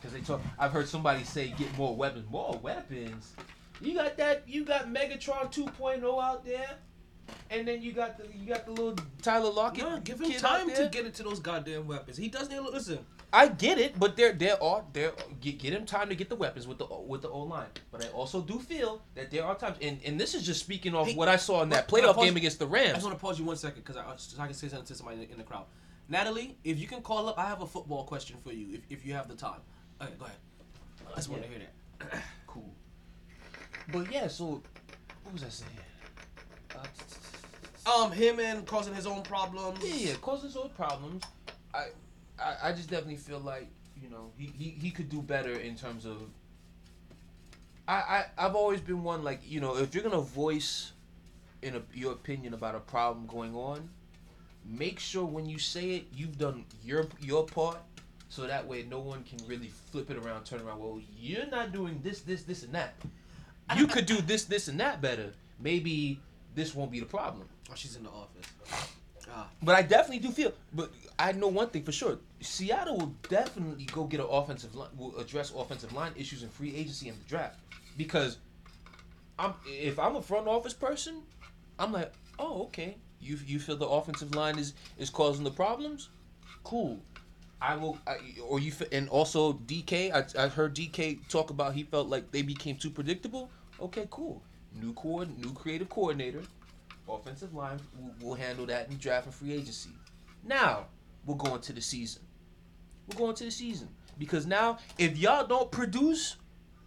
Because 0.00 0.12
they 0.12 0.20
talk, 0.20 0.40
I've 0.58 0.72
heard 0.72 0.88
somebody 0.88 1.24
say 1.24 1.48
get 1.56 1.76
more 1.76 1.94
weapons, 1.94 2.30
more 2.30 2.58
weapons. 2.62 3.34
You 3.80 3.94
got 3.94 4.16
that? 4.16 4.44
You 4.46 4.64
got 4.64 4.86
Megatron 4.86 5.52
2.0 5.52 6.22
out 6.22 6.44
there, 6.44 6.78
and 7.50 7.66
then 7.66 7.82
you 7.82 7.92
got 7.92 8.18
the 8.18 8.24
you 8.36 8.46
got 8.46 8.66
the 8.66 8.72
little 8.72 8.96
Tyler 9.22 9.50
Lockett. 9.50 9.84
no, 9.84 9.98
give 10.00 10.20
him 10.20 10.32
time 10.32 10.70
to 10.70 10.88
get 10.90 11.06
into 11.06 11.22
those 11.22 11.40
goddamn 11.40 11.86
weapons. 11.86 12.16
He 12.16 12.28
doesn't 12.28 12.52
even 12.52 12.66
listen. 12.66 12.98
I 13.32 13.48
get 13.48 13.78
it, 13.78 13.98
but 13.98 14.16
there 14.16 14.32
there 14.32 14.62
are 14.62 14.84
there 14.92 15.12
get, 15.40 15.58
get 15.58 15.72
him 15.72 15.84
time 15.84 16.08
to 16.08 16.14
get 16.14 16.28
the 16.28 16.36
weapons 16.36 16.68
with 16.68 16.78
the 16.78 16.86
with 16.86 17.22
the 17.22 17.28
O 17.28 17.40
line. 17.40 17.66
But 17.90 18.04
I 18.04 18.08
also 18.08 18.40
do 18.40 18.60
feel 18.60 19.02
that 19.16 19.30
there 19.32 19.44
are 19.44 19.56
times, 19.56 19.76
and, 19.82 19.98
and 20.04 20.20
this 20.20 20.34
is 20.34 20.46
just 20.46 20.60
speaking 20.60 20.94
off 20.94 21.08
Hey, 21.08 21.16
what 21.16 21.28
I 21.28 21.36
saw 21.36 21.62
in 21.62 21.68
that 21.70 21.88
playoff 21.88 22.22
game 22.22 22.36
against 22.36 22.60
the 22.60 22.66
Rams. 22.66 22.90
I 22.90 22.92
just 22.92 23.04
want 23.04 23.18
to 23.18 23.20
pause 23.20 23.38
you 23.38 23.44
one 23.44 23.56
second 23.56 23.82
because 23.82 23.96
I, 23.96 24.04
so 24.16 24.40
I 24.40 24.46
can 24.46 24.54
say 24.54 24.68
something 24.68 24.86
to 24.86 24.94
somebody 24.94 25.28
in 25.30 25.36
the, 25.36 25.42
crowd. 25.44 25.64
Natalie, 26.08 26.56
if 26.62 26.78
you 26.78 26.86
can 26.86 27.02
call 27.02 27.28
up, 27.28 27.36
I 27.38 27.46
have 27.46 27.60
a 27.60 27.66
football 27.66 28.04
question 28.04 28.36
for 28.40 28.52
you 28.52 28.74
if, 28.74 28.80
if 28.88 29.06
you 29.06 29.14
have 29.14 29.26
the 29.26 29.34
time. 29.34 29.60
Okay, 30.00 30.12
go 30.18 30.26
ahead. 30.26 30.36
I 31.10 31.16
just 31.16 31.28
want 31.28 31.42
to 31.42 31.48
hear 31.48 31.58
that. 31.58 32.22
Cool. 32.46 32.70
But 33.92 34.12
yeah, 34.12 34.28
so 34.28 34.62
what 35.24 35.32
was 35.32 35.42
I 35.42 35.48
saying? 35.48 35.70
Um, 37.86 38.12
him 38.12 38.40
and 38.40 38.66
causing 38.66 38.94
his 38.94 39.06
own 39.06 39.22
problems. 39.22 39.78
Yeah, 39.82 40.10
yeah, 40.10 40.14
causing 40.20 40.48
his 40.48 40.56
own 40.56 40.70
problems. 40.70 41.22
I, 41.74 41.86
I, 42.38 42.56
I 42.64 42.72
just 42.72 42.88
definitely 42.88 43.16
feel 43.16 43.40
like 43.40 43.68
you 44.00 44.08
know 44.08 44.30
he, 44.38 44.46
he, 44.58 44.70
he 44.70 44.90
could 44.90 45.08
do 45.08 45.20
better 45.20 45.52
in 45.52 45.76
terms 45.76 46.06
of. 46.06 46.22
I, 47.86 47.94
I 47.94 48.24
I've 48.38 48.54
always 48.54 48.80
been 48.80 49.02
one 49.02 49.22
like 49.22 49.40
you 49.44 49.60
know 49.60 49.76
if 49.76 49.94
you're 49.94 50.04
gonna 50.04 50.20
voice, 50.20 50.92
in 51.62 51.76
a, 51.76 51.82
your 51.92 52.12
opinion 52.12 52.54
about 52.54 52.74
a 52.74 52.80
problem 52.80 53.26
going 53.26 53.54
on, 53.54 53.88
make 54.64 54.98
sure 54.98 55.24
when 55.26 55.46
you 55.46 55.58
say 55.58 55.90
it 55.90 56.04
you've 56.14 56.38
done 56.38 56.64
your 56.82 57.06
your 57.20 57.44
part, 57.44 57.78
so 58.30 58.46
that 58.46 58.66
way 58.66 58.84
no 58.88 58.98
one 58.98 59.22
can 59.24 59.38
really 59.46 59.70
flip 59.92 60.10
it 60.10 60.16
around, 60.16 60.44
turn 60.44 60.60
around. 60.62 60.80
Well, 60.80 61.00
you're 61.18 61.46
not 61.46 61.72
doing 61.72 62.00
this, 62.02 62.20
this, 62.22 62.42
this, 62.42 62.62
and 62.62 62.74
that. 62.74 62.94
You 63.76 63.86
could 63.86 64.06
do 64.06 64.20
this, 64.20 64.44
this, 64.44 64.68
and 64.68 64.80
that 64.80 65.00
better. 65.00 65.32
Maybe 65.60 66.20
this 66.54 66.74
won't 66.74 66.90
be 66.90 67.00
the 67.00 67.06
problem. 67.06 67.48
Oh, 67.70 67.74
she's 67.74 67.96
in 67.96 68.04
the 68.04 68.10
office. 68.10 68.46
Ah, 69.30 69.48
But 69.62 69.74
I 69.74 69.82
definitely 69.82 70.18
do 70.20 70.30
feel. 70.30 70.52
But 70.72 70.90
I 71.18 71.32
know 71.32 71.48
one 71.48 71.68
thing 71.70 71.82
for 71.82 71.92
sure: 71.92 72.18
Seattle 72.40 72.98
will 72.98 73.14
definitely 73.28 73.86
go 73.86 74.04
get 74.04 74.20
an 74.20 74.26
offensive 74.28 74.74
line, 74.74 74.90
will 74.96 75.16
address 75.18 75.52
offensive 75.56 75.92
line 75.92 76.12
issues 76.16 76.42
in 76.42 76.48
free 76.50 76.74
agency 76.74 77.08
and 77.08 77.18
the 77.18 77.24
draft. 77.28 77.58
Because 77.96 78.38
I'm 79.38 79.54
if 79.66 79.98
I'm 79.98 80.16
a 80.16 80.22
front 80.22 80.46
office 80.48 80.74
person, 80.74 81.22
I'm 81.78 81.92
like, 81.92 82.12
oh 82.38 82.64
okay, 82.64 82.96
you 83.20 83.38
you 83.46 83.58
feel 83.58 83.76
the 83.76 83.88
offensive 83.88 84.34
line 84.34 84.58
is 84.58 84.74
is 84.98 85.10
causing 85.10 85.44
the 85.44 85.50
problems, 85.50 86.10
cool. 86.62 87.00
I 87.62 87.76
will, 87.76 87.96
I, 88.06 88.18
or 88.46 88.60
you, 88.60 88.72
and 88.92 89.08
also 89.08 89.54
DK. 89.54 90.12
I, 90.12 90.44
I 90.44 90.48
heard 90.48 90.74
DK 90.74 91.26
talk 91.28 91.48
about 91.48 91.72
he 91.72 91.84
felt 91.84 92.08
like 92.08 92.30
they 92.30 92.42
became 92.42 92.76
too 92.76 92.90
predictable. 92.90 93.48
Okay, 93.80 94.06
cool. 94.10 94.42
New 94.80 94.92
core, 94.94 95.26
new 95.26 95.52
creative 95.52 95.88
coordinator, 95.88 96.42
offensive 97.08 97.54
line. 97.54 97.78
We'll, 97.98 98.14
we'll 98.20 98.34
handle 98.34 98.66
that 98.66 98.90
in 98.90 98.96
draft 98.98 99.26
and 99.26 99.34
free 99.34 99.52
agency. 99.52 99.90
Now 100.42 100.86
we're 101.26 101.36
going 101.36 101.60
to 101.60 101.72
the 101.72 101.80
season. 101.80 102.22
We're 103.08 103.18
going 103.18 103.34
to 103.36 103.44
the 103.44 103.50
season 103.50 103.88
because 104.18 104.46
now 104.46 104.78
if 104.98 105.16
y'all 105.16 105.46
don't 105.46 105.70
produce 105.70 106.36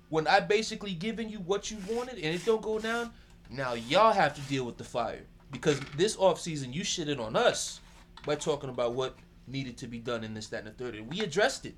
when 0.10 0.28
I 0.28 0.40
basically 0.40 0.94
giving 0.94 1.30
you 1.30 1.40
what 1.40 1.70
you 1.70 1.78
wanted 1.90 2.16
and 2.16 2.36
it 2.36 2.46
don't 2.46 2.62
go 2.62 2.80
down, 2.80 3.12
now 3.50 3.74
y'all 3.74 4.14
have 4.14 4.36
to 4.36 4.42
deal 4.42 4.66
with 4.66 4.78
the 4.78 4.84
fire 4.84 5.24
because 5.52 5.80
this 5.96 6.16
offseason 6.16 6.74
you 6.74 6.82
shitted 6.82 7.20
on 7.20 7.36
us 7.36 7.80
by 8.26 8.36
talking 8.36 8.70
about 8.70 8.94
what 8.94 9.16
needed 9.48 9.78
to 9.78 9.88
be 9.88 10.00
done 10.00 10.24
in 10.24 10.34
this, 10.34 10.48
that, 10.48 10.66
and 10.66 10.68
the 10.68 10.84
third, 10.84 10.96
and 10.96 11.10
we 11.10 11.22
addressed 11.22 11.66
it. 11.66 11.76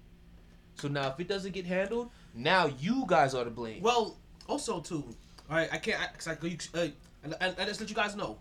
So 0.76 0.88
now 0.88 1.10
if 1.10 1.20
it 1.20 1.28
doesn't 1.28 1.54
get 1.54 1.66
handled, 1.66 2.10
now 2.34 2.68
you 2.80 3.04
guys 3.08 3.36
are 3.36 3.44
to 3.44 3.52
blame. 3.52 3.82
Well, 3.82 4.18
also 4.48 4.80
too, 4.80 5.16
all 5.50 5.58
right. 5.58 5.70
I 5.72 5.78
can't. 5.78 6.02
I, 6.02 6.08
cause 6.08 6.28
I, 6.28 6.38
you, 6.46 6.58
uh, 6.74 6.88
and, 7.24 7.36
and, 7.42 7.56
and 7.58 7.68
just 7.68 7.80
let 7.80 7.90
you 7.90 7.96
guys 7.96 8.16
know, 8.16 8.38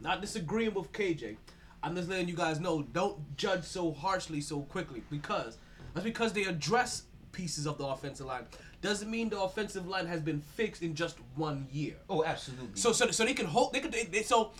not 0.00 0.20
disagreeing 0.20 0.74
with 0.74 0.92
KJ. 0.92 1.36
I'm 1.82 1.94
just 1.96 2.08
letting 2.08 2.28
you 2.28 2.36
guys 2.36 2.60
know. 2.60 2.82
Don't 2.82 3.36
judge 3.36 3.64
so 3.64 3.92
harshly 3.92 4.40
so 4.40 4.60
quickly 4.60 5.02
because 5.10 5.56
that's 5.94 6.04
because 6.04 6.32
they 6.32 6.44
address 6.44 7.04
pieces 7.32 7.66
of 7.66 7.78
the 7.78 7.86
offensive 7.86 8.26
line 8.26 8.44
doesn't 8.82 9.10
mean 9.10 9.28
the 9.28 9.40
offensive 9.40 9.86
line 9.86 10.06
has 10.06 10.20
been 10.20 10.40
fixed 10.40 10.82
in 10.82 10.94
just 10.94 11.18
one 11.36 11.66
year. 11.70 11.94
Oh, 12.08 12.24
absolutely. 12.24 12.68
So 12.74 12.92
so 12.92 13.10
so 13.10 13.24
they 13.24 13.34
can 13.34 13.46
hold. 13.46 13.72
They 13.72 13.80
could. 13.80 13.92
They, 13.92 14.04
they, 14.04 14.22
so 14.22 14.52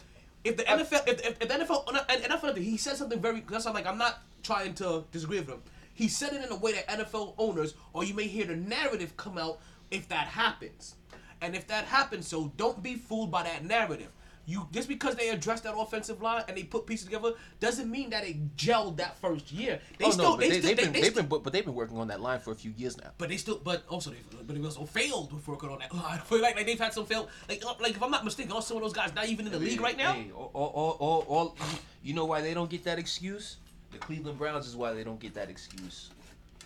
if 0.45 0.57
the 0.57 0.64
NFL, 0.64 1.09
if, 1.09 1.20
if, 1.20 1.43
if 1.43 1.49
the 1.49 1.55
NFL, 1.55 1.88
and 1.88 2.22
NFL, 2.24 2.57
he 2.59 2.76
said 2.76 2.97
something 2.97 3.20
very. 3.20 3.43
That's 3.49 3.64
why, 3.64 3.72
like 3.72 3.86
I'm 3.86 3.99
not 3.99 4.20
trying 4.43 4.74
to 4.74 5.05
disagree 5.12 5.38
with 5.38 5.49
him. 5.49 5.62
He 5.95 6.09
said 6.09 6.32
it 6.32 6.45
in 6.45 6.51
a 6.51 6.57
way 6.57 6.72
that 6.72 6.88
NFL 6.88 7.34
owners, 7.38 7.74
or 7.93 8.05
you 8.05 8.14
may 8.14 8.26
hear 8.26 8.47
the 8.47 8.57
narrative 8.57 9.16
come 9.16 9.38
out 9.38 9.59
if 9.91 10.09
that 10.09 10.28
happens, 10.28 10.95
and 11.41 11.55
if 11.55 11.66
that 11.68 11.84
happens, 11.84 12.26
so 12.26 12.53
don't 12.57 12.82
be 12.82 12.95
fooled 12.95 13.30
by 13.30 13.43
that 13.45 13.64
narrative. 13.64 14.09
You 14.47 14.66
just 14.72 14.88
because 14.88 15.14
they 15.14 15.28
addressed 15.28 15.62
that 15.64 15.74
offensive 15.76 16.22
line 16.22 16.43
and 16.49 16.57
they 16.57 16.64
put 16.64 16.84
pieces 16.86 17.05
together 17.05 17.34
doesn't 17.61 17.88
mean 17.88 18.11
that 18.11 18.24
it 18.26 18.57
gelled 18.57 18.97
that 18.97 19.16
first 19.18 19.53
year. 19.53 19.78
They 19.99 20.07
oh 20.07 20.11
still, 20.11 20.24
no, 20.24 20.36
but 20.36 20.41
they, 20.41 20.59
still, 20.59 20.70
have 20.70 20.76
been, 20.76 20.93
they 20.93 21.01
they've 21.03 21.11
still- 21.11 21.22
been, 21.22 21.28
but, 21.28 21.45
but 21.45 21.53
they've 21.53 21.64
been 21.64 21.74
working 21.74 21.99
on 21.99 22.09
that 22.09 22.20
line 22.20 22.41
for 22.41 22.51
a 22.51 22.55
few 22.57 22.72
years 22.76 22.97
now. 22.99 23.11
but 23.18 23.28
they 23.28 23.36
still, 23.36 23.61
but 23.62 23.84
also 23.88 24.11
they, 24.11 24.16
but 24.45 24.57
they 24.57 24.64
also 24.64 24.86
failed 24.86 25.32
with 25.32 25.47
working 25.47 25.68
on 25.68 25.78
that 25.78 25.95
line. 25.95 26.18
I 26.18 26.18
feel 26.24 26.41
like, 26.41 26.57
like 26.57 26.66
they've 26.66 26.80
had 26.80 26.93
some 26.93 27.07
fail. 27.07 27.28
Like, 27.49 27.64
uh, 27.64 27.74
like 27.80 27.93
if 27.93 28.03
I'm 28.03 28.11
not 28.11 28.24
mistaken, 28.24 28.51
all 28.51 28.62
some 28.62 28.78
of 28.78 28.82
those 28.82 28.93
guys 28.93 29.14
not 29.14 29.28
even 29.28 29.47
in 29.47 29.53
the 29.53 29.59
league 29.59 29.80
right 29.80 29.97
now. 29.97 30.14
Hey, 30.14 30.30
all, 30.34 30.51
all, 30.55 30.97
all, 30.99 31.24
all, 31.28 31.57
you 32.03 32.14
know 32.14 32.24
why 32.24 32.41
they 32.41 32.55
don't 32.55 32.70
get 32.70 32.82
that 32.84 32.99
excuse? 32.99 33.59
The 33.93 33.99
Cleveland 33.99 34.38
Browns 34.38 34.66
is 34.66 34.74
why 34.74 34.95
they 34.95 35.05
don't 35.05 35.20
get 35.20 35.34
that 35.34 35.49
excuse. 35.51 36.11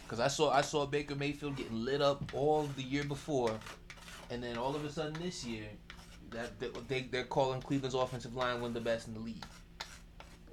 Because 0.05 0.21
I 0.21 0.29
saw 0.29 0.51
I 0.53 0.61
saw 0.61 0.87
Baker 0.87 1.15
Mayfield 1.17 1.57
getting 1.57 1.85
lit 1.85 2.01
up 2.01 2.23
all 2.35 2.69
the 2.77 2.83
year 2.83 3.05
before, 3.05 3.59
and 4.31 4.43
then 4.43 4.57
all 4.57 4.75
of 4.75 4.85
a 4.85 4.91
sudden 4.91 5.15
this 5.23 5.45
year, 5.45 5.67
that 6.31 6.51
they 6.89 7.03
they're 7.03 7.25
calling 7.25 7.61
Cleveland's 7.61 7.95
offensive 7.95 8.35
line 8.35 8.61
one 8.61 8.69
of 8.71 8.75
the 8.75 8.81
best 8.81 9.09
in 9.09 9.15
the 9.15 9.21
league. 9.21 9.45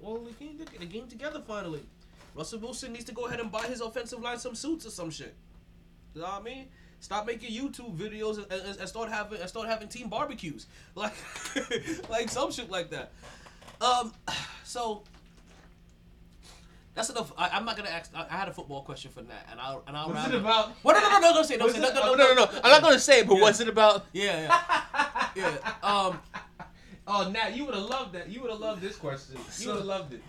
Well, 0.02 0.18
they 0.18 0.34
came, 0.34 0.58
they 0.80 0.86
came 0.86 1.08
together 1.08 1.42
finally. 1.46 1.84
Russell 2.34 2.60
Wilson 2.60 2.94
needs 2.94 3.06
to 3.06 3.14
go 3.14 3.26
ahead 3.28 3.40
and 3.40 3.52
buy 3.52 3.64
his 3.64 3.82
offensive 3.82 4.22
line 4.22 4.40
some 4.40 4.56
suits 4.56 4.86
or 4.86 4.90
some 4.90 5.12
shit. 5.12 5.36
You 6.16 6.22
know 6.22 6.28
what 6.28 6.42
I 6.42 6.44
mean? 6.44 6.68
Stop 7.00 7.26
making 7.26 7.52
YouTube 7.52 7.98
videos 7.98 8.38
and, 8.38 8.52
and, 8.52 8.78
and 8.80 8.88
start 8.88 9.10
having 9.10 9.40
and 9.40 9.50
start 9.50 9.68
having 9.68 9.88
team 9.88 10.08
barbecues, 10.10 10.68
like 10.96 11.14
like 12.10 12.30
some 12.30 12.52
shit 12.52 12.70
like 12.70 12.90
that. 12.92 13.12
Um, 13.82 14.14
so 14.64 15.04
that's 16.94 17.10
enough. 17.10 17.32
I, 17.38 17.50
I'm 17.50 17.66
not 17.66 17.78
gonna 17.78 17.89
ask. 17.89 18.12
I, 18.16 18.26
I 18.30 18.38
had 18.38 18.48
a 18.48 18.54
football 18.54 18.82
question 18.84 19.12
for 19.12 19.22
that, 19.22 19.48
and 19.52 19.60
I'll 19.60 19.84
and 19.88 19.96
I'll. 19.96 20.10
What's 20.10 20.28
it 20.28 20.36
about? 20.36 20.72
What? 20.82 20.94
No, 20.94 21.00
no, 21.02 21.10
no, 21.10 21.20
no, 21.30 21.34
don't 21.36 21.46
say, 21.46 21.58
don't 21.58 21.72
say, 21.72 21.78
it- 21.78 21.82
no, 21.82 21.89
no, 21.94 22.16
No, 22.16 22.34
no, 22.34 22.46
no. 22.46 22.50
I'm 22.64 22.72
not 22.72 22.82
gonna 22.82 23.00
say 23.00 23.20
it, 23.22 23.28
but 23.28 23.36
Yeah. 23.36 23.42
what's 23.42 23.60
it 23.60 23.68
about? 23.70 24.06
Yeah, 24.14 24.60
yeah, 25.36 25.52
yeah. 25.64 25.74
Um, 25.84 26.20
Oh, 27.08 27.30
Nat, 27.30 27.56
you 27.56 27.66
would 27.66 27.74
have 27.76 27.86
loved 27.86 28.14
that. 28.14 28.30
You 28.30 28.42
would 28.42 28.52
have 28.52 28.60
loved 28.60 28.82
this 28.82 28.96
question. 28.96 29.36
You 29.60 29.68
would 29.70 29.78
have 29.78 29.86
loved 29.86 30.14
it. 30.14 30.22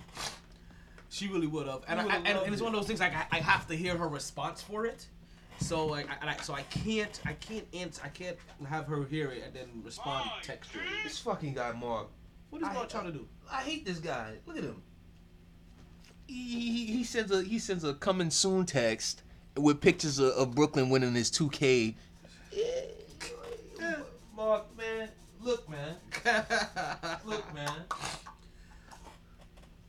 She 1.10 1.28
really 1.28 1.46
would 1.46 1.66
have, 1.66 1.82
and, 1.86 2.00
I, 2.00 2.16
and, 2.16 2.26
and 2.26 2.52
it's 2.52 2.60
it. 2.60 2.64
one 2.64 2.74
of 2.74 2.80
those 2.80 2.86
things 2.88 2.98
like 3.00 3.14
I, 3.14 3.26
I 3.30 3.38
have 3.40 3.66
to 3.68 3.76
hear 3.76 3.96
her 3.96 4.08
response 4.08 4.62
for 4.62 4.86
it, 4.86 5.06
so 5.60 5.86
like 5.86 6.08
I, 6.22 6.36
so 6.38 6.54
I 6.54 6.62
can't 6.62 7.20
I 7.26 7.34
can't 7.34 7.66
answer 7.74 8.00
I 8.02 8.08
can't 8.08 8.36
have 8.66 8.86
her 8.86 9.04
hear 9.04 9.30
it 9.30 9.42
and 9.44 9.54
then 9.54 9.68
respond 9.84 10.30
textually. 10.42 10.86
This 11.04 11.18
fucking 11.18 11.52
guy, 11.52 11.72
Mark. 11.72 12.08
What 12.48 12.62
is 12.62 12.68
I- 12.68 12.72
God 12.74 12.88
trying 12.88 13.04
to 13.06 13.12
do? 13.12 13.28
I 13.50 13.60
hate 13.60 13.84
this 13.84 13.98
guy. 13.98 14.32
Look 14.46 14.56
at 14.56 14.64
him. 14.64 14.82
He, 16.36 17.04
sends 17.04 17.30
a 17.30 17.42
he 17.42 17.58
sends 17.58 17.84
a 17.84 17.94
coming 17.94 18.30
soon 18.30 18.64
text 18.66 19.22
with 19.56 19.80
pictures 19.80 20.18
of, 20.18 20.30
of 20.32 20.54
Brooklyn 20.54 20.88
winning 20.90 21.14
his 21.14 21.30
2K. 21.30 21.94
Yeah, 22.52 23.96
Mark, 24.36 24.64
man. 24.76 25.08
Look, 25.42 25.68
man. 25.68 25.96
Look, 27.26 27.54
man. 27.54 27.70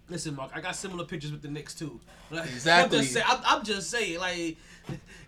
Listen, 0.10 0.36
Mark, 0.36 0.52
I 0.54 0.62
got 0.62 0.76
similar 0.76 1.06
pictures 1.06 1.32
with 1.32 1.42
the 1.42 1.48
Knicks 1.48 1.74
too. 1.74 2.00
Like, 2.30 2.46
Exactly. 2.50 2.98
I'm 2.98 3.04
just, 3.04 3.14
say, 3.14 3.22
I'm, 3.26 3.40
I'm 3.46 3.64
just 3.64 3.90
saying, 3.90 4.20
like, 4.20 4.58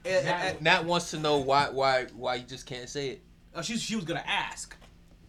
and- 0.05 0.28
and- 0.28 0.61
Nat 0.61 0.84
wants 0.86 1.11
to 1.11 1.20
know 1.20 1.38
why 1.38 1.70
why 1.70 2.05
why 2.16 2.36
you 2.36 2.43
just 2.43 2.66
can't 2.66 2.89
say 2.89 3.09
it. 3.09 3.22
uh, 3.53 3.61
she 3.61 3.78
she 3.78 3.95
was 3.95 4.05
gonna 4.05 4.24
ask. 4.28 4.76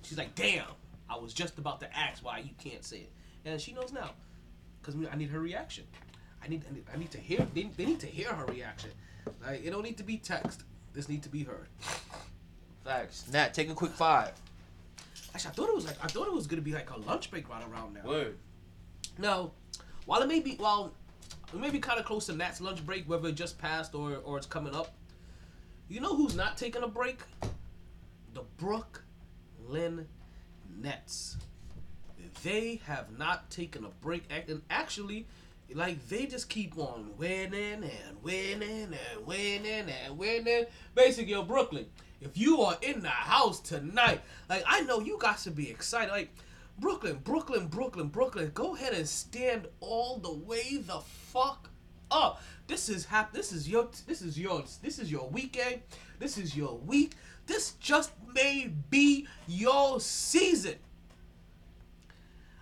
She's 0.03 0.19
like, 0.19 0.35
damn, 0.35 0.67
I 1.09 1.17
was 1.19 1.33
just 1.33 1.59
about 1.59 1.81
to 1.81 1.97
ask 1.97 2.25
why 2.25 2.39
you 2.39 2.51
can't 2.59 2.85
say 2.85 2.99
it, 2.99 3.13
and 3.45 3.61
she 3.61 3.73
knows 3.73 3.93
now, 3.93 4.11
cause 4.87 4.95
I 5.13 5.17
need 5.17 5.31
her 5.31 5.41
reaction. 5.41 5.85
I 6.43 6.49
need 6.49 6.65
I 6.71 6.75
need, 6.75 6.85
I 6.95 6.97
need 6.97 7.11
to 7.11 7.19
hear. 7.19 7.47
They, 7.53 7.69
they 7.77 7.85
need 7.85 8.01
to 8.01 8.07
hear 8.07 8.33
her 8.33 8.47
reaction. 8.47 8.91
Like, 9.45 9.65
it 9.65 9.71
don't 9.71 9.83
need 9.83 9.97
to 9.99 10.05
be 10.05 10.17
text. 10.17 10.63
This 10.95 11.09
need 11.09 11.23
to 11.25 11.29
be 11.29 11.43
heard. 11.43 11.67
Facts. 12.85 13.25
Nat, 13.33 13.53
take 13.53 13.69
a 13.69 13.75
quick 13.75 13.91
five. 13.91 14.33
Actually, 15.35 15.51
I 15.51 15.55
thought 15.55 15.69
it 15.69 15.75
was 15.75 15.87
like 15.87 16.03
I 16.03 16.07
thought 16.07 16.29
it 16.29 16.33
was 16.33 16.47
gonna 16.47 16.63
be 16.63 16.73
like 16.73 16.91
a 16.91 16.99
lunch 17.01 17.31
break 17.31 17.49
right 17.49 17.63
around 17.71 17.95
now. 17.95 18.09
Word. 18.09 18.39
No, 19.19 19.53
while 20.07 20.23
it 20.23 20.29
may 20.29 20.41
be 20.41 20.55
while 20.57 20.93
it 21.53 21.59
may 21.59 21.71
be 21.71 21.81
kind 21.81 21.99
of 21.99 22.07
close 22.07 22.27
to 22.27 22.33
Nat's 22.33 22.61
lunch 22.61 22.87
break, 22.87 23.09
whether 23.09 23.29
it 23.29 23.35
just 23.35 23.59
passed 23.59 23.95
or 23.95 24.17
or 24.25 24.39
it's 24.39 24.47
coming 24.47 24.75
up. 24.75 24.95
You 25.89 26.01
know 26.01 26.17
who's 26.17 26.35
not 26.35 26.57
taking 26.57 26.83
a 26.83 26.89
break? 26.89 27.21
The 28.35 28.43
Brooklyn 28.57 30.07
Nets. 30.81 31.37
They 32.43 32.81
have 32.87 33.19
not 33.19 33.51
taken 33.51 33.85
a 33.85 33.89
break, 34.01 34.25
and 34.31 34.63
actually, 34.71 35.27
like 35.75 36.07
they 36.09 36.27
just 36.27 36.49
keep 36.49 36.79
on 36.79 37.11
winning 37.19 37.83
and 37.83 38.23
winning 38.23 38.93
and 38.93 39.27
winning 39.27 39.87
and 39.91 40.17
winning. 40.17 40.67
Basically, 40.95 41.33
yo, 41.33 41.43
Brooklyn, 41.43 41.87
if 42.21 42.37
you 42.37 42.61
are 42.63 42.77
in 42.83 43.01
the 43.01 43.09
house 43.09 43.61
tonight, 43.61 44.21
like 44.49 44.65
I 44.67 44.83
know 44.83 45.01
you 45.01 45.19
guys 45.21 45.43
should 45.43 45.57
be 45.57 45.71
excited. 45.71 46.11
Like 46.11 46.31
Brooklyn, 46.79 47.21
Brooklyn, 47.25 47.67
Brooklyn, 47.69 48.09
Brooklyn, 48.09 48.51
go 48.55 48.75
ahead 48.77 48.93
and 48.93 49.09
stand 49.09 49.67
all 49.81 50.19
the 50.19 50.33
way 50.33 50.77
the 50.79 51.01
fuck 51.01 51.71
up. 52.11 52.43
This 52.67 52.89
is 52.89 53.05
hap- 53.07 53.33
This 53.33 53.53
is 53.53 53.69
your. 53.69 53.89
This 54.07 54.23
is 54.23 54.39
yours. 54.39 54.79
This 54.83 54.99
is 54.99 55.11
your 55.11 55.29
weekend. 55.29 55.83
This 56.19 56.39
is 56.39 56.57
your 56.57 56.77
week. 56.79 57.13
This 57.47 57.73
just 57.81 58.13
may 58.35 58.73
be 58.91 59.27
your 59.47 60.01
season. 60.01 60.75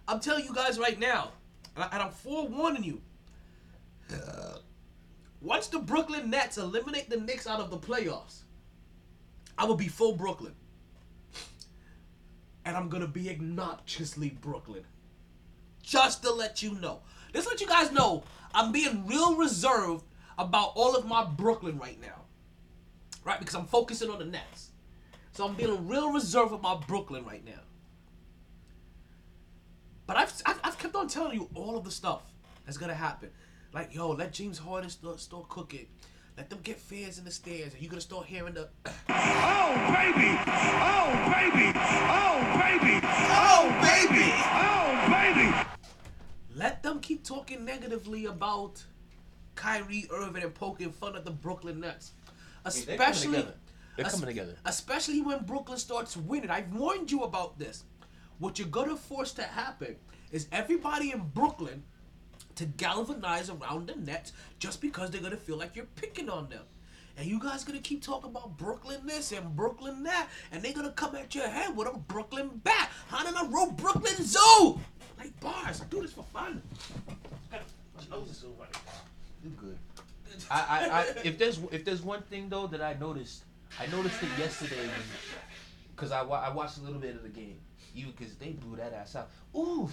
I'm 0.07 0.21
telling 0.21 0.45
you 0.45 0.55
guys 0.55 0.79
right 0.79 0.99
now, 0.99 1.33
and, 1.75 1.85
I, 1.85 1.99
I'm 1.99 2.11
forewarning 2.11 2.85
you. 2.85 3.01
Once 5.41 5.67
the 5.67 5.79
Brooklyn 5.79 6.31
Nets 6.31 6.57
eliminate 6.57 7.11
the 7.11 7.19
Knicks 7.19 7.47
out 7.47 7.61
of 7.61 7.71
the 7.71 7.79
playoffs, 7.79 8.43
I 9.59 9.65
will 9.67 9.77
be 9.77 9.89
full 9.89 10.15
Brooklyn. 10.15 10.55
And 12.65 12.77
I'm 12.77 12.89
gonna 12.89 13.07
be 13.07 13.29
obnoxiously 13.29 14.31
Brooklyn. 14.41 14.85
Just 15.83 16.23
to 16.23 16.33
let 16.33 16.63
you 16.63 16.75
know. 16.77 17.01
Just 17.35 17.47
let 17.47 17.61
you 17.61 17.67
guys 17.67 17.93
know, 17.93 18.25
I'm 18.55 18.73
being 18.73 19.07
real 19.07 19.37
reserved 19.37 20.05
about 20.39 20.73
all 20.75 20.97
of 20.97 21.07
my 21.07 21.25
Brooklyn 21.25 21.79
right 21.79 22.01
now. 22.01 22.23
Right? 23.23 23.39
Because 23.39 23.55
I'm 23.55 23.67
focusing 23.67 24.11
on 24.11 24.19
the 24.19 24.25
Nets. 24.25 24.71
So 25.33 25.47
I'm 25.47 25.55
being 25.55 25.87
real 25.87 26.13
reserved 26.13 26.55
about 26.55 26.87
Brooklyn 26.87 27.25
right 27.25 27.45
now. 27.45 27.61
But 30.07 30.17
I've, 30.17 30.33
I've, 30.47 30.61
I've 30.65 30.79
kept 30.79 30.95
on 30.95 31.09
telling 31.09 31.35
you 31.35 31.49
all 31.55 31.77
of 31.77 31.85
the 31.85 31.91
stuff 31.91 32.23
that's 32.65 32.77
gonna 32.77 32.95
happen. 32.95 33.31
Like, 33.73 33.95
yo, 33.95 34.11
let 34.11 34.33
James 34.33 34.59
Harden 34.59 34.91
start, 34.91 35.19
start 35.21 35.49
cooking. 35.49 35.87
Let 36.37 36.51
them 36.51 36.61
get 36.63 36.79
fans 36.79 37.19
in 37.19 37.25
the 37.25 37.31
stairs, 37.31 37.73
and 37.73 37.83
you're 37.83 37.91
gonna 37.91 38.01
start 38.01 38.27
hearing 38.27 38.55
the. 38.55 38.69
Oh, 39.67 39.75
baby! 39.93 40.29
Oh, 40.47 41.11
baby! 41.33 41.73
Oh, 41.77 42.39
baby! 42.61 43.01
Oh, 43.03 43.65
baby! 43.81 44.31
Oh, 44.55 45.09
baby! 45.11 45.57
Let 46.55 46.83
them 46.83 47.01
keep 47.01 47.25
talking 47.25 47.65
negatively 47.65 48.27
about 48.27 48.83
Kyrie 49.55 50.07
Irving 50.13 50.43
and 50.43 50.55
poking 50.55 50.93
fun 50.93 51.17
at 51.17 51.25
the 51.25 51.31
Brooklyn 51.31 51.81
Nets. 51.81 52.13
especially. 52.65 52.97
they're 52.97 53.07
coming 53.07 53.43
together. 53.43 53.55
They're 53.97 54.07
es- 54.07 54.13
coming 54.13 54.27
together. 54.27 54.57
Especially 54.67 55.21
when 55.21 55.45
Brooklyn 55.45 55.79
starts 55.79 56.17
winning. 56.17 56.51
I've 56.51 56.73
warned 56.75 57.11
you 57.11 57.23
about 57.23 57.59
this. 57.59 57.85
What 58.45 58.59
you're 58.59 58.69
gonna 58.69 58.95
force 58.95 59.33
to 59.33 59.43
happen 59.43 59.97
is 60.31 60.49
everybody 60.53 61.13
in 61.13 61.21
Brooklyn 61.33 61.83
to 62.57 62.67
galvanize 62.67 63.49
around 63.49 63.89
the 63.89 63.97
Nets 63.97 64.35
just 64.59 64.83
because 64.83 65.11
they're 65.11 65.23
gonna 65.23 65.39
feel 65.39 65.57
like 65.57 65.75
you're 65.75 65.87
picking 65.97 66.29
on 66.29 66.51
them. 66.51 66.61
And 67.17 67.27
you 67.27 67.41
guys 67.41 67.65
gonna 67.65 67.79
keep 67.79 68.03
talking 68.03 68.29
about 68.29 68.59
Brooklyn 68.59 69.07
this 69.07 69.33
and 69.33 69.57
Brooklyn 69.57 70.03
that, 70.03 70.29
and 70.53 70.63
they're 70.63 70.75
gonna 70.75 70.93
come 70.93 71.17
at 71.17 71.35
your 71.35 71.49
head 71.49 71.75
with 71.75 71.89
a 71.89 71.97
Brooklyn 71.97 72.61
bat. 72.63 72.91
How 73.09 73.25
did 73.25 73.35
I 73.35 73.47
roll 73.47 73.71
Brooklyn 73.71 74.23
Zoo? 74.23 74.79
Like 75.17 75.41
bars, 75.41 75.81
I 75.81 75.87
do 75.87 76.03
this 76.03 76.13
for 76.13 76.25
fun. 76.25 76.61
You're 79.43 79.53
good. 79.55 79.79
I, 80.51 80.61
I, 80.61 81.01
I, 81.01 81.03
if 81.25 81.39
there's 81.39 81.61
if 81.73 81.87
there's 81.87 82.03
one 82.03 82.21
thing 82.25 82.51
though 82.51 82.67
that 82.67 82.83
I 82.83 82.93
noticed, 83.01 83.45
I 83.81 83.87
noticed 83.87 84.23
it 84.23 84.29
yesterday 84.39 84.87
cause 85.97 86.13
I, 86.13 86.23
I 86.23 86.53
watched 86.53 86.79
a 86.79 86.83
little 86.83 86.99
bit 86.99 87.15
of 87.15 87.23
the 87.23 87.29
game, 87.29 87.59
even 87.95 88.13
cause 88.13 88.35
they 88.37 88.51
blew 88.51 88.77
that 88.77 88.93
ass 88.93 89.17
out. 89.17 89.31
Ooh, 89.57 89.89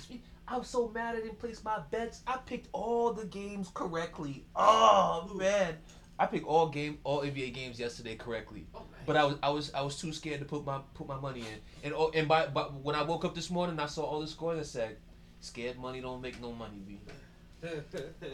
I 0.47 0.57
was 0.57 0.67
so 0.67 0.89
mad 0.89 1.15
I 1.15 1.19
didn't 1.19 1.39
place 1.39 1.63
my 1.63 1.79
bets. 1.91 2.21
I 2.27 2.37
picked 2.37 2.67
all 2.73 3.13
the 3.13 3.25
games 3.25 3.69
correctly. 3.73 4.45
Oh 4.55 5.31
man, 5.35 5.77
I 6.19 6.25
picked 6.25 6.45
all 6.45 6.69
game 6.69 6.99
all 7.03 7.21
NBA 7.21 7.53
games 7.53 7.79
yesterday 7.79 8.15
correctly. 8.15 8.67
Oh, 8.75 8.83
but 9.05 9.15
I 9.15 9.25
was 9.25 9.37
I 9.41 9.49
was 9.49 9.73
I 9.73 9.81
was 9.81 9.99
too 9.99 10.13
scared 10.13 10.39
to 10.39 10.45
put 10.45 10.65
my 10.65 10.79
put 10.93 11.07
my 11.07 11.19
money 11.19 11.41
in. 11.41 11.59
And 11.83 11.93
oh, 11.93 12.11
and 12.13 12.27
by 12.27 12.47
but 12.47 12.73
when 12.75 12.95
I 12.95 13.03
woke 13.03 13.25
up 13.25 13.35
this 13.35 13.49
morning, 13.49 13.79
I 13.79 13.85
saw 13.85 14.03
all 14.03 14.21
the 14.21 14.27
scores. 14.27 14.59
I 14.59 14.63
said, 14.63 14.97
"Scared 15.39 15.79
money 15.79 16.01
don't 16.01 16.21
make 16.21 16.41
no 16.41 16.51
money, 16.51 16.81
B." 16.87 16.99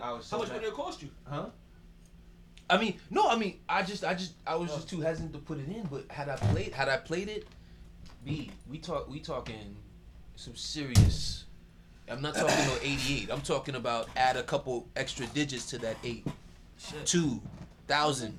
I 0.02 0.12
was 0.14 0.26
so 0.26 0.38
How 0.38 0.42
much 0.42 0.50
mad. 0.50 0.56
money 0.58 0.68
it 0.68 0.74
cost 0.74 1.02
you? 1.02 1.10
Huh? 1.26 1.48
I 2.70 2.78
mean, 2.78 3.00
no, 3.10 3.30
I 3.30 3.38
mean, 3.38 3.60
I 3.70 3.84
just, 3.84 4.04
I 4.04 4.14
just, 4.14 4.34
I 4.46 4.56
was 4.56 4.72
oh. 4.72 4.76
just 4.76 4.90
too 4.90 5.00
hesitant 5.00 5.34
to 5.34 5.40
put 5.40 5.58
it 5.58 5.68
in. 5.68 5.84
But 5.84 6.06
had 6.10 6.28
I 6.30 6.36
played, 6.36 6.74
had 6.74 6.90
I 6.90 6.98
played 6.98 7.30
it, 7.30 7.48
B, 8.28 8.52
we 8.70 8.78
talk, 8.78 9.10
we 9.10 9.20
talking 9.22 9.76
some 10.36 10.54
serious. 10.56 11.46
I'm 12.10 12.22
not 12.22 12.36
talking 12.36 12.66
no 12.68 12.76
88. 12.82 13.30
I'm 13.32 13.40
talking 13.42 13.76
about 13.76 14.10
add 14.18 14.36
a 14.36 14.44
couple 14.44 14.86
extra 14.98 15.26
digits 15.28 15.66
to 15.68 15.78
that 15.80 15.96
eight, 16.04 16.26
Shit. 16.78 17.06
two 17.06 17.42
thousand 17.88 18.38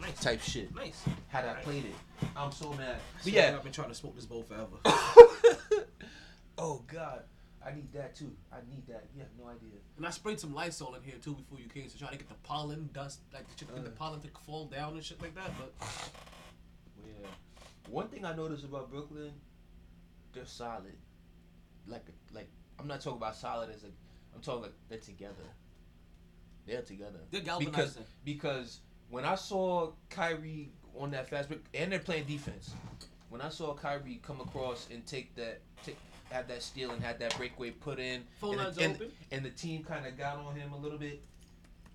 Nice. 0.00 0.18
type 0.20 0.40
shit. 0.40 0.74
Nice. 0.74 1.02
Had 1.28 1.44
I 1.44 1.54
played 1.54 1.84
it, 1.84 1.94
I'm 2.34 2.50
so 2.50 2.72
mad. 2.72 2.96
But 3.16 3.24
Shit, 3.24 3.32
yeah, 3.34 3.54
I've 3.56 3.62
been 3.62 3.72
trying 3.72 3.88
to 3.90 3.94
smoke 3.94 4.14
this 4.16 4.24
bowl 4.24 4.42
forever. 4.48 4.76
oh 6.58 6.82
god, 6.86 7.24
I 7.64 7.72
need 7.72 7.92
that 7.92 8.14
too. 8.16 8.32
I 8.50 8.56
need 8.70 8.86
that. 8.88 9.04
You 9.14 9.20
have 9.20 9.28
no 9.38 9.48
idea. 9.50 9.78
and 9.98 10.06
I 10.06 10.10
sprayed 10.10 10.40
some 10.40 10.54
Lysol 10.54 10.94
in 10.94 11.02
here 11.02 11.16
too 11.22 11.34
before 11.34 11.58
you 11.58 11.68
came 11.68 11.88
to 11.90 11.98
try 11.98 12.08
to 12.10 12.16
get 12.16 12.28
the 12.28 12.34
pollen 12.42 12.88
dust, 12.94 13.20
like 13.34 13.54
to 13.56 13.64
get 13.66 13.84
the 13.84 13.90
Uh. 13.90 13.92
pollen 13.98 14.20
to 14.22 14.28
fall 14.46 14.64
down 14.64 14.94
and 14.94 15.04
shit 15.04 15.20
like 15.20 15.34
that. 15.34 15.50
But 15.58 15.72
Yeah. 17.06 17.28
One 17.90 18.08
thing 18.08 18.24
I 18.24 18.34
noticed 18.34 18.64
about 18.64 18.90
Brooklyn, 18.90 19.32
they're 20.32 20.46
solid. 20.46 20.96
Like 21.86 22.06
like 22.32 22.48
I'm 22.78 22.86
not 22.86 23.00
talking 23.00 23.18
about 23.18 23.36
solid 23.36 23.70
as 23.70 23.82
a 23.82 23.88
I'm 24.34 24.40
talking 24.42 24.62
like 24.62 24.74
they're 24.88 24.98
together. 24.98 25.34
They're 26.66 26.82
together. 26.82 27.20
They're 27.30 27.40
because 27.40 27.64
galvanizing. 27.64 28.04
because 28.24 28.80
when 29.08 29.24
I 29.24 29.34
saw 29.34 29.92
Kyrie 30.10 30.70
on 30.98 31.10
that 31.12 31.28
fast 31.28 31.48
break 31.48 31.60
and 31.74 31.92
they're 31.92 31.98
playing 31.98 32.24
defense. 32.24 32.70
When 33.30 33.40
I 33.40 33.48
saw 33.48 33.74
Kyrie 33.74 34.20
come 34.22 34.40
across 34.40 34.88
and 34.90 35.04
take 35.06 35.34
that 35.36 35.60
take 35.84 35.96
have 36.30 36.48
that 36.48 36.62
steal 36.62 36.90
and 36.90 37.02
had 37.02 37.18
that 37.20 37.36
breakaway 37.36 37.70
put 37.70 37.98
in 37.98 38.22
phone 38.38 38.58
and, 38.58 38.74
the, 38.74 38.84
and, 38.84 39.02
and 39.30 39.44
the 39.44 39.50
team 39.50 39.82
kind 39.82 40.06
of 40.06 40.18
got 40.18 40.36
on 40.38 40.54
him 40.54 40.72
a 40.72 40.76
little 40.76 40.98
bit. 40.98 41.22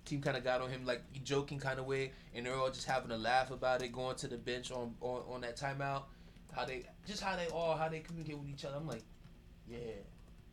Team 0.04 0.20
kind 0.20 0.36
of 0.36 0.44
got 0.44 0.60
on 0.60 0.68
him 0.70 0.84
like 0.84 1.02
joking 1.24 1.58
kind 1.58 1.78
of 1.78 1.86
way, 1.86 2.12
and 2.34 2.44
they're 2.44 2.54
all 2.54 2.70
just 2.70 2.86
having 2.86 3.10
a 3.10 3.16
laugh 3.16 3.50
about 3.50 3.82
it, 3.82 3.92
going 3.92 4.16
to 4.16 4.28
the 4.28 4.36
bench 4.36 4.70
on, 4.70 4.94
on 5.00 5.22
on 5.28 5.40
that 5.40 5.56
timeout. 5.56 6.02
How 6.54 6.64
they 6.64 6.84
just 7.06 7.22
how 7.22 7.36
they 7.36 7.46
all 7.46 7.76
how 7.76 7.88
they 7.88 8.00
communicate 8.00 8.38
with 8.38 8.48
each 8.48 8.64
other. 8.64 8.76
I'm 8.76 8.86
like, 8.86 9.02
yeah, 9.66 9.78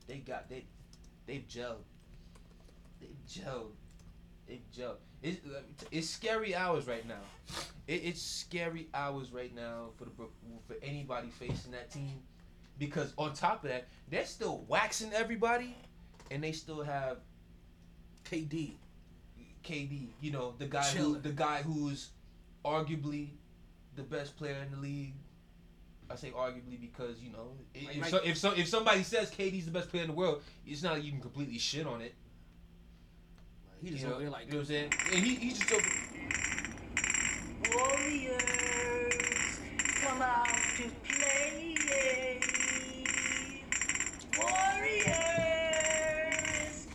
they 0.08 0.18
got 0.18 0.50
they 0.50 0.66
they've 1.26 1.46
gelled, 1.48 1.84
they've 3.00 3.18
gelled, 3.28 3.72
they've 4.48 4.64
gelled. 4.76 4.98
It's, 5.22 5.40
it's 5.92 6.10
scary 6.10 6.56
hours 6.56 6.88
right 6.88 7.08
now. 7.08 7.22
It, 7.88 8.04
it's 8.06 8.22
scary 8.22 8.88
hours 8.94 9.32
right 9.32 9.54
now 9.54 9.90
for 9.98 10.06
the 10.06 10.12
for 10.68 10.76
anybody 10.82 11.30
facing 11.30 11.74
that 11.74 11.92
team, 11.92 12.22
because 12.80 13.14
on 13.18 13.34
top 13.34 13.64
of 13.64 13.70
that, 13.70 13.88
they're 14.10 14.26
still 14.26 14.64
waxing 14.68 15.14
everybody, 15.14 15.76
and 16.32 16.44
they 16.44 16.54
still 16.54 16.82
have 16.84 17.18
KD. 18.26 18.72
KD, 19.64 20.08
you 20.22 20.32
know, 20.32 20.54
the 20.58 20.66
guy 20.66 20.84
who 20.84 21.20
the 21.20 21.30
guy 21.30 21.62
who's 21.62 22.10
arguably 22.66 23.30
the 23.96 24.04
best 24.04 24.38
player 24.38 24.58
in 24.66 24.72
the 24.72 24.78
league. 24.82 25.14
I 26.10 26.16
say 26.16 26.32
arguably 26.32 26.80
because 26.80 27.20
you 27.22 27.32
know 27.32 27.54
if 27.74 28.02
like- 28.02 28.10
so, 28.10 28.18
if 28.18 28.38
so, 28.38 28.52
if 28.52 28.68
somebody 28.68 29.04
says 29.04 29.32
KD's 29.32 29.66
the 29.66 29.72
best 29.72 29.90
player 29.90 30.04
in 30.04 30.10
the 30.10 30.16
world, 30.16 30.42
it's 30.66 30.84
not 30.84 30.94
like 30.96 31.04
you 31.06 31.12
can 31.12 31.22
completely 31.22 31.58
shit 31.58 31.88
on 31.88 32.02
it. 32.02 32.14
He 33.82 33.88
You 33.88 33.94
just 33.94 34.06
know, 34.06 34.12
over 34.14 34.22
there 34.22 34.30
like 34.30 34.46
you 34.48 34.52
know 34.52 34.58
what 34.58 34.62
I'm 34.64 34.68
saying? 34.68 34.94
And 35.14 35.24
he 35.26 35.36
he 35.36 35.50
just 35.52 35.72
over, 35.72 35.90
Warriors, 37.74 39.60
come 40.02 40.22
out 40.22 40.48
to 40.78 40.90
play. 41.08 41.78
Warriors. 45.52 46.88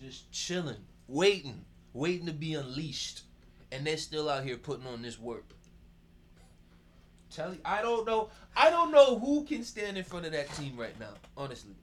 just 0.00 0.30
chilling, 0.32 0.76
waiting, 1.08 1.64
waiting 1.92 2.26
to 2.26 2.32
be 2.32 2.54
unleashed, 2.54 3.22
and 3.70 3.86
they're 3.86 3.96
still 3.96 4.28
out 4.28 4.44
here 4.44 4.56
putting 4.56 4.86
on 4.86 5.02
this 5.02 5.18
work. 5.18 5.44
Tell 7.30 7.52
you, 7.52 7.60
I 7.64 7.80
don't 7.80 8.06
know. 8.06 8.28
I 8.54 8.70
don't 8.70 8.92
know 8.92 9.18
who 9.18 9.44
can 9.44 9.64
stand 9.64 9.96
in 9.96 10.04
front 10.04 10.26
of 10.26 10.32
that 10.32 10.52
team 10.54 10.76
right 10.76 10.98
now. 11.00 11.14
Honestly, 11.36 11.74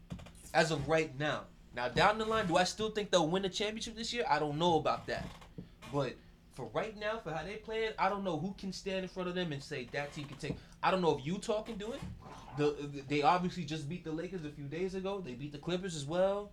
as 0.53 0.72
of 0.72 0.88
right 0.88 1.18
now. 1.20 1.41
Now 1.76 1.88
down 1.88 2.18
the 2.18 2.26
line, 2.26 2.47
do 2.47 2.57
I 2.57 2.64
still 2.64 2.89
think 2.89 3.12
they'll 3.12 3.28
win 3.28 3.43
the 3.43 3.49
championship 3.49 3.95
this 3.95 4.14
year? 4.14 4.26
I 4.30 4.39
don't 4.39 4.57
know 4.57 4.78
about 4.78 5.07
that. 5.07 5.28
But 5.93 6.16
for 6.53 6.70
right 6.74 6.97
now, 6.99 7.20
for 7.20 7.32
how 7.32 7.43
they 7.43 7.55
playing, 7.55 7.91
I 7.97 8.10
don't 8.10 8.24
know 8.24 8.38
who 8.38 8.53
can 8.57 8.74
stand 8.74 9.03
in 9.03 9.07
front 9.07 9.30
of 9.30 9.36
them 9.36 9.51
and 9.51 9.64
say 9.64 9.88
that 9.91 10.14
team 10.14 10.26
can 10.26 10.38
take. 10.38 10.57
I 10.84 10.91
don't 10.91 11.01
know 11.01 11.18
if 11.18 11.26
Utah 11.26 11.62
can 11.62 11.78
do 11.78 11.93
it. 11.93 12.01
The 12.57 12.76
they 13.07 13.22
obviously 13.22 13.64
just 13.64 13.88
beat 13.88 14.03
the 14.03 14.12
Lakers 14.12 14.45
a 14.45 14.49
few 14.49 14.66
days 14.66 14.95
ago. 14.95 15.22
They 15.24 15.34
beat 15.34 15.51
the 15.51 15.57
Clippers 15.57 15.95
as 15.95 16.05
well. 16.05 16.51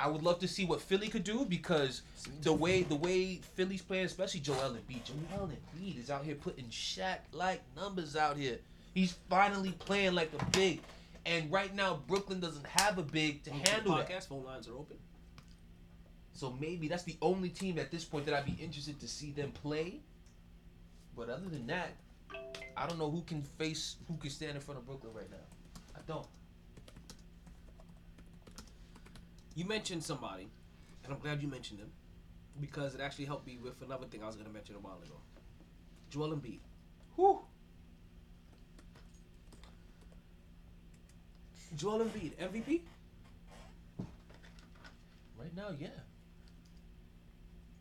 I 0.00 0.08
would 0.08 0.22
love 0.22 0.38
to 0.38 0.48
see 0.48 0.64
what 0.64 0.80
Philly 0.80 1.08
could 1.08 1.24
do 1.24 1.44
because 1.44 2.00
the 2.40 2.52
way 2.52 2.82
the 2.82 2.96
way 2.96 3.40
Philly's 3.54 3.82
playing, 3.82 4.06
especially 4.06 4.40
Joel 4.40 4.76
Embiid. 4.76 5.04
Joel 5.04 5.50
Embiid 5.50 5.98
is 6.00 6.10
out 6.10 6.24
here 6.24 6.36
putting 6.36 6.64
Shaq 6.66 7.18
like 7.32 7.60
numbers 7.76 8.16
out 8.16 8.38
here. 8.38 8.58
He's 8.94 9.12
finally 9.28 9.72
playing 9.72 10.14
like 10.14 10.30
a 10.38 10.44
big. 10.46 10.80
And 11.26 11.52
right 11.52 11.74
now 11.74 12.00
Brooklyn 12.06 12.40
doesn't 12.40 12.66
have 12.66 12.96
a 12.96 13.02
big 13.02 13.42
to 13.44 13.50
handle 13.50 13.96
that. 13.96 14.08
podcast 14.08 14.28
phone 14.28 14.42
lines 14.44 14.66
are 14.68 14.72
open. 14.72 14.96
So 16.32 16.56
maybe 16.58 16.88
that's 16.88 17.02
the 17.02 17.18
only 17.20 17.50
team 17.50 17.78
at 17.78 17.90
this 17.90 18.04
point 18.04 18.24
that 18.24 18.32
I'd 18.32 18.46
be 18.46 18.56
interested 18.58 18.98
to 19.00 19.08
see 19.08 19.32
them 19.32 19.52
play. 19.52 20.00
But 21.14 21.28
other 21.28 21.50
than 21.50 21.66
that, 21.66 21.90
I 22.74 22.86
don't 22.86 22.98
know 22.98 23.10
who 23.10 23.20
can 23.20 23.42
face 23.42 23.96
who 24.08 24.16
can 24.16 24.30
stand 24.30 24.52
in 24.52 24.60
front 24.60 24.80
of 24.80 24.86
Brooklyn 24.86 25.12
right 25.12 25.30
now. 25.30 25.36
I 25.94 26.00
don't. 26.06 26.26
You 29.60 29.66
mentioned 29.66 30.02
somebody, 30.02 30.48
and 31.04 31.12
I'm 31.12 31.18
glad 31.18 31.42
you 31.42 31.46
mentioned 31.46 31.80
him 31.80 31.90
because 32.62 32.94
it 32.94 33.02
actually 33.02 33.26
helped 33.26 33.46
me 33.46 33.58
with 33.62 33.82
another 33.82 34.06
thing 34.06 34.22
I 34.22 34.26
was 34.26 34.34
going 34.34 34.46
to 34.46 34.52
mention 34.54 34.74
a 34.74 34.78
while 34.78 34.98
ago. 35.04 35.16
Joel 36.08 36.30
Embiid. 36.30 36.60
Whew. 37.14 37.40
Joel 41.76 42.06
Embiid, 42.06 42.38
MVP. 42.38 42.80
Right 45.38 45.54
now, 45.54 45.74
yeah. 45.78 45.88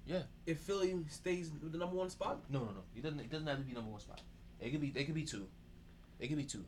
Yeah. 0.05 0.23
If 0.45 0.59
Philly 0.59 0.97
stays 1.07 1.49
the 1.63 1.77
number 1.77 1.95
one 1.95 2.09
spot, 2.09 2.41
No, 2.49 2.59
no, 2.59 2.71
no. 2.71 2.83
It 2.93 3.03
doesn't. 3.03 3.21
It 3.21 3.31
doesn't 3.31 3.47
have 3.47 3.59
to 3.59 3.63
be 3.63 3.71
number 3.71 3.89
one 3.89 4.01
spot. 4.01 4.19
It 4.59 4.71
could 4.71 4.81
be. 4.81 4.91
It 4.93 5.05
could 5.05 5.15
be 5.15 5.23
two. 5.23 5.47
It 6.19 6.27
could 6.27 6.35
be 6.35 6.43
two. 6.43 6.65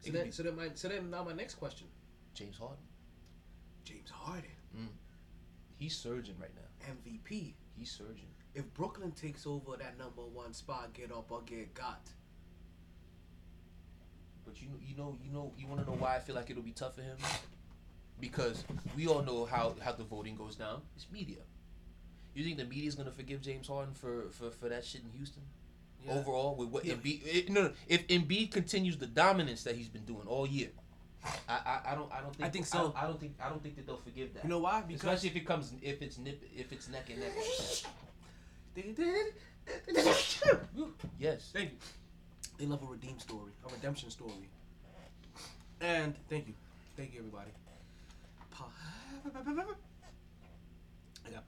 so 0.00 0.10
then, 0.10 0.24
be 0.24 0.30
so 0.32 0.42
then, 0.42 0.56
my, 0.56 0.70
so 0.74 0.88
then 0.88 1.10
now 1.10 1.22
my 1.22 1.32
next 1.32 1.54
question: 1.54 1.86
James 2.34 2.58
Harden. 2.58 2.78
James 3.84 4.10
Harden, 4.10 4.50
mm. 4.76 4.88
He's 5.82 5.96
surging 5.96 6.36
right 6.40 6.50
now. 6.54 6.94
MVP. 6.94 7.54
He's 7.76 7.90
surging. 7.90 8.28
If 8.54 8.72
Brooklyn 8.72 9.10
takes 9.10 9.48
over 9.48 9.76
that 9.76 9.98
number 9.98 10.22
one 10.22 10.52
spot, 10.52 10.92
get 10.92 11.10
up 11.10 11.32
or 11.32 11.42
get 11.42 11.74
got. 11.74 12.08
But 14.44 14.62
you, 14.62 14.68
you 14.86 14.96
know, 14.96 15.18
you 15.24 15.32
know, 15.32 15.52
you 15.58 15.66
want 15.66 15.80
to 15.84 15.90
know 15.90 15.96
why 15.96 16.14
I 16.14 16.20
feel 16.20 16.36
like 16.36 16.50
it'll 16.50 16.62
be 16.62 16.70
tough 16.70 16.94
for 16.94 17.02
him? 17.02 17.16
Because 18.20 18.62
we 18.96 19.08
all 19.08 19.22
know 19.22 19.44
how 19.44 19.74
how 19.82 19.90
the 19.90 20.04
voting 20.04 20.36
goes 20.36 20.54
down. 20.54 20.82
It's 20.94 21.06
media. 21.12 21.38
You 22.34 22.44
think 22.44 22.58
the 22.58 22.64
media's 22.64 22.94
gonna 22.94 23.10
forgive 23.10 23.40
James 23.42 23.66
Harden 23.66 23.94
for 23.94 24.26
for, 24.30 24.50
for 24.50 24.68
that 24.68 24.84
shit 24.84 25.02
in 25.02 25.10
Houston? 25.16 25.42
Yeah. 26.04 26.12
Overall, 26.12 26.54
with 26.54 26.68
what 26.68 26.84
Yeah. 26.84 26.94
Embiid, 26.94 27.20
it, 27.24 27.50
no, 27.50 27.62
no, 27.62 27.72
if 27.88 28.06
Embiid 28.06 28.52
continues 28.52 28.96
the 28.98 29.06
dominance 29.06 29.64
that 29.64 29.74
he's 29.74 29.88
been 29.88 30.04
doing 30.04 30.26
all 30.28 30.46
year, 30.46 30.70
I, 31.48 31.52
I, 31.52 31.92
I 31.92 31.94
don't, 31.94 32.12
I 32.12 32.20
don't 32.20 32.34
think, 32.34 32.48
I 32.48 32.50
think 32.50 32.66
so. 32.66 32.92
I, 32.96 33.06
don't 33.06 33.20
think, 33.20 33.34
I 33.40 33.48
don't 33.48 33.62
think 33.62 33.76
that 33.76 33.86
they'll 33.86 33.96
forgive 33.96 34.34
that. 34.34 34.44
You 34.44 34.50
know 34.50 34.58
why? 34.58 34.82
Because 34.82 35.02
Especially 35.02 35.28
if 35.28 35.36
it 35.36 35.46
comes, 35.46 35.72
if 35.80 36.02
it's 36.02 36.18
nip, 36.18 36.42
if 36.56 36.72
it's 36.72 36.88
neck 36.88 37.08
and 37.10 37.20
neck. 37.20 37.32
yes. 41.18 41.50
Thank 41.52 41.72
you. 41.72 41.76
They 42.58 42.66
love 42.66 42.82
a 42.82 42.86
redeem 42.86 43.18
story, 43.18 43.52
a 43.68 43.72
redemption 43.72 44.10
story. 44.10 44.32
And 45.80 46.14
thank 46.28 46.46
you, 46.46 46.54
thank 46.96 47.12
you 47.12 47.20
everybody. 47.20 47.50
I 51.26 51.30
got, 51.30 51.44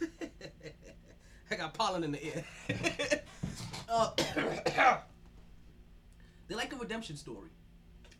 I 1.50 1.54
got 1.56 1.74
pollen 1.74 2.04
in 2.04 2.12
the 2.12 2.24
ear. 2.24 2.44
uh, 3.88 4.10
they 6.54 6.60
like 6.60 6.72
a 6.72 6.76
redemption 6.76 7.16
story, 7.16 7.50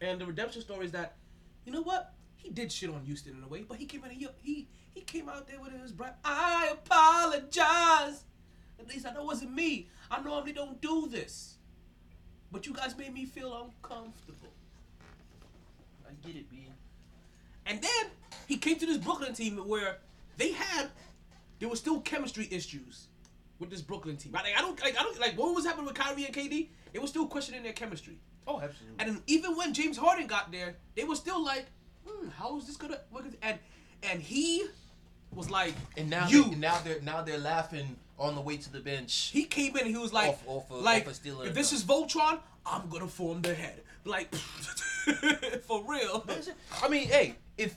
and 0.01 0.20
the 0.20 0.27
redemption 0.27 0.61
story 0.61 0.86
is 0.86 0.93
that, 0.93 1.16
you 1.65 1.73
know 1.73 1.82
what? 1.82 2.12
He 2.36 2.51
did 2.51 2.70
shit 2.70 2.90
on 2.90 3.02
Houston 3.05 3.36
in 3.36 3.43
a 3.43 3.48
way, 3.48 3.65
but 3.66 3.78
he 3.78 3.86
came 3.86 4.05
in. 4.05 4.11
He 4.11 4.28
he 4.43 4.69
he 4.93 5.01
came 5.01 5.28
out 5.28 5.47
there 5.47 5.61
with 5.61 5.73
his 5.81 5.93
bright. 5.93 6.12
I 6.24 6.70
apologize. 6.73 8.24
At 8.78 8.89
least 8.89 9.06
I 9.06 9.12
know 9.12 9.20
it 9.20 9.27
wasn't 9.27 9.55
me. 9.55 9.89
I 10.11 10.20
normally 10.20 10.52
don't 10.52 10.81
do 10.82 11.06
this. 11.06 11.55
But 12.52 12.66
you 12.66 12.74
guys 12.74 12.97
made 12.98 13.15
me 13.15 13.24
feel 13.24 13.55
uncomfortable. 13.55 14.52
I 16.06 16.27
get 16.27 16.36
it, 16.36 16.51
B. 16.51 16.66
And 17.66 17.81
then 17.81 18.11
he 18.47 18.59
came 18.59 18.78
to 18.78 18.86
this 18.86 18.98
Brooklyn 18.98 19.32
team 19.32 19.56
where 19.56 19.98
they 20.36 20.52
had 20.52 20.90
there 21.61 21.69
were 21.69 21.77
still 21.77 22.01
chemistry 22.01 22.47
issues 22.51 23.06
with 23.59 23.70
this 23.70 23.81
Brooklyn 23.81 24.16
team. 24.16 24.32
Like, 24.32 24.52
I 24.56 24.61
don't 24.61 24.78
like 24.82 25.01
I 25.01 25.02
don't 25.02 25.19
like 25.19 25.39
what 25.39 25.55
was 25.55 25.65
happening 25.65 25.86
with 25.86 25.94
Kyrie 25.94 26.27
and 26.27 26.35
KD. 26.35 26.69
They 26.94 27.00
were 27.00 27.08
still 27.08 27.26
questioning 27.26 27.62
their 27.64 27.72
chemistry. 27.74 28.16
Oh, 28.46 28.60
absolutely. 28.60 29.04
And 29.04 29.20
even 29.26 29.56
when 29.56 29.74
James 29.74 29.96
Harden 29.98 30.26
got 30.28 30.50
there, 30.52 30.76
they 30.94 31.02
were 31.04 31.16
still 31.16 31.44
like, 31.44 31.66
hmm, 32.06 32.28
how 32.28 32.56
is 32.56 32.66
this 32.66 32.76
gonna 32.76 33.00
work? 33.10 33.24
And 33.42 33.58
and 34.04 34.22
he 34.22 34.64
was 35.34 35.50
like, 35.50 35.74
And 35.96 36.08
now, 36.08 36.28
you. 36.28 36.44
they, 36.44 36.54
now 36.56 36.78
they're 36.84 37.00
now 37.02 37.20
they're 37.22 37.38
laughing 37.38 37.96
on 38.16 38.36
the 38.36 38.40
way 38.40 38.56
to 38.58 38.72
the 38.72 38.78
bench. 38.78 39.30
he 39.32 39.44
came 39.44 39.76
in 39.76 39.86
and 39.86 39.90
he 39.90 39.96
was 40.00 40.12
like, 40.12 40.28
Off- 40.28 40.46
off 40.48 40.70
of- 40.70 40.82
like 40.82 41.08
off 41.08 41.18
of 41.26 41.46
if 41.48 41.54
this 41.54 41.72
is 41.72 41.82
Voltron, 41.82 42.38
I'm 42.64 42.88
gonna 42.88 43.08
form 43.08 43.42
the 43.42 43.54
head. 43.54 43.82
Like, 44.04 44.32
for 45.66 45.82
real. 45.88 46.24
I 46.82 46.88
mean, 46.88 47.08
hey, 47.08 47.34
if 47.58 47.76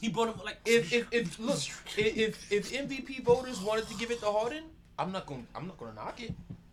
He 0.00 0.08
brought 0.08 0.30
him 0.34 0.40
like 0.44 0.58
if 0.64 0.92
if, 0.92 1.06
if 1.12 1.38
look 1.38 1.58
if 1.96 2.50
if 2.52 2.72
MVP 2.72 3.22
voters 3.22 3.60
wanted 3.60 3.86
to 3.88 3.94
give 3.94 4.10
it 4.10 4.18
to 4.20 4.26
Harden, 4.26 4.64
I'm 4.98 5.12
not 5.12 5.26
gonna 5.26 5.44
I'm 5.54 5.66
not 5.68 5.78
gonna 5.78 5.94
knock 5.94 6.20
it. 6.20 6.32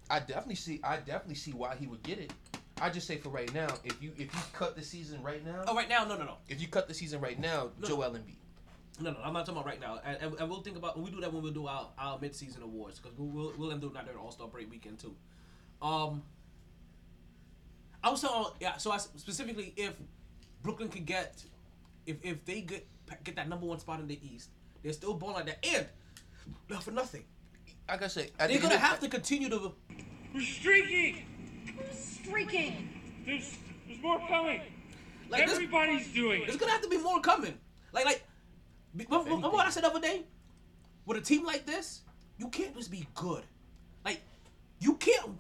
I 0.10 0.19
definitely 0.19 0.56
see 0.56 0.80
I 0.84 0.98
definitely 0.98 1.36
see 1.36 1.52
why 1.52 1.76
he 1.76 1.88
would 1.88 2.03
get 2.03 2.19
it. 2.19 2.34
I 2.81 2.90
just 2.90 3.07
say 3.07 3.18
for 3.18 3.30
right 3.30 3.53
now, 3.53 3.68
if 3.84 4.02
you 4.02 4.11
if 4.18 4.34
you 4.34 4.41
cut 4.53 4.76
the 4.76 4.84
season 4.84 5.22
right 5.22 5.45
now, 5.45 5.64
Oh, 5.68 5.76
right 5.76 5.90
now, 5.90 6.06
no, 6.06 6.18
no, 6.18 6.23
no, 6.26 6.38
if 6.48 6.61
you 6.61 6.68
cut 6.68 6.88
the 6.88 6.94
season 6.94 7.19
right 7.22 7.40
now, 7.40 7.72
No. 7.80 7.88
Joel 7.88 8.11
Embiid. 8.11 8.36
no, 9.02 9.11
no. 9.11 9.18
I'm 9.23 9.34
not 9.34 9.45
talking 9.45 9.60
about 9.61 9.65
right 9.65 9.80
now, 9.81 9.99
and, 10.06 10.34
and, 10.40 10.49
we'll 10.49 10.61
think 10.61 10.77
about 10.77 10.99
we 10.99 11.11
do 11.11 11.19
that 11.22 11.31
when 11.34 11.44
we 11.44 11.52
do 11.52 11.68
our, 11.68 11.90
our 11.98 12.18
mid-season 12.19 12.61
awards 12.64 12.99
because 12.99 13.18
we'll 13.18 13.27
we'll, 13.30 13.53
we'll 13.57 13.72
end 13.72 13.84
up 13.84 13.94
not 13.94 14.06
during 14.06 14.19
All 14.19 14.31
Star 14.31 14.48
break 14.48 14.69
weekend 14.72 14.99
too. 14.99 15.15
Um, 15.81 16.23
I 18.03 18.10
was 18.10 18.22
talking, 18.22 18.53
yeah. 18.61 18.77
So 18.77 18.91
I 18.91 18.98
specifically 18.98 19.73
if 19.76 19.94
Brooklyn 20.64 20.90
could 20.90 21.06
get, 21.06 21.44
if 22.06 22.18
if 22.23 22.45
they 22.45 22.61
get 22.61 22.88
get 23.23 23.36
that 23.36 23.49
number 23.49 23.65
one 23.65 23.80
spot 23.80 23.99
in 23.99 24.07
the 24.07 24.19
East, 24.26 24.49
they're 24.84 24.94
still 24.94 25.14
balling 25.14 25.36
like 25.36 25.45
that, 25.48 25.65
and 25.65 25.86
not 26.69 26.84
for 26.84 26.91
nothing, 26.91 27.26
Like 27.90 28.03
I 28.03 28.07
say, 28.07 28.30
at 28.38 28.38
they're 28.38 28.48
the 28.49 28.53
gonna 28.60 28.74
end 28.76 28.84
of- 28.84 28.90
have 28.90 28.99
to 28.99 29.10
continue 29.10 29.49
to. 29.49 29.74
We're 30.34 30.41
streaking. 30.41 31.26
Streaking. 31.91 32.90
There's 33.26 33.57
there's 33.88 34.02
more 34.02 34.20
coming. 34.28 34.61
Like 35.30 35.45
this, 35.45 35.53
Everybody's 35.56 36.07
doing 36.14 36.41
it. 36.44 36.48
There's 36.48 36.60
gonna 36.60 36.72
have 36.72 36.82
to 36.82 36.88
be 36.90 36.98
more 36.98 37.20
coming. 37.22 37.57
Like, 37.91 38.06
like, 38.06 38.24
remember, 38.94 39.30
remember 39.30 39.49
what 39.49 39.66
I 39.66 39.70
said 39.72 39.84
the 39.84 39.88
other 39.90 39.99
day? 40.02 40.24
With 41.06 41.18
a 41.18 41.22
team 41.22 41.44
like 41.45 41.66
this, 41.66 42.02
you 42.38 42.49
can't 42.49 42.76
just 42.76 42.91
be 42.91 43.07
good. 43.16 43.44
Like, 44.06 44.22
you 44.80 44.95
can't. 44.95 45.40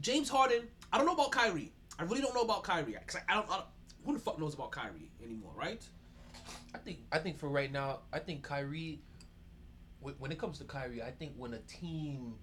James 0.00 0.28
Harden. 0.28 0.62
I 0.92 0.96
don't 0.98 1.06
know 1.06 1.14
about 1.14 1.32
Kyrie. 1.32 1.72
I 1.98 2.04
really 2.04 2.20
don't 2.20 2.34
know 2.34 2.42
about 2.42 2.62
Kyrie 2.62 2.96
because 2.98 3.16
I, 3.28 3.32
I, 3.32 3.34
don't, 3.36 3.48
I 3.50 3.54
don't. 3.56 3.66
Who 4.04 4.12
the 4.14 4.20
fuck 4.20 4.38
knows 4.38 4.54
about 4.54 4.70
Kyrie 4.70 5.10
anymore, 5.24 5.52
right? 5.56 5.82
I 6.74 6.78
think 6.78 6.98
I 7.10 7.18
think 7.18 7.38
for 7.38 7.48
right 7.48 7.70
now, 7.72 8.00
I 8.12 8.18
think 8.20 8.42
Kyrie. 8.42 9.00
Wh- 10.02 10.20
When 10.20 10.32
it 10.32 10.38
comes 10.38 10.58
to 10.58 10.64
Kyrie, 10.64 11.02
I 11.02 11.10
think 11.10 11.32
when 11.36 11.54
a 11.54 11.60
team 11.60 12.34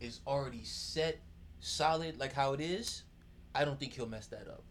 is 0.00 0.20
already 0.26 0.64
set, 0.64 1.20
solid 1.60 2.18
like 2.18 2.32
how 2.32 2.52
it 2.52 2.60
is, 2.60 3.02
I 3.54 3.64
don't 3.64 3.78
think 3.78 3.92
he'll 3.94 4.06
mess 4.08 4.26
that 4.28 4.48
up. 4.48 4.62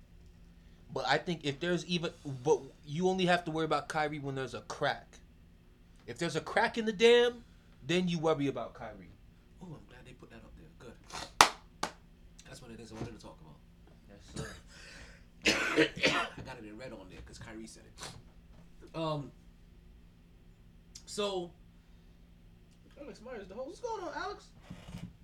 But 0.94 1.06
I 1.08 1.18
think 1.18 1.42
if 1.44 1.60
there's 1.60 1.86
even, 1.86 2.12
but 2.44 2.62
you 2.86 3.10
only 3.10 3.26
have 3.26 3.44
to 3.46 3.52
worry 3.52 3.66
about 3.66 3.90
Kyrie 3.90 4.20
when 4.20 4.36
there's 4.36 4.54
a 4.54 4.62
crack. 4.62 5.18
If 6.06 6.18
there's 6.18 6.38
a 6.38 6.42
crack 6.42 6.78
in 6.78 6.86
the 6.86 6.94
dam, 6.94 7.44
then 7.86 8.08
you 8.08 8.20
worry 8.20 8.48
about 8.48 8.74
Kyrie. 8.74 9.12
Oh, 9.62 9.66
I'm 9.66 9.86
glad 9.90 10.06
they 10.06 10.14
put 10.14 10.30
that 10.30 10.38
up 10.38 10.54
there. 10.56 10.70
Good. 10.80 11.90
That's 12.48 12.62
one 12.62 12.72
of 12.72 12.78
the 12.78 12.84
things 12.84 12.92
I 12.94 12.96
wanted 12.96 13.20
to 13.20 13.26
talk 13.26 13.38
about. 13.42 13.58
Yes, 14.10 14.24
sir. 14.36 14.50
I 16.38 16.42
got 16.46 16.58
it 16.58 16.66
in 16.66 16.78
red 16.78 16.94
on 16.94 17.10
there 17.10 17.20
because 17.20 17.38
Kyrie 17.38 17.68
said 17.68 17.84
it. 17.86 18.96
Um. 18.96 19.32
So. 21.06 21.52
Alex 23.08 23.22
Myers, 23.22 23.48
the 23.48 23.56
host. 23.56 23.68
What's 23.68 23.80
going 23.80 24.04
on, 24.04 24.12
Alex? 24.22 24.48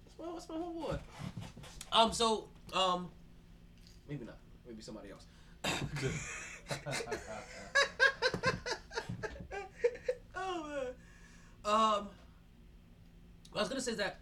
What's 0.06 0.18
my, 0.18 0.26
what's 0.34 0.48
my 0.48 0.56
homeboy? 0.56 1.00
Um. 1.92 2.14
So. 2.14 2.48
Um. 2.72 3.10
Maybe 4.08 4.24
not. 4.24 4.38
Maybe 4.66 4.82
somebody 4.82 5.10
else. 5.10 5.26
oh 10.34 10.64
man. 10.64 10.88
Um. 11.66 12.08
I 13.54 13.60
was 13.60 13.68
gonna 13.68 13.82
say 13.82 13.92
is 13.92 13.98
that 13.98 14.22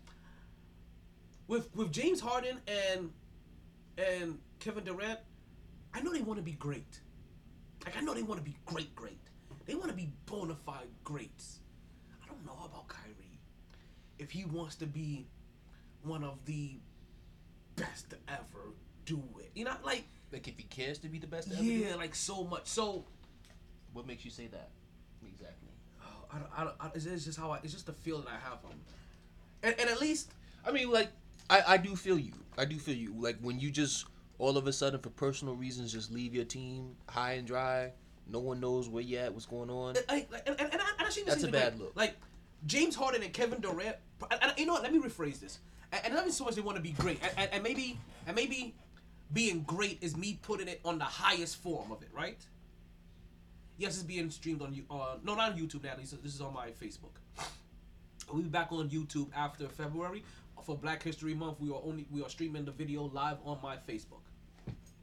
with 1.47 1.69
with 1.75 1.91
James 1.91 2.19
Harden 2.19 2.57
and 2.67 3.11
and 3.99 4.39
Kevin 4.57 4.83
Durant, 4.83 5.19
I 5.93 6.01
know 6.01 6.11
they 6.11 6.21
want 6.21 6.39
to 6.39 6.43
be 6.43 6.53
great. 6.53 6.99
Like 7.85 7.95
I 7.95 8.01
know 8.01 8.15
they 8.15 8.23
want 8.23 8.39
to 8.39 8.43
be 8.43 8.57
great, 8.65 8.95
great. 8.95 9.19
They 9.67 9.75
want 9.75 9.89
to 9.89 9.95
be 9.95 10.09
bona 10.25 10.55
fide 10.55 10.87
greats. 11.03 11.59
I 12.23 12.27
don't 12.27 12.43
know 12.43 12.57
about 12.65 12.87
Kyrie. 12.87 13.21
If 14.21 14.31
he 14.31 14.45
wants 14.45 14.75
to 14.75 14.85
be 14.85 15.25
one 16.03 16.23
of 16.23 16.37
the 16.45 16.77
best 17.75 18.09
to 18.11 18.17
ever 18.27 18.73
do 19.05 19.21
it, 19.39 19.51
you 19.55 19.65
know, 19.65 19.73
like 19.83 20.05
Like 20.31 20.47
if 20.47 20.57
he 20.57 20.63
cares 20.63 20.99
to 20.99 21.09
be 21.09 21.17
the 21.17 21.27
best, 21.27 21.49
to 21.49 21.55
ever 21.55 21.63
yeah, 21.63 21.87
it, 21.87 21.97
like 21.97 22.15
so 22.15 22.43
much. 22.43 22.67
So 22.67 23.05
what 23.93 24.05
makes 24.05 24.23
you 24.23 24.31
say 24.31 24.47
that? 24.47 24.69
Exactly. 25.27 25.69
oh, 26.03 26.25
I 26.31 26.37
don't, 26.37 26.49
I 26.57 26.63
don't, 26.63 26.75
I, 26.79 26.91
it's, 26.93 27.25
just 27.25 27.39
how 27.39 27.51
I, 27.51 27.59
it's 27.63 27.73
just 27.73 27.87
the 27.87 27.93
feel 27.93 28.19
that 28.19 28.29
I 28.29 28.49
have 28.49 28.61
him. 28.61 28.79
And, 29.63 29.75
and 29.79 29.89
at 29.89 29.99
least 29.99 30.31
I 30.65 30.71
mean, 30.71 30.91
like, 30.91 31.09
I, 31.49 31.63
I 31.69 31.77
do 31.77 31.95
feel 31.95 32.19
you. 32.19 32.33
I 32.57 32.65
do 32.65 32.77
feel 32.77 32.95
you. 32.95 33.13
Like, 33.17 33.37
when 33.41 33.59
you 33.59 33.71
just 33.71 34.05
all 34.37 34.57
of 34.57 34.67
a 34.67 34.73
sudden, 34.73 34.99
for 34.99 35.09
personal 35.09 35.55
reasons, 35.55 35.91
just 35.91 36.11
leave 36.11 36.33
your 36.33 36.45
team 36.45 36.95
high 37.09 37.33
and 37.33 37.47
dry, 37.47 37.91
no 38.27 38.39
one 38.39 38.59
knows 38.59 38.89
where 38.89 39.03
you 39.03 39.17
at, 39.17 39.33
what's 39.33 39.45
going 39.45 39.69
on. 39.69 39.95
Like, 40.09 40.31
like, 40.31 40.47
and, 40.47 40.59
and, 40.59 40.73
and 40.73 40.81
I, 40.81 40.85
and 40.97 41.07
I 41.07 41.09
shouldn't 41.09 41.27
That's 41.27 41.41
say 41.41 41.49
a 41.49 41.51
bad 41.51 41.73
like, 41.73 41.81
look. 41.81 41.95
Like 41.95 42.15
James 42.65 42.95
Harden 42.95 43.23
and 43.23 43.33
Kevin 43.33 43.61
Durant. 43.61 43.97
And, 44.29 44.39
and 44.43 44.53
you 44.57 44.65
know 44.65 44.73
what? 44.73 44.83
Let 44.83 44.93
me 44.93 44.99
rephrase 44.99 45.39
this. 45.39 45.59
And, 45.91 46.05
and 46.05 46.13
not 46.13 46.21
even 46.23 46.31
so 46.33 46.45
much 46.45 46.55
they 46.55 46.61
want 46.61 46.77
to 46.77 46.81
be 46.83 46.91
great, 46.91 47.19
and, 47.21 47.31
and, 47.37 47.49
and 47.53 47.63
maybe 47.63 47.97
and 48.27 48.35
maybe 48.35 48.73
being 49.33 49.63
great 49.63 49.97
is 50.01 50.15
me 50.17 50.39
putting 50.41 50.67
it 50.67 50.81
on 50.83 50.97
the 50.97 51.05
highest 51.05 51.57
form 51.57 51.91
of 51.91 52.01
it, 52.01 52.09
right? 52.13 52.37
Yes, 53.77 53.95
it's 53.95 54.03
being 54.03 54.29
streamed 54.29 54.61
on 54.61 54.73
you. 54.73 54.83
Uh, 54.91 55.15
no, 55.23 55.35
not 55.35 55.53
on 55.53 55.57
YouTube 55.57 55.83
now. 55.83 55.93
This 55.97 56.13
is- 56.13 56.41
on 56.41 56.53
my 56.53 56.67
Facebook. 56.69 57.11
We'll 58.31 58.43
be 58.43 58.49
back 58.49 58.71
on 58.71 58.89
YouTube 58.89 59.27
after 59.35 59.67
February 59.67 60.23
for 60.63 60.77
Black 60.77 61.01
History 61.03 61.33
Month. 61.33 61.59
We 61.59 61.69
are 61.69 61.81
only 61.83 62.05
we 62.11 62.23
are 62.23 62.29
streaming 62.29 62.63
the 62.65 62.71
video 62.71 63.03
live 63.13 63.37
on 63.43 63.57
my 63.61 63.75
Facebook 63.75 64.21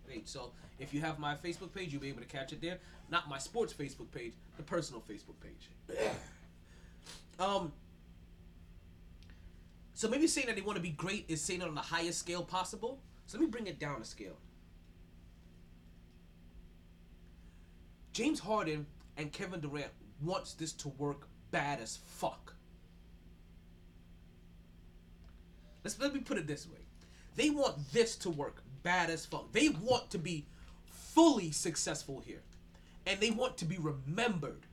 page. 0.09 0.23
So 0.27 0.53
if 0.79 0.95
you 0.95 1.01
have 1.01 1.19
my 1.19 1.35
Facebook 1.35 1.75
page, 1.75 1.93
you'll 1.93 2.01
be 2.01 2.09
able 2.09 2.21
to 2.23 2.27
catch 2.27 2.53
it 2.53 2.61
there. 2.63 2.79
Not 3.11 3.29
my 3.29 3.39
sports 3.39 3.73
Facebook 3.75 4.11
page, 4.13 4.33
the 4.57 4.63
personal 4.63 5.03
Facebook 5.03 5.35
page. 5.43 5.99
um. 7.41 7.73
So 9.99 10.07
maybe 10.07 10.29
saying 10.29 10.47
that 10.47 10.55
they 10.55 10.63
want 10.63 10.77
to 10.77 10.81
be 10.81 10.91
great 10.91 11.25
is 11.27 11.43
saying 11.43 11.61
it 11.61 11.67
on 11.67 11.75
the 11.75 11.81
highest 11.81 12.21
scale 12.21 12.45
possible. 12.45 13.01
So 13.27 13.37
let 13.37 13.45
me 13.45 13.51
bring 13.51 13.67
it 13.67 13.81
down 13.81 14.01
a 14.01 14.05
scale. 14.05 14.39
James 18.13 18.39
Harden 18.39 18.87
and 19.17 19.33
Kevin 19.33 19.59
Durant 19.59 19.91
wants 20.23 20.55
this 20.55 20.71
to 20.75 20.89
work 20.91 21.27
bad 21.51 21.81
as 21.81 21.97
fuck. 21.97 22.55
Let's 25.83 25.99
let 25.99 26.15
me 26.15 26.21
put 26.21 26.39
it 26.39 26.47
this 26.47 26.69
way. 26.69 26.79
They 27.35 27.51
want 27.51 27.91
this 27.91 28.15
to 28.19 28.31
work 28.31 28.63
bad 28.85 29.11
as 29.11 29.27
fuck. 29.27 29.51
They 29.51 29.71
want 29.71 30.11
to 30.11 30.19
be 30.19 30.47
fully 30.87 31.51
successful 31.51 32.23
here. 32.25 32.43
And 33.05 33.19
they 33.19 33.33
want 33.33 33.57
to 33.57 33.65
be 33.65 33.79
remembered 33.79 34.65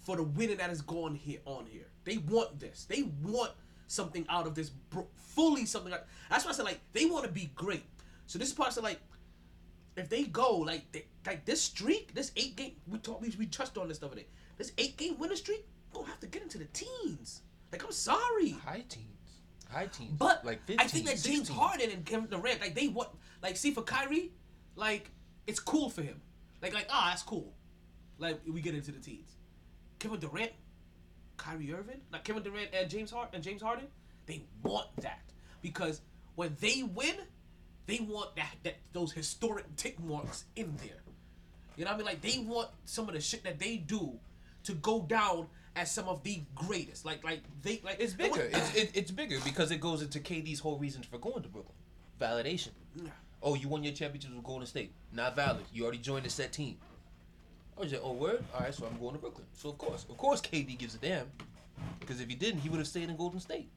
for 0.00 0.16
the 0.16 0.24
winning 0.24 0.56
that 0.56 0.70
has 0.70 0.82
gone 0.82 1.14
here 1.14 1.38
on 1.44 1.66
here. 1.66 1.86
They 2.04 2.18
want 2.18 2.60
this. 2.60 2.84
They 2.84 3.04
want 3.22 3.52
something 3.86 4.24
out 4.28 4.46
of 4.46 4.54
this 4.54 4.70
bro- 4.70 5.06
fully 5.16 5.66
something 5.66 5.92
like 5.92 6.04
that's 6.30 6.44
why 6.44 6.50
I 6.50 6.54
said 6.54 6.64
like 6.64 6.80
they 6.92 7.06
want 7.06 7.24
to 7.24 7.30
be 7.30 7.50
great. 7.54 7.84
So 8.26 8.38
this 8.38 8.48
is 8.48 8.54
part 8.54 8.76
of 8.76 8.82
like 8.82 9.00
if 9.96 10.08
they 10.08 10.24
go 10.24 10.56
like 10.58 10.90
they, 10.92 11.04
like 11.26 11.44
this 11.44 11.62
streak, 11.62 12.14
this 12.14 12.32
eight 12.36 12.56
game 12.56 12.72
we 12.86 12.98
talked 12.98 13.22
we, 13.22 13.32
we 13.38 13.46
touched 13.46 13.76
on 13.78 13.88
this 13.88 13.98
the 13.98 14.06
other 14.06 14.16
day. 14.16 14.26
This 14.56 14.72
eight 14.78 14.96
game 14.96 15.18
winning 15.18 15.36
streak, 15.36 15.66
we 15.92 15.98
gonna 15.98 16.08
have 16.08 16.20
to 16.20 16.26
get 16.26 16.42
into 16.42 16.58
the 16.58 16.66
teens. 16.66 17.42
Like 17.72 17.84
I'm 17.84 17.92
sorry. 17.92 18.50
High 18.50 18.84
teens. 18.88 19.08
High 19.70 19.86
teens. 19.86 20.14
But 20.18 20.44
like 20.44 20.64
15, 20.66 20.80
I 20.80 20.88
think 20.88 21.06
that 21.06 21.22
James 21.22 21.48
Harden 21.48 21.90
and 21.90 22.04
Kevin 22.04 22.28
Durant, 22.28 22.60
like 22.60 22.74
they 22.74 22.88
want, 22.88 23.08
like 23.42 23.56
see 23.56 23.72
for 23.72 23.82
Kyrie, 23.82 24.32
like 24.76 25.10
it's 25.46 25.60
cool 25.60 25.90
for 25.90 26.02
him. 26.02 26.20
Like 26.62 26.74
like 26.74 26.86
ah, 26.90 27.08
that's 27.10 27.22
cool. 27.22 27.52
Like 28.18 28.40
we 28.46 28.60
get 28.60 28.74
into 28.74 28.92
the 28.92 29.00
teens. 29.00 29.34
Kevin 29.98 30.20
Durant, 30.20 30.52
Kyrie 31.36 31.72
Irving, 31.72 32.00
like 32.12 32.24
Kevin 32.24 32.42
Durant 32.42 32.70
and 32.72 32.88
James 32.88 33.10
Hart 33.10 33.30
and 33.32 33.42
James 33.42 33.62
Harden, 33.62 33.86
they 34.26 34.44
want 34.62 34.88
that 34.98 35.22
because 35.62 36.00
when 36.34 36.56
they 36.60 36.82
win, 36.82 37.14
they 37.86 38.00
want 38.00 38.36
that 38.36 38.54
that 38.62 38.76
those 38.92 39.12
historic 39.12 39.64
tick 39.76 40.00
marks 40.00 40.44
in 40.56 40.76
there. 40.78 41.02
You 41.76 41.84
know 41.84 41.90
what 41.90 41.94
I 41.94 41.98
mean? 41.98 42.06
Like 42.06 42.20
they 42.22 42.38
want 42.38 42.68
some 42.84 43.08
of 43.08 43.14
the 43.14 43.20
shit 43.20 43.44
that 43.44 43.58
they 43.58 43.76
do 43.76 44.18
to 44.64 44.72
go 44.74 45.02
down 45.02 45.48
as 45.76 45.90
some 45.90 46.08
of 46.08 46.22
the 46.22 46.42
greatest. 46.54 47.04
Like 47.04 47.24
like 47.24 47.42
they 47.62 47.80
like 47.84 47.96
It's 47.98 48.14
bigger. 48.14 48.48
It's, 48.52 48.74
it, 48.74 48.90
it's 48.94 49.10
bigger 49.10 49.38
because 49.44 49.70
it 49.70 49.80
goes 49.80 50.02
into 50.02 50.20
KD's 50.20 50.60
whole 50.60 50.78
reasons 50.78 51.06
for 51.06 51.18
going 51.18 51.42
to 51.42 51.48
Brooklyn. 51.48 51.74
Validation. 52.20 52.70
Oh, 53.42 53.54
you 53.54 53.68
won 53.68 53.84
your 53.84 53.92
championships 53.92 54.34
with 54.34 54.44
Golden 54.44 54.66
State. 54.66 54.92
Not 55.12 55.36
valid. 55.36 55.64
You 55.72 55.82
already 55.82 55.98
joined 55.98 56.24
the 56.24 56.30
set 56.30 56.52
team. 56.52 56.78
I 57.76 57.80
was 57.80 57.92
like, 57.92 58.00
oh, 58.04 58.12
word? 58.12 58.44
All 58.54 58.60
right, 58.60 58.72
so 58.72 58.86
I'm 58.86 58.98
going 59.00 59.14
to 59.14 59.18
Brooklyn. 59.20 59.46
So, 59.54 59.70
of 59.70 59.78
course, 59.78 60.06
of 60.08 60.16
course, 60.16 60.40
KD 60.40 60.78
gives 60.78 60.94
a 60.94 60.98
damn. 60.98 61.26
Because 61.98 62.20
if 62.20 62.28
he 62.28 62.36
didn't, 62.36 62.60
he 62.60 62.68
would 62.68 62.78
have 62.78 62.86
stayed 62.86 63.08
in 63.08 63.16
Golden 63.16 63.40
State. 63.40 63.68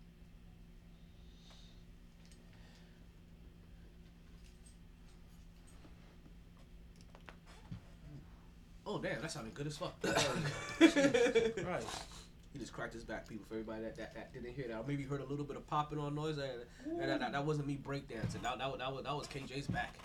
Oh 8.85 8.95
Oh 8.95 8.99
damn, 8.99 9.21
that 9.21 9.31
sounded 9.31 9.53
good 9.53 9.67
as 9.67 9.77
fuck. 9.77 9.95
Right. 10.79 11.83
He 12.53 12.59
just 12.59 12.71
cracked 12.71 12.93
his 12.93 13.03
back, 13.03 13.27
people. 13.27 13.45
For 13.47 13.55
everybody 13.55 13.83
that, 13.83 13.97
that, 13.97 14.15
that 14.15 14.33
didn't 14.33 14.55
hear 14.55 14.67
that, 14.69 14.77
or 14.77 14.85
maybe 14.87 15.03
heard 15.03 15.21
a 15.21 15.25
little 15.25 15.43
bit 15.43 15.57
of 15.57 15.67
popping 15.67 15.99
on 15.99 16.15
noise. 16.15 16.37
And, 16.37 17.01
and 17.01 17.09
that, 17.09 17.19
that, 17.19 17.31
that 17.33 17.45
wasn't 17.45 17.67
me 17.67 17.77
breakdancing. 17.83 18.41
That, 18.41 18.57
that, 18.59 18.77
that, 18.77 18.93
was, 18.93 19.03
that 19.03 19.15
was 19.15 19.27
KJ's 19.27 19.67
back. 19.67 19.95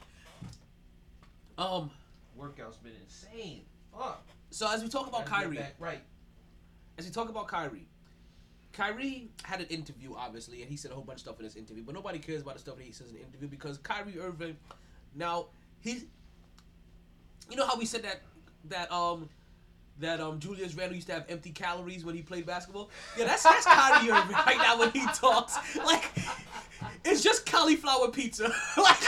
Um. 1.59 1.91
Workout's 2.35 2.79
been 2.79 2.93
insane. 3.05 3.63
So 4.51 4.71
as 4.71 4.83
we 4.83 4.89
talk 4.89 5.07
about 5.09 5.25
Kyrie, 5.27 5.59
Right. 5.79 6.01
as 6.99 7.07
we 7.07 7.11
talk 7.11 7.29
about 7.31 7.49
Kyrie, 7.49 7.89
Kyrie 8.73 9.29
had 9.45 9.61
an 9.61 9.67
interview, 9.69 10.15
obviously, 10.15 10.61
and 10.63 10.71
he 10.71 10.77
said 10.77 10.91
a 10.91 10.95
whole 10.95 11.05
bunch 11.05 11.17
of 11.19 11.21
stuff 11.23 11.39
in 11.39 11.45
this 11.45 11.57
interview, 11.57 11.83
but 11.83 11.95
nobody 11.95 12.19
cares 12.19 12.43
about 12.43 12.55
the 12.55 12.61
stuff 12.61 12.77
that 12.77 12.85
he 12.85 12.93
says 12.93 13.09
in 13.09 13.15
the 13.15 13.21
interview 13.21 13.49
because 13.49 13.79
Kyrie 13.79 14.19
Irving, 14.19 14.57
now 15.15 15.47
he, 15.81 16.03
you 17.51 17.57
know 17.57 17.67
how 17.67 17.77
we 17.79 17.85
said 17.87 18.03
that 18.03 18.21
that 18.69 18.91
um 18.93 19.29
that 19.99 20.21
um 20.21 20.39
Julius 20.39 20.75
Randle 20.75 20.95
used 20.97 21.07
to 21.09 21.15
have 21.15 21.25
empty 21.29 21.51
calories 21.51 22.05
when 22.05 22.15
he 22.15 22.23
played 22.23 22.47
basketball. 22.47 22.91
Yeah, 23.19 23.27
that's 23.27 23.43
that's 23.43 23.65
Kyrie 23.67 24.11
Irving 24.11 24.33
right 24.47 24.57
now 24.59 24.79
when 24.79 24.91
he 24.91 25.05
talks. 25.15 25.57
Like 25.77 26.11
it's 27.05 27.23
just 27.23 27.45
cauliflower 27.47 28.09
pizza. 28.11 28.45
like 28.77 29.03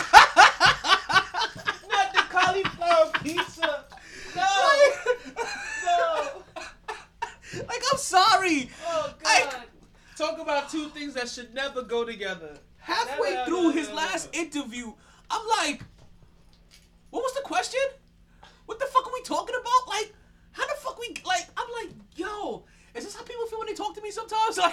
Not 1.90 2.12
the 2.12 2.22
cauliflower 2.30 3.10
pizza. 3.22 3.84
No. 4.36 4.42
no. 5.86 6.42
like 7.68 7.82
I'm 7.88 7.92
sorry. 8.04 8.70
Oh 8.86 9.14
I- 9.24 9.40
God. 9.50 9.62
Talk 10.16 10.38
about 10.38 10.70
two 10.70 10.88
things 10.90 11.14
that 11.14 11.28
should 11.28 11.52
never 11.54 11.82
go 11.82 12.04
together. 12.04 12.56
halfway 12.78 13.30
No, 13.32 13.36
no, 13.36 13.44
through 13.46 13.62
no, 13.62 13.70
his 13.70 13.88
no, 13.88 13.94
last 13.96 14.32
no. 14.32 14.40
interview, 14.40 14.92
I'm 15.28 15.44
like, 15.58 15.82
what 17.10 17.20
was 17.24 17.34
the 17.34 17.40
question? 17.40 17.80
What 18.66 18.78
the 18.78 18.86
fuck 18.86 19.06
are 19.08 19.12
we 19.12 19.22
talking 19.22 19.56
about? 19.60 19.88
Like, 19.88 20.14
how 20.52 20.66
the 20.68 20.74
fuck 20.74 20.98
we 21.00 21.08
like? 21.26 21.46
I'm 21.56 21.66
like, 21.82 21.92
yo, 22.14 22.64
is 22.94 23.04
this 23.04 23.16
how 23.16 23.22
people 23.24 23.44
feel 23.46 23.58
when 23.58 23.66
they 23.66 23.74
talk 23.74 23.94
to 23.96 24.02
me 24.02 24.10
sometimes? 24.12 24.56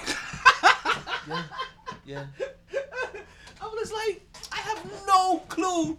Like, 1.27 1.45
Yeah. 2.05 2.25
I'm 3.61 3.71
just 3.79 3.93
like, 3.93 4.21
I 4.51 4.57
have 4.57 4.85
no 5.07 5.39
clue 5.49 5.97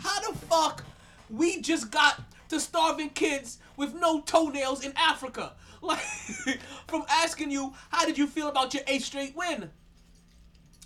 how 0.00 0.20
the 0.32 0.36
fuck 0.38 0.84
we 1.30 1.60
just 1.62 1.90
got 1.90 2.20
to 2.50 2.60
starving 2.60 3.10
kids 3.10 3.58
with 3.76 3.94
no 3.94 4.20
toenails 4.20 4.84
in 4.84 4.92
Africa. 4.96 5.52
Like, 5.82 5.98
from 6.86 7.04
asking 7.10 7.50
you, 7.50 7.72
how 7.90 8.06
did 8.06 8.16
you 8.16 8.26
feel 8.28 8.46
about 8.48 8.72
your 8.72 8.84
eighth 8.86 9.04
straight 9.04 9.34
win? 9.36 9.68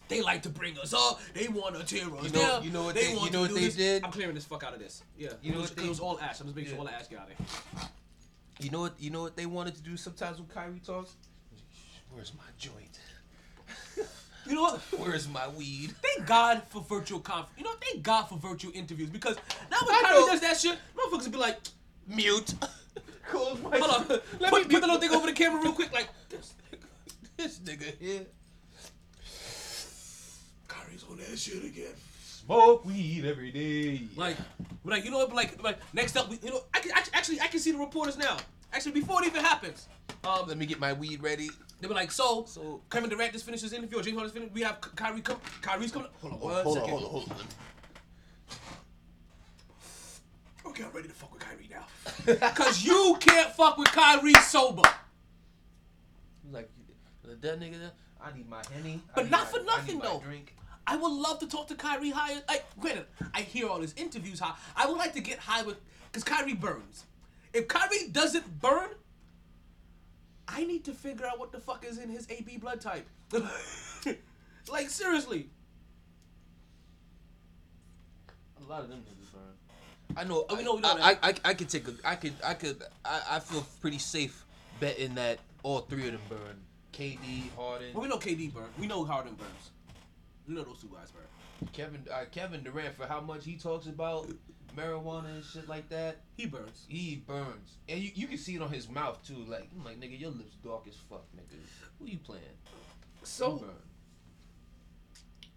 They 0.09 0.23
like 0.23 0.43
to 0.45 0.49
bring 0.49 0.79
us 0.79 0.95
up. 0.95 1.21
They 1.35 1.49
want 1.49 1.75
to 1.77 1.85
tear 1.85 2.07
us 2.17 2.25
You 2.25 2.31
know- 2.31 2.41
down. 2.41 2.63
you 2.65 2.71
know 2.71 2.85
what 2.85 2.95
they- 2.95 3.13
want 3.15 3.27
you 3.27 3.31
know 3.33 3.41
what 3.43 3.49
do 3.51 3.55
they 3.57 3.67
this. 3.67 3.75
did? 3.77 4.05
I'm 4.05 4.11
clearing 4.13 4.35
this 4.35 4.45
fuck 4.45 4.63
out 4.65 4.73
of 4.73 4.79
this. 4.79 5.03
Yeah. 5.19 5.31
You 5.43 5.51
know 5.53 5.59
it 5.59 5.61
was, 5.63 5.71
what 5.71 5.79
they- 5.79 5.85
it 5.85 5.89
was 5.89 6.01
all 6.01 6.19
ash. 6.21 6.41
I'm 6.41 6.47
just 6.47 6.57
making 6.57 6.71
sure 6.71 6.79
all 6.79 6.87
the 6.87 6.95
ash 6.95 7.09
get 7.09 7.19
out 7.19 7.29
of 7.31 7.37
there. 7.37 7.89
You 8.61 8.71
know 8.71 8.81
what? 8.81 8.95
You 8.99 9.11
know 9.11 9.21
what 9.23 9.37
they 9.37 9.45
wanted 9.47 9.75
to 9.75 9.83
do 9.83 9.97
sometimes 9.99 10.39
when 10.39 10.47
Kyrie 10.49 10.81
talks. 10.81 11.15
Where's 12.11 12.33
my 12.35 12.45
joint? 12.57 12.99
You 14.47 14.55
know 14.55 14.63
what? 14.63 14.81
Where's 14.97 15.29
my 15.29 15.49
weed? 15.49 15.93
Thank 16.01 16.27
God 16.27 16.63
for 16.71 16.81
virtual 16.81 17.19
conf. 17.19 17.49
You 17.59 17.65
know, 17.65 17.73
thank 17.83 18.03
God 18.05 18.23
for 18.29 18.39
virtual 18.39 18.71
interviews 18.75 19.11
because 19.11 19.37
now 19.71 19.77
when 19.85 19.95
I 19.97 20.03
Kyrie 20.05 20.21
know. 20.21 20.27
does 20.29 20.41
that 20.41 20.57
shit, 20.59 20.79
motherfuckers 20.97 21.31
be 21.33 21.37
like, 21.37 21.59
Mute. 22.07 22.55
Close 23.29 23.61
my. 23.63 23.79
hold 23.79 23.91
on, 24.11 24.21
Let 24.41 24.51
put, 24.51 24.69
me 24.69 24.75
put 24.75 24.81
the 24.81 24.87
little 24.87 24.99
thing 25.01 25.11
over 25.11 25.27
the 25.27 25.33
camera 25.33 25.61
real 25.63 25.73
quick, 25.73 25.93
like. 25.93 26.09
This 27.37 27.59
nigga 27.59 27.99
here. 28.01 28.25
Kyrie's 30.69 31.05
on 31.11 31.19
that 31.19 31.39
shit 31.39 31.65
again. 31.65 31.93
Smoke 32.25 32.85
weed 32.85 33.25
every 33.27 33.51
day. 33.51 34.03
Like, 34.17 34.37
we're 34.85 34.93
like 34.93 35.05
you 35.05 35.11
know 35.11 35.19
what? 35.19 35.35
Like, 35.35 35.63
like 35.63 35.79
next 35.93 36.17
up, 36.17 36.31
we, 36.31 36.39
you 36.43 36.51
know, 36.51 36.61
I 36.73 36.81
can 36.81 36.93
actually, 36.93 37.13
actually, 37.15 37.41
I 37.41 37.47
can 37.49 37.61
see 37.61 37.73
the 37.73 37.79
reporters 37.79 38.17
now. 38.17 38.37
Actually, 38.73 38.93
before 38.93 39.23
it 39.23 39.27
even 39.27 39.43
happens, 39.45 39.89
um, 40.25 40.47
Let 40.49 40.57
me 40.59 40.67
get 40.67 40.79
my 40.81 40.93
weed 40.93 41.23
ready. 41.23 41.51
they 41.81 41.89
were 41.89 41.95
like, 41.95 42.11
so, 42.11 42.45
So- 42.47 42.81
Kevin 42.91 43.11
Durant 43.11 43.33
just 43.33 43.45
finished 43.45 43.63
his 43.63 43.73
interview. 43.73 43.99
Or 43.99 44.03
James 44.03 44.17
Harden 44.17 44.33
finished. 44.33 44.53
We 44.55 44.63
have 44.63 44.81
Ky- 44.81 44.91
Kyrie 44.97 45.21
come. 45.21 45.39
Kyrie's 45.63 45.93
coming. 45.93 46.09
Hold 46.23 46.33
on, 46.35 46.41
one 46.41 46.65
hold 46.65 46.75
second. 46.79 46.93
on, 46.95 47.01
hold 47.01 47.05
on, 47.05 47.11
hold 47.29 47.41
on. 47.41 47.47
Okay, 50.69 50.85
I'm 50.85 50.91
ready 50.93 51.09
to 51.09 51.15
fuck 51.15 51.33
with 51.33 51.43
Kyrie 51.43 51.71
now. 51.71 52.49
Cause 52.55 52.83
you 52.85 53.17
can't 53.21 53.51
fuck 53.53 53.79
with 53.79 53.89
Kyrie 53.89 54.35
sober. 54.35 54.83
Like 56.51 56.71
that 57.25 57.61
nigga. 57.61 57.79
there, 57.79 57.93
I 58.21 58.35
need 58.37 58.49
my 58.49 58.63
henny. 58.73 59.01
I 59.11 59.13
But 59.15 59.31
not 59.31 59.45
my- 59.53 59.59
for 59.59 59.65
nothing, 59.65 59.99
though. 60.01 60.21
Drink. 60.25 60.55
I 60.87 60.97
would 60.97 61.11
love 61.13 61.41
to 61.41 61.49
talk 61.49 61.67
to 61.69 61.75
Kyrie 61.75 62.11
high. 62.11 62.35
Like, 62.49 62.65
granted, 62.79 63.07
I 63.35 63.43
hear 63.43 63.69
all 63.69 63.81
his 63.81 63.93
interviews 63.97 64.39
high. 64.39 64.55
I 64.77 64.87
would 64.87 64.97
like 64.97 65.13
to 65.15 65.21
get 65.21 65.39
high 65.39 65.63
with, 65.63 65.79
cause 66.13 66.23
Kyrie 66.23 66.55
burns. 66.55 67.05
If 67.53 67.67
Kyrie 67.69 68.09
doesn't 68.13 68.61
burn, 68.61 68.91
I 70.47 70.65
need 70.65 70.85
to 70.85 70.93
figure 70.93 71.27
out 71.27 71.39
what 71.41 71.51
the 71.51 71.59
fuck 71.59 71.85
is 71.85 71.99
in 71.99 72.09
his 72.09 72.27
AB 72.31 72.59
blood 72.59 72.81
type. 72.81 73.07
like 74.69 74.91
seriously. 74.91 75.49
A 78.61 78.71
lot 78.71 78.83
of 78.83 78.89
them 78.91 79.01
niggas. 79.01 79.26
I 80.17 80.25
know. 80.25 80.47
Oh, 80.49 80.57
we 80.57 80.65
know- 80.65 80.75
we 80.75 80.81
know 80.81 80.97
I. 81.01 81.13
I, 81.23 81.29
I, 81.31 81.35
I 81.47 81.55
could 81.55 81.69
take 81.69 81.87
a. 81.89 81.93
I 82.05 82.15
could. 82.17 82.33
I 82.45 82.55
could. 82.55 82.83
I, 83.05 83.23
I 83.33 83.39
feel 83.41 83.67
pretty 83.81 83.99
safe 83.99 84.45
betting 84.81 85.15
that 85.17 85.39
all 85.63 85.81
three 85.81 86.07
of 86.07 86.13
them 86.13 86.21
burn. 86.29 86.61
KD, 86.93 87.55
Harden, 87.57 87.93
Well, 87.93 88.03
we 88.03 88.09
know 88.09 88.17
KD 88.17 88.53
burn. 88.55 88.65
We 88.79 88.87
know 88.87 89.05
Harden 89.05 89.35
burns. 89.35 89.71
We 90.49 90.55
know 90.55 90.63
those 90.63 90.81
two 90.81 90.89
guys 90.89 91.11
burn. 91.11 91.69
Kevin. 91.73 92.03
Uh, 92.11 92.25
Kevin 92.31 92.63
Durant 92.63 92.95
for 92.95 93.07
how 93.07 93.21
much 93.21 93.45
he 93.45 93.57
talks 93.57 93.87
about 93.87 94.29
marijuana 94.77 95.27
and 95.35 95.45
shit 95.45 95.69
like 95.69 95.89
that. 95.91 96.23
He 96.37 96.47
burns. 96.47 96.87
He 96.89 97.17
burns, 97.27 97.77
and 97.89 98.01
you, 98.01 98.11
you 98.15 98.27
can 98.27 98.39
see 98.39 98.55
it 98.57 98.63
on 98.63 98.71
his 98.73 98.89
mouth 98.89 99.19
too. 99.27 99.45
Like 99.47 99.69
I'm 99.77 99.85
like 99.85 100.01
nigga, 100.01 100.19
your 100.19 100.31
lips 100.31 100.57
dark 100.65 100.87
as 100.89 100.95
fuck, 101.11 101.25
nigga. 101.37 101.59
Who 101.99 102.07
you 102.07 102.19
playing? 102.19 102.43
So, 103.23 103.57
burn. 103.57 103.71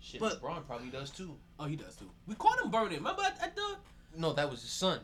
Shit, 0.01 0.19
but- 0.19 0.41
LeBron 0.41 0.65
probably 0.65 0.89
does 0.89 1.09
too. 1.11 1.35
oh, 1.59 1.65
he 1.65 1.75
does 1.75 1.95
too. 1.95 2.09
We 2.27 2.35
caught 2.35 2.59
him 2.59 2.71
burning. 2.71 2.97
Remember 2.97 3.21
at, 3.23 3.41
at 3.41 3.55
the 3.55 3.75
No, 4.15 4.33
that 4.33 4.49
was 4.49 4.61
his 4.61 4.71
son. 4.71 4.99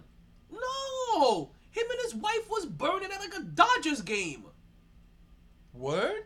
no. 0.52 1.52
Him 1.72 1.86
and 1.92 2.00
his 2.04 2.16
wife 2.16 2.50
was 2.50 2.66
burning 2.66 3.10
at 3.12 3.20
like 3.20 3.36
a 3.36 3.42
Dodgers 3.42 4.02
game. 4.02 4.46
Word? 5.74 6.24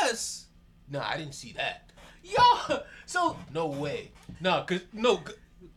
Yes. 0.00 0.46
Nah, 0.90 1.06
I 1.06 1.16
didn't 1.18 1.34
see 1.34 1.52
that. 1.52 1.90
Yo. 2.22 2.78
So 3.04 3.36
No 3.52 3.66
way. 3.66 4.10
No, 4.40 4.64
cause 4.66 4.80
no, 4.92 5.20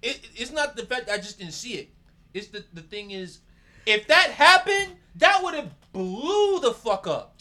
it, 0.02 0.20
it's 0.36 0.52
not 0.52 0.76
the 0.76 0.86
fact 0.86 1.10
I 1.10 1.18
just 1.18 1.38
didn't 1.40 1.54
see 1.54 1.74
it. 1.74 1.90
It's 2.34 2.48
the 2.48 2.64
the 2.74 2.82
thing 2.82 3.12
is, 3.12 3.40
if 3.86 4.08
that 4.08 4.32
happened, 4.32 4.94
that 5.16 5.42
would 5.44 5.54
have 5.56 5.72
blew 5.92 6.60
the 6.60 6.72
fuck 6.74 7.06
up. 7.06 7.40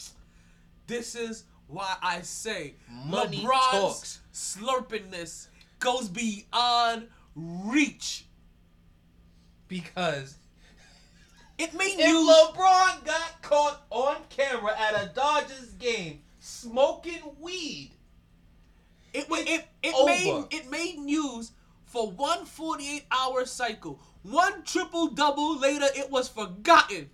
This 0.87 1.15
is 1.15 1.45
why 1.67 1.95
I 2.01 2.21
say 2.21 2.75
Money 3.05 3.43
LeBron's 3.43 3.71
talks. 3.71 4.19
slurpingness 4.33 5.47
goes 5.79 6.07
beyond 6.09 7.07
reach. 7.35 8.25
Because 9.69 10.37
It 11.57 11.73
made 11.73 11.99
if 11.99 12.07
you 12.07 12.27
LeBron 12.29 13.05
got 13.05 13.41
caught 13.41 13.85
on 13.91 14.17
camera 14.29 14.73
at 14.77 14.95
a 15.03 15.07
Dodgers 15.13 15.73
game 15.79 16.21
smoking 16.39 17.21
weed, 17.39 17.91
it 19.13 19.27
it 19.29 19.67
it 19.83 19.93
over. 19.95 20.05
made 20.05 20.45
it 20.51 20.69
made 20.71 20.97
news 20.99 21.51
for 21.85 22.11
one 22.11 22.45
48 22.45 23.05
hour 23.11 23.45
cycle. 23.45 23.99
One 24.23 24.63
triple 24.63 25.07
double 25.09 25.57
later, 25.59 25.87
it 25.95 26.11
was 26.11 26.27
forgotten. 26.29 27.09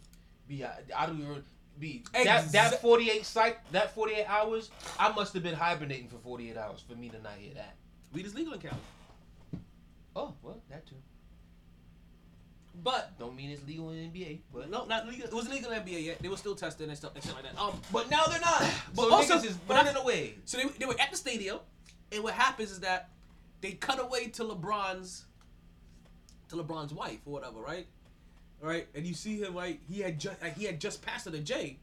be 0.48 0.64
I, 0.66 0.72
I 0.96 1.06
don't 1.08 1.22
even 1.22 1.44
be 1.80 2.04
Exa- 2.14 2.24
that 2.26 2.52
that 2.54 2.82
forty 2.82 3.12
eight 3.12 3.26
cycle, 3.26 3.62
that 3.72 3.94
forty 3.94 4.14
eight 4.16 4.26
hours. 4.28 4.72
I 4.98 5.12
must 5.12 5.34
have 5.34 5.44
been 5.44 5.56
hibernating 5.56 6.08
for 6.10 6.18
forty 6.18 6.50
eight 6.52 6.58
hours 6.58 6.82
for 6.88 6.96
me 6.96 7.10
to 7.10 7.22
not 7.22 7.34
hear 7.40 7.54
that. 7.56 7.76
Weed 8.14 8.26
is 8.26 8.34
legal 8.36 8.54
in 8.54 8.60
Cali, 8.60 8.82
Oh 10.16 10.34
well, 10.42 10.62
that 10.70 10.86
too. 10.88 10.96
But 12.84 13.18
Don't 13.20 13.36
mean 13.36 13.50
it's 13.50 13.66
legal 13.68 13.90
in 13.92 14.12
NBA, 14.12 14.40
but 14.54 14.70
no, 14.70 14.86
not 14.86 15.08
legal. 15.08 15.28
It 15.28 15.34
wasn't 15.34 15.56
legal 15.56 15.72
in 15.72 15.82
NBA 15.82 16.04
yet. 16.06 16.20
They 16.22 16.28
were 16.30 16.38
still 16.38 16.56
testing 16.56 16.88
and 16.90 16.98
stuff 16.98 17.14
and 17.16 17.24
shit 17.24 17.34
like 17.34 17.44
that. 17.44 17.60
Um, 17.60 17.80
But 17.92 18.10
now 18.10 18.26
they're 18.26 18.40
not. 18.40 18.62
But 18.96 19.04
so 19.10 19.14
also- 19.14 19.38
is 19.40 19.58
I- 19.70 19.90
away. 20.00 20.36
So 20.46 20.58
they, 20.58 20.66
they 20.80 20.86
were 20.86 21.00
at 21.00 21.12
the 21.12 21.18
stadium, 21.18 21.60
and 22.12 22.24
what 22.24 22.34
happens 22.34 22.72
is 22.72 22.80
that 22.82 23.10
they 23.62 23.72
cut 23.72 24.00
away 24.02 24.28
to 24.28 24.44
LeBron's 24.44 25.26
to 26.50 26.56
LeBron's 26.58 26.94
wife 26.94 27.20
or 27.26 27.34
whatever, 27.34 27.60
right? 27.60 27.88
Right, 28.62 28.88
and 28.96 29.06
you 29.06 29.14
see 29.14 29.42
him 29.42 29.54
right. 29.56 29.80
He 29.90 30.00
had 30.02 30.20
just 30.20 30.38
he 30.58 30.66
had 30.66 30.80
just 30.80 31.02
passed 31.02 31.26
her 31.26 31.32
to 31.32 31.40
Jay, 31.40 31.78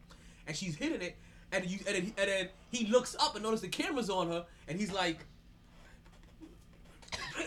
and 0.47 0.57
she's 0.57 0.75
hitting 0.77 1.03
it, 1.03 1.17
and 1.53 1.65
you 1.67 1.79
and 1.87 1.97
then, 1.97 2.03
he- 2.03 2.15
and 2.19 2.29
then 2.31 2.49
he 2.71 2.87
looks 2.87 3.15
up 3.21 3.35
and 3.35 3.43
notices 3.45 3.63
the 3.63 3.69
camera's 3.69 4.09
on 4.11 4.29
her, 4.29 4.45
and 4.69 4.79
he's 4.81 4.93
like, 4.93 5.25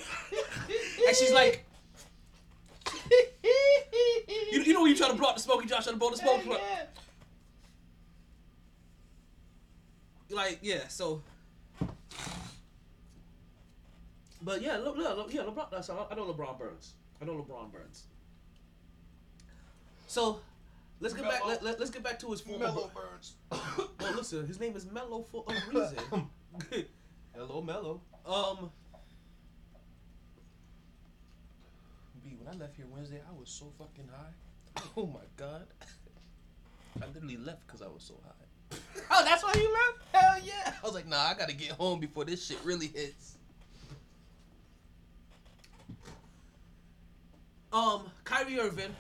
and 1.08 1.16
she's 1.16 1.32
like, 1.34 1.65
you, 4.52 4.62
you 4.62 4.74
know 4.74 4.82
when 4.82 4.92
you 4.92 4.98
try 4.98 5.10
to 5.10 5.16
block 5.16 5.36
the 5.36 5.42
smoke, 5.42 5.62
you 5.64 5.70
try 5.70 5.80
to 5.80 5.96
blow 5.96 6.12
the 6.12 6.18
smoke. 6.18 6.42
yeah. 6.46 6.86
like 10.30 10.60
yeah, 10.62 10.88
so. 10.88 11.22
But 14.42 14.62
yeah, 14.62 14.78
look, 14.78 14.96
look, 14.98 15.18
look 15.18 15.34
yeah, 15.34 15.42
LeBron. 15.42 15.72
That's 15.72 15.90
I 15.90 15.94
know 16.16 16.32
LeBron 16.32 16.60
burns. 16.60 16.94
I 17.22 17.26
know 17.26 17.34
LeBron 17.34 17.72
burns. 17.72 18.04
So 20.08 20.40
let's 21.00 21.14
get 21.14 21.24
back. 21.24 21.40
Mellow. 21.40 21.50
Let, 21.50 21.64
let, 21.64 21.82
us 21.82 21.90
get 21.90 22.04
back 22.04 22.20
to 22.20 22.32
his 22.32 22.42
former. 22.42 22.66
Mellow 22.66 22.92
Burns. 22.94 23.34
well, 23.52 24.14
listen, 24.16 24.48
his 24.48 24.60
name 24.60 24.76
is 24.76 24.86
Mellow 24.86 25.24
for 25.24 25.44
a 25.48 25.54
reason. 25.74 26.30
Hello, 27.36 27.62
Mellow. 27.62 28.02
um, 28.26 28.70
B, 32.26 32.36
when 32.40 32.52
I 32.52 32.58
left 32.58 32.76
here 32.76 32.88
Wednesday, 32.90 33.22
I 33.30 33.40
was 33.40 33.50
so 33.50 33.72
fucking 33.78 34.10
high. 34.12 34.82
Oh 34.98 35.06
my 35.06 35.22
god. 35.38 35.68
I 37.02 37.06
literally 37.08 37.38
left 37.38 37.66
because 37.68 37.82
I 37.82 37.88
was 37.88 38.04
so 38.04 38.16
high. 38.26 38.78
oh, 39.12 39.24
that's 39.24 39.44
why 39.44 39.54
you 39.56 39.72
left. 39.72 40.00
Hell 40.12 40.38
yeah. 40.44 40.74
I 40.82 40.86
was 40.86 40.96
like, 40.96 41.08
nah, 41.08 41.22
I 41.28 41.34
gotta 41.38 41.54
get 41.54 41.72
home 41.72 42.00
before 42.00 42.26
this 42.26 42.46
shit 42.46 42.58
really 42.64 42.88
hits. 42.88 43.38
Um, 47.72 48.10
Kyrie 48.24 48.60
Irving 48.60 48.96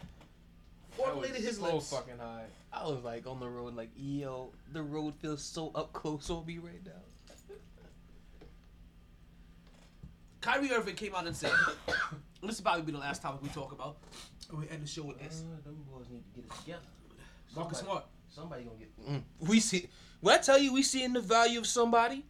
formulated 0.91 1.41
his 1.41 1.57
so 1.57 1.75
lips. 1.75 1.89
fucking 1.91 2.19
high. 2.19 2.45
I 2.71 2.85
was 2.85 3.03
like 3.03 3.25
on 3.25 3.39
the 3.39 3.47
road, 3.49 3.75
like, 3.75 3.89
yo, 3.95 4.51
the 4.71 4.83
road 4.83 5.15
feels 5.15 5.41
so 5.41 5.71
up 5.73 5.93
close 5.93 6.29
on 6.29 6.45
me 6.45 6.57
right 6.57 6.85
now. 6.85 6.91
Kyrie 10.41 10.71
Irving 10.71 10.95
came 10.95 11.15
out 11.15 11.25
and 11.25 11.35
said, 11.35 11.51
"This 12.47 12.55
is 12.55 12.61
probably 12.61 12.83
be 12.83 12.91
the 12.91 12.97
last 12.97 13.21
topic 13.21 13.41
we 13.41 13.49
talk 13.49 13.71
about." 13.71 13.97
We 14.53 14.69
end 14.69 14.83
the 14.83 14.87
show 14.87 15.03
with 15.03 15.19
this. 15.19 15.41
Uh, 15.41 15.63
them 15.63 15.83
boys 15.91 16.05
need 16.09 16.23
to 16.33 16.41
get 16.41 16.45
it 16.45 16.55
together. 16.59 16.81
Marcus 17.55 17.79
Somebody- 17.79 17.99
Smart. 17.99 18.05
Somebody 18.29 18.63
gonna 18.63 18.77
get. 18.77 19.09
Mm. 19.09 19.23
We 19.47 19.59
see. 19.59 19.87
When 20.21 20.35
I 20.35 20.41
tell 20.41 20.57
you, 20.57 20.73
we 20.73 20.83
seeing 20.83 21.13
the 21.13 21.21
value 21.21 21.59
of 21.59 21.67
somebody. 21.67 22.25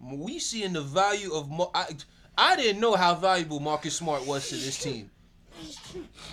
We 0.00 0.38
seeing 0.38 0.72
the 0.72 0.82
value 0.82 1.32
of. 1.34 1.50
Mar- 1.50 1.70
I, 1.74 1.88
I 2.36 2.56
didn't 2.56 2.80
know 2.80 2.94
how 2.94 3.14
valuable 3.14 3.58
Marcus 3.60 3.96
Smart 3.96 4.24
was 4.26 4.48
to 4.50 4.54
this 4.56 4.78
team. 4.78 5.10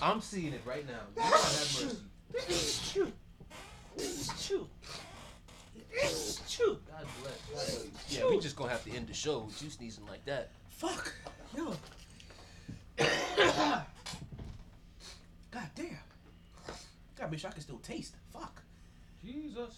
I'm 0.01 0.21
seeing 0.21 0.53
it 0.53 0.61
right 0.65 0.85
now. 0.87 0.99
God 1.15 1.23
have 1.33 1.81
mercy. 1.81 1.97
God 2.95 3.11
bless. 3.97 4.45
God 6.87 7.07
bless. 7.53 7.87
Yeah, 8.09 8.29
we 8.29 8.39
just 8.39 8.55
gonna 8.55 8.71
have 8.71 8.83
to 8.85 8.91
end 8.91 9.07
the 9.07 9.13
show 9.13 9.39
with 9.39 9.61
you 9.63 9.69
sneezing 9.69 10.05
like 10.07 10.23
that. 10.25 10.51
Fuck. 10.69 11.13
Yo. 11.55 11.73
God 13.55 13.85
damn. 15.75 15.87
Gotta 17.15 17.31
make 17.31 17.39
sure 17.39 17.49
I 17.49 17.53
can 17.53 17.61
still 17.61 17.77
taste. 17.77 18.15
Fuck. 18.31 18.61
Jesus, 19.23 19.73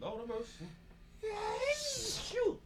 Lord 0.00 0.22
of 0.22 0.28
mercy. 0.28 0.64
Shoot. 1.76 2.60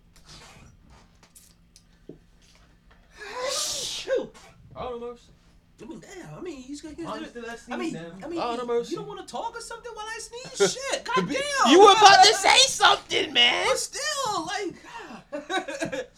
Shoot. 3.51 4.37
Lord 4.75 4.95
of 4.95 5.01
mercy. 5.01 5.33
I 5.81 5.85
mean, 5.85 6.01
damn. 6.01 6.39
I 6.39 6.41
mean, 6.41 6.63
he's 6.63 6.81
gonna. 6.81 6.95
He's 6.95 7.07
I'm 7.07 7.15
gonna 7.15 7.57
still 7.59 7.75
I 7.75 7.77
mean, 7.77 7.93
now. 7.95 8.13
I 8.23 8.29
mean, 8.29 8.39
Lord 8.39 8.61
of 8.61 8.67
mercy. 8.69 8.93
you 8.93 8.99
don't 8.99 9.09
want 9.09 9.27
to 9.27 9.27
talk 9.27 9.57
or 9.57 9.61
something 9.61 9.91
while 9.95 10.07
I 10.07 10.21
sneeze? 10.21 10.73
Shit. 10.93 11.05
God 11.05 11.29
damn. 11.29 11.73
You 11.73 11.81
were 11.81 11.91
about 11.93 12.23
to 12.25 12.35
say 12.35 12.59
something, 12.69 13.33
man. 13.33 13.67
But 13.67 13.79
still, 13.79 14.47
like. 14.47 16.07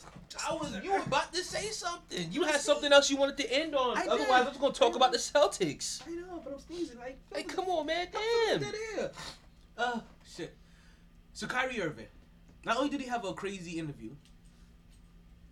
I 0.49 0.53
was. 0.55 0.79
You 0.83 0.93
were 0.93 0.99
about 0.99 1.33
to 1.33 1.43
say 1.43 1.69
something. 1.69 2.31
You 2.31 2.43
had 2.45 2.61
something 2.61 2.93
else 2.93 3.11
you 3.11 3.17
wanted 3.17 3.37
to 3.39 3.53
end 3.53 3.75
on. 3.75 3.97
I. 3.99 4.07
Otherwise, 4.07 4.47
I 4.47 4.49
was 4.49 4.59
gonna 4.59 4.75
talk 4.75 4.97
about 4.97 5.13
the 5.13 5.19
Celtics. 5.19 6.03
I 6.07 6.11
know, 6.11 6.41
but 6.45 6.55
I'm 6.55 6.61
sneezing. 6.61 6.99
Like, 6.99 7.19
Hey, 7.35 7.43
come 7.43 7.67
on, 7.67 7.87
man. 7.87 8.09
Damn. 8.13 8.61
Damn. 8.61 8.73
That 8.73 8.75
ear. 8.97 9.11
Uh, 9.77 10.01
shit. 10.37 10.57
So 11.33 11.47
Kyrie 11.47 11.81
Irving, 11.81 12.07
not 12.65 12.77
only 12.77 12.91
did 12.91 13.01
he 13.01 13.09
have 13.09 13.25
a 13.25 13.33
crazy 13.33 13.79
interview, 13.79 14.11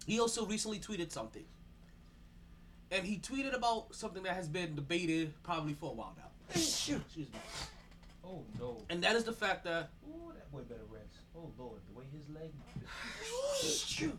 he 0.07 0.21
also 0.21 0.47
recently 0.47 0.79
tweeted 0.79 1.11
something. 1.11 1.45
And 2.91 3.05
he 3.07 3.19
tweeted 3.19 3.55
about 3.55 3.95
something 3.95 4.23
that 4.25 4.35
has 4.35 4.49
been 4.49 4.75
debated 4.75 5.33
probably 5.43 5.73
for 5.73 5.91
a 5.91 5.95
while 5.95 6.15
now. 6.17 6.29
Excuse 6.51 7.01
me. 7.17 7.27
Oh 8.25 8.45
no. 8.61 8.77
And 8.91 9.03
that 9.03 9.17
is 9.17 9.25
the 9.25 9.33
fact 9.33 9.65
that 9.65 9.91
Ooh, 10.07 10.33
that 10.35 10.51
boy 10.53 10.61
better 10.61 10.83
rest. 10.91 11.07
Oh 11.37 11.51
lord, 11.59 11.81
the 11.91 11.99
way 11.99 12.05
his 12.13 12.29
leg. 12.35 12.51
I 13.57 13.67
swear, 13.67 14.13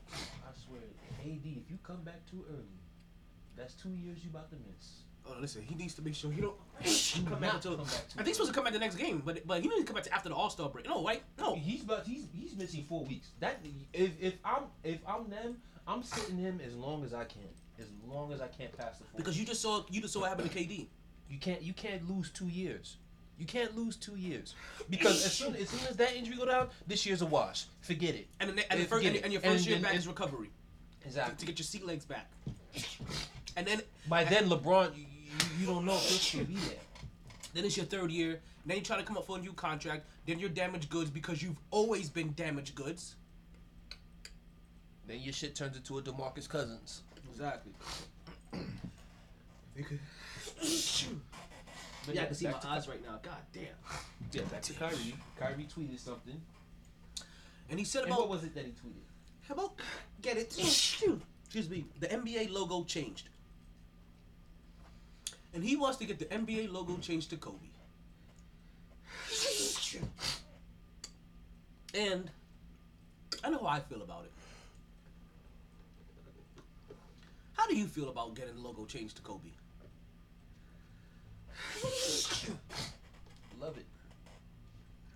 AD, 1.24 1.46
if 1.46 1.70
you 1.70 1.78
come 1.84 2.02
back 2.04 2.26
too 2.30 2.44
early, 2.50 2.80
that's 3.56 3.74
two 3.76 3.90
years 3.90 4.24
you 4.24 4.30
about 4.30 4.50
to 4.50 4.56
miss. 4.68 5.04
Oh, 5.26 5.36
listen, 5.40 5.62
he 5.62 5.76
needs 5.76 5.94
to 5.94 6.02
make 6.02 6.16
sure 6.16 6.32
he 6.32 6.42
don't 6.42 6.56
Do 6.84 7.30
come 7.30 7.40
back 7.40 7.54
until. 7.54 7.76
come 7.78 7.86
back 7.86 8.10
too 8.10 8.16
I 8.20 8.24
think 8.24 8.28
he's 8.28 8.36
supposed 8.36 8.52
to 8.52 8.56
come 8.56 8.66
back 8.66 8.74
the 8.74 8.80
next 8.80 8.96
game, 8.96 9.22
but 9.26 9.46
but 9.48 9.62
he 9.62 9.68
needs 9.70 9.82
to 9.82 9.86
come 9.86 9.96
back 9.96 10.04
to 10.04 10.14
after 10.14 10.28
the 10.30 10.36
All 10.36 10.50
Star 10.50 10.68
break. 10.70 10.86
No, 10.86 11.04
right? 11.04 11.24
No. 11.40 11.56
He's 11.56 11.82
about 11.84 12.06
he's 12.06 12.28
he's 12.34 12.56
missing 12.58 12.84
four 12.90 13.06
weeks. 13.06 13.30
That 13.40 13.60
if 13.94 14.12
if 14.22 14.34
I'm 14.44 14.64
if 14.84 15.00
I'm 15.08 15.30
them, 15.30 15.58
I'm 15.88 16.04
sitting 16.04 16.38
him 16.38 16.60
as 16.66 16.76
long 16.76 17.06
as 17.06 17.14
I 17.14 17.24
can. 17.24 17.44
As 17.80 17.88
long 18.06 18.34
as 18.34 18.42
I 18.42 18.48
can't 18.48 18.76
pass 18.78 18.98
the 18.98 19.06
four. 19.06 19.18
Because 19.18 19.40
you 19.40 19.46
just 19.46 19.62
saw 19.62 19.84
you 19.90 20.02
just 20.02 20.14
saw 20.14 20.22
what 20.22 20.30
happened 20.30 20.52
to 20.52 20.58
KD. 20.58 20.88
you 21.30 21.40
can't 21.40 21.62
you 21.62 21.74
can't 21.74 22.08
lose 22.10 22.30
two 22.30 22.48
years. 22.50 22.98
You 23.38 23.46
can't 23.46 23.76
lose 23.78 23.96
two 23.96 24.16
years 24.16 24.54
because 24.90 25.26
as 25.26 25.32
soon 25.34 25.56
as 25.56 25.70
soon 25.70 25.88
as 25.88 25.96
that 25.98 26.16
injury 26.16 26.36
go 26.36 26.46
down, 26.46 26.68
this 26.86 27.06
year's 27.06 27.22
a 27.22 27.26
wash. 27.26 27.66
Forget 27.82 28.14
it. 28.16 28.28
And, 28.42 28.50
the, 28.58 28.72
and, 28.72 28.80
the 28.82 28.86
Uh, 28.86 28.88
first, 28.90 29.06
and, 29.06 29.16
it. 29.16 29.24
and 29.24 29.32
your 29.34 29.42
And 29.42 29.54
first 29.54 29.66
year 29.66 29.76
then- 29.78 29.84
back 29.84 29.92
and- 29.94 30.00
is 30.00 30.08
recovery 30.08 30.50
Exactly. 31.06 31.36
to 31.38 31.46
get 31.46 31.60
your 31.60 31.66
sea 31.66 31.82
legs 31.84 32.06
back. 32.06 32.30
And 33.56 33.68
then 33.68 33.82
By 34.08 34.24
then, 34.24 34.50
LeBron, 34.50 34.96
you, 34.96 35.04
you, 35.04 35.30
you 35.62 35.66
don't 35.68 35.86
know 35.86 35.94
if 35.96 36.02
he'll 36.10 36.18
still 36.18 36.46
be 36.46 36.56
there. 36.56 36.78
then 37.54 37.66
it's 37.66 37.78
your 37.78 37.86
third 37.86 38.12
year. 38.12 38.40
Then 38.66 38.78
you 38.78 38.84
try 38.84 38.98
to 38.98 39.04
come 39.04 39.18
up 39.18 39.26
for 39.28 39.38
a 39.38 39.42
new 39.42 39.54
contract. 39.54 40.06
Then 40.26 40.40
you're 40.40 40.50
damaged 40.50 40.90
goods 40.90 41.10
because 41.10 41.44
you've 41.44 41.60
always 41.70 42.10
been 42.10 42.34
damaged 42.34 42.76
goods. 42.76 43.16
Then 45.06 45.20
your 45.20 45.34
shit 45.34 45.54
turns 45.54 45.76
into 45.76 45.98
a 45.98 46.02
DeMarcus 46.02 46.48
Cousins. 46.48 47.02
Exactly. 47.30 47.74
But 52.06 52.16
yeah, 52.16 52.24
I 52.24 52.26
can 52.26 52.36
see 52.36 52.46
my 52.46 52.52
back 52.54 52.62
to 52.62 52.68
eyes 52.70 52.88
right 52.88 53.04
now. 53.04 53.20
God 53.22 53.34
damn. 53.54 53.64
Yeah, 54.32 54.42
back 54.52 54.62
to 54.64 54.74
Kyrie. 54.74 55.16
Kyrie 55.40 55.68
tweeted 55.76 56.00
something. 56.00 56.42
And 57.70 57.80
he 57.80 57.86
said 57.86 58.04
And 58.04 58.12
about 58.12 58.22
what 58.22 58.30
was 58.30 58.44
it 58.44 58.54
that 58.56 58.66
he 58.66 58.72
tweeted? 58.72 59.04
How 59.48 59.56
about 59.56 59.74
get 60.24 60.38
it? 60.38 60.58
Excuse 60.58 61.70
me. 61.70 61.86
The 62.00 62.08
NBA 62.08 62.50
logo 62.50 62.84
changed, 62.86 63.30
and 65.54 65.64
he 65.64 65.76
wants 65.76 65.98
to 65.98 66.06
get 66.06 66.18
the 66.18 66.26
NBA 66.26 66.72
logo 66.72 66.98
changed 66.98 67.30
to 67.30 67.38
Kobe. 67.38 67.68
And 71.94 72.32
I 73.44 73.52
know 73.52 73.60
how 73.60 73.68
I 73.68 73.80
feel 73.82 74.02
about 74.02 74.24
it. 74.26 74.32
How 77.54 77.68
do 77.68 77.76
you 77.78 77.86
feel 77.86 78.10
about 78.10 78.34
getting 78.34 78.56
the 78.56 78.62
logo 78.62 78.86
changed 78.86 79.18
to 79.18 79.22
Kobe? 79.22 79.52
Love 83.62 83.78
it. 83.78 83.86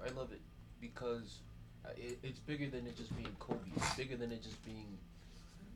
I 0.05 0.09
love 0.09 0.31
it 0.31 0.41
because 0.79 1.39
Uh, 1.88 1.91
it, 1.95 2.19
it's 2.23 2.39
bigger 2.39 2.68
than 2.68 2.85
it 2.85 2.97
just 2.97 3.15
being 3.15 3.35
Kobe. 3.39 3.59
It's 3.76 3.95
bigger 3.95 4.18
than 4.18 4.31
it 4.31 4.43
just 4.43 4.64
being 4.65 4.97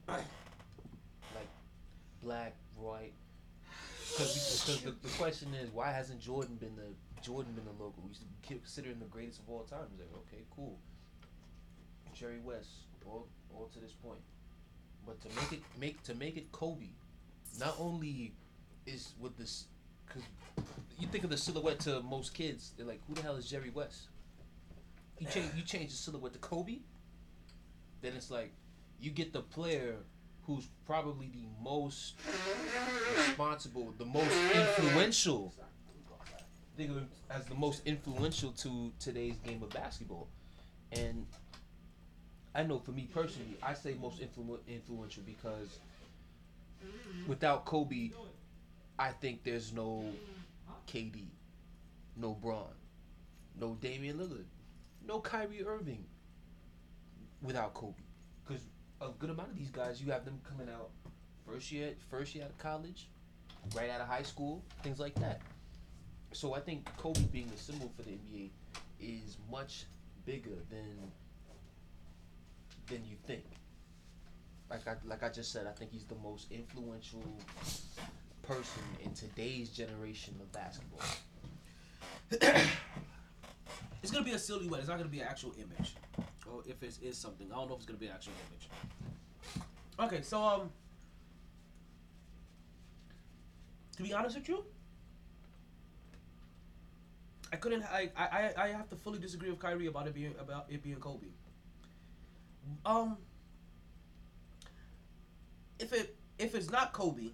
like 0.07 0.25
black, 2.21 2.55
white. 2.75 3.13
Because 4.09 4.65
the, 4.83 4.91
the 4.91 5.13
question 5.17 5.53
is, 5.53 5.69
why 5.71 5.91
hasn't 5.91 6.19
Jordan 6.19 6.55
been 6.55 6.75
the 6.75 7.21
Jordan 7.21 7.53
been 7.53 7.63
the 7.65 7.83
logo? 7.83 7.95
We 8.03 8.09
used 8.09 8.21
to 8.21 8.55
consider 8.55 8.89
him 8.89 8.99
the 8.99 9.05
greatest 9.05 9.39
of 9.39 9.49
all 9.49 9.63
time. 9.63 9.85
He's 9.91 10.01
like, 10.01 10.09
okay, 10.27 10.43
cool. 10.53 10.77
Jerry 12.13 12.39
West, 12.43 12.69
all, 13.05 13.27
all 13.55 13.69
to 13.73 13.79
this 13.79 13.93
point. 13.93 14.19
But 15.05 15.21
to 15.21 15.29
make 15.29 15.53
it 15.53 15.61
make 15.79 16.03
to 16.03 16.13
make 16.15 16.35
it 16.35 16.51
Kobe, 16.51 16.89
not 17.59 17.75
only 17.79 18.33
is 18.85 19.13
with 19.19 19.37
this, 19.37 19.65
because 20.07 20.23
you 20.99 21.07
think 21.07 21.23
of 21.23 21.29
the 21.29 21.37
silhouette 21.37 21.79
to 21.81 22.01
most 22.01 22.33
kids, 22.33 22.73
they're 22.77 22.85
like, 22.85 22.99
who 23.07 23.15
the 23.15 23.21
hell 23.21 23.37
is 23.37 23.49
Jerry 23.49 23.69
West? 23.69 24.07
You 25.21 25.27
change 25.27 25.53
you 25.55 25.61
change 25.61 25.91
the 25.91 25.97
silhouette 25.97 26.33
to 26.33 26.39
Kobe, 26.39 26.79
then 28.01 28.13
it's 28.15 28.31
like 28.31 28.51
you 28.99 29.11
get 29.11 29.33
the 29.33 29.41
player 29.41 29.97
who's 30.47 30.67
probably 30.87 31.27
the 31.27 31.45
most 31.63 32.15
responsible, 33.15 33.93
the 33.99 34.05
most 34.05 34.35
influential. 34.55 35.53
Think 36.75 36.89
of 36.89 36.97
him 36.97 37.09
as 37.29 37.45
the 37.45 37.53
most 37.53 37.83
influential 37.85 38.49
to 38.53 38.91
today's 38.99 39.35
game 39.45 39.61
of 39.61 39.69
basketball, 39.69 40.27
and 40.91 41.27
I 42.55 42.63
know 42.63 42.79
for 42.79 42.91
me 42.91 43.07
personally, 43.13 43.57
I 43.61 43.75
say 43.75 43.95
most 44.01 44.21
influ- 44.21 44.65
influential 44.67 45.21
because 45.23 45.77
without 47.27 47.65
Kobe, 47.65 48.09
I 48.97 49.11
think 49.11 49.43
there's 49.43 49.71
no 49.71 50.03
KD, 50.87 51.25
no 52.17 52.33
Braun, 52.33 52.73
no 53.59 53.75
Damian 53.79 54.17
Lillard, 54.17 54.45
no 55.05 55.19
Kyrie 55.19 55.65
Irving 55.65 56.05
without 57.41 57.73
Kobe. 57.73 58.01
Because 58.45 58.63
a 59.01 59.09
good 59.19 59.29
amount 59.29 59.49
of 59.49 59.57
these 59.57 59.69
guys, 59.69 60.01
you 60.01 60.11
have 60.11 60.25
them 60.25 60.39
coming 60.47 60.71
out 60.73 60.89
first 61.45 61.71
year, 61.71 61.93
first 62.09 62.35
year 62.35 62.43
out 62.43 62.51
of 62.51 62.57
college, 62.57 63.07
right 63.75 63.89
out 63.89 64.01
of 64.01 64.07
high 64.07 64.23
school, 64.23 64.63
things 64.83 64.99
like 64.99 65.15
that. 65.15 65.41
So 66.33 66.53
I 66.53 66.59
think 66.59 66.85
Kobe 66.97 67.21
being 67.31 67.49
the 67.49 67.57
symbol 67.57 67.91
for 67.95 68.03
the 68.03 68.11
NBA 68.11 68.49
is 68.99 69.37
much 69.51 69.85
bigger 70.25 70.55
than 70.69 71.11
than 72.87 73.05
you 73.05 73.15
think. 73.25 73.43
Like 74.69 74.87
I 74.87 74.95
like 75.05 75.23
I 75.23 75.29
just 75.29 75.51
said, 75.51 75.67
I 75.67 75.71
think 75.71 75.91
he's 75.91 76.05
the 76.05 76.15
most 76.23 76.51
influential 76.51 77.23
person 78.43 78.83
in 79.03 79.13
today's 79.13 79.69
generation 79.69 80.35
of 80.39 80.51
basketball. 80.51 81.01
it's 84.01 84.11
gonna 84.11 84.25
be 84.25 84.31
a 84.31 84.39
silhouette. 84.39 84.79
It's 84.79 84.89
not 84.89 84.97
gonna 84.97 85.09
be 85.09 85.19
an 85.19 85.27
actual 85.27 85.53
image. 85.57 85.95
Or 86.51 86.63
if 86.65 86.81
it 86.83 86.97
is 87.01 87.17
something, 87.17 87.51
I 87.51 87.55
don't 87.55 87.67
know 87.67 87.75
if 87.75 87.79
it's 87.81 87.85
gonna 87.85 87.99
be 87.99 88.07
an 88.07 88.13
actual 88.13 88.33
image. 88.49 88.69
Okay, 89.99 90.21
so 90.21 90.43
um, 90.43 90.69
to 93.97 94.03
be 94.03 94.13
honest 94.13 94.35
with 94.37 94.49
you, 94.49 94.63
I 97.53 97.57
couldn't. 97.57 97.83
I 97.83 98.09
I 98.17 98.53
I 98.57 98.67
have 98.69 98.89
to 98.89 98.95
fully 98.95 99.19
disagree 99.19 99.49
with 99.49 99.59
Kyrie 99.59 99.87
about 99.87 100.07
it 100.07 100.13
being 100.13 100.33
about 100.39 100.65
it 100.69 100.81
being 100.81 100.95
Kobe. 100.97 101.27
Um, 102.85 103.17
if 105.79 105.93
it 105.93 106.15
if 106.39 106.55
it's 106.55 106.69
not 106.69 106.93
Kobe, 106.93 107.31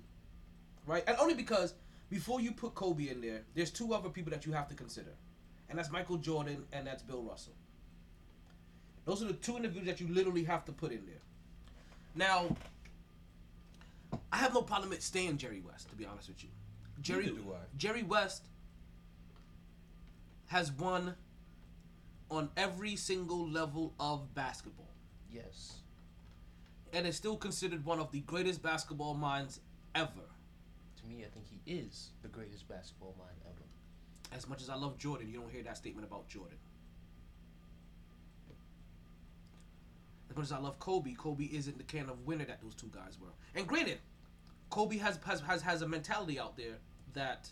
right, 0.85 1.03
and 1.07 1.17
only 1.19 1.35
because 1.35 1.73
before 2.09 2.41
you 2.41 2.51
put 2.51 2.73
Kobe 2.75 3.09
in 3.09 3.21
there, 3.21 3.43
there's 3.53 3.71
two 3.71 3.93
other 3.93 4.09
people 4.09 4.31
that 4.31 4.45
you 4.45 4.53
have 4.53 4.67
to 4.69 4.75
consider, 4.75 5.11
and 5.69 5.77
that's 5.77 5.91
Michael 5.91 6.17
Jordan 6.17 6.63
and 6.73 6.87
that's 6.87 7.03
Bill 7.03 7.23
Russell. 7.23 7.53
Those 9.05 9.21
are 9.23 9.27
the 9.27 9.33
two 9.33 9.55
individuals 9.55 9.87
that 9.87 10.01
you 10.01 10.13
literally 10.13 10.43
have 10.43 10.65
to 10.65 10.71
put 10.71 10.91
in 10.91 11.05
there. 11.05 11.21
Now, 12.15 12.55
I 14.31 14.37
have 14.37 14.53
no 14.53 14.61
problem 14.61 14.89
with 14.89 15.01
staying 15.01 15.37
Jerry 15.37 15.61
West, 15.65 15.89
to 15.89 15.95
be 15.95 16.05
honest 16.05 16.27
with 16.29 16.43
you. 16.43 16.49
Jerry 17.01 17.27
do 17.27 17.53
I. 17.53 17.59
Jerry 17.77 18.03
West 18.03 18.45
has 20.47 20.71
won 20.71 21.15
on 22.29 22.49
every 22.57 22.95
single 22.95 23.47
level 23.47 23.93
of 23.99 24.33
basketball 24.33 24.89
Yes. 25.31 25.77
and 26.91 27.05
is 27.05 27.15
still 27.15 27.37
considered 27.37 27.85
one 27.85 27.99
of 27.99 28.11
the 28.11 28.21
greatest 28.21 28.61
basketball 28.61 29.13
minds 29.13 29.59
ever. 29.95 30.11
To 30.99 31.05
me, 31.05 31.23
I 31.23 31.29
think 31.29 31.45
he 31.47 31.61
is 31.71 32.09
the 32.23 32.27
greatest 32.29 32.67
basketball 32.67 33.15
mind 33.17 33.37
ever. 33.45 33.66
As 34.37 34.47
much 34.47 34.61
as 34.61 34.69
I 34.69 34.75
love 34.75 34.97
Jordan, 34.99 35.29
you 35.29 35.39
don't 35.39 35.51
hear 35.51 35.63
that 35.63 35.77
statement 35.77 36.07
about 36.07 36.27
Jordan. 36.29 36.57
As 40.29 40.35
much 40.35 40.45
as 40.45 40.51
I 40.51 40.59
love 40.59 40.77
Kobe, 40.77 41.13
Kobe 41.13 41.45
isn't 41.45 41.77
the 41.77 41.83
kind 41.83 42.09
of 42.09 42.25
winner 42.27 42.45
that 42.45 42.61
those 42.61 42.75
two 42.75 42.91
guys 42.93 43.17
were. 43.19 43.29
And 43.55 43.67
granted, 43.67 43.97
Kobe 44.69 44.97
has 44.97 45.19
has 45.25 45.41
has, 45.41 45.63
has 45.63 45.81
a 45.81 45.87
mentality 45.87 46.39
out 46.39 46.55
there 46.55 46.75
that 47.13 47.49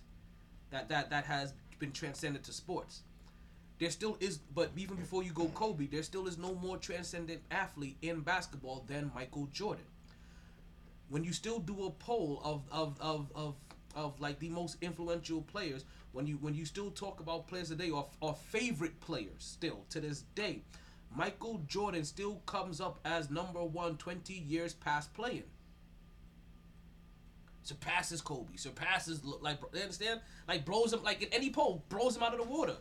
that 0.69 0.87
that 0.89 1.09
that 1.09 1.25
has 1.25 1.53
been 1.79 1.91
transcended 1.91 2.43
to 2.43 2.53
sports. 2.53 3.01
There 3.79 3.89
still 3.89 4.15
is, 4.19 4.37
but 4.37 4.71
even 4.77 4.95
before 4.95 5.23
you 5.23 5.31
go 5.31 5.47
Kobe, 5.47 5.87
there 5.87 6.03
still 6.03 6.27
is 6.27 6.37
no 6.37 6.53
more 6.53 6.77
transcendent 6.77 7.41
athlete 7.49 7.97
in 8.03 8.21
basketball 8.21 8.85
than 8.87 9.11
Michael 9.13 9.49
Jordan. 9.51 9.85
When 11.09 11.23
you 11.23 11.33
still 11.33 11.59
do 11.59 11.85
a 11.85 11.89
poll 11.89 12.41
of 12.43 12.61
of 12.71 12.97
of 13.01 13.31
of, 13.33 13.55
of 13.95 14.19
like 14.19 14.39
the 14.39 14.49
most 14.49 14.77
influential 14.81 15.41
players, 15.41 15.85
when 16.11 16.27
you 16.27 16.35
when 16.41 16.53
you 16.53 16.65
still 16.65 16.91
talk 16.91 17.19
about 17.19 17.47
players 17.47 17.69
today 17.69 17.89
or 17.89 18.07
or 18.21 18.33
favorite 18.33 18.99
players 18.99 19.31
still 19.39 19.85
to 19.89 19.99
this 19.99 20.23
day, 20.35 20.61
Michael 21.15 21.61
Jordan 21.67 22.03
still 22.03 22.41
comes 22.45 22.81
up 22.81 22.99
as 23.05 23.29
number 23.29 23.63
one 23.63 23.97
20 23.97 24.33
years 24.33 24.73
past 24.73 25.13
playing. 25.13 25.43
Surpasses 27.63 28.21
Kobe, 28.21 28.57
surpasses 28.57 29.23
like 29.23 29.59
you 29.73 29.81
understand? 29.81 30.19
Like 30.47 30.65
blows 30.65 30.93
him 30.93 31.03
like 31.03 31.23
in 31.23 31.29
any 31.33 31.49
poll, 31.49 31.83
blows 31.89 32.15
him 32.15 32.23
out 32.23 32.33
of 32.33 32.39
the 32.39 32.45
water. 32.45 32.75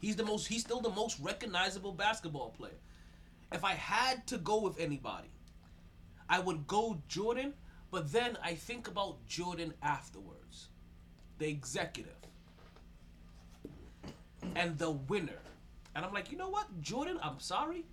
He's 0.00 0.16
the 0.16 0.24
most 0.24 0.46
he's 0.46 0.62
still 0.62 0.80
the 0.80 0.90
most 0.90 1.18
recognizable 1.20 1.92
basketball 1.92 2.50
player. 2.50 2.78
If 3.52 3.64
I 3.64 3.72
had 3.72 4.26
to 4.28 4.38
go 4.38 4.60
with 4.60 4.78
anybody, 4.80 5.28
I 6.28 6.40
would 6.40 6.66
go 6.66 7.02
Jordan, 7.08 7.54
but 7.94 8.10
then 8.10 8.36
I 8.42 8.54
think 8.56 8.88
about 8.88 9.24
Jordan 9.28 9.72
afterwards. 9.80 10.66
The 11.38 11.46
executive. 11.46 12.16
And 14.56 14.76
the 14.78 14.90
winner. 14.90 15.38
And 15.94 16.04
I'm 16.04 16.12
like, 16.12 16.32
you 16.32 16.36
know 16.36 16.48
what, 16.48 16.66
Jordan, 16.82 17.20
I'm 17.22 17.38
sorry. 17.38 17.84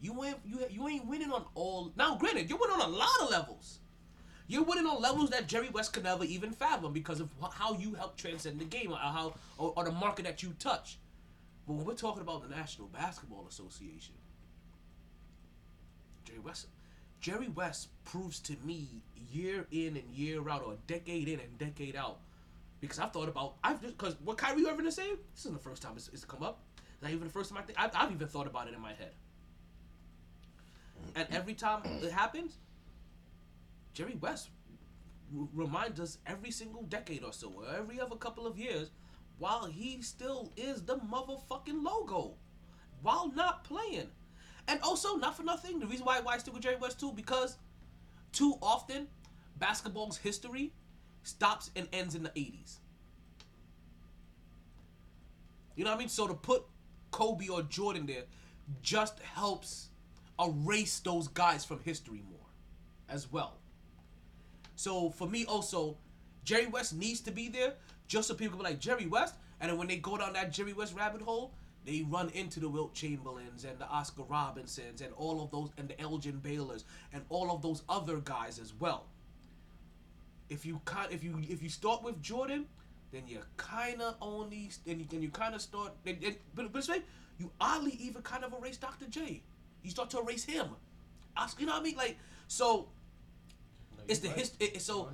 You 0.00 0.22
ain't 0.22 0.36
you, 0.44 0.60
you 0.70 0.86
ain't 0.86 1.06
winning 1.06 1.32
on 1.32 1.44
all 1.56 1.92
now 1.96 2.14
granted, 2.14 2.48
you're 2.48 2.56
winning 2.56 2.80
on 2.80 2.88
a 2.88 2.96
lot 2.96 3.20
of 3.20 3.30
levels. 3.30 3.80
You're 4.46 4.62
winning 4.62 4.86
on 4.86 5.02
levels 5.02 5.30
that 5.30 5.48
Jerry 5.48 5.70
West 5.70 5.92
could 5.92 6.04
never 6.04 6.22
even 6.22 6.52
fathom 6.52 6.92
because 6.92 7.18
of 7.18 7.28
how 7.52 7.74
you 7.74 7.94
help 7.94 8.16
transcend 8.16 8.60
the 8.60 8.64
game 8.64 8.92
or 8.92 8.96
how 8.96 9.34
or, 9.58 9.72
or 9.74 9.84
the 9.84 9.90
market 9.90 10.24
that 10.24 10.40
you 10.40 10.54
touch. 10.60 10.98
But 11.66 11.72
when 11.72 11.84
we're 11.84 11.94
talking 11.94 12.22
about 12.22 12.48
the 12.48 12.54
National 12.54 12.86
Basketball 12.86 13.44
Association, 13.48 14.14
Jerry 16.24 16.38
West, 16.38 16.68
Jerry 17.20 17.48
West 17.48 17.88
proves 18.04 18.40
to 18.40 18.56
me 18.64 19.02
year 19.32 19.66
in 19.70 19.96
and 19.96 20.14
year 20.14 20.48
out, 20.48 20.62
or 20.64 20.76
decade 20.86 21.28
in 21.28 21.40
and 21.40 21.58
decade 21.58 21.96
out, 21.96 22.18
because 22.80 22.98
I've 22.98 23.12
thought 23.12 23.28
about 23.28 23.56
I've 23.62 23.80
just 23.82 23.96
because 23.96 24.16
what 24.24 24.38
Kyrie 24.38 24.66
Irving 24.66 24.86
is 24.86 24.94
saying. 24.94 25.16
This 25.34 25.44
isn't 25.44 25.54
the 25.54 25.62
first 25.62 25.82
time 25.82 25.92
it's, 25.96 26.08
it's 26.08 26.24
come 26.24 26.42
up. 26.42 26.60
Not 27.02 27.10
even 27.10 27.24
the 27.24 27.32
first 27.32 27.50
time 27.50 27.58
I 27.58 27.62
think 27.62 27.78
I've, 27.78 27.90
I've 27.94 28.12
even 28.12 28.28
thought 28.28 28.46
about 28.46 28.68
it 28.68 28.74
in 28.74 28.80
my 28.80 28.92
head. 28.92 29.12
And 31.14 31.28
every 31.30 31.54
time 31.54 31.82
it 31.84 32.10
happens, 32.12 32.58
Jerry 33.94 34.16
West 34.20 34.48
r- 35.36 35.48
reminds 35.54 36.00
us 36.00 36.18
every 36.26 36.50
single 36.50 36.82
decade 36.82 37.22
or 37.22 37.32
so, 37.32 37.52
or 37.56 37.64
every 37.76 38.00
other 38.00 38.16
couple 38.16 38.46
of 38.46 38.58
years, 38.58 38.90
while 39.38 39.66
he 39.66 40.02
still 40.02 40.52
is 40.56 40.82
the 40.82 40.96
motherfucking 40.96 41.84
logo, 41.84 42.34
while 43.02 43.32
not 43.34 43.64
playing. 43.64 44.10
And 44.68 44.80
also, 44.82 45.16
not 45.16 45.34
for 45.36 45.42
nothing, 45.42 45.80
the 45.80 45.86
reason 45.86 46.04
why, 46.04 46.20
why 46.20 46.34
I 46.34 46.38
stick 46.38 46.52
with 46.52 46.62
Jerry 46.62 46.76
West 46.76 47.00
too, 47.00 47.12
because 47.12 47.56
too 48.32 48.54
often, 48.62 49.08
basketball's 49.58 50.18
history 50.18 50.72
stops 51.22 51.70
and 51.74 51.88
ends 51.92 52.14
in 52.14 52.22
the 52.22 52.28
80s. 52.30 52.76
You 55.74 55.84
know 55.84 55.90
what 55.90 55.96
I 55.96 55.98
mean? 56.00 56.08
So 56.08 56.26
to 56.26 56.34
put 56.34 56.64
Kobe 57.10 57.48
or 57.48 57.62
Jordan 57.62 58.04
there 58.04 58.24
just 58.82 59.18
helps 59.20 59.88
erase 60.38 61.00
those 61.00 61.28
guys 61.28 61.64
from 61.64 61.80
history 61.80 62.22
more 62.30 62.46
as 63.08 63.32
well. 63.32 63.56
So 64.76 65.10
for 65.10 65.26
me 65.26 65.44
also, 65.46 65.96
Jerry 66.44 66.66
West 66.66 66.94
needs 66.94 67.20
to 67.22 67.30
be 67.30 67.48
there 67.48 67.74
just 68.06 68.28
so 68.28 68.34
people 68.34 68.58
can 68.58 68.64
be 68.64 68.70
like 68.70 68.80
Jerry 68.80 69.06
West, 69.06 69.34
and 69.60 69.70
then 69.70 69.78
when 69.78 69.88
they 69.88 69.96
go 69.96 70.16
down 70.16 70.34
that 70.34 70.52
Jerry 70.52 70.72
West 70.72 70.94
rabbit 70.94 71.22
hole, 71.22 71.52
they 71.84 72.02
run 72.02 72.28
into 72.30 72.60
the 72.60 72.68
Wilt 72.68 72.94
Chamberlains 72.94 73.64
and 73.64 73.78
the 73.78 73.88
Oscar 73.88 74.22
Robertsons 74.28 75.00
and 75.00 75.12
all 75.16 75.42
of 75.42 75.50
those 75.50 75.70
and 75.78 75.88
the 75.88 76.00
Elgin 76.00 76.40
Baylors 76.42 76.84
and 77.12 77.24
all 77.30 77.50
of 77.50 77.62
those 77.62 77.82
other 77.88 78.18
guys 78.18 78.58
as 78.58 78.74
well. 78.78 79.06
If 80.48 80.64
you 80.64 80.80
kind 80.84 81.12
if 81.12 81.22
you 81.22 81.38
if 81.48 81.62
you 81.62 81.68
start 81.68 82.02
with 82.02 82.22
Jordan, 82.22 82.66
then 83.12 83.22
you 83.26 83.40
kind 83.56 84.00
of 84.02 84.16
only 84.20 84.70
then 84.86 84.98
you, 85.00 85.06
then 85.08 85.22
you 85.22 85.30
kind 85.30 85.54
of 85.54 85.60
start 85.62 85.92
then, 86.04 86.18
then, 86.20 86.36
but, 86.54 86.72
but 86.72 86.84
say 86.84 87.02
you 87.38 87.50
oddly 87.60 87.92
even 88.00 88.22
kind 88.22 88.44
of 88.44 88.52
erase 88.52 88.76
Dr. 88.78 89.06
J. 89.08 89.42
You 89.82 89.90
start 89.90 90.10
to 90.10 90.20
erase 90.20 90.44
him. 90.44 90.66
Oscar, 91.36 91.60
you 91.60 91.66
know 91.66 91.72
what 91.74 91.80
I 91.80 91.84
mean? 91.84 91.96
Like 91.96 92.18
so. 92.48 92.88
It's 94.08 94.20
the 94.20 94.28
hist- 94.28 94.56
it, 94.60 94.76
it- 94.76 94.82
so 94.82 95.10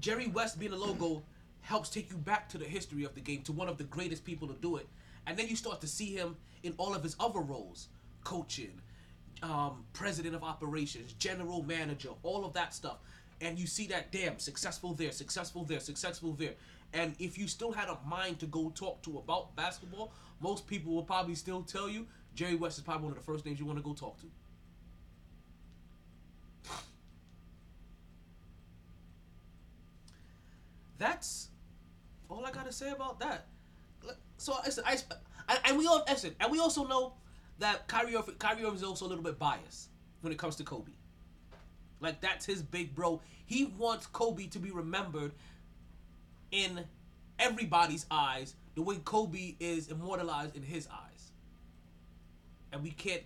Jerry 0.00 0.26
West 0.26 0.58
being 0.58 0.72
a 0.72 0.76
logo 0.76 1.22
helps 1.60 1.88
take 1.88 2.10
you 2.10 2.16
back 2.16 2.48
to 2.48 2.58
the 2.58 2.64
history 2.64 3.04
of 3.04 3.14
the 3.14 3.20
game 3.20 3.42
to 3.42 3.52
one 3.52 3.68
of 3.68 3.78
the 3.78 3.84
greatest 3.84 4.24
people 4.24 4.48
to 4.48 4.54
do 4.54 4.76
it, 4.76 4.88
and 5.26 5.36
then 5.36 5.48
you 5.48 5.56
start 5.56 5.80
to 5.80 5.86
see 5.86 6.14
him 6.14 6.36
in 6.62 6.74
all 6.78 6.94
of 6.94 7.02
his 7.02 7.16
other 7.18 7.40
roles, 7.40 7.88
coaching, 8.24 8.80
um, 9.42 9.84
president 9.92 10.34
of 10.34 10.44
operations, 10.44 11.12
general 11.14 11.62
manager, 11.62 12.10
all 12.22 12.44
of 12.44 12.52
that 12.52 12.74
stuff, 12.74 12.98
and 13.40 13.58
you 13.58 13.66
see 13.66 13.86
that 13.88 14.12
damn 14.12 14.38
successful 14.38 14.94
there, 14.94 15.10
successful 15.10 15.64
there, 15.64 15.80
successful 15.80 16.32
there, 16.32 16.54
and 16.92 17.14
if 17.18 17.38
you 17.38 17.48
still 17.48 17.72
had 17.72 17.88
a 17.88 17.98
mind 18.06 18.38
to 18.38 18.46
go 18.46 18.70
talk 18.74 19.02
to 19.02 19.18
about 19.18 19.54
basketball, 19.56 20.12
most 20.40 20.66
people 20.66 20.94
will 20.94 21.02
probably 21.02 21.34
still 21.34 21.62
tell 21.62 21.88
you 21.88 22.06
Jerry 22.34 22.54
West 22.54 22.78
is 22.78 22.84
probably 22.84 23.04
one 23.04 23.12
of 23.12 23.18
the 23.18 23.24
first 23.24 23.44
names 23.44 23.58
you 23.58 23.66
want 23.66 23.78
to 23.78 23.84
go 23.84 23.94
talk 23.94 24.20
to. 24.20 24.26
that's 31.02 31.48
all 32.30 32.46
I 32.46 32.52
gotta 32.52 32.72
say 32.72 32.90
about 32.90 33.18
that. 33.20 33.48
So 34.42 34.56
it's, 34.66 34.80
I, 34.84 34.96
and- 35.66 35.78
we 35.78 35.86
all 35.86 36.04
listen, 36.08 36.34
and 36.40 36.50
we 36.50 36.58
also 36.58 36.84
know 36.84 37.14
that 37.60 37.86
Kyrie 37.86 38.16
Irving, 38.16 38.34
Kyrie 38.40 38.64
Irving 38.64 38.74
is 38.74 38.82
also 38.82 39.06
a 39.06 39.08
little 39.08 39.22
bit 39.22 39.38
biased 39.38 39.90
when 40.20 40.32
it 40.32 40.38
comes 40.38 40.56
to 40.56 40.64
Kobe. 40.64 40.90
Like 42.00 42.20
that's 42.20 42.44
his 42.44 42.60
big 42.60 42.92
bro. 42.92 43.20
He 43.46 43.66
wants 43.78 44.06
Kobe 44.06 44.48
to 44.48 44.58
be 44.58 44.72
remembered 44.72 45.30
in 46.50 46.80
everybody's 47.38 48.04
eyes 48.10 48.56
the 48.74 48.82
way 48.82 48.96
Kobe 49.04 49.54
is 49.60 49.86
immortalized 49.88 50.56
in 50.56 50.62
his 50.62 50.88
eyes. 50.88 51.30
And 52.72 52.82
we 52.82 52.90
can't 52.90 53.22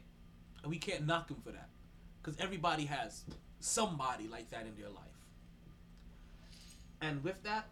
and 0.63 0.71
we 0.71 0.77
can't 0.77 1.07
knock 1.07 1.31
him 1.31 1.39
for 1.43 1.53
that. 1.53 1.71
Cuz 2.23 2.37
everybody 2.39 2.85
has 2.85 3.25
somebody 3.61 4.29
like 4.29 4.51
that 4.51 4.67
in 4.67 4.77
their 4.77 4.91
life. 4.91 5.05
And 7.01 7.25
with 7.25 7.43
that, 7.45 7.69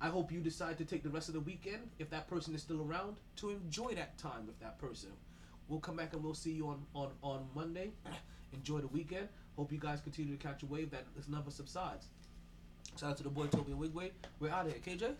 I 0.00 0.08
hope 0.08 0.30
you 0.30 0.40
decide 0.40 0.78
to 0.78 0.84
take 0.84 1.02
the 1.02 1.08
rest 1.08 1.28
of 1.28 1.34
the 1.34 1.40
weekend, 1.40 1.88
if 1.98 2.10
that 2.10 2.28
person 2.28 2.54
is 2.54 2.62
still 2.62 2.82
around, 2.82 3.16
to 3.36 3.50
enjoy 3.50 3.94
that 3.94 4.18
time 4.18 4.46
with 4.46 4.58
that 4.60 4.78
person. 4.78 5.10
We'll 5.68 5.80
come 5.80 5.96
back 5.96 6.12
and 6.12 6.22
we'll 6.22 6.34
see 6.34 6.52
you 6.52 6.68
on, 6.68 6.82
on, 6.94 7.10
on 7.22 7.46
Monday. 7.54 7.90
enjoy 8.52 8.80
the 8.80 8.88
weekend. 8.88 9.28
Hope 9.56 9.72
you 9.72 9.78
guys 9.78 10.00
continue 10.00 10.36
to 10.36 10.42
catch 10.42 10.62
a 10.62 10.66
wave 10.66 10.90
that 10.90 11.04
this 11.16 11.28
never 11.28 11.50
subsides. 11.50 12.08
Shout 12.98 13.10
out 13.10 13.16
to 13.18 13.22
the 13.22 13.30
boy 13.30 13.46
Toby 13.46 13.72
and 13.72 13.80
Wigway. 13.80 14.10
We're 14.38 14.50
out 14.50 14.66
of 14.66 14.72
here. 14.72 14.80
KJ? 14.96 15.14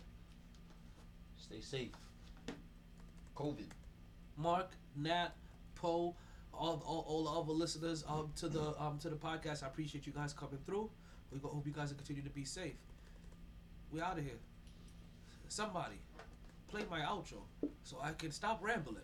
Stay 1.37 1.59
safe. 1.59 1.91
COVID. 3.35 3.67
Mark, 4.37 4.71
Nat, 4.95 5.29
Poe, 5.75 6.15
all, 6.53 6.83
all, 6.85 7.05
all 7.07 7.23
the 7.23 7.29
other 7.29 7.53
listeners 7.53 8.03
um 8.07 8.31
to 8.35 8.47
the 8.47 8.73
um 8.81 8.97
to 8.99 9.09
the 9.09 9.15
podcast. 9.15 9.63
I 9.63 9.67
appreciate 9.67 10.07
you 10.07 10.13
guys 10.13 10.33
coming 10.33 10.59
through. 10.65 10.89
We 11.31 11.39
hope 11.39 11.65
you 11.65 11.73
guys 11.73 11.89
will 11.89 11.97
continue 11.97 12.23
to 12.23 12.29
be 12.29 12.45
safe. 12.45 12.77
We 13.91 14.01
out 14.01 14.17
of 14.17 14.23
here. 14.23 14.39
Somebody, 15.49 15.95
play 16.67 16.83
my 16.89 16.99
outro 16.99 17.41
so 17.83 17.97
I 18.03 18.11
can 18.11 18.31
stop 18.31 18.59
rambling. 18.61 18.97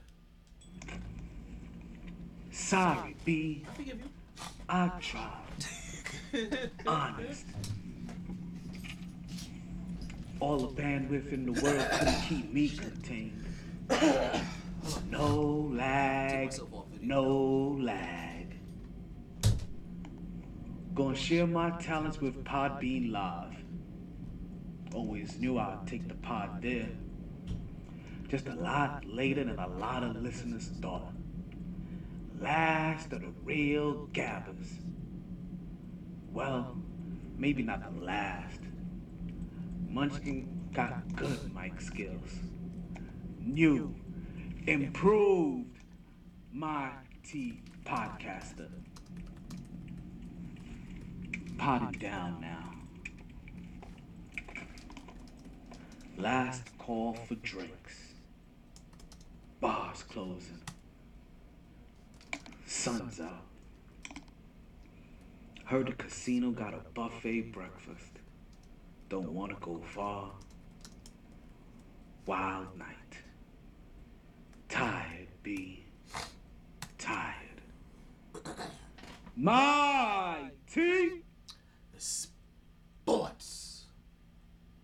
Sorry, 2.52 3.16
B. 3.26 3.66
I 3.68 3.74
forgive 3.74 4.00
you. 4.00 4.10
I 4.70 4.92
tried. 5.00 6.70
Honest. 6.88 7.46
All 10.40 10.58
the 10.58 10.82
bandwidth 10.82 11.32
in 11.32 11.46
the 11.52 11.62
world 11.62 11.88
couldn't 11.92 12.22
keep 12.28 12.54
me 12.54 12.70
contained. 12.70 13.46
No 15.10 15.72
lag, 15.74 16.54
no 17.02 17.78
lag. 17.80 18.58
Gonna 20.94 21.16
share 21.16 21.48
my 21.48 21.72
talents 21.80 22.20
with 22.20 22.44
Podbean 22.44 23.12
Live. 23.12 23.63
Always 24.94 25.40
knew 25.40 25.58
I'd 25.58 25.88
take 25.88 26.08
the 26.08 26.16
pod 26.16 26.62
there. 26.62 26.90
Just 28.28 28.48
a 28.48 28.56
lot 28.56 29.06
later 29.06 29.44
than 29.44 29.60
a 29.60 29.68
lot 29.68 30.04
of 30.04 30.16
listeners 30.16 30.70
thought. 30.82 31.14
Last 32.40 33.12
of 33.14 33.22
the 33.22 33.34
real 33.44 34.08
gabbers. 34.08 34.80
Well, 36.32 36.78
maybe 37.38 37.64
not 37.64 37.82
the 37.84 38.06
last. 38.06 38.60
Munchkin 39.88 40.70
got 40.74 41.16
good 41.16 41.54
mic 41.54 41.80
skills. 41.80 42.40
New, 43.40 43.96
improved 44.66 45.78
my 46.52 46.92
mighty 47.24 47.62
podcaster. 47.86 48.70
Potting 51.58 52.00
down 52.00 52.42
now. 52.42 52.73
Last 56.18 56.78
call 56.78 57.14
for 57.14 57.36
drinks. 57.36 58.14
Bars 59.60 60.04
closing. 60.04 60.62
Sun's 62.66 63.20
out. 63.20 63.46
Heard 65.66 65.88
the 65.88 65.94
casino 65.94 66.52
got 66.52 66.74
a 66.74 66.82
buffet 66.94 67.52
breakfast. 67.52 68.20
Don't 69.10 69.32
wanna 69.32 69.56
go 69.60 69.82
far. 69.94 70.32
Wild 72.26 72.78
night. 72.78 73.18
Tired, 74.70 75.28
B. 75.42 75.86
Tired. 76.98 77.62
My 79.36 80.52
tea. 80.72 81.22
Sports. 81.98 83.53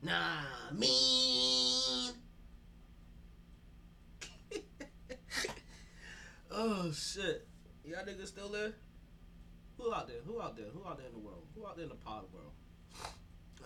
Nah, 0.02 0.72
me. 0.74 2.12
oh 6.52 6.92
shit. 6.94 7.46
Y'all 7.84 8.06
niggas 8.06 8.28
still 8.28 8.50
there? 8.50 8.74
Who 9.78 9.94
out 9.94 10.08
there? 10.08 10.22
Who 10.26 10.42
out 10.42 10.56
there? 10.56 10.68
Who 10.74 10.88
out 10.88 10.98
there 10.98 11.08
in 11.08 11.14
the 11.14 11.20
world? 11.20 11.44
Who 11.56 11.66
out 11.66 11.76
there 11.76 11.84
in 11.84 11.90
the 11.90 11.96
pod 11.96 12.24
world? 12.34 12.54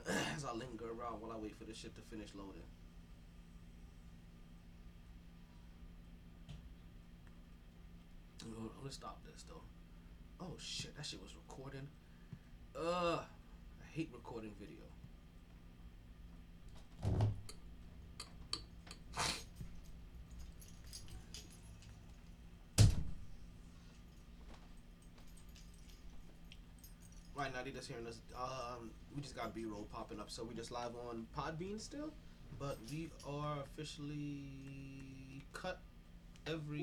As 0.36 0.44
I 0.44 0.54
linger 0.54 0.86
around 0.86 1.22
while 1.22 1.32
I 1.32 1.38
wait 1.38 1.56
for 1.56 1.66
this 1.66 1.78
shit 1.78 1.96
to 1.96 2.02
finish 2.02 2.30
loading. 2.36 2.64
I'm 8.44 8.70
gonna 8.80 8.92
stop 8.92 9.24
this 9.26 9.44
though. 9.48 9.62
Oh 10.42 10.56
shit, 10.60 10.96
that 10.96 11.06
shit 11.06 11.22
was 11.22 11.34
recording. 11.36 11.88
Uh, 12.78 13.20
I 13.22 13.86
hate 13.92 14.10
recording 14.14 14.52
video. 14.60 14.93
Right 27.36 27.52
now, 27.54 27.64
they 27.64 27.72
just 27.72 27.88
hearing 27.90 28.08
us. 28.08 28.22
Um, 28.38 28.92
we 29.16 29.22
just 29.22 29.36
got 29.36 29.54
B-roll 29.54 29.88
popping 29.92 30.20
up, 30.20 30.30
so 30.30 30.44
we 30.44 30.54
just 30.54 30.72
live 30.72 30.92
on 31.10 31.26
Podbean 31.38 31.82
still, 31.82 32.14
but 32.60 32.78
we 32.88 33.10
are 33.28 33.58
officially 33.62 35.44
cut 35.52 35.82
every 36.48 36.82